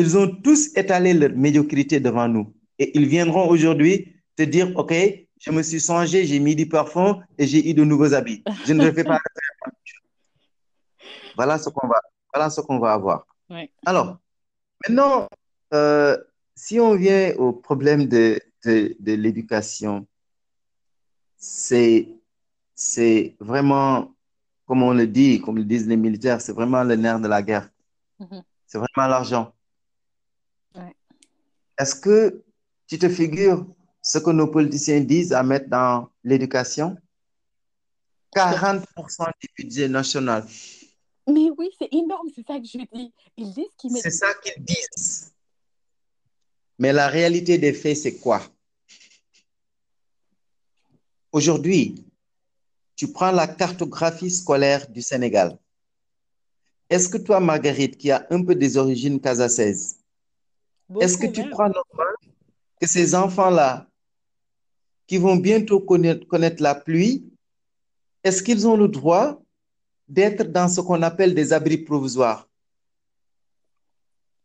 Ils 0.00 0.10
ont 0.20 0.28
tous 0.44 0.60
étalé 0.82 1.10
leur 1.20 1.32
médiocrité 1.46 1.96
devant 2.08 2.28
nous. 2.34 2.46
Et 2.80 2.86
ils 2.98 3.08
viendront 3.16 3.46
aujourd'hui 3.54 3.94
te 4.38 4.44
dire, 4.54 4.66
OK, 4.80 4.92
je 5.44 5.50
me 5.56 5.62
suis 5.68 5.82
changé, 5.88 6.18
j'ai 6.28 6.40
mis 6.46 6.56
du 6.62 6.66
parfum 6.76 7.08
et 7.38 7.44
j'ai 7.50 7.62
eu 7.70 7.72
de 7.80 7.84
nouveaux 7.90 8.12
habits. 8.18 8.40
Je 8.68 8.72
ne 8.78 8.84
fais 8.96 9.06
pas. 9.12 9.20
voilà 11.38 11.54
ce 11.62 11.68
qu'on 11.74 11.88
va, 11.92 12.00
voilà 12.32 12.46
ce 12.54 12.60
qu'on 12.64 12.78
va 12.84 12.90
avoir. 12.98 13.18
Alors, 13.90 14.08
maintenant, 14.82 15.14
euh, 15.78 16.14
si 16.56 16.80
on 16.80 16.96
vient 16.96 17.34
au 17.36 17.52
problème 17.52 18.06
de, 18.06 18.40
de, 18.64 18.96
de 18.98 19.12
l'éducation, 19.12 20.06
c'est, 21.36 22.08
c'est 22.74 23.36
vraiment, 23.38 24.14
comme 24.66 24.82
on 24.82 24.92
le 24.92 25.06
dit, 25.06 25.40
comme 25.40 25.58
le 25.58 25.64
disent 25.64 25.86
les 25.86 25.96
militaires, 25.98 26.40
c'est 26.40 26.52
vraiment 26.54 26.82
le 26.82 26.96
nerf 26.96 27.20
de 27.20 27.28
la 27.28 27.42
guerre. 27.42 27.68
-hmm. 28.18 28.42
C'est 28.66 28.78
vraiment 28.78 29.08
l'argent. 29.08 29.52
Ouais. 30.74 30.94
Est-ce 31.78 31.94
que 31.94 32.42
tu 32.88 32.98
te 32.98 33.08
figures 33.08 33.64
ce 34.02 34.18
que 34.18 34.30
nos 34.30 34.48
politiciens 34.48 35.00
disent 35.00 35.32
à 35.32 35.42
mettre 35.42 35.68
dans 35.68 36.08
l'éducation? 36.24 36.96
40% 38.34 39.30
du 39.40 39.48
budget 39.56 39.88
national. 39.88 40.42
Mais 41.28 41.50
oui, 41.58 41.68
c'est 41.78 41.88
énorme, 41.92 42.28
c'est 42.34 42.46
ça 42.46 42.58
que 42.60 42.66
je 42.66 42.78
dis. 42.92 43.12
Ils 43.36 43.52
disent 43.52 43.72
qu'ils 43.76 43.92
mettent... 43.92 44.02
C'est 44.02 44.10
ça 44.10 44.32
qu'ils 44.42 44.62
disent. 44.64 45.32
Mais 46.78 46.92
la 46.92 47.08
réalité 47.08 47.58
des 47.58 47.72
faits, 47.72 47.96
c'est 47.96 48.16
quoi? 48.16 48.42
Aujourd'hui, 51.32 52.04
tu 52.94 53.12
prends 53.12 53.32
la 53.32 53.46
cartographie 53.46 54.30
scolaire 54.30 54.88
du 54.88 55.02
Sénégal. 55.02 55.58
Est-ce 56.88 57.08
que 57.08 57.18
toi, 57.18 57.40
Marguerite, 57.40 57.98
qui 57.98 58.10
a 58.10 58.26
un 58.30 58.42
peu 58.44 58.54
des 58.54 58.76
origines 58.76 59.20
casacaises, 59.20 59.98
est-ce 61.00 61.18
que 61.18 61.26
tu 61.26 61.40
même. 61.40 61.50
crois 61.50 61.68
normal 61.68 62.14
que 62.80 62.86
ces 62.86 63.14
enfants-là, 63.14 63.88
qui 65.06 65.18
vont 65.18 65.36
bientôt 65.36 65.80
connaître, 65.80 66.26
connaître 66.26 66.62
la 66.62 66.74
pluie, 66.74 67.24
est-ce 68.22 68.42
qu'ils 68.42 68.66
ont 68.66 68.76
le 68.76 68.88
droit 68.88 69.40
d'être 70.08 70.44
dans 70.44 70.68
ce 70.68 70.80
qu'on 70.80 71.02
appelle 71.02 71.34
des 71.34 71.52
abris 71.52 71.78
provisoires? 71.78 72.48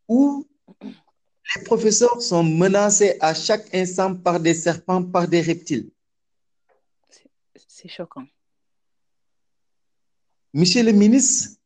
Où 0.07 0.45
les 1.55 1.63
professeurs 1.63 2.21
sont 2.21 2.43
menacés 2.43 3.17
à 3.19 3.33
chaque 3.33 3.73
instant 3.73 4.15
par 4.15 4.39
des 4.39 4.53
serpents, 4.53 5.03
par 5.03 5.27
des 5.27 5.41
reptiles. 5.41 5.89
C'est 7.67 7.89
choquant. 7.89 8.27
Monsieur 10.53 10.83
le 10.83 10.91
ministre, 10.91 11.57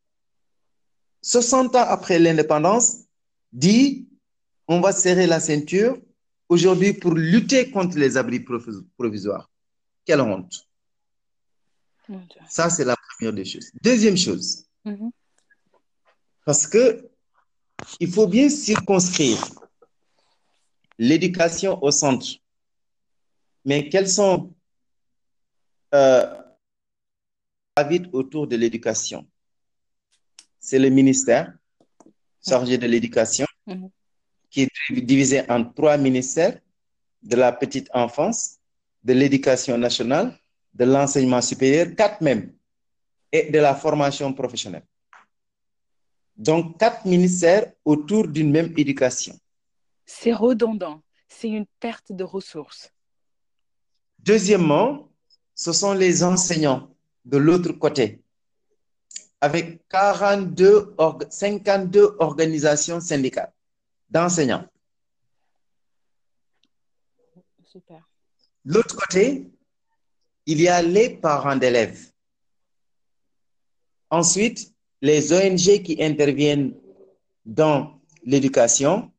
60 1.21 1.75
ans 1.75 1.85
après 1.87 2.19
l'indépendance, 2.19 3.05
dit 3.51 4.07
on 4.67 4.79
va 4.79 4.91
serrer 4.91 5.27
la 5.27 5.39
ceinture 5.39 5.97
aujourd'hui 6.49 6.93
pour 6.93 7.13
lutter 7.13 7.71
contre 7.71 7.97
les 7.97 8.17
abris 8.17 8.39
provisoires. 8.97 9.49
Quelle 10.05 10.21
honte. 10.21 10.67
Ça, 12.47 12.69
c'est 12.69 12.85
la 12.85 12.95
première 12.95 13.33
des 13.33 13.45
choses. 13.45 13.71
Deuxième 13.81 14.17
chose, 14.17 14.65
mm 14.85 14.93
-hmm. 14.93 15.11
parce 16.45 16.67
que 16.67 17.09
il 17.99 18.11
faut 18.11 18.27
bien 18.27 18.49
circonscrire 18.49 19.41
l'éducation 20.97 21.81
au 21.83 21.91
centre. 21.91 22.27
Mais 23.63 23.89
quels 23.89 24.09
sont 24.09 24.53
euh, 25.93 26.41
vite 27.89 28.07
autour 28.13 28.47
de 28.47 28.55
l'éducation? 28.55 29.25
C'est 30.59 30.79
le 30.79 30.89
ministère 30.89 31.53
chargé 32.47 32.77
de 32.77 32.87
l'éducation 32.87 33.45
-hmm. 33.67 33.89
qui 34.49 34.61
est 34.63 35.01
divisé 35.01 35.49
en 35.49 35.63
trois 35.65 35.97
ministères 35.97 36.59
de 37.23 37.35
la 37.35 37.51
petite 37.51 37.89
enfance, 37.93 38.57
de 39.03 39.13
l'éducation 39.13 39.77
nationale, 39.77 40.37
de 40.73 40.85
l'enseignement 40.85 41.41
supérieur, 41.41 41.87
quatre 41.95 42.21
même, 42.21 42.53
et 43.31 43.49
de 43.51 43.59
la 43.59 43.75
formation 43.75 44.31
professionnelle. 44.33 44.85
Donc, 46.35 46.77
quatre 46.77 47.05
ministères 47.05 47.71
autour 47.83 48.27
d'une 48.27 48.51
même 48.51 48.73
éducation. 48.77 49.35
C'est 50.05 50.33
redondant. 50.33 51.01
C'est 51.27 51.49
une 51.49 51.65
perte 51.79 52.11
de 52.11 52.23
ressources. 52.23 52.91
Deuxièmement, 54.19 55.09
ce 55.53 55.71
sont 55.71 55.93
les 55.93 56.23
enseignants 56.23 56.95
de 57.25 57.37
l'autre 57.37 57.71
côté, 57.71 58.21
avec 59.41 59.87
42 59.89 60.93
org 60.97 61.25
52 61.29 62.15
organisations 62.19 62.99
syndicales 62.99 63.51
d'enseignants. 64.09 64.67
Super. 67.63 68.07
L'autre 68.63 68.95
côté, 68.95 69.51
il 70.45 70.61
y 70.61 70.67
a 70.67 70.81
les 70.81 71.09
parents 71.09 71.55
d'élèves. 71.55 72.11
Ensuite, 74.09 74.73
les 75.01 75.33
ONG 75.33 75.83
qui 75.83 75.97
interviennent 75.99 76.73
dans 77.45 77.99
l'éducation. 78.23 79.11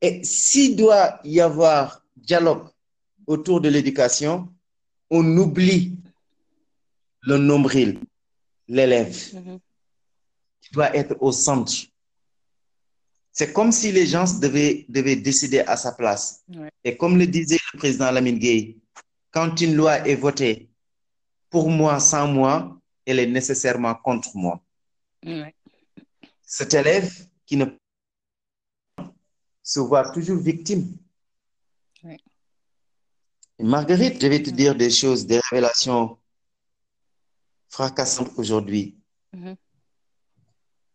Et 0.00 0.22
s'il 0.24 0.76
doit 0.76 1.20
y 1.24 1.40
avoir 1.40 2.04
dialogue 2.16 2.68
autour 3.26 3.60
de 3.60 3.68
l'éducation, 3.68 4.48
on 5.10 5.24
oublie 5.36 5.96
le 7.22 7.38
nombril, 7.38 8.00
l'élève. 8.68 9.16
Mm 9.34 9.38
-hmm. 9.38 9.58
tu 10.60 10.68
dois 10.72 10.90
être 10.94 11.14
au 11.20 11.32
centre. 11.32 11.72
C'est 13.32 13.52
comme 13.52 13.72
si 13.72 13.92
les 13.92 14.06
gens 14.06 14.24
devaient, 14.40 14.84
devaient 14.88 15.16
décider 15.16 15.60
à 15.60 15.76
sa 15.76 15.92
place. 15.92 16.42
Ouais. 16.48 16.70
Et 16.84 16.96
comme 16.96 17.16
le 17.18 17.26
disait 17.26 17.60
le 17.72 17.78
président 17.78 18.10
Lamine 18.10 18.38
Gueye, 18.38 18.76
quand 19.30 19.60
une 19.60 19.74
loi 19.76 19.94
est 20.10 20.16
votée 20.16 20.68
pour 21.50 21.70
moi, 21.70 22.00
sans 22.00 22.26
moi, 22.26 22.78
elle 23.06 23.20
est 23.20 23.26
nécessairement 23.38 23.94
contre 23.94 24.30
moi. 24.34 24.60
Ouais. 25.24 25.54
Cet 26.42 26.74
élève 26.74 27.10
qui 27.46 27.56
ne 27.56 27.66
se 29.68 29.80
voit 29.80 30.08
toujours 30.10 30.38
victime. 30.38 30.96
Marguerite, 33.60 34.22
je 34.22 34.26
vais 34.28 34.42
te 34.42 34.50
dire 34.50 34.74
des 34.74 34.88
choses, 34.88 35.26
des 35.26 35.40
révélations 35.50 36.16
fracassantes 37.68 38.30
aujourd'hui. 38.38 38.96
Mhm. 39.34 39.56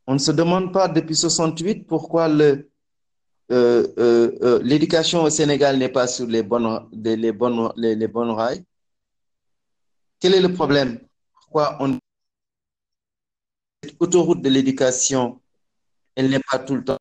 On 0.08 0.14
ne 0.14 0.18
se 0.18 0.32
demande 0.32 0.74
pas 0.74 0.88
depuis 0.88 1.16
68 1.16 1.86
pourquoi 1.86 2.28
le, 2.28 2.72
euh, 3.52 3.88
euh, 4.00 4.32
euh, 4.42 4.60
l'éducation 4.64 5.22
au 5.22 5.30
Sénégal 5.30 5.78
n'est 5.78 5.90
pas 5.92 6.08
sur 6.08 6.26
les 6.26 6.42
bonnes, 6.42 6.88
les, 6.94 7.16
les 7.16 7.32
bonnes, 7.32 7.72
les, 7.76 7.96
les 7.96 8.08
bonnes 8.08 8.32
rails. 8.32 8.64
Quel 10.20 10.34
est 10.34 10.42
le 10.42 10.52
problème? 10.54 11.00
Pourquoi 11.34 11.78
on 11.80 12.00
cette 13.84 14.02
autoroute 14.02 14.42
de 14.42 14.50
l'éducation, 14.50 15.42
elle 16.16 16.30
n'est 16.30 16.40
pas 16.40 16.58
tout 16.58 16.76
le 16.76 16.84
temps. 16.86 16.98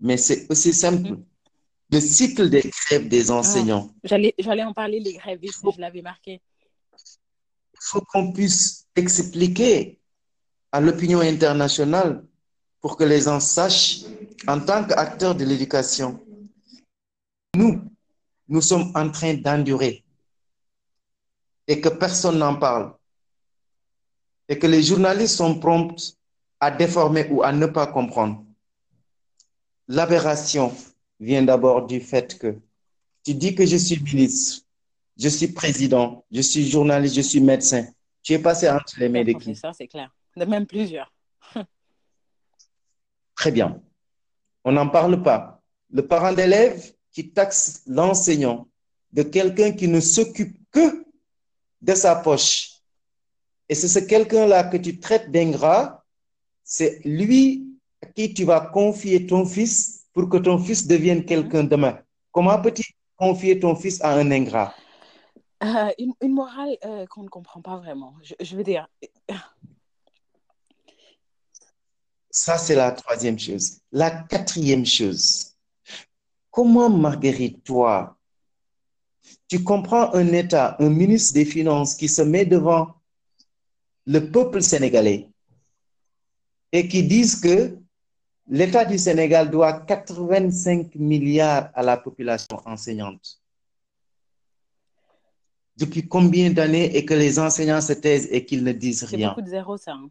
Mais 0.00 0.16
c'est 0.16 0.50
aussi 0.50 0.72
simple. 0.72 1.10
Mhm. 1.10 1.24
Le 1.90 2.00
cycle 2.00 2.50
des 2.50 2.62
grèves 2.62 3.08
des 3.08 3.30
enseignants. 3.30 3.90
J'allais, 4.02 4.34
j'allais 4.38 4.64
en 4.64 4.72
parler, 4.72 5.00
les 5.00 5.14
grévistes, 5.14 5.64
je 5.74 5.80
l'avais 5.80 6.02
marqué. 6.02 6.40
Il 6.92 7.80
faut 7.80 8.00
qu'on 8.00 8.32
puisse 8.32 8.86
expliquer 8.96 9.98
à 10.72 10.80
l'opinion 10.80 11.20
internationale 11.20 12.24
pour 12.80 12.96
que 12.96 13.04
les 13.04 13.20
gens 13.22 13.38
sachent, 13.38 14.00
en 14.48 14.60
tant 14.60 14.84
qu'acteurs 14.84 15.34
de 15.34 15.44
l'éducation, 15.44 16.20
nous, 17.54 17.80
nous 18.48 18.60
sommes 18.60 18.90
en 18.94 19.10
train 19.10 19.34
d'endurer 19.34 20.04
et 21.66 21.80
que 21.80 21.88
personne 21.88 22.38
n'en 22.38 22.56
parle 22.56 22.92
et 24.48 24.58
que 24.58 24.66
les 24.66 24.82
journalistes 24.82 25.36
sont 25.36 25.58
prompts 25.58 26.16
à 26.60 26.70
déformer 26.70 27.28
ou 27.30 27.42
à 27.42 27.52
ne 27.52 27.66
pas 27.66 27.86
comprendre. 27.86 28.44
L'aberration 29.88 30.74
vient 31.20 31.42
d'abord 31.42 31.86
du 31.86 32.00
fait 32.00 32.38
que 32.38 32.58
tu 33.24 33.34
dis 33.34 33.54
que 33.54 33.66
je 33.66 33.76
suis 33.76 34.00
ministre, 34.00 34.64
je 35.16 35.28
suis 35.28 35.48
président, 35.48 36.24
je 36.30 36.40
suis 36.40 36.68
journaliste, 36.68 37.16
je 37.16 37.20
suis 37.20 37.40
médecin. 37.40 37.86
Tu 38.22 38.32
es 38.32 38.38
passé 38.38 38.68
entre 38.68 38.98
les 38.98 39.08
mains 39.08 39.22
de 39.24 39.32
qui? 39.32 39.38
professeur, 39.38 39.74
c'est 39.74 39.88
clair. 39.88 40.10
De 40.36 40.44
même 40.44 40.66
plusieurs. 40.66 41.12
Très 43.36 43.50
bien. 43.50 43.80
On 44.64 44.72
n'en 44.72 44.88
parle 44.88 45.22
pas. 45.22 45.62
Le 45.90 46.06
parent 46.06 46.32
d'élève 46.32 46.94
qui 47.12 47.30
taxe 47.30 47.82
l'enseignant 47.86 48.68
de 49.12 49.22
quelqu'un 49.22 49.72
qui 49.72 49.86
ne 49.86 50.00
s'occupe 50.00 50.56
que 50.72 51.04
de 51.82 51.94
sa 51.94 52.16
poche. 52.16 52.80
Et 53.68 53.74
c'est 53.74 53.88
ce 53.88 54.00
quelqu'un-là 54.00 54.64
que 54.64 54.76
tu 54.76 54.98
traites 54.98 55.30
d'ingrat, 55.30 56.04
c'est 56.64 57.00
lui 57.04 57.63
à 58.04 58.12
qui 58.12 58.34
tu 58.34 58.44
vas 58.44 58.60
confier 58.60 59.26
ton 59.26 59.46
fils 59.46 60.04
pour 60.12 60.28
que 60.28 60.36
ton 60.36 60.58
fils 60.58 60.86
devienne 60.86 61.24
quelqu'un 61.24 61.64
demain. 61.64 61.98
Comment 62.30 62.60
peux-tu 62.60 62.84
confier 63.16 63.58
ton 63.58 63.74
fils 63.74 63.96
à 64.02 64.10
un 64.14 64.30
ingrat? 64.30 64.74
Euh, 65.62 65.90
une, 65.98 66.12
une 66.20 66.34
morale 66.34 66.76
euh, 66.84 67.06
qu'on 67.06 67.22
ne 67.22 67.28
comprend 67.28 67.62
pas 67.62 67.78
vraiment. 67.78 68.12
Je, 68.22 68.34
je 68.40 68.56
veux 68.56 68.62
dire, 68.62 68.86
Ça, 72.30 72.58
c'est 72.58 72.74
la 72.74 72.90
troisième 72.90 73.38
chose. 73.38 73.78
La 73.92 74.10
quatrième 74.10 74.84
chose, 74.84 75.52
comment, 76.50 76.90
Marguerite, 76.90 77.62
toi, 77.64 78.18
tu 79.48 79.62
comprends 79.62 80.12
un 80.14 80.32
État, 80.32 80.76
un 80.80 80.90
ministre 80.90 81.32
des 81.34 81.44
Finances 81.44 81.94
qui 81.94 82.08
se 82.08 82.22
met 82.22 82.44
devant 82.44 82.88
le 84.06 84.30
peuple 84.30 84.60
sénégalais 84.60 85.28
et 86.72 86.88
qui 86.88 87.04
disent 87.04 87.40
que 87.40 87.78
l'État 88.48 88.84
du 88.84 88.98
Sénégal 88.98 89.50
doit 89.50 89.80
85 89.80 90.94
milliards 90.96 91.70
à 91.74 91.82
la 91.82 91.96
population 91.96 92.60
enseignante. 92.66 93.40
Depuis 95.76 96.06
combien 96.06 96.50
d'années 96.50 96.96
et 96.96 97.04
que 97.04 97.14
les 97.14 97.38
enseignants 97.38 97.80
se 97.80 97.94
taisent 97.94 98.28
et 98.30 98.44
qu'ils 98.44 98.62
ne 98.62 98.72
disent 98.72 99.00
c'est 99.08 99.16
rien? 99.16 99.30
beaucoup 99.30 99.42
de 99.42 99.48
zéros, 99.50 99.76
ça. 99.76 99.92
hein. 99.92 100.10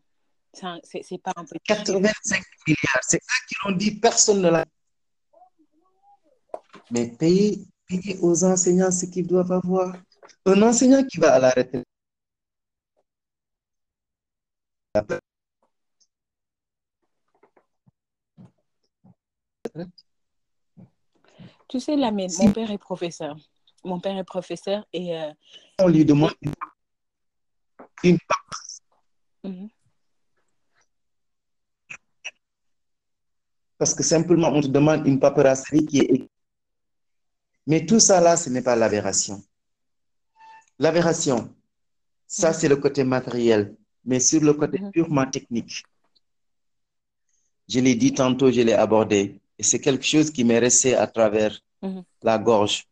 C'est 0.53 0.67
C'est 0.83 1.03
c'est 1.03 1.17
pas 1.17 1.31
un 1.35 1.45
petit 1.45 1.59
85 1.65 2.43
milliards, 2.67 2.99
c'est 3.01 3.21
ça 3.23 3.33
qu'ils 3.47 3.71
ont 3.71 3.75
dit, 3.75 3.91
personne 3.99 4.41
ne 4.41 4.49
l'a. 4.49 4.65
Mais 6.91 7.07
payer, 7.17 7.59
payer 7.87 8.17
aux 8.21 8.43
enseignants 8.43 8.91
ce 8.91 9.05
qu'ils 9.05 9.25
doivent 9.25 9.51
avoir. 9.51 9.95
Un 10.45 10.61
enseignant 10.61 11.03
qui 11.05 11.17
va 11.19 11.33
à 11.35 11.39
la 11.39 11.49
retraite, 11.51 11.85
Tu 21.67 21.79
sais, 21.79 21.95
Si- 22.29 22.45
mon 22.45 22.51
père 22.53 22.71
est 22.71 22.77
professeur. 22.77 23.35
Mon 23.83 23.99
père 23.99 24.17
est 24.17 24.23
professeur 24.23 24.85
et 24.93 25.17
euh, 25.17 25.31
on 25.79 25.87
lui 25.87 26.05
demande 26.05 26.31
une, 28.03 28.17
mhm. 29.43 29.69
parce 33.77 33.93
que 33.93 34.03
simplement 34.03 34.49
on 34.49 34.61
te 34.61 34.67
demande 34.67 35.05
une 35.07 35.19
paperasserie 35.19 35.85
qui 35.85 35.99
est. 35.99 36.29
Mais 37.67 37.85
tout 37.85 37.99
ça 37.99 38.21
là, 38.21 38.37
ce 38.37 38.49
n'est 38.49 38.61
pas 38.61 38.75
l'aberration. 38.75 39.43
L'aberration, 40.79 41.53
ça 42.27 42.49
Mhm. 42.49 42.53
c'est 42.53 42.69
le 42.69 42.77
côté 42.77 43.03
matériel, 43.03 43.75
mais 44.05 44.19
sur 44.19 44.41
le 44.41 44.53
côté 44.53 44.79
Mhm. 44.79 44.91
purement 44.91 45.29
technique. 45.29 45.83
Je 47.67 47.79
l'ai 47.79 47.95
dit 47.95 48.13
tantôt, 48.13 48.51
je 48.51 48.61
l'ai 48.61 48.73
abordé, 48.73 49.41
et 49.59 49.63
c'est 49.63 49.79
quelque 49.79 50.05
chose 50.05 50.31
qui 50.31 50.43
m'est 50.43 50.59
resté 50.59 50.95
à 50.95 51.07
travers 51.07 51.57
Mhm. 51.81 52.03
la 52.21 52.37
gorge. 52.37 52.85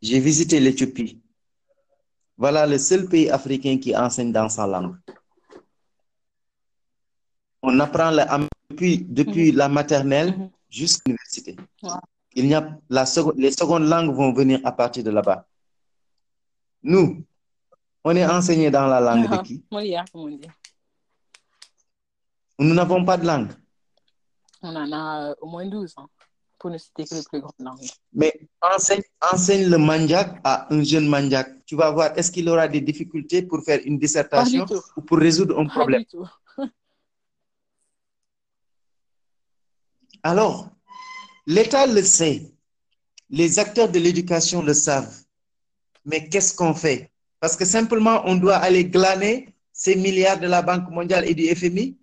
J'ai 0.00 0.18
visité 0.20 0.58
l'Éthiopie. 0.58 1.20
Voilà 2.36 2.66
le 2.66 2.78
seul 2.78 3.08
pays 3.08 3.30
africain 3.30 3.78
qui 3.78 3.94
enseigne 3.96 4.32
dans 4.32 4.48
sa 4.48 4.66
langue. 4.66 4.96
On 7.62 7.78
apprend 7.78 8.10
ham- 8.18 8.48
depuis, 8.70 8.98
depuis 8.98 9.52
la 9.52 9.68
maternelle 9.68 10.36
Mhm. 10.36 10.50
jusqu'à 10.68 11.02
l'université. 11.06 11.56
Wow. 11.82 12.00
Il 12.34 12.46
n'y 12.48 12.54
a 12.54 12.78
la 12.88 13.04
seconde, 13.06 13.34
les 13.36 13.52
secondes 13.52 13.84
langues 13.86 14.14
vont 14.14 14.32
venir 14.32 14.60
à 14.64 14.72
partir 14.72 15.04
de 15.04 15.10
là-bas. 15.10 15.46
Nous, 16.82 17.24
on 18.02 18.16
est 18.16 18.26
enseigné 18.26 18.70
dans 18.70 18.86
la 18.86 18.98
langue 19.00 19.28
de 19.30 19.36
qui? 19.46 19.62
On 20.14 20.28
dit. 20.28 20.48
Nous 22.58 22.74
n'avons 22.74 23.04
pas 23.04 23.16
de 23.18 23.26
langue. 23.26 23.52
On 24.62 24.76
en 24.76 24.92
a 24.92 25.30
euh, 25.30 25.34
au 25.40 25.48
moins 25.48 25.66
12, 25.66 25.94
hein, 25.96 26.06
pour 26.58 26.70
ne 26.70 26.78
citer 26.78 27.04
que 27.04 27.14
les 27.16 27.22
plus 27.22 27.40
grandes 27.40 27.52
langues. 27.58 27.88
Mais 28.12 28.32
enseigne, 28.60 29.02
enseigne 29.32 29.68
le 29.68 29.78
mandiak 29.78 30.40
à 30.44 30.72
un 30.72 30.82
jeune 30.84 31.08
mandiak. 31.08 31.64
Tu 31.66 31.74
vas 31.74 31.90
voir, 31.90 32.16
est-ce 32.16 32.30
qu'il 32.30 32.48
aura 32.48 32.68
des 32.68 32.80
difficultés 32.80 33.42
pour 33.42 33.62
faire 33.64 33.80
une 33.84 33.96
Pas 33.98 34.00
dissertation 34.06 34.66
ou 34.96 35.00
pour 35.02 35.18
résoudre 35.18 35.58
un 35.58 35.66
Pas 35.66 35.72
problème? 35.74 36.02
du 36.02 36.06
tout. 36.06 36.28
Alors, 40.22 40.68
l'État 41.46 41.86
le 41.86 42.02
sait, 42.02 42.52
les 43.30 43.58
acteurs 43.58 43.88
de 43.90 43.98
l'éducation 43.98 44.62
le 44.62 44.74
savent, 44.74 45.12
mais 46.04 46.28
qu'est-ce 46.28 46.54
qu'on 46.54 46.74
fait? 46.74 47.10
Parce 47.40 47.56
que 47.56 47.64
simplement, 47.64 48.22
on 48.26 48.36
doit 48.36 48.56
aller 48.56 48.84
glaner 48.84 49.48
ces 49.72 49.96
milliards 49.96 50.38
de 50.38 50.46
la 50.46 50.62
Banque 50.62 50.88
mondiale 50.90 51.24
et 51.28 51.34
du 51.34 51.46
FMI 51.48 51.96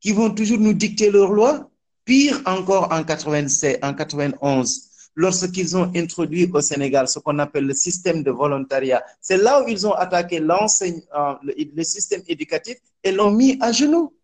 qui 0.00 0.12
vont 0.12 0.30
toujours 0.30 0.58
nous 0.58 0.72
dicter 0.72 1.10
leurs 1.10 1.32
lois. 1.32 1.70
Pire 2.04 2.40
encore 2.46 2.90
en 2.90 3.04
96, 3.04 3.78
en 3.82 3.92
91, 3.92 4.88
lorsqu'ils 5.14 5.76
ont 5.76 5.90
introduit 5.94 6.50
au 6.52 6.60
Sénégal 6.60 7.06
ce 7.06 7.18
qu'on 7.18 7.38
appelle 7.38 7.66
le 7.66 7.74
système 7.74 8.22
de 8.22 8.30
volontariat. 8.30 9.02
C'est 9.20 9.36
là 9.36 9.62
où 9.62 9.68
ils 9.68 9.86
ont 9.86 9.92
attaqué 9.92 10.40
euh, 10.40 11.34
le, 11.42 11.54
le 11.76 11.84
système 11.84 12.22
éducatif 12.26 12.76
et 13.04 13.12
l'ont 13.12 13.30
mis 13.30 13.58
à 13.60 13.72
genoux. 13.72 14.14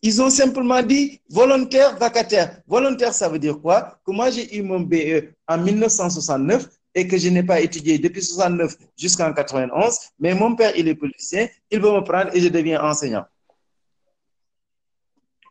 Ils 0.00 0.22
ont 0.22 0.30
simplement 0.30 0.80
dit 0.80 1.20
volontaire, 1.28 1.98
vacataire. 1.98 2.60
Volontaire, 2.68 3.12
ça 3.12 3.28
veut 3.28 3.40
dire 3.40 3.58
quoi? 3.60 3.98
Que 4.06 4.12
moi, 4.12 4.30
j'ai 4.30 4.56
eu 4.56 4.62
mon 4.62 4.78
BE 4.80 5.32
en 5.48 5.58
1969 5.58 6.68
et 6.94 7.08
que 7.08 7.18
je 7.18 7.28
n'ai 7.28 7.42
pas 7.42 7.60
étudié 7.60 7.98
depuis 7.98 8.22
69 8.22 8.76
jusqu'en 8.96 9.32
91, 9.32 9.98
mais 10.20 10.34
mon 10.34 10.54
père, 10.54 10.72
il 10.76 10.88
est 10.88 10.94
policier, 10.94 11.50
il 11.70 11.80
veut 11.80 11.92
me 11.92 12.00
prendre 12.00 12.30
et 12.34 12.40
je 12.40 12.48
deviens 12.48 12.82
enseignant. 12.82 13.24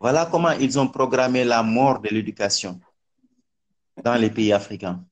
Voilà 0.00 0.26
comment 0.26 0.52
ils 0.52 0.78
ont 0.78 0.88
programmé 0.88 1.44
la 1.44 1.62
mort 1.62 2.00
de 2.00 2.08
l'éducation 2.08 2.80
dans 4.02 4.14
les 4.14 4.30
pays 4.30 4.52
africains. 4.52 5.04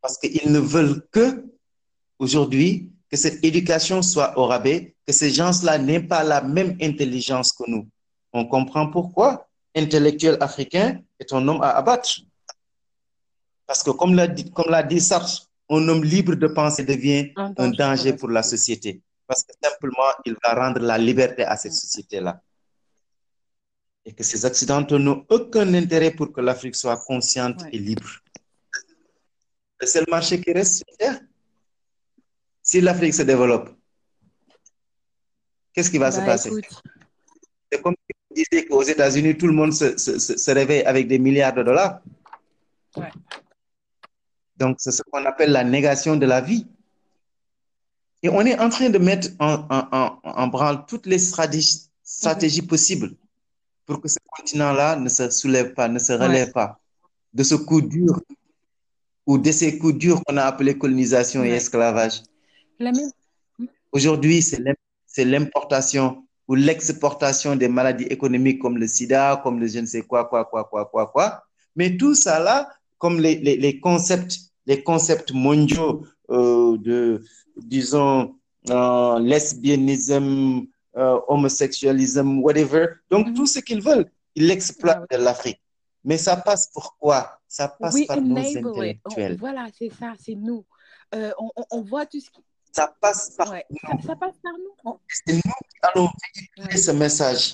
Parce 0.00 0.18
qu'ils 0.18 0.50
ne 0.50 0.58
veulent 0.58 1.06
que, 1.10 1.44
aujourd'hui, 2.18 2.90
que 3.10 3.16
cette 3.16 3.44
éducation 3.44 4.02
soit 4.02 4.36
au 4.38 4.46
rabais, 4.46 4.94
que 5.06 5.12
ces 5.12 5.30
gens-là 5.30 5.78
n'aient 5.78 6.00
pas 6.00 6.24
la 6.24 6.40
même 6.42 6.76
intelligence 6.80 7.52
que 7.52 7.64
nous. 7.68 7.88
On 8.32 8.44
comprend 8.46 8.90
pourquoi 8.90 9.46
intellectuel 9.74 10.36
africain 10.40 11.00
est 11.20 11.32
un 11.32 11.46
homme 11.46 11.62
à 11.62 11.70
abattre. 11.70 12.20
Parce 13.66 13.82
que 13.82 13.90
comme 13.90 14.14
l'a 14.14 14.26
dit, 14.26 14.50
comme 14.50 14.70
l'a 14.70 14.82
dit 14.82 15.00
Sartre, 15.00 15.48
un 15.68 15.88
homme 15.88 16.04
libre 16.04 16.34
de 16.34 16.46
penser 16.46 16.84
devient 16.84 17.32
un 17.36 17.50
danger, 17.50 17.54
un 17.58 17.70
danger 17.70 18.12
pour 18.14 18.30
la 18.30 18.42
société. 18.42 19.00
Parce 19.26 19.42
que 19.42 19.52
simplement, 19.62 20.10
il 20.24 20.36
va 20.42 20.54
rendre 20.54 20.80
la 20.80 20.98
liberté 20.98 21.44
à 21.44 21.56
cette 21.56 21.72
société-là. 21.72 22.40
Et 24.06 24.12
que 24.12 24.22
ces 24.22 24.44
Occidentaux 24.44 25.00
n'ont 25.00 25.26
aucun 25.28 25.74
intérêt 25.74 26.12
pour 26.12 26.32
que 26.32 26.40
l'Afrique 26.40 26.76
soit 26.76 26.96
consciente 26.96 27.60
ouais. 27.62 27.70
et 27.72 27.78
libre. 27.78 28.08
C'est 29.82 30.00
le 30.00 30.06
marché 30.08 30.40
qui 30.40 30.52
reste 30.52 30.76
sur 30.76 30.96
Terre. 30.96 31.20
Si 32.62 32.80
l'Afrique 32.80 33.14
se 33.14 33.22
développe, 33.22 33.68
qu'est-ce 35.72 35.90
qui 35.90 35.98
va 35.98 36.10
bah, 36.10 36.16
se 36.16 36.20
passer 36.24 36.50
C'est 37.70 37.82
comme 37.82 37.96
si 38.08 38.16
vous 38.30 38.34
disiez 38.36 38.66
qu'aux 38.66 38.82
États-Unis, 38.84 39.36
tout 39.36 39.48
le 39.48 39.52
monde 39.52 39.72
se, 39.72 39.98
se, 39.98 40.18
se, 40.18 40.50
réveille 40.52 40.84
avec 40.84 41.08
des 41.08 41.18
milliards 41.18 41.54
de 41.54 41.64
dollars. 41.64 42.00
Ouais. 42.96 43.10
Donc, 44.56 44.76
c'est 44.78 44.92
ce 44.92 45.02
qu'on 45.02 45.24
appelle 45.26 45.50
la 45.50 45.64
négation 45.64 46.16
de 46.16 46.26
la 46.26 46.40
vie. 46.40 46.66
Et 48.22 48.28
on 48.28 48.40
est 48.42 48.58
en 48.58 48.68
train 48.68 48.88
de 48.88 48.98
mettre 48.98 49.28
en, 49.40 49.66
en, 49.68 49.88
en, 49.92 50.20
en 50.22 50.46
branle 50.46 50.86
toutes 50.86 51.06
les 51.06 51.18
stratégies, 51.18 51.90
stratégies 52.02 52.62
mmh. 52.62 52.66
possibles 52.66 53.10
pour 53.86 54.00
que 54.00 54.08
ce 54.08 54.18
continent-là 54.36 54.96
ne 54.96 55.08
se 55.08 55.30
soulève 55.30 55.72
pas, 55.72 55.88
ne 55.88 55.98
se 55.98 56.12
relève 56.12 56.48
ouais. 56.48 56.52
pas 56.52 56.78
de 57.32 57.42
ce 57.42 57.54
coup 57.54 57.80
dur 57.80 58.20
ou 59.26 59.38
de 59.38 59.52
ces 59.52 59.78
coups 59.78 59.94
durs 59.94 60.20
qu'on 60.24 60.36
a 60.36 60.42
appelés 60.44 60.76
colonisation 60.76 61.42
ouais. 61.42 61.50
et 61.50 61.54
esclavage. 61.54 62.22
Même... 62.80 62.94
Aujourd'hui, 63.92 64.42
c'est 64.42 65.24
l'importation 65.24 66.24
ou 66.48 66.54
l'exportation 66.54 67.56
des 67.56 67.68
maladies 67.68 68.04
économiques 68.04 68.60
comme 68.60 68.78
le 68.78 68.86
sida, 68.86 69.40
comme 69.42 69.58
le 69.60 69.66
je 69.66 69.80
ne 69.80 69.86
sais 69.86 70.02
quoi, 70.02 70.24
quoi, 70.26 70.44
quoi, 70.44 70.64
quoi, 70.64 70.84
quoi, 70.86 71.06
quoi. 71.06 71.42
Mais 71.74 71.96
tout 71.96 72.14
ça 72.14 72.38
là, 72.38 72.68
comme 72.98 73.20
les, 73.20 73.36
les, 73.36 73.56
les 73.56 73.80
concepts, 73.80 74.38
les 74.66 74.82
concepts 74.82 75.32
mondiaux 75.32 76.06
euh, 76.30 76.76
de, 76.78 77.22
disons, 77.56 78.36
euh, 78.70 79.18
lesbianisme, 79.18 80.66
euh, 80.96 81.20
homosexualisme, 81.28 82.40
whatever. 82.40 82.86
Donc, 83.10 83.26
mm 83.26 83.30
-hmm. 83.30 83.36
tout 83.36 83.46
ce 83.46 83.60
qu'ils 83.60 83.82
veulent, 83.82 84.08
ils 84.34 84.46
l'exploitent 84.46 85.06
ah, 85.10 85.16
de 85.16 85.22
l'Afrique. 85.22 85.60
Mais 86.04 86.18
ça 86.18 86.36
passe 86.36 86.68
pour 86.72 86.96
quoi? 86.98 87.40
Ça 87.48 87.68
passe 87.68 88.00
par 88.06 88.20
nos 88.20 88.36
intellectuels. 88.36 89.34
On, 89.34 89.36
voilà, 89.46 89.66
c'est 89.76 89.90
ça, 90.00 90.14
c'est 90.22 90.36
nous. 90.36 90.64
Euh, 91.14 91.32
on, 91.38 91.50
on, 91.70 91.82
voit 91.82 92.06
tout 92.06 92.20
ce 92.20 92.30
qui... 92.30 92.40
Ça 92.72 92.94
passe 93.00 93.30
par 93.30 93.50
ouais, 93.50 93.64
nous. 93.70 93.78
Ça, 93.82 94.06
ça, 94.06 94.16
passe 94.16 94.38
par 94.42 94.52
nous. 94.52 94.98
C'est 95.08 95.34
nous 95.34 95.40
qui 95.40 95.78
allons 95.82 96.08
véhiculer 96.22 96.74
ouais. 96.74 96.76
ce 96.86 96.92
message. 96.92 97.44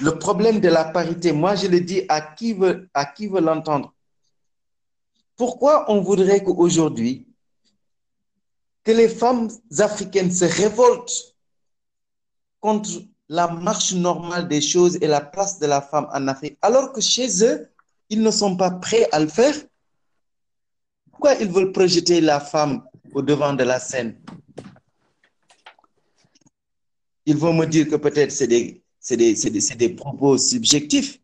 Le 0.00 0.18
problème 0.18 0.58
de 0.60 0.68
la 0.68 0.84
parité, 0.84 1.32
moi 1.32 1.54
je 1.54 1.68
le 1.68 1.80
dis 1.80 2.02
à 2.08 2.20
qui 2.20 2.52
veut, 2.52 2.88
à 2.94 3.04
qui 3.04 3.28
veut 3.28 3.40
l'entendre. 3.40 3.94
Pourquoi 5.36 5.90
on 5.90 6.00
voudrait 6.00 6.42
qu'aujourd'hui, 6.42 7.28
que 8.84 8.92
les 8.92 9.08
femmes 9.08 9.48
africaines 9.78 10.32
se 10.32 10.44
révoltent 10.44 11.33
contre 12.64 13.02
la 13.28 13.46
marche 13.46 13.92
normale 13.92 14.48
des 14.48 14.62
choses 14.62 14.96
et 15.02 15.06
la 15.06 15.20
place 15.20 15.58
de 15.58 15.66
la 15.66 15.82
femme 15.82 16.08
en 16.14 16.28
Afrique, 16.28 16.56
alors 16.62 16.94
que 16.94 17.00
chez 17.02 17.44
eux, 17.44 17.68
ils 18.08 18.22
ne 18.22 18.30
sont 18.30 18.56
pas 18.56 18.70
prêts 18.70 19.06
à 19.12 19.20
le 19.20 19.28
faire. 19.28 19.54
Pourquoi 21.10 21.34
ils 21.34 21.50
veulent 21.50 21.72
projeter 21.72 22.22
la 22.22 22.40
femme 22.40 22.82
au 23.12 23.20
devant 23.20 23.52
de 23.52 23.64
la 23.64 23.78
scène? 23.78 24.18
Ils 27.26 27.36
vont 27.36 27.52
me 27.52 27.66
dire 27.66 27.86
que 27.86 27.96
peut-être 27.96 28.32
c'est 28.32 28.46
des, 28.46 28.82
des, 29.10 29.34
des, 29.34 29.74
des, 29.76 29.90
propos 29.90 30.38
subjectifs. 30.38 31.20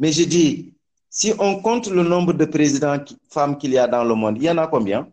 Mais 0.00 0.10
je 0.10 0.24
dis, 0.24 0.74
si 1.08 1.32
on 1.38 1.62
compte 1.62 1.86
le 1.86 2.02
nombre 2.02 2.32
de 2.32 2.44
présidents 2.44 2.98
femmes 3.30 3.56
qu'il 3.56 3.70
y 3.70 3.78
a 3.78 3.86
dans 3.86 4.02
le 4.02 4.16
monde, 4.16 4.36
il 4.38 4.42
y 4.42 4.50
en 4.50 4.58
a 4.58 4.66
combien? 4.66 5.08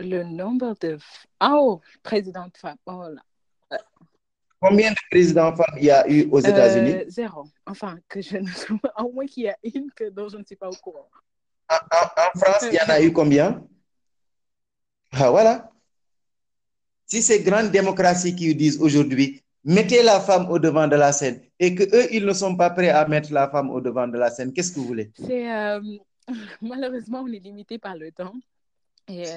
Le 0.00 0.24
nombre 0.24 0.74
de... 0.80 0.98
Oh, 1.40 1.80
présidentes 2.02 2.56
femmes. 2.56 2.78
Oh 2.86 3.04
là. 3.14 3.22
Combien 4.60 4.90
de 4.90 4.96
présidents 5.10 5.54
femmes 5.56 5.76
il 5.78 5.84
y 5.84 5.90
a 5.90 6.08
eu 6.08 6.28
aux 6.30 6.40
États-Unis? 6.40 6.92
euh, 6.92 7.04
Zéro. 7.08 7.44
Enfin, 7.66 7.98
que 8.08 8.20
je 8.20 8.36
ne 8.36 8.46
sais 8.60 8.66
pas. 8.82 8.92
Au 9.02 9.10
moins 9.12 9.26
qu'il 9.26 9.44
y 9.44 9.48
a 9.48 9.56
une 9.62 9.90
que, 9.94 10.10
dont 10.10 10.28
je 10.28 10.36
ne 10.36 10.44
suis 10.44 10.56
pas 10.56 10.68
au 10.68 10.76
courant. 10.76 11.08
En, 11.70 11.74
en, 11.76 12.06
en 12.26 12.38
France, 12.38 12.66
il 12.70 12.74
y 12.74 12.80
en 12.80 12.88
a 12.88 13.00
eu 13.00 13.12
combien? 13.12 13.64
Ah, 15.12 15.30
voilà. 15.30 15.70
Si 17.06 17.22
ces 17.22 17.42
grandes 17.42 17.70
démocraties 17.70 18.34
qui 18.36 18.54
disent 18.54 18.78
aujourd'hui, 18.80 19.42
mettez 19.64 20.02
la 20.02 20.20
femme 20.20 20.48
au 20.50 20.58
devant 20.58 20.86
de 20.86 20.96
la 20.96 21.12
scène 21.12 21.40
et 21.58 21.74
que 21.74 21.82
eux, 21.84 22.06
ils 22.12 22.24
ne 22.24 22.32
sont 22.32 22.54
pas 22.56 22.70
prêts 22.70 22.90
à 22.90 23.06
mettre 23.08 23.32
la 23.32 23.48
femme 23.48 23.70
au 23.70 23.80
devant 23.80 24.06
de 24.06 24.16
la 24.18 24.30
scène, 24.30 24.52
qu'est-ce 24.52 24.72
que 24.72 24.78
vous 24.80 24.86
voulez? 24.86 25.10
C'est 25.26 25.50
euh, 25.52 25.80
malheureusement, 26.62 27.22
on 27.22 27.32
est 27.32 27.40
limité 27.40 27.78
par 27.78 27.96
le 27.96 28.12
temps. 28.12 28.34
Et, 29.08 29.26
euh... 29.26 29.36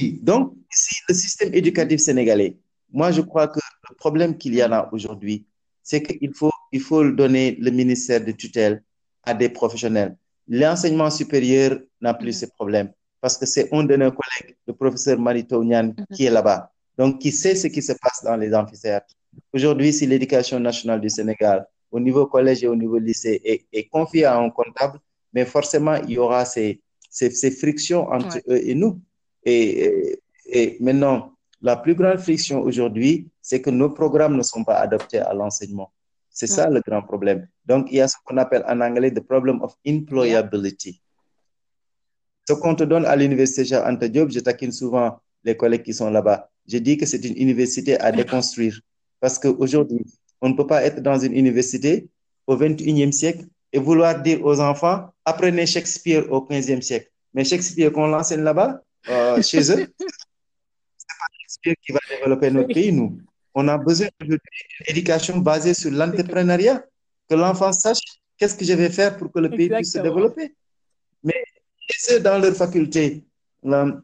Oui, 0.00 0.18
donc 0.20 0.54
ici, 0.70 0.96
le 1.08 1.14
système 1.14 1.54
éducatif 1.54 2.00
sénégalais, 2.00 2.56
moi, 2.92 3.10
je 3.12 3.20
crois 3.20 3.48
que 3.48 3.60
le 3.90 3.94
problème 3.96 4.36
qu'il 4.36 4.54
y 4.54 4.62
a 4.62 4.68
là 4.68 4.88
aujourd'hui, 4.92 5.46
c'est 5.82 6.02
qu'il 6.02 6.32
faut, 6.34 6.50
il 6.72 6.80
faut 6.80 7.04
donner 7.10 7.56
le 7.60 7.70
ministère 7.70 8.24
de 8.24 8.32
tutelle 8.32 8.82
à 9.22 9.34
des 9.34 9.48
professionnels. 9.48 10.16
L'enseignement 10.48 11.10
supérieur 11.10 11.78
n'a 12.00 12.14
plus 12.14 12.28
mm 12.28 12.30
-hmm. 12.30 12.40
ces 12.40 12.48
problèmes 12.58 12.90
parce 13.20 13.36
que 13.38 13.46
c'est 13.46 13.68
un 13.72 13.82
de 13.84 13.96
nos 13.96 14.12
collègues, 14.12 14.56
le 14.68 14.72
professeur 14.74 15.18
Marito 15.18 15.62
Nyan, 15.64 15.86
mm 15.88 15.92
-hmm. 15.92 16.14
qui 16.14 16.22
est 16.26 16.30
là-bas, 16.38 16.60
donc 16.98 17.18
qui 17.22 17.30
sait 17.32 17.56
ce 17.62 17.66
qui 17.74 17.82
se 17.82 17.94
passe 18.02 18.20
dans 18.28 18.36
les 18.42 18.52
amphithéâtres. 18.60 19.12
Aujourd'hui, 19.56 19.92
si 19.92 20.06
l'éducation 20.06 20.58
nationale 20.60 21.00
du 21.00 21.10
Sénégal, 21.18 21.58
au 21.90 21.98
niveau 22.00 22.26
collège 22.26 22.60
et 22.64 22.68
au 22.68 22.76
niveau 22.76 22.98
lycée, 22.98 23.36
est, 23.44 23.60
est 23.78 23.86
confiée 23.96 24.24
à 24.24 24.34
un 24.38 24.50
comptable, 24.50 24.98
mais 25.34 25.44
forcément, 25.44 25.96
il 26.06 26.10
y 26.16 26.18
aura 26.18 26.44
ces, 26.44 26.80
ces, 27.10 27.30
ces 27.30 27.50
frictions 27.62 28.02
entre 28.16 28.36
ouais. 28.36 28.52
eux 28.52 28.60
et 28.70 28.74
nous. 28.74 28.92
Et, 29.44 29.60
et, 29.84 30.20
et 30.58 30.66
maintenant, 30.80 31.35
la 31.62 31.76
plus 31.76 31.94
grande 31.94 32.18
friction 32.18 32.60
aujourd'hui, 32.62 33.28
c'est 33.40 33.60
que 33.60 33.70
nos 33.70 33.90
programmes 33.90 34.36
ne 34.36 34.42
sont 34.42 34.64
pas 34.64 34.76
adaptés 34.76 35.18
à 35.18 35.32
l'enseignement. 35.32 35.92
C'est 36.30 36.46
ça 36.46 36.68
le 36.68 36.82
grand 36.86 37.02
problème. 37.02 37.48
Donc, 37.64 37.88
il 37.90 37.96
y 37.96 38.00
a 38.00 38.08
ce 38.08 38.16
qu'on 38.24 38.36
appelle 38.36 38.62
en 38.68 38.80
anglais 38.82 39.10
the 39.10 39.20
problem 39.20 39.62
of 39.62 39.74
employability. 39.86 41.00
Ce 42.46 42.52
qu'on 42.52 42.74
te 42.74 42.84
donne 42.84 43.06
à 43.06 43.16
l'université 43.16 43.64
Cheikh 43.64 43.82
Anta 43.84 44.08
Diop, 44.08 44.30
je 44.30 44.40
taquine 44.40 44.70
souvent 44.70 45.18
les 45.44 45.56
collègues 45.56 45.82
qui 45.82 45.94
sont 45.94 46.10
là-bas. 46.10 46.50
Je 46.68 46.78
dis 46.78 46.98
que 46.98 47.06
c'est 47.06 47.24
une 47.24 47.36
université 47.36 47.98
à 47.98 48.12
déconstruire. 48.12 48.78
Parce 49.18 49.38
qu'aujourd'hui, 49.38 50.04
on 50.42 50.50
ne 50.50 50.54
peut 50.54 50.66
pas 50.66 50.84
être 50.84 51.00
dans 51.00 51.18
une 51.18 51.32
université 51.32 52.06
au 52.46 52.56
21e 52.56 53.12
siècle 53.12 53.46
et 53.72 53.78
vouloir 53.78 54.20
dire 54.20 54.44
aux 54.44 54.60
enfants, 54.60 55.08
apprenez 55.24 55.66
Shakespeare 55.66 56.30
au 56.30 56.40
15e 56.40 56.82
siècle. 56.82 57.10
Mais 57.32 57.44
Shakespeare 57.44 57.90
qu'on 57.92 58.08
l'enseigne 58.08 58.42
là-bas, 58.42 58.82
euh, 59.08 59.42
chez 59.42 59.70
eux, 59.72 59.86
qui 61.62 61.92
va 61.92 62.00
développer 62.10 62.50
notre 62.50 62.72
pays, 62.72 62.92
nous. 62.92 63.18
On 63.54 63.68
a 63.68 63.78
besoin 63.78 64.08
d'une 64.20 64.38
éducation 64.86 65.38
basée 65.38 65.74
sur 65.74 65.90
l'entrepreneuriat, 65.90 66.84
que 67.28 67.34
l'enfant 67.34 67.72
sache 67.72 68.00
qu'est-ce 68.36 68.54
que 68.56 68.64
je 68.64 68.74
vais 68.74 68.90
faire 68.90 69.16
pour 69.16 69.32
que 69.32 69.38
le 69.38 69.50
pays 69.50 69.66
Exactement. 69.66 69.78
puisse 69.78 69.92
se 69.92 69.98
développer. 69.98 70.54
Mais 71.24 71.42
ceux 71.96 72.20
dans 72.20 72.38
leur 72.38 72.54
faculté, 72.54 73.24
là, 73.62 74.00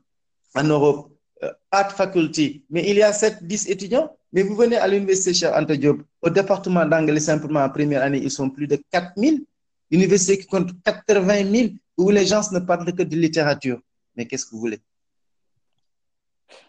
en 0.54 0.64
Europe, 0.64 1.12
euh, 1.42 1.52
Art 1.70 1.92
Faculty, 1.92 2.64
mais 2.70 2.88
il 2.88 2.96
y 2.96 3.02
a 3.02 3.12
7, 3.12 3.44
10 3.46 3.68
étudiants, 3.68 4.16
mais 4.32 4.42
vous 4.42 4.56
venez 4.56 4.76
à 4.76 4.88
l'université 4.88 5.34
chez 5.34 5.46
Anta 5.48 5.76
Diop, 5.76 6.02
au 6.22 6.30
département 6.30 6.86
d'anglais 6.86 7.20
simplement 7.20 7.60
en 7.60 7.68
première 7.68 8.02
année, 8.02 8.20
ils 8.22 8.30
sont 8.30 8.48
plus 8.48 8.66
de 8.66 8.76
4000. 8.90 9.44
L'université 9.90 10.38
qui 10.38 10.46
compte 10.46 10.70
80 10.84 11.50
000, 11.50 11.68
où 11.98 12.10
les 12.10 12.26
gens 12.26 12.40
ne 12.52 12.60
parlent 12.60 12.90
que 12.94 13.02
de 13.02 13.16
littérature. 13.16 13.80
Mais 14.16 14.26
qu'est-ce 14.26 14.46
que 14.46 14.52
vous 14.52 14.60
voulez? 14.60 14.80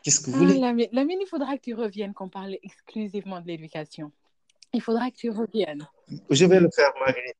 Qu'est-ce 0.03 0.19
que 0.19 0.29
vous 0.31 0.37
voulez? 0.37 0.55
ah, 0.57 0.67
Lamine, 0.67 0.87
Lamine, 0.91 1.19
il 1.21 1.27
faudra 1.27 1.55
que 1.57 1.61
tu 1.61 1.73
reviennes, 1.73 2.13
qu'on 2.13 2.29
parle 2.29 2.57
exclusivement 2.63 3.39
de 3.41 3.47
l'éducation. 3.47 4.11
Il 4.73 4.81
faudra 4.81 5.09
que 5.11 5.15
tu 5.17 5.29
reviennes. 5.29 5.87
Je 6.29 6.45
vais 6.45 6.59
le 6.59 6.69
faire, 6.75 6.91
Marguerite. 6.99 7.35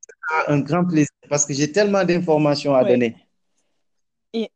Un 0.48 0.60
grand 0.60 0.86
plaisir 0.86 1.10
parce 1.30 1.45
que 1.45 1.53
j'ai 1.53 1.72
tellement 1.72 2.03
d'informations 2.03 2.74
à 2.76 2.84
donner. 2.84 3.15
Et 4.34 4.49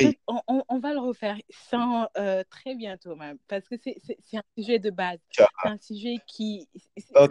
Oui. 0.00 0.18
on, 0.26 0.40
on- 0.48 0.64
on 0.68 0.78
va 0.80 0.92
le 0.92 0.98
refaire 0.98 1.36
sans, 1.50 2.08
euh, 2.18 2.42
très 2.50 2.74
bientôt 2.74 3.14
même, 3.14 3.38
parce 3.46 3.68
que 3.68 3.76
c'est 3.80 3.96
un 4.36 4.42
sujet 4.58 4.80
de 4.80 4.90
base. 4.90 5.18
C'est 5.30 5.68
un 5.68 5.78
sujet 5.78 6.16
qui, 6.26 6.68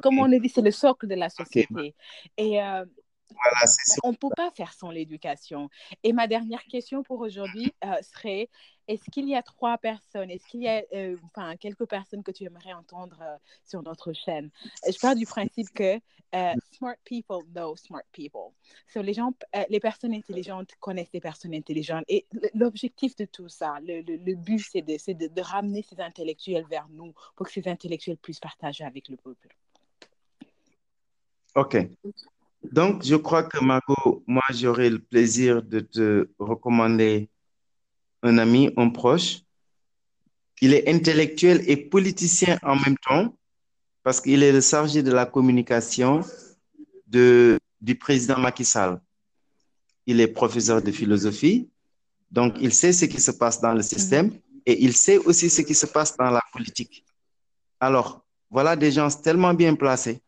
comme 0.01 0.17
on 0.19 0.31
a 0.31 0.39
dit, 0.39 0.47
c'est 0.47 0.61
le 0.61 0.71
socle 0.71 1.07
de 1.07 1.15
la 1.15 1.29
société. 1.29 1.93
Et 2.37 2.61
euh, 2.61 2.85
Voilà, 3.31 3.65
on 4.03 4.11
ne 4.11 4.15
peut 4.15 4.29
pas 4.35 4.51
faire 4.51 4.73
sans 4.73 4.91
l'éducation. 4.91 5.69
Et 6.03 6.13
ma 6.13 6.27
dernière 6.27 6.63
question 6.65 7.03
pour 7.03 7.19
aujourd'hui 7.21 7.73
euh, 7.83 7.95
serait 8.01 8.49
est-ce 8.87 9.09
qu'il 9.11 9.27
y 9.27 9.35
a 9.35 9.41
trois 9.41 9.77
personnes, 9.77 10.29
est-ce 10.29 10.45
qu'il 10.45 10.61
y 10.61 10.67
a 10.67 10.83
euh, 10.93 11.17
enfin, 11.27 11.55
quelques 11.55 11.85
personnes 11.87 12.21
que 12.21 12.31
tu 12.31 12.43
aimerais 12.43 12.73
entendre 12.73 13.17
euh, 13.21 13.37
sur 13.65 13.81
notre 13.81 14.13
chaîne? 14.13 14.49
Je 14.85 14.97
pars 14.99 15.15
du 15.15 15.25
principe 15.25 15.71
que 15.73 15.99
euh, 16.35 16.53
smart 16.71 16.95
people 17.05 17.43
know 17.53 17.75
smart 17.75 18.03
people. 18.11 18.51
So, 18.87 19.01
les, 19.01 19.13
gens, 19.13 19.31
euh, 19.55 19.63
les 19.69 19.79
personnes 19.79 20.13
intelligentes 20.13 20.71
connaissent 20.79 21.11
des 21.11 21.21
personnes 21.21 21.55
intelligentes. 21.55 22.03
Et 22.09 22.25
l'objectif 22.53 23.15
de 23.15 23.25
tout 23.25 23.49
ça, 23.49 23.79
le, 23.81 24.01
le- 24.01 24.17
le 24.17 24.35
but, 24.35 24.59
c'est 24.59 24.81
de, 24.81 24.97
de, 25.13 25.27
de 25.33 25.41
ramener 25.41 25.81
ces 25.81 25.99
intellectuels 26.01 26.65
vers 26.69 26.87
nous 26.89 27.13
pour 27.35 27.45
que 27.47 27.51
ces 27.51 27.67
intellectuels 27.67 28.17
puissent 28.17 28.39
partager 28.41 28.83
avec 28.83 29.07
le 29.09 29.17
peuple. 29.17 29.55
OK. 31.55 31.77
Donc, 32.71 33.03
je 33.03 33.15
crois 33.15 33.43
que 33.43 33.63
Margot, 33.63 34.23
moi, 34.25 34.43
j'aurai 34.51 34.89
le 34.89 34.99
plaisir 34.99 35.61
de 35.61 35.79
te 35.81 36.29
recommander 36.39 37.29
un 38.21 38.37
ami, 38.37 38.71
un 38.77 38.89
proche. 38.89 39.41
Il 40.61 40.73
est 40.73 40.87
intellectuel 40.87 41.61
et 41.67 41.75
politicien 41.75 42.57
en 42.63 42.75
même 42.75 42.97
temps 42.97 43.35
parce 44.03 44.21
qu'il 44.21 44.43
est 44.43 44.51
le 44.51 44.61
chargé 44.61 45.03
de 45.03 45.11
la 45.11 45.25
communication 45.25 46.21
de, 47.07 47.59
du 47.81 47.95
président 47.95 48.39
Macky 48.39 48.65
Sall. 48.65 49.01
Il 50.05 50.19
est 50.21 50.27
professeur 50.27 50.81
de 50.81 50.91
philosophie, 50.91 51.69
donc 52.31 52.55
il 52.59 52.73
sait 52.73 52.93
ce 52.93 53.05
qui 53.05 53.21
se 53.21 53.31
passe 53.31 53.61
dans 53.61 53.73
le 53.73 53.81
système 53.81 54.31
et 54.65 54.83
il 54.83 54.93
sait 54.93 55.17
aussi 55.17 55.49
ce 55.49 55.61
qui 55.61 55.75
se 55.75 55.85
passe 55.85 56.15
dans 56.17 56.29
la 56.29 56.41
politique. 56.51 57.05
Alors, 57.79 58.25
voilà 58.49 58.75
des 58.75 58.91
gens 58.91 59.09
tellement 59.09 59.53
bien 59.53 59.75
placés 59.75 60.21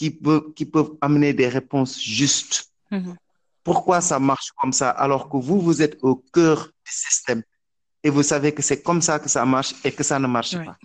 qui 0.00 0.10
peuvent, 0.10 0.54
qui 0.56 0.64
peuvent 0.64 0.92
amener 1.02 1.34
des 1.34 1.46
réponses 1.58 1.94
justes. 2.02 2.72
Mhm. 2.90 3.14
Pourquoi 3.62 4.00
ça 4.00 4.18
marche 4.18 4.50
comme 4.58 4.72
ça 4.72 4.88
alors 4.88 5.28
que 5.28 5.36
vous, 5.36 5.60
vous 5.60 5.82
êtes 5.82 5.98
au 6.00 6.14
cœur 6.36 6.58
du 6.86 6.92
système 7.06 7.42
et 8.02 8.08
vous 8.08 8.22
savez 8.22 8.50
que 8.56 8.62
c'est 8.62 8.80
comme 8.88 9.02
ça 9.02 9.18
que 9.18 9.28
ça 9.28 9.44
marche 9.44 9.74
et 9.84 9.92
que 9.92 10.02
ça 10.02 10.18
ne 10.18 10.26
marche 10.26 10.56
pas? 10.56 10.76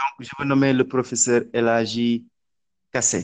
Donc, 0.00 0.14
je 0.20 0.30
veux 0.38 0.46
nommer 0.52 0.72
le 0.72 0.84
professeur 0.94 1.42
Elhaji 1.52 2.24
Kassé. 2.90 3.20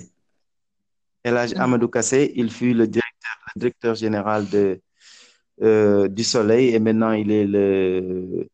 Elhaji 1.24 1.55
Mhm. 1.55 1.61
Amadou 1.62 1.89
Kassé, 1.89 2.20
il 2.37 2.51
fut 2.51 2.74
le 2.74 2.87
directeur, 2.87 3.35
le 3.55 3.59
directeur 3.62 3.95
général 3.95 4.41
de, 4.51 4.83
euh, 5.62 6.09
du 6.09 6.24
Soleil 6.24 6.74
et 6.74 6.79
maintenant 6.79 7.12
il 7.12 7.31
est 7.31 7.47
le, 7.47 8.47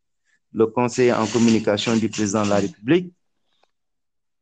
le 0.52 0.66
conseiller 0.68 1.12
en 1.12 1.26
communication 1.26 1.96
du 1.96 2.08
président 2.08 2.44
de 2.44 2.50
la 2.50 2.60
République. 2.66 3.12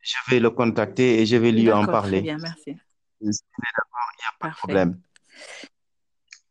Je 0.06 0.30
vais 0.30 0.38
le 0.38 0.50
contacter 0.50 1.20
et 1.20 1.26
je 1.26 1.34
vais 1.36 1.50
lui 1.50 1.72
en 1.72 1.80
D'accord, 1.80 2.02
très 2.02 2.10
parler. 2.10 2.20
bien, 2.22 2.38
merci. 2.38 2.76
Parfait. 4.38 4.58
problème. 4.58 5.00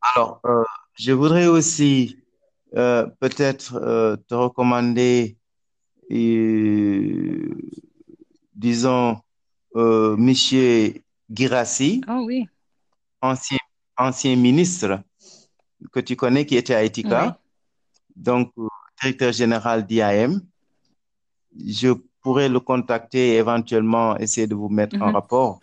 Alors, 0.01 0.41
euh, 0.45 0.63
je 0.99 1.13
voudrais 1.13 1.47
aussi 1.47 2.19
euh, 2.75 3.05
peut-être 3.21 3.75
euh, 3.75 4.17
te 4.27 4.33
recommander, 4.35 5.37
disons, 8.53 9.21
Monsieur 9.73 10.93
Guirassi, 11.31 12.01
Oh 12.09 12.23
oui, 12.25 12.49
ancien, 13.21 13.57
ancien 13.97 14.35
ministre 14.35 14.99
que 15.93 16.01
tu 16.01 16.17
connais 16.17 16.45
qui 16.45 16.57
était 16.57 16.75
à 16.75 16.83
Etika, 16.83 17.39
donc 18.17 18.51
directeur 19.01 19.31
général 19.31 19.85
d'IAM. 19.85 20.41
Je 21.57 21.93
pourrais 22.25 22.49
le 22.49 22.59
contacter 22.71 23.23
et 23.33 23.37
éventuellement 23.45 24.17
essayer 24.17 24.47
de 24.47 24.55
vous 24.61 24.69
mettre 24.79 24.95
en 24.99 25.09
Mhm. 25.09 25.15
rapport 25.19 25.59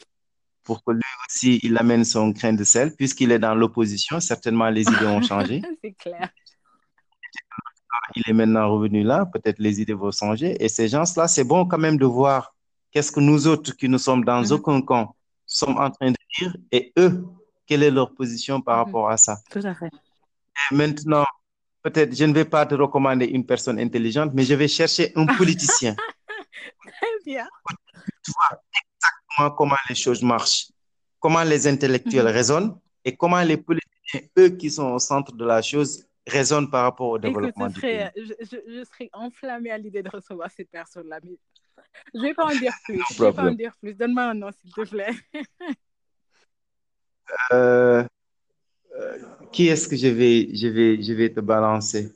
pour 0.66 0.76
que 0.84 0.93
lui 0.93 1.10
aussi, 1.26 1.59
il 1.66 1.74
amène 1.76 2.05
son 2.05 2.28
grain 2.36 2.52
de 2.60 2.64
sel, 2.74 2.94
puisqu'il 2.98 3.32
est 3.32 3.40
dans 3.47 3.56
l'opposition. 3.60 4.20
Certainement, 4.20 4.68
les 4.70 4.86
idées 4.94 5.10
ont 5.18 5.20
changé. 5.32 5.56
c'est 5.82 5.94
clair. 6.05 6.28
Il 8.16 8.22
est 8.30 8.32
maintenant 8.40 8.66
revenu 8.74 9.02
là, 9.02 9.26
peut-être 9.34 9.59
les 9.59 9.80
idées 9.80 9.93
vont 10.05 10.12
changer. 10.12 10.51
Et 10.64 10.68
ces 10.68 10.86
gens-là, 10.89 11.26
c'est 11.34 11.44
bon 11.52 11.66
quand 11.66 11.78
même 11.86 11.97
de 12.05 12.06
voir 12.20 12.55
qu'est-ce 12.93 13.10
que 13.10 13.20
nous 13.30 13.47
autres 13.52 13.72
qui 13.76 13.89
ne 13.89 13.98
sommes 14.06 14.24
dans 14.24 14.43
Mhm. 14.44 14.52
aucun 14.56 14.80
camp 14.82 15.05
sommes 15.47 15.76
en 15.86 15.90
train 15.90 16.10
de 16.12 16.20
dire 16.39 16.56
et 16.70 16.93
eux, 16.98 17.24
quelle 17.66 17.82
est 17.82 17.90
leur 17.90 18.10
position 18.14 18.60
par 18.60 18.76
Mhm. 18.78 18.84
rapport 18.84 19.09
à 19.10 19.16
ça. 19.16 19.34
Tout 19.51 19.66
à 19.72 19.74
fait. 19.74 19.90
Et 20.70 20.74
maintenant, 20.74 21.24
peut-être, 21.82 22.14
je 22.14 22.24
ne 22.24 22.32
vais 22.32 22.44
pas 22.56 22.64
te 22.66 22.74
recommander 22.84 23.26
une 23.26 23.44
personne 23.52 23.78
intelligente, 23.86 24.30
mais 24.34 24.44
je 24.44 24.55
vais 24.55 24.68
chercher 24.68 25.05
un 25.16 25.26
politicien. 25.36 25.94
Très 27.03 27.19
bien. 27.27 27.47
Comment, 29.37 29.51
comment 29.51 29.77
les 29.89 29.95
choses 29.95 30.23
marchent, 30.23 30.69
comment 31.19 31.43
les 31.43 31.66
intellectuels 31.66 32.27
Mhm. 32.27 32.33
raisonnent 32.33 32.79
et 33.05 33.16
comment 33.16 33.43
les 33.43 33.57
politiciens, 33.57 34.20
eux 34.39 34.51
qui 34.51 34.70
sont 34.70 34.91
au 34.93 34.99
centre 34.99 35.33
de 35.33 35.45
la 35.45 35.61
chose, 35.62 36.05
raisonnent 36.27 36.70
par 36.70 36.85
rapport 36.85 37.09
au 37.09 37.16
Écoute, 37.19 37.27
développement 37.29 37.66
du 37.69 37.81
pays. 37.81 38.09
je, 38.16 38.33
je, 38.51 38.57
je 38.74 38.85
serais 38.85 39.11
enflammée 39.12 39.70
à 39.73 39.79
l'idée 39.79 40.03
de 40.03 40.09
recevoir 40.11 40.51
cette 40.57 40.70
personne-là. 40.70 41.19
Mais 41.24 41.37
je 42.15 42.19
ne 42.20 42.23
vais 42.27 42.35
pas 42.35 42.45
en 42.47 42.55
dire 42.55 42.73
plus. 42.85 43.01
Je 43.15 43.24
vais 43.24 43.33
pas 43.33 43.51
en 43.51 43.53
dire 43.53 43.74
plus. 43.81 43.95
Donne-moi 43.95 44.23
un 44.23 44.35
nom, 44.35 44.51
s'il 44.53 44.73
te 44.73 44.89
plaît. 44.89 45.15
Euh, 47.53 48.05
euh, 48.99 49.19
qui 49.53 49.69
est-ce 49.69 49.89
que 49.89 49.97
je 49.97 50.09
vais, 50.09 50.55
je 50.55 50.69
vais, 50.69 51.03
je 51.03 51.12
vais 51.15 51.33
te 51.33 51.41
balancer? 51.41 52.12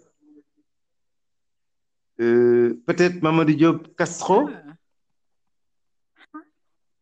Euh, 2.21 2.81
peut-être 2.87 3.23
Mamadou 3.23 3.53
Diop 3.55 3.95
Castro, 3.97 4.49
Ah, 4.49 4.63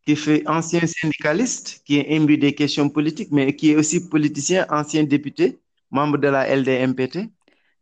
qui 0.06 0.16
fait 0.16 0.46
ancien 0.46 0.86
syndicaliste, 0.86 1.82
qui 1.84 1.98
est 1.98 2.16
imbu 2.16 2.36
des 2.36 2.54
questions 2.54 2.88
politiques, 2.90 3.30
mais 3.30 3.54
qui 3.56 3.70
est 3.70 3.76
aussi 3.76 4.08
politicien, 4.08 4.66
ancien 4.70 5.04
député, 5.04 5.58
membre 5.90 6.18
de 6.18 6.28
la 6.28 6.46
LDMPT. 6.48 7.30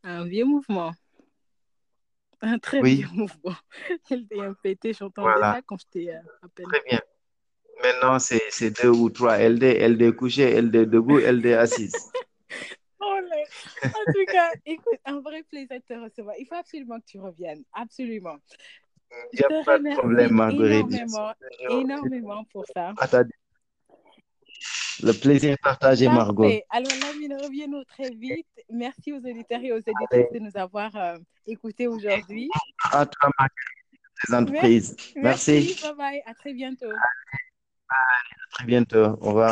un 0.04 0.24
vieux 0.26 0.44
mouvement. 0.44 0.92
Un 2.40 2.58
très 2.58 2.80
Oui. 2.80 2.96
vieux 2.96 3.08
mouvement. 3.14 3.56
LDMPT, 4.10 4.92
j'entendais 4.98 5.30
Voilà. 5.32 5.54
ça 5.54 5.60
quand 5.64 5.76
j'étais 5.80 6.10
euh, 6.12 6.18
à 6.42 6.48
peine. 6.48 6.66
Très 6.66 6.82
bien. 6.88 7.00
Maintenant, 7.82 8.18
c'est 8.18 8.82
deux 8.82 8.90
ou 8.90 9.10
trois 9.10 9.38
LD, 9.38 9.62
LD 9.64 10.14
couché, 10.14 10.60
LD 10.60 10.86
debout, 10.86 11.18
LD 11.18 11.46
assise. 11.54 11.94
Là. 13.82 13.88
En 13.88 14.12
tout 14.12 14.24
cas, 14.26 14.50
écoute, 14.66 14.98
un 15.04 15.20
vrai 15.20 15.42
plaisir 15.42 15.78
de 15.78 15.94
te 15.94 15.98
recevoir. 15.98 16.34
Il 16.38 16.46
faut 16.46 16.54
absolument 16.54 16.98
que 17.00 17.06
tu 17.06 17.18
reviennes. 17.18 17.62
Absolument. 17.72 18.38
Il 19.32 19.40
n'y 19.40 19.44
a 19.44 19.64
pas 19.64 19.78
de 19.78 19.94
problème, 19.94 20.32
Marguerite. 20.32 20.86
énormément, 20.90 21.32
énormément 21.70 22.44
pour 22.52 22.64
ça. 22.74 22.94
Le 25.02 25.12
plaisir 25.12 25.56
partagé, 25.62 26.06
Margot. 26.08 26.42
Parfait. 26.42 26.64
Alors, 26.70 26.92
Lamine, 27.02 27.36
reviens-nous 27.42 27.84
très 27.84 28.10
vite. 28.10 28.46
Merci 28.70 29.12
aux 29.12 29.18
auditeurs 29.18 29.60
et 29.62 29.72
aux 29.72 29.78
éditeurs 29.78 30.30
de 30.32 30.38
nous 30.38 30.56
avoir 30.56 30.94
euh, 30.96 31.16
écoutés 31.46 31.88
aujourd'hui. 31.88 32.48
À 32.92 33.04
toi, 33.06 33.30
Marguerite, 33.38 34.00
les 34.28 34.34
entreprises. 34.34 34.96
Merci. 35.16 35.76
Bye 35.82 35.94
bye. 35.96 36.22
À 36.26 36.34
très 36.34 36.52
bientôt. 36.52 36.92
À 37.88 37.94
très 38.52 38.64
bientôt. 38.64 39.16
Au 39.20 39.28
revoir. 39.28 39.50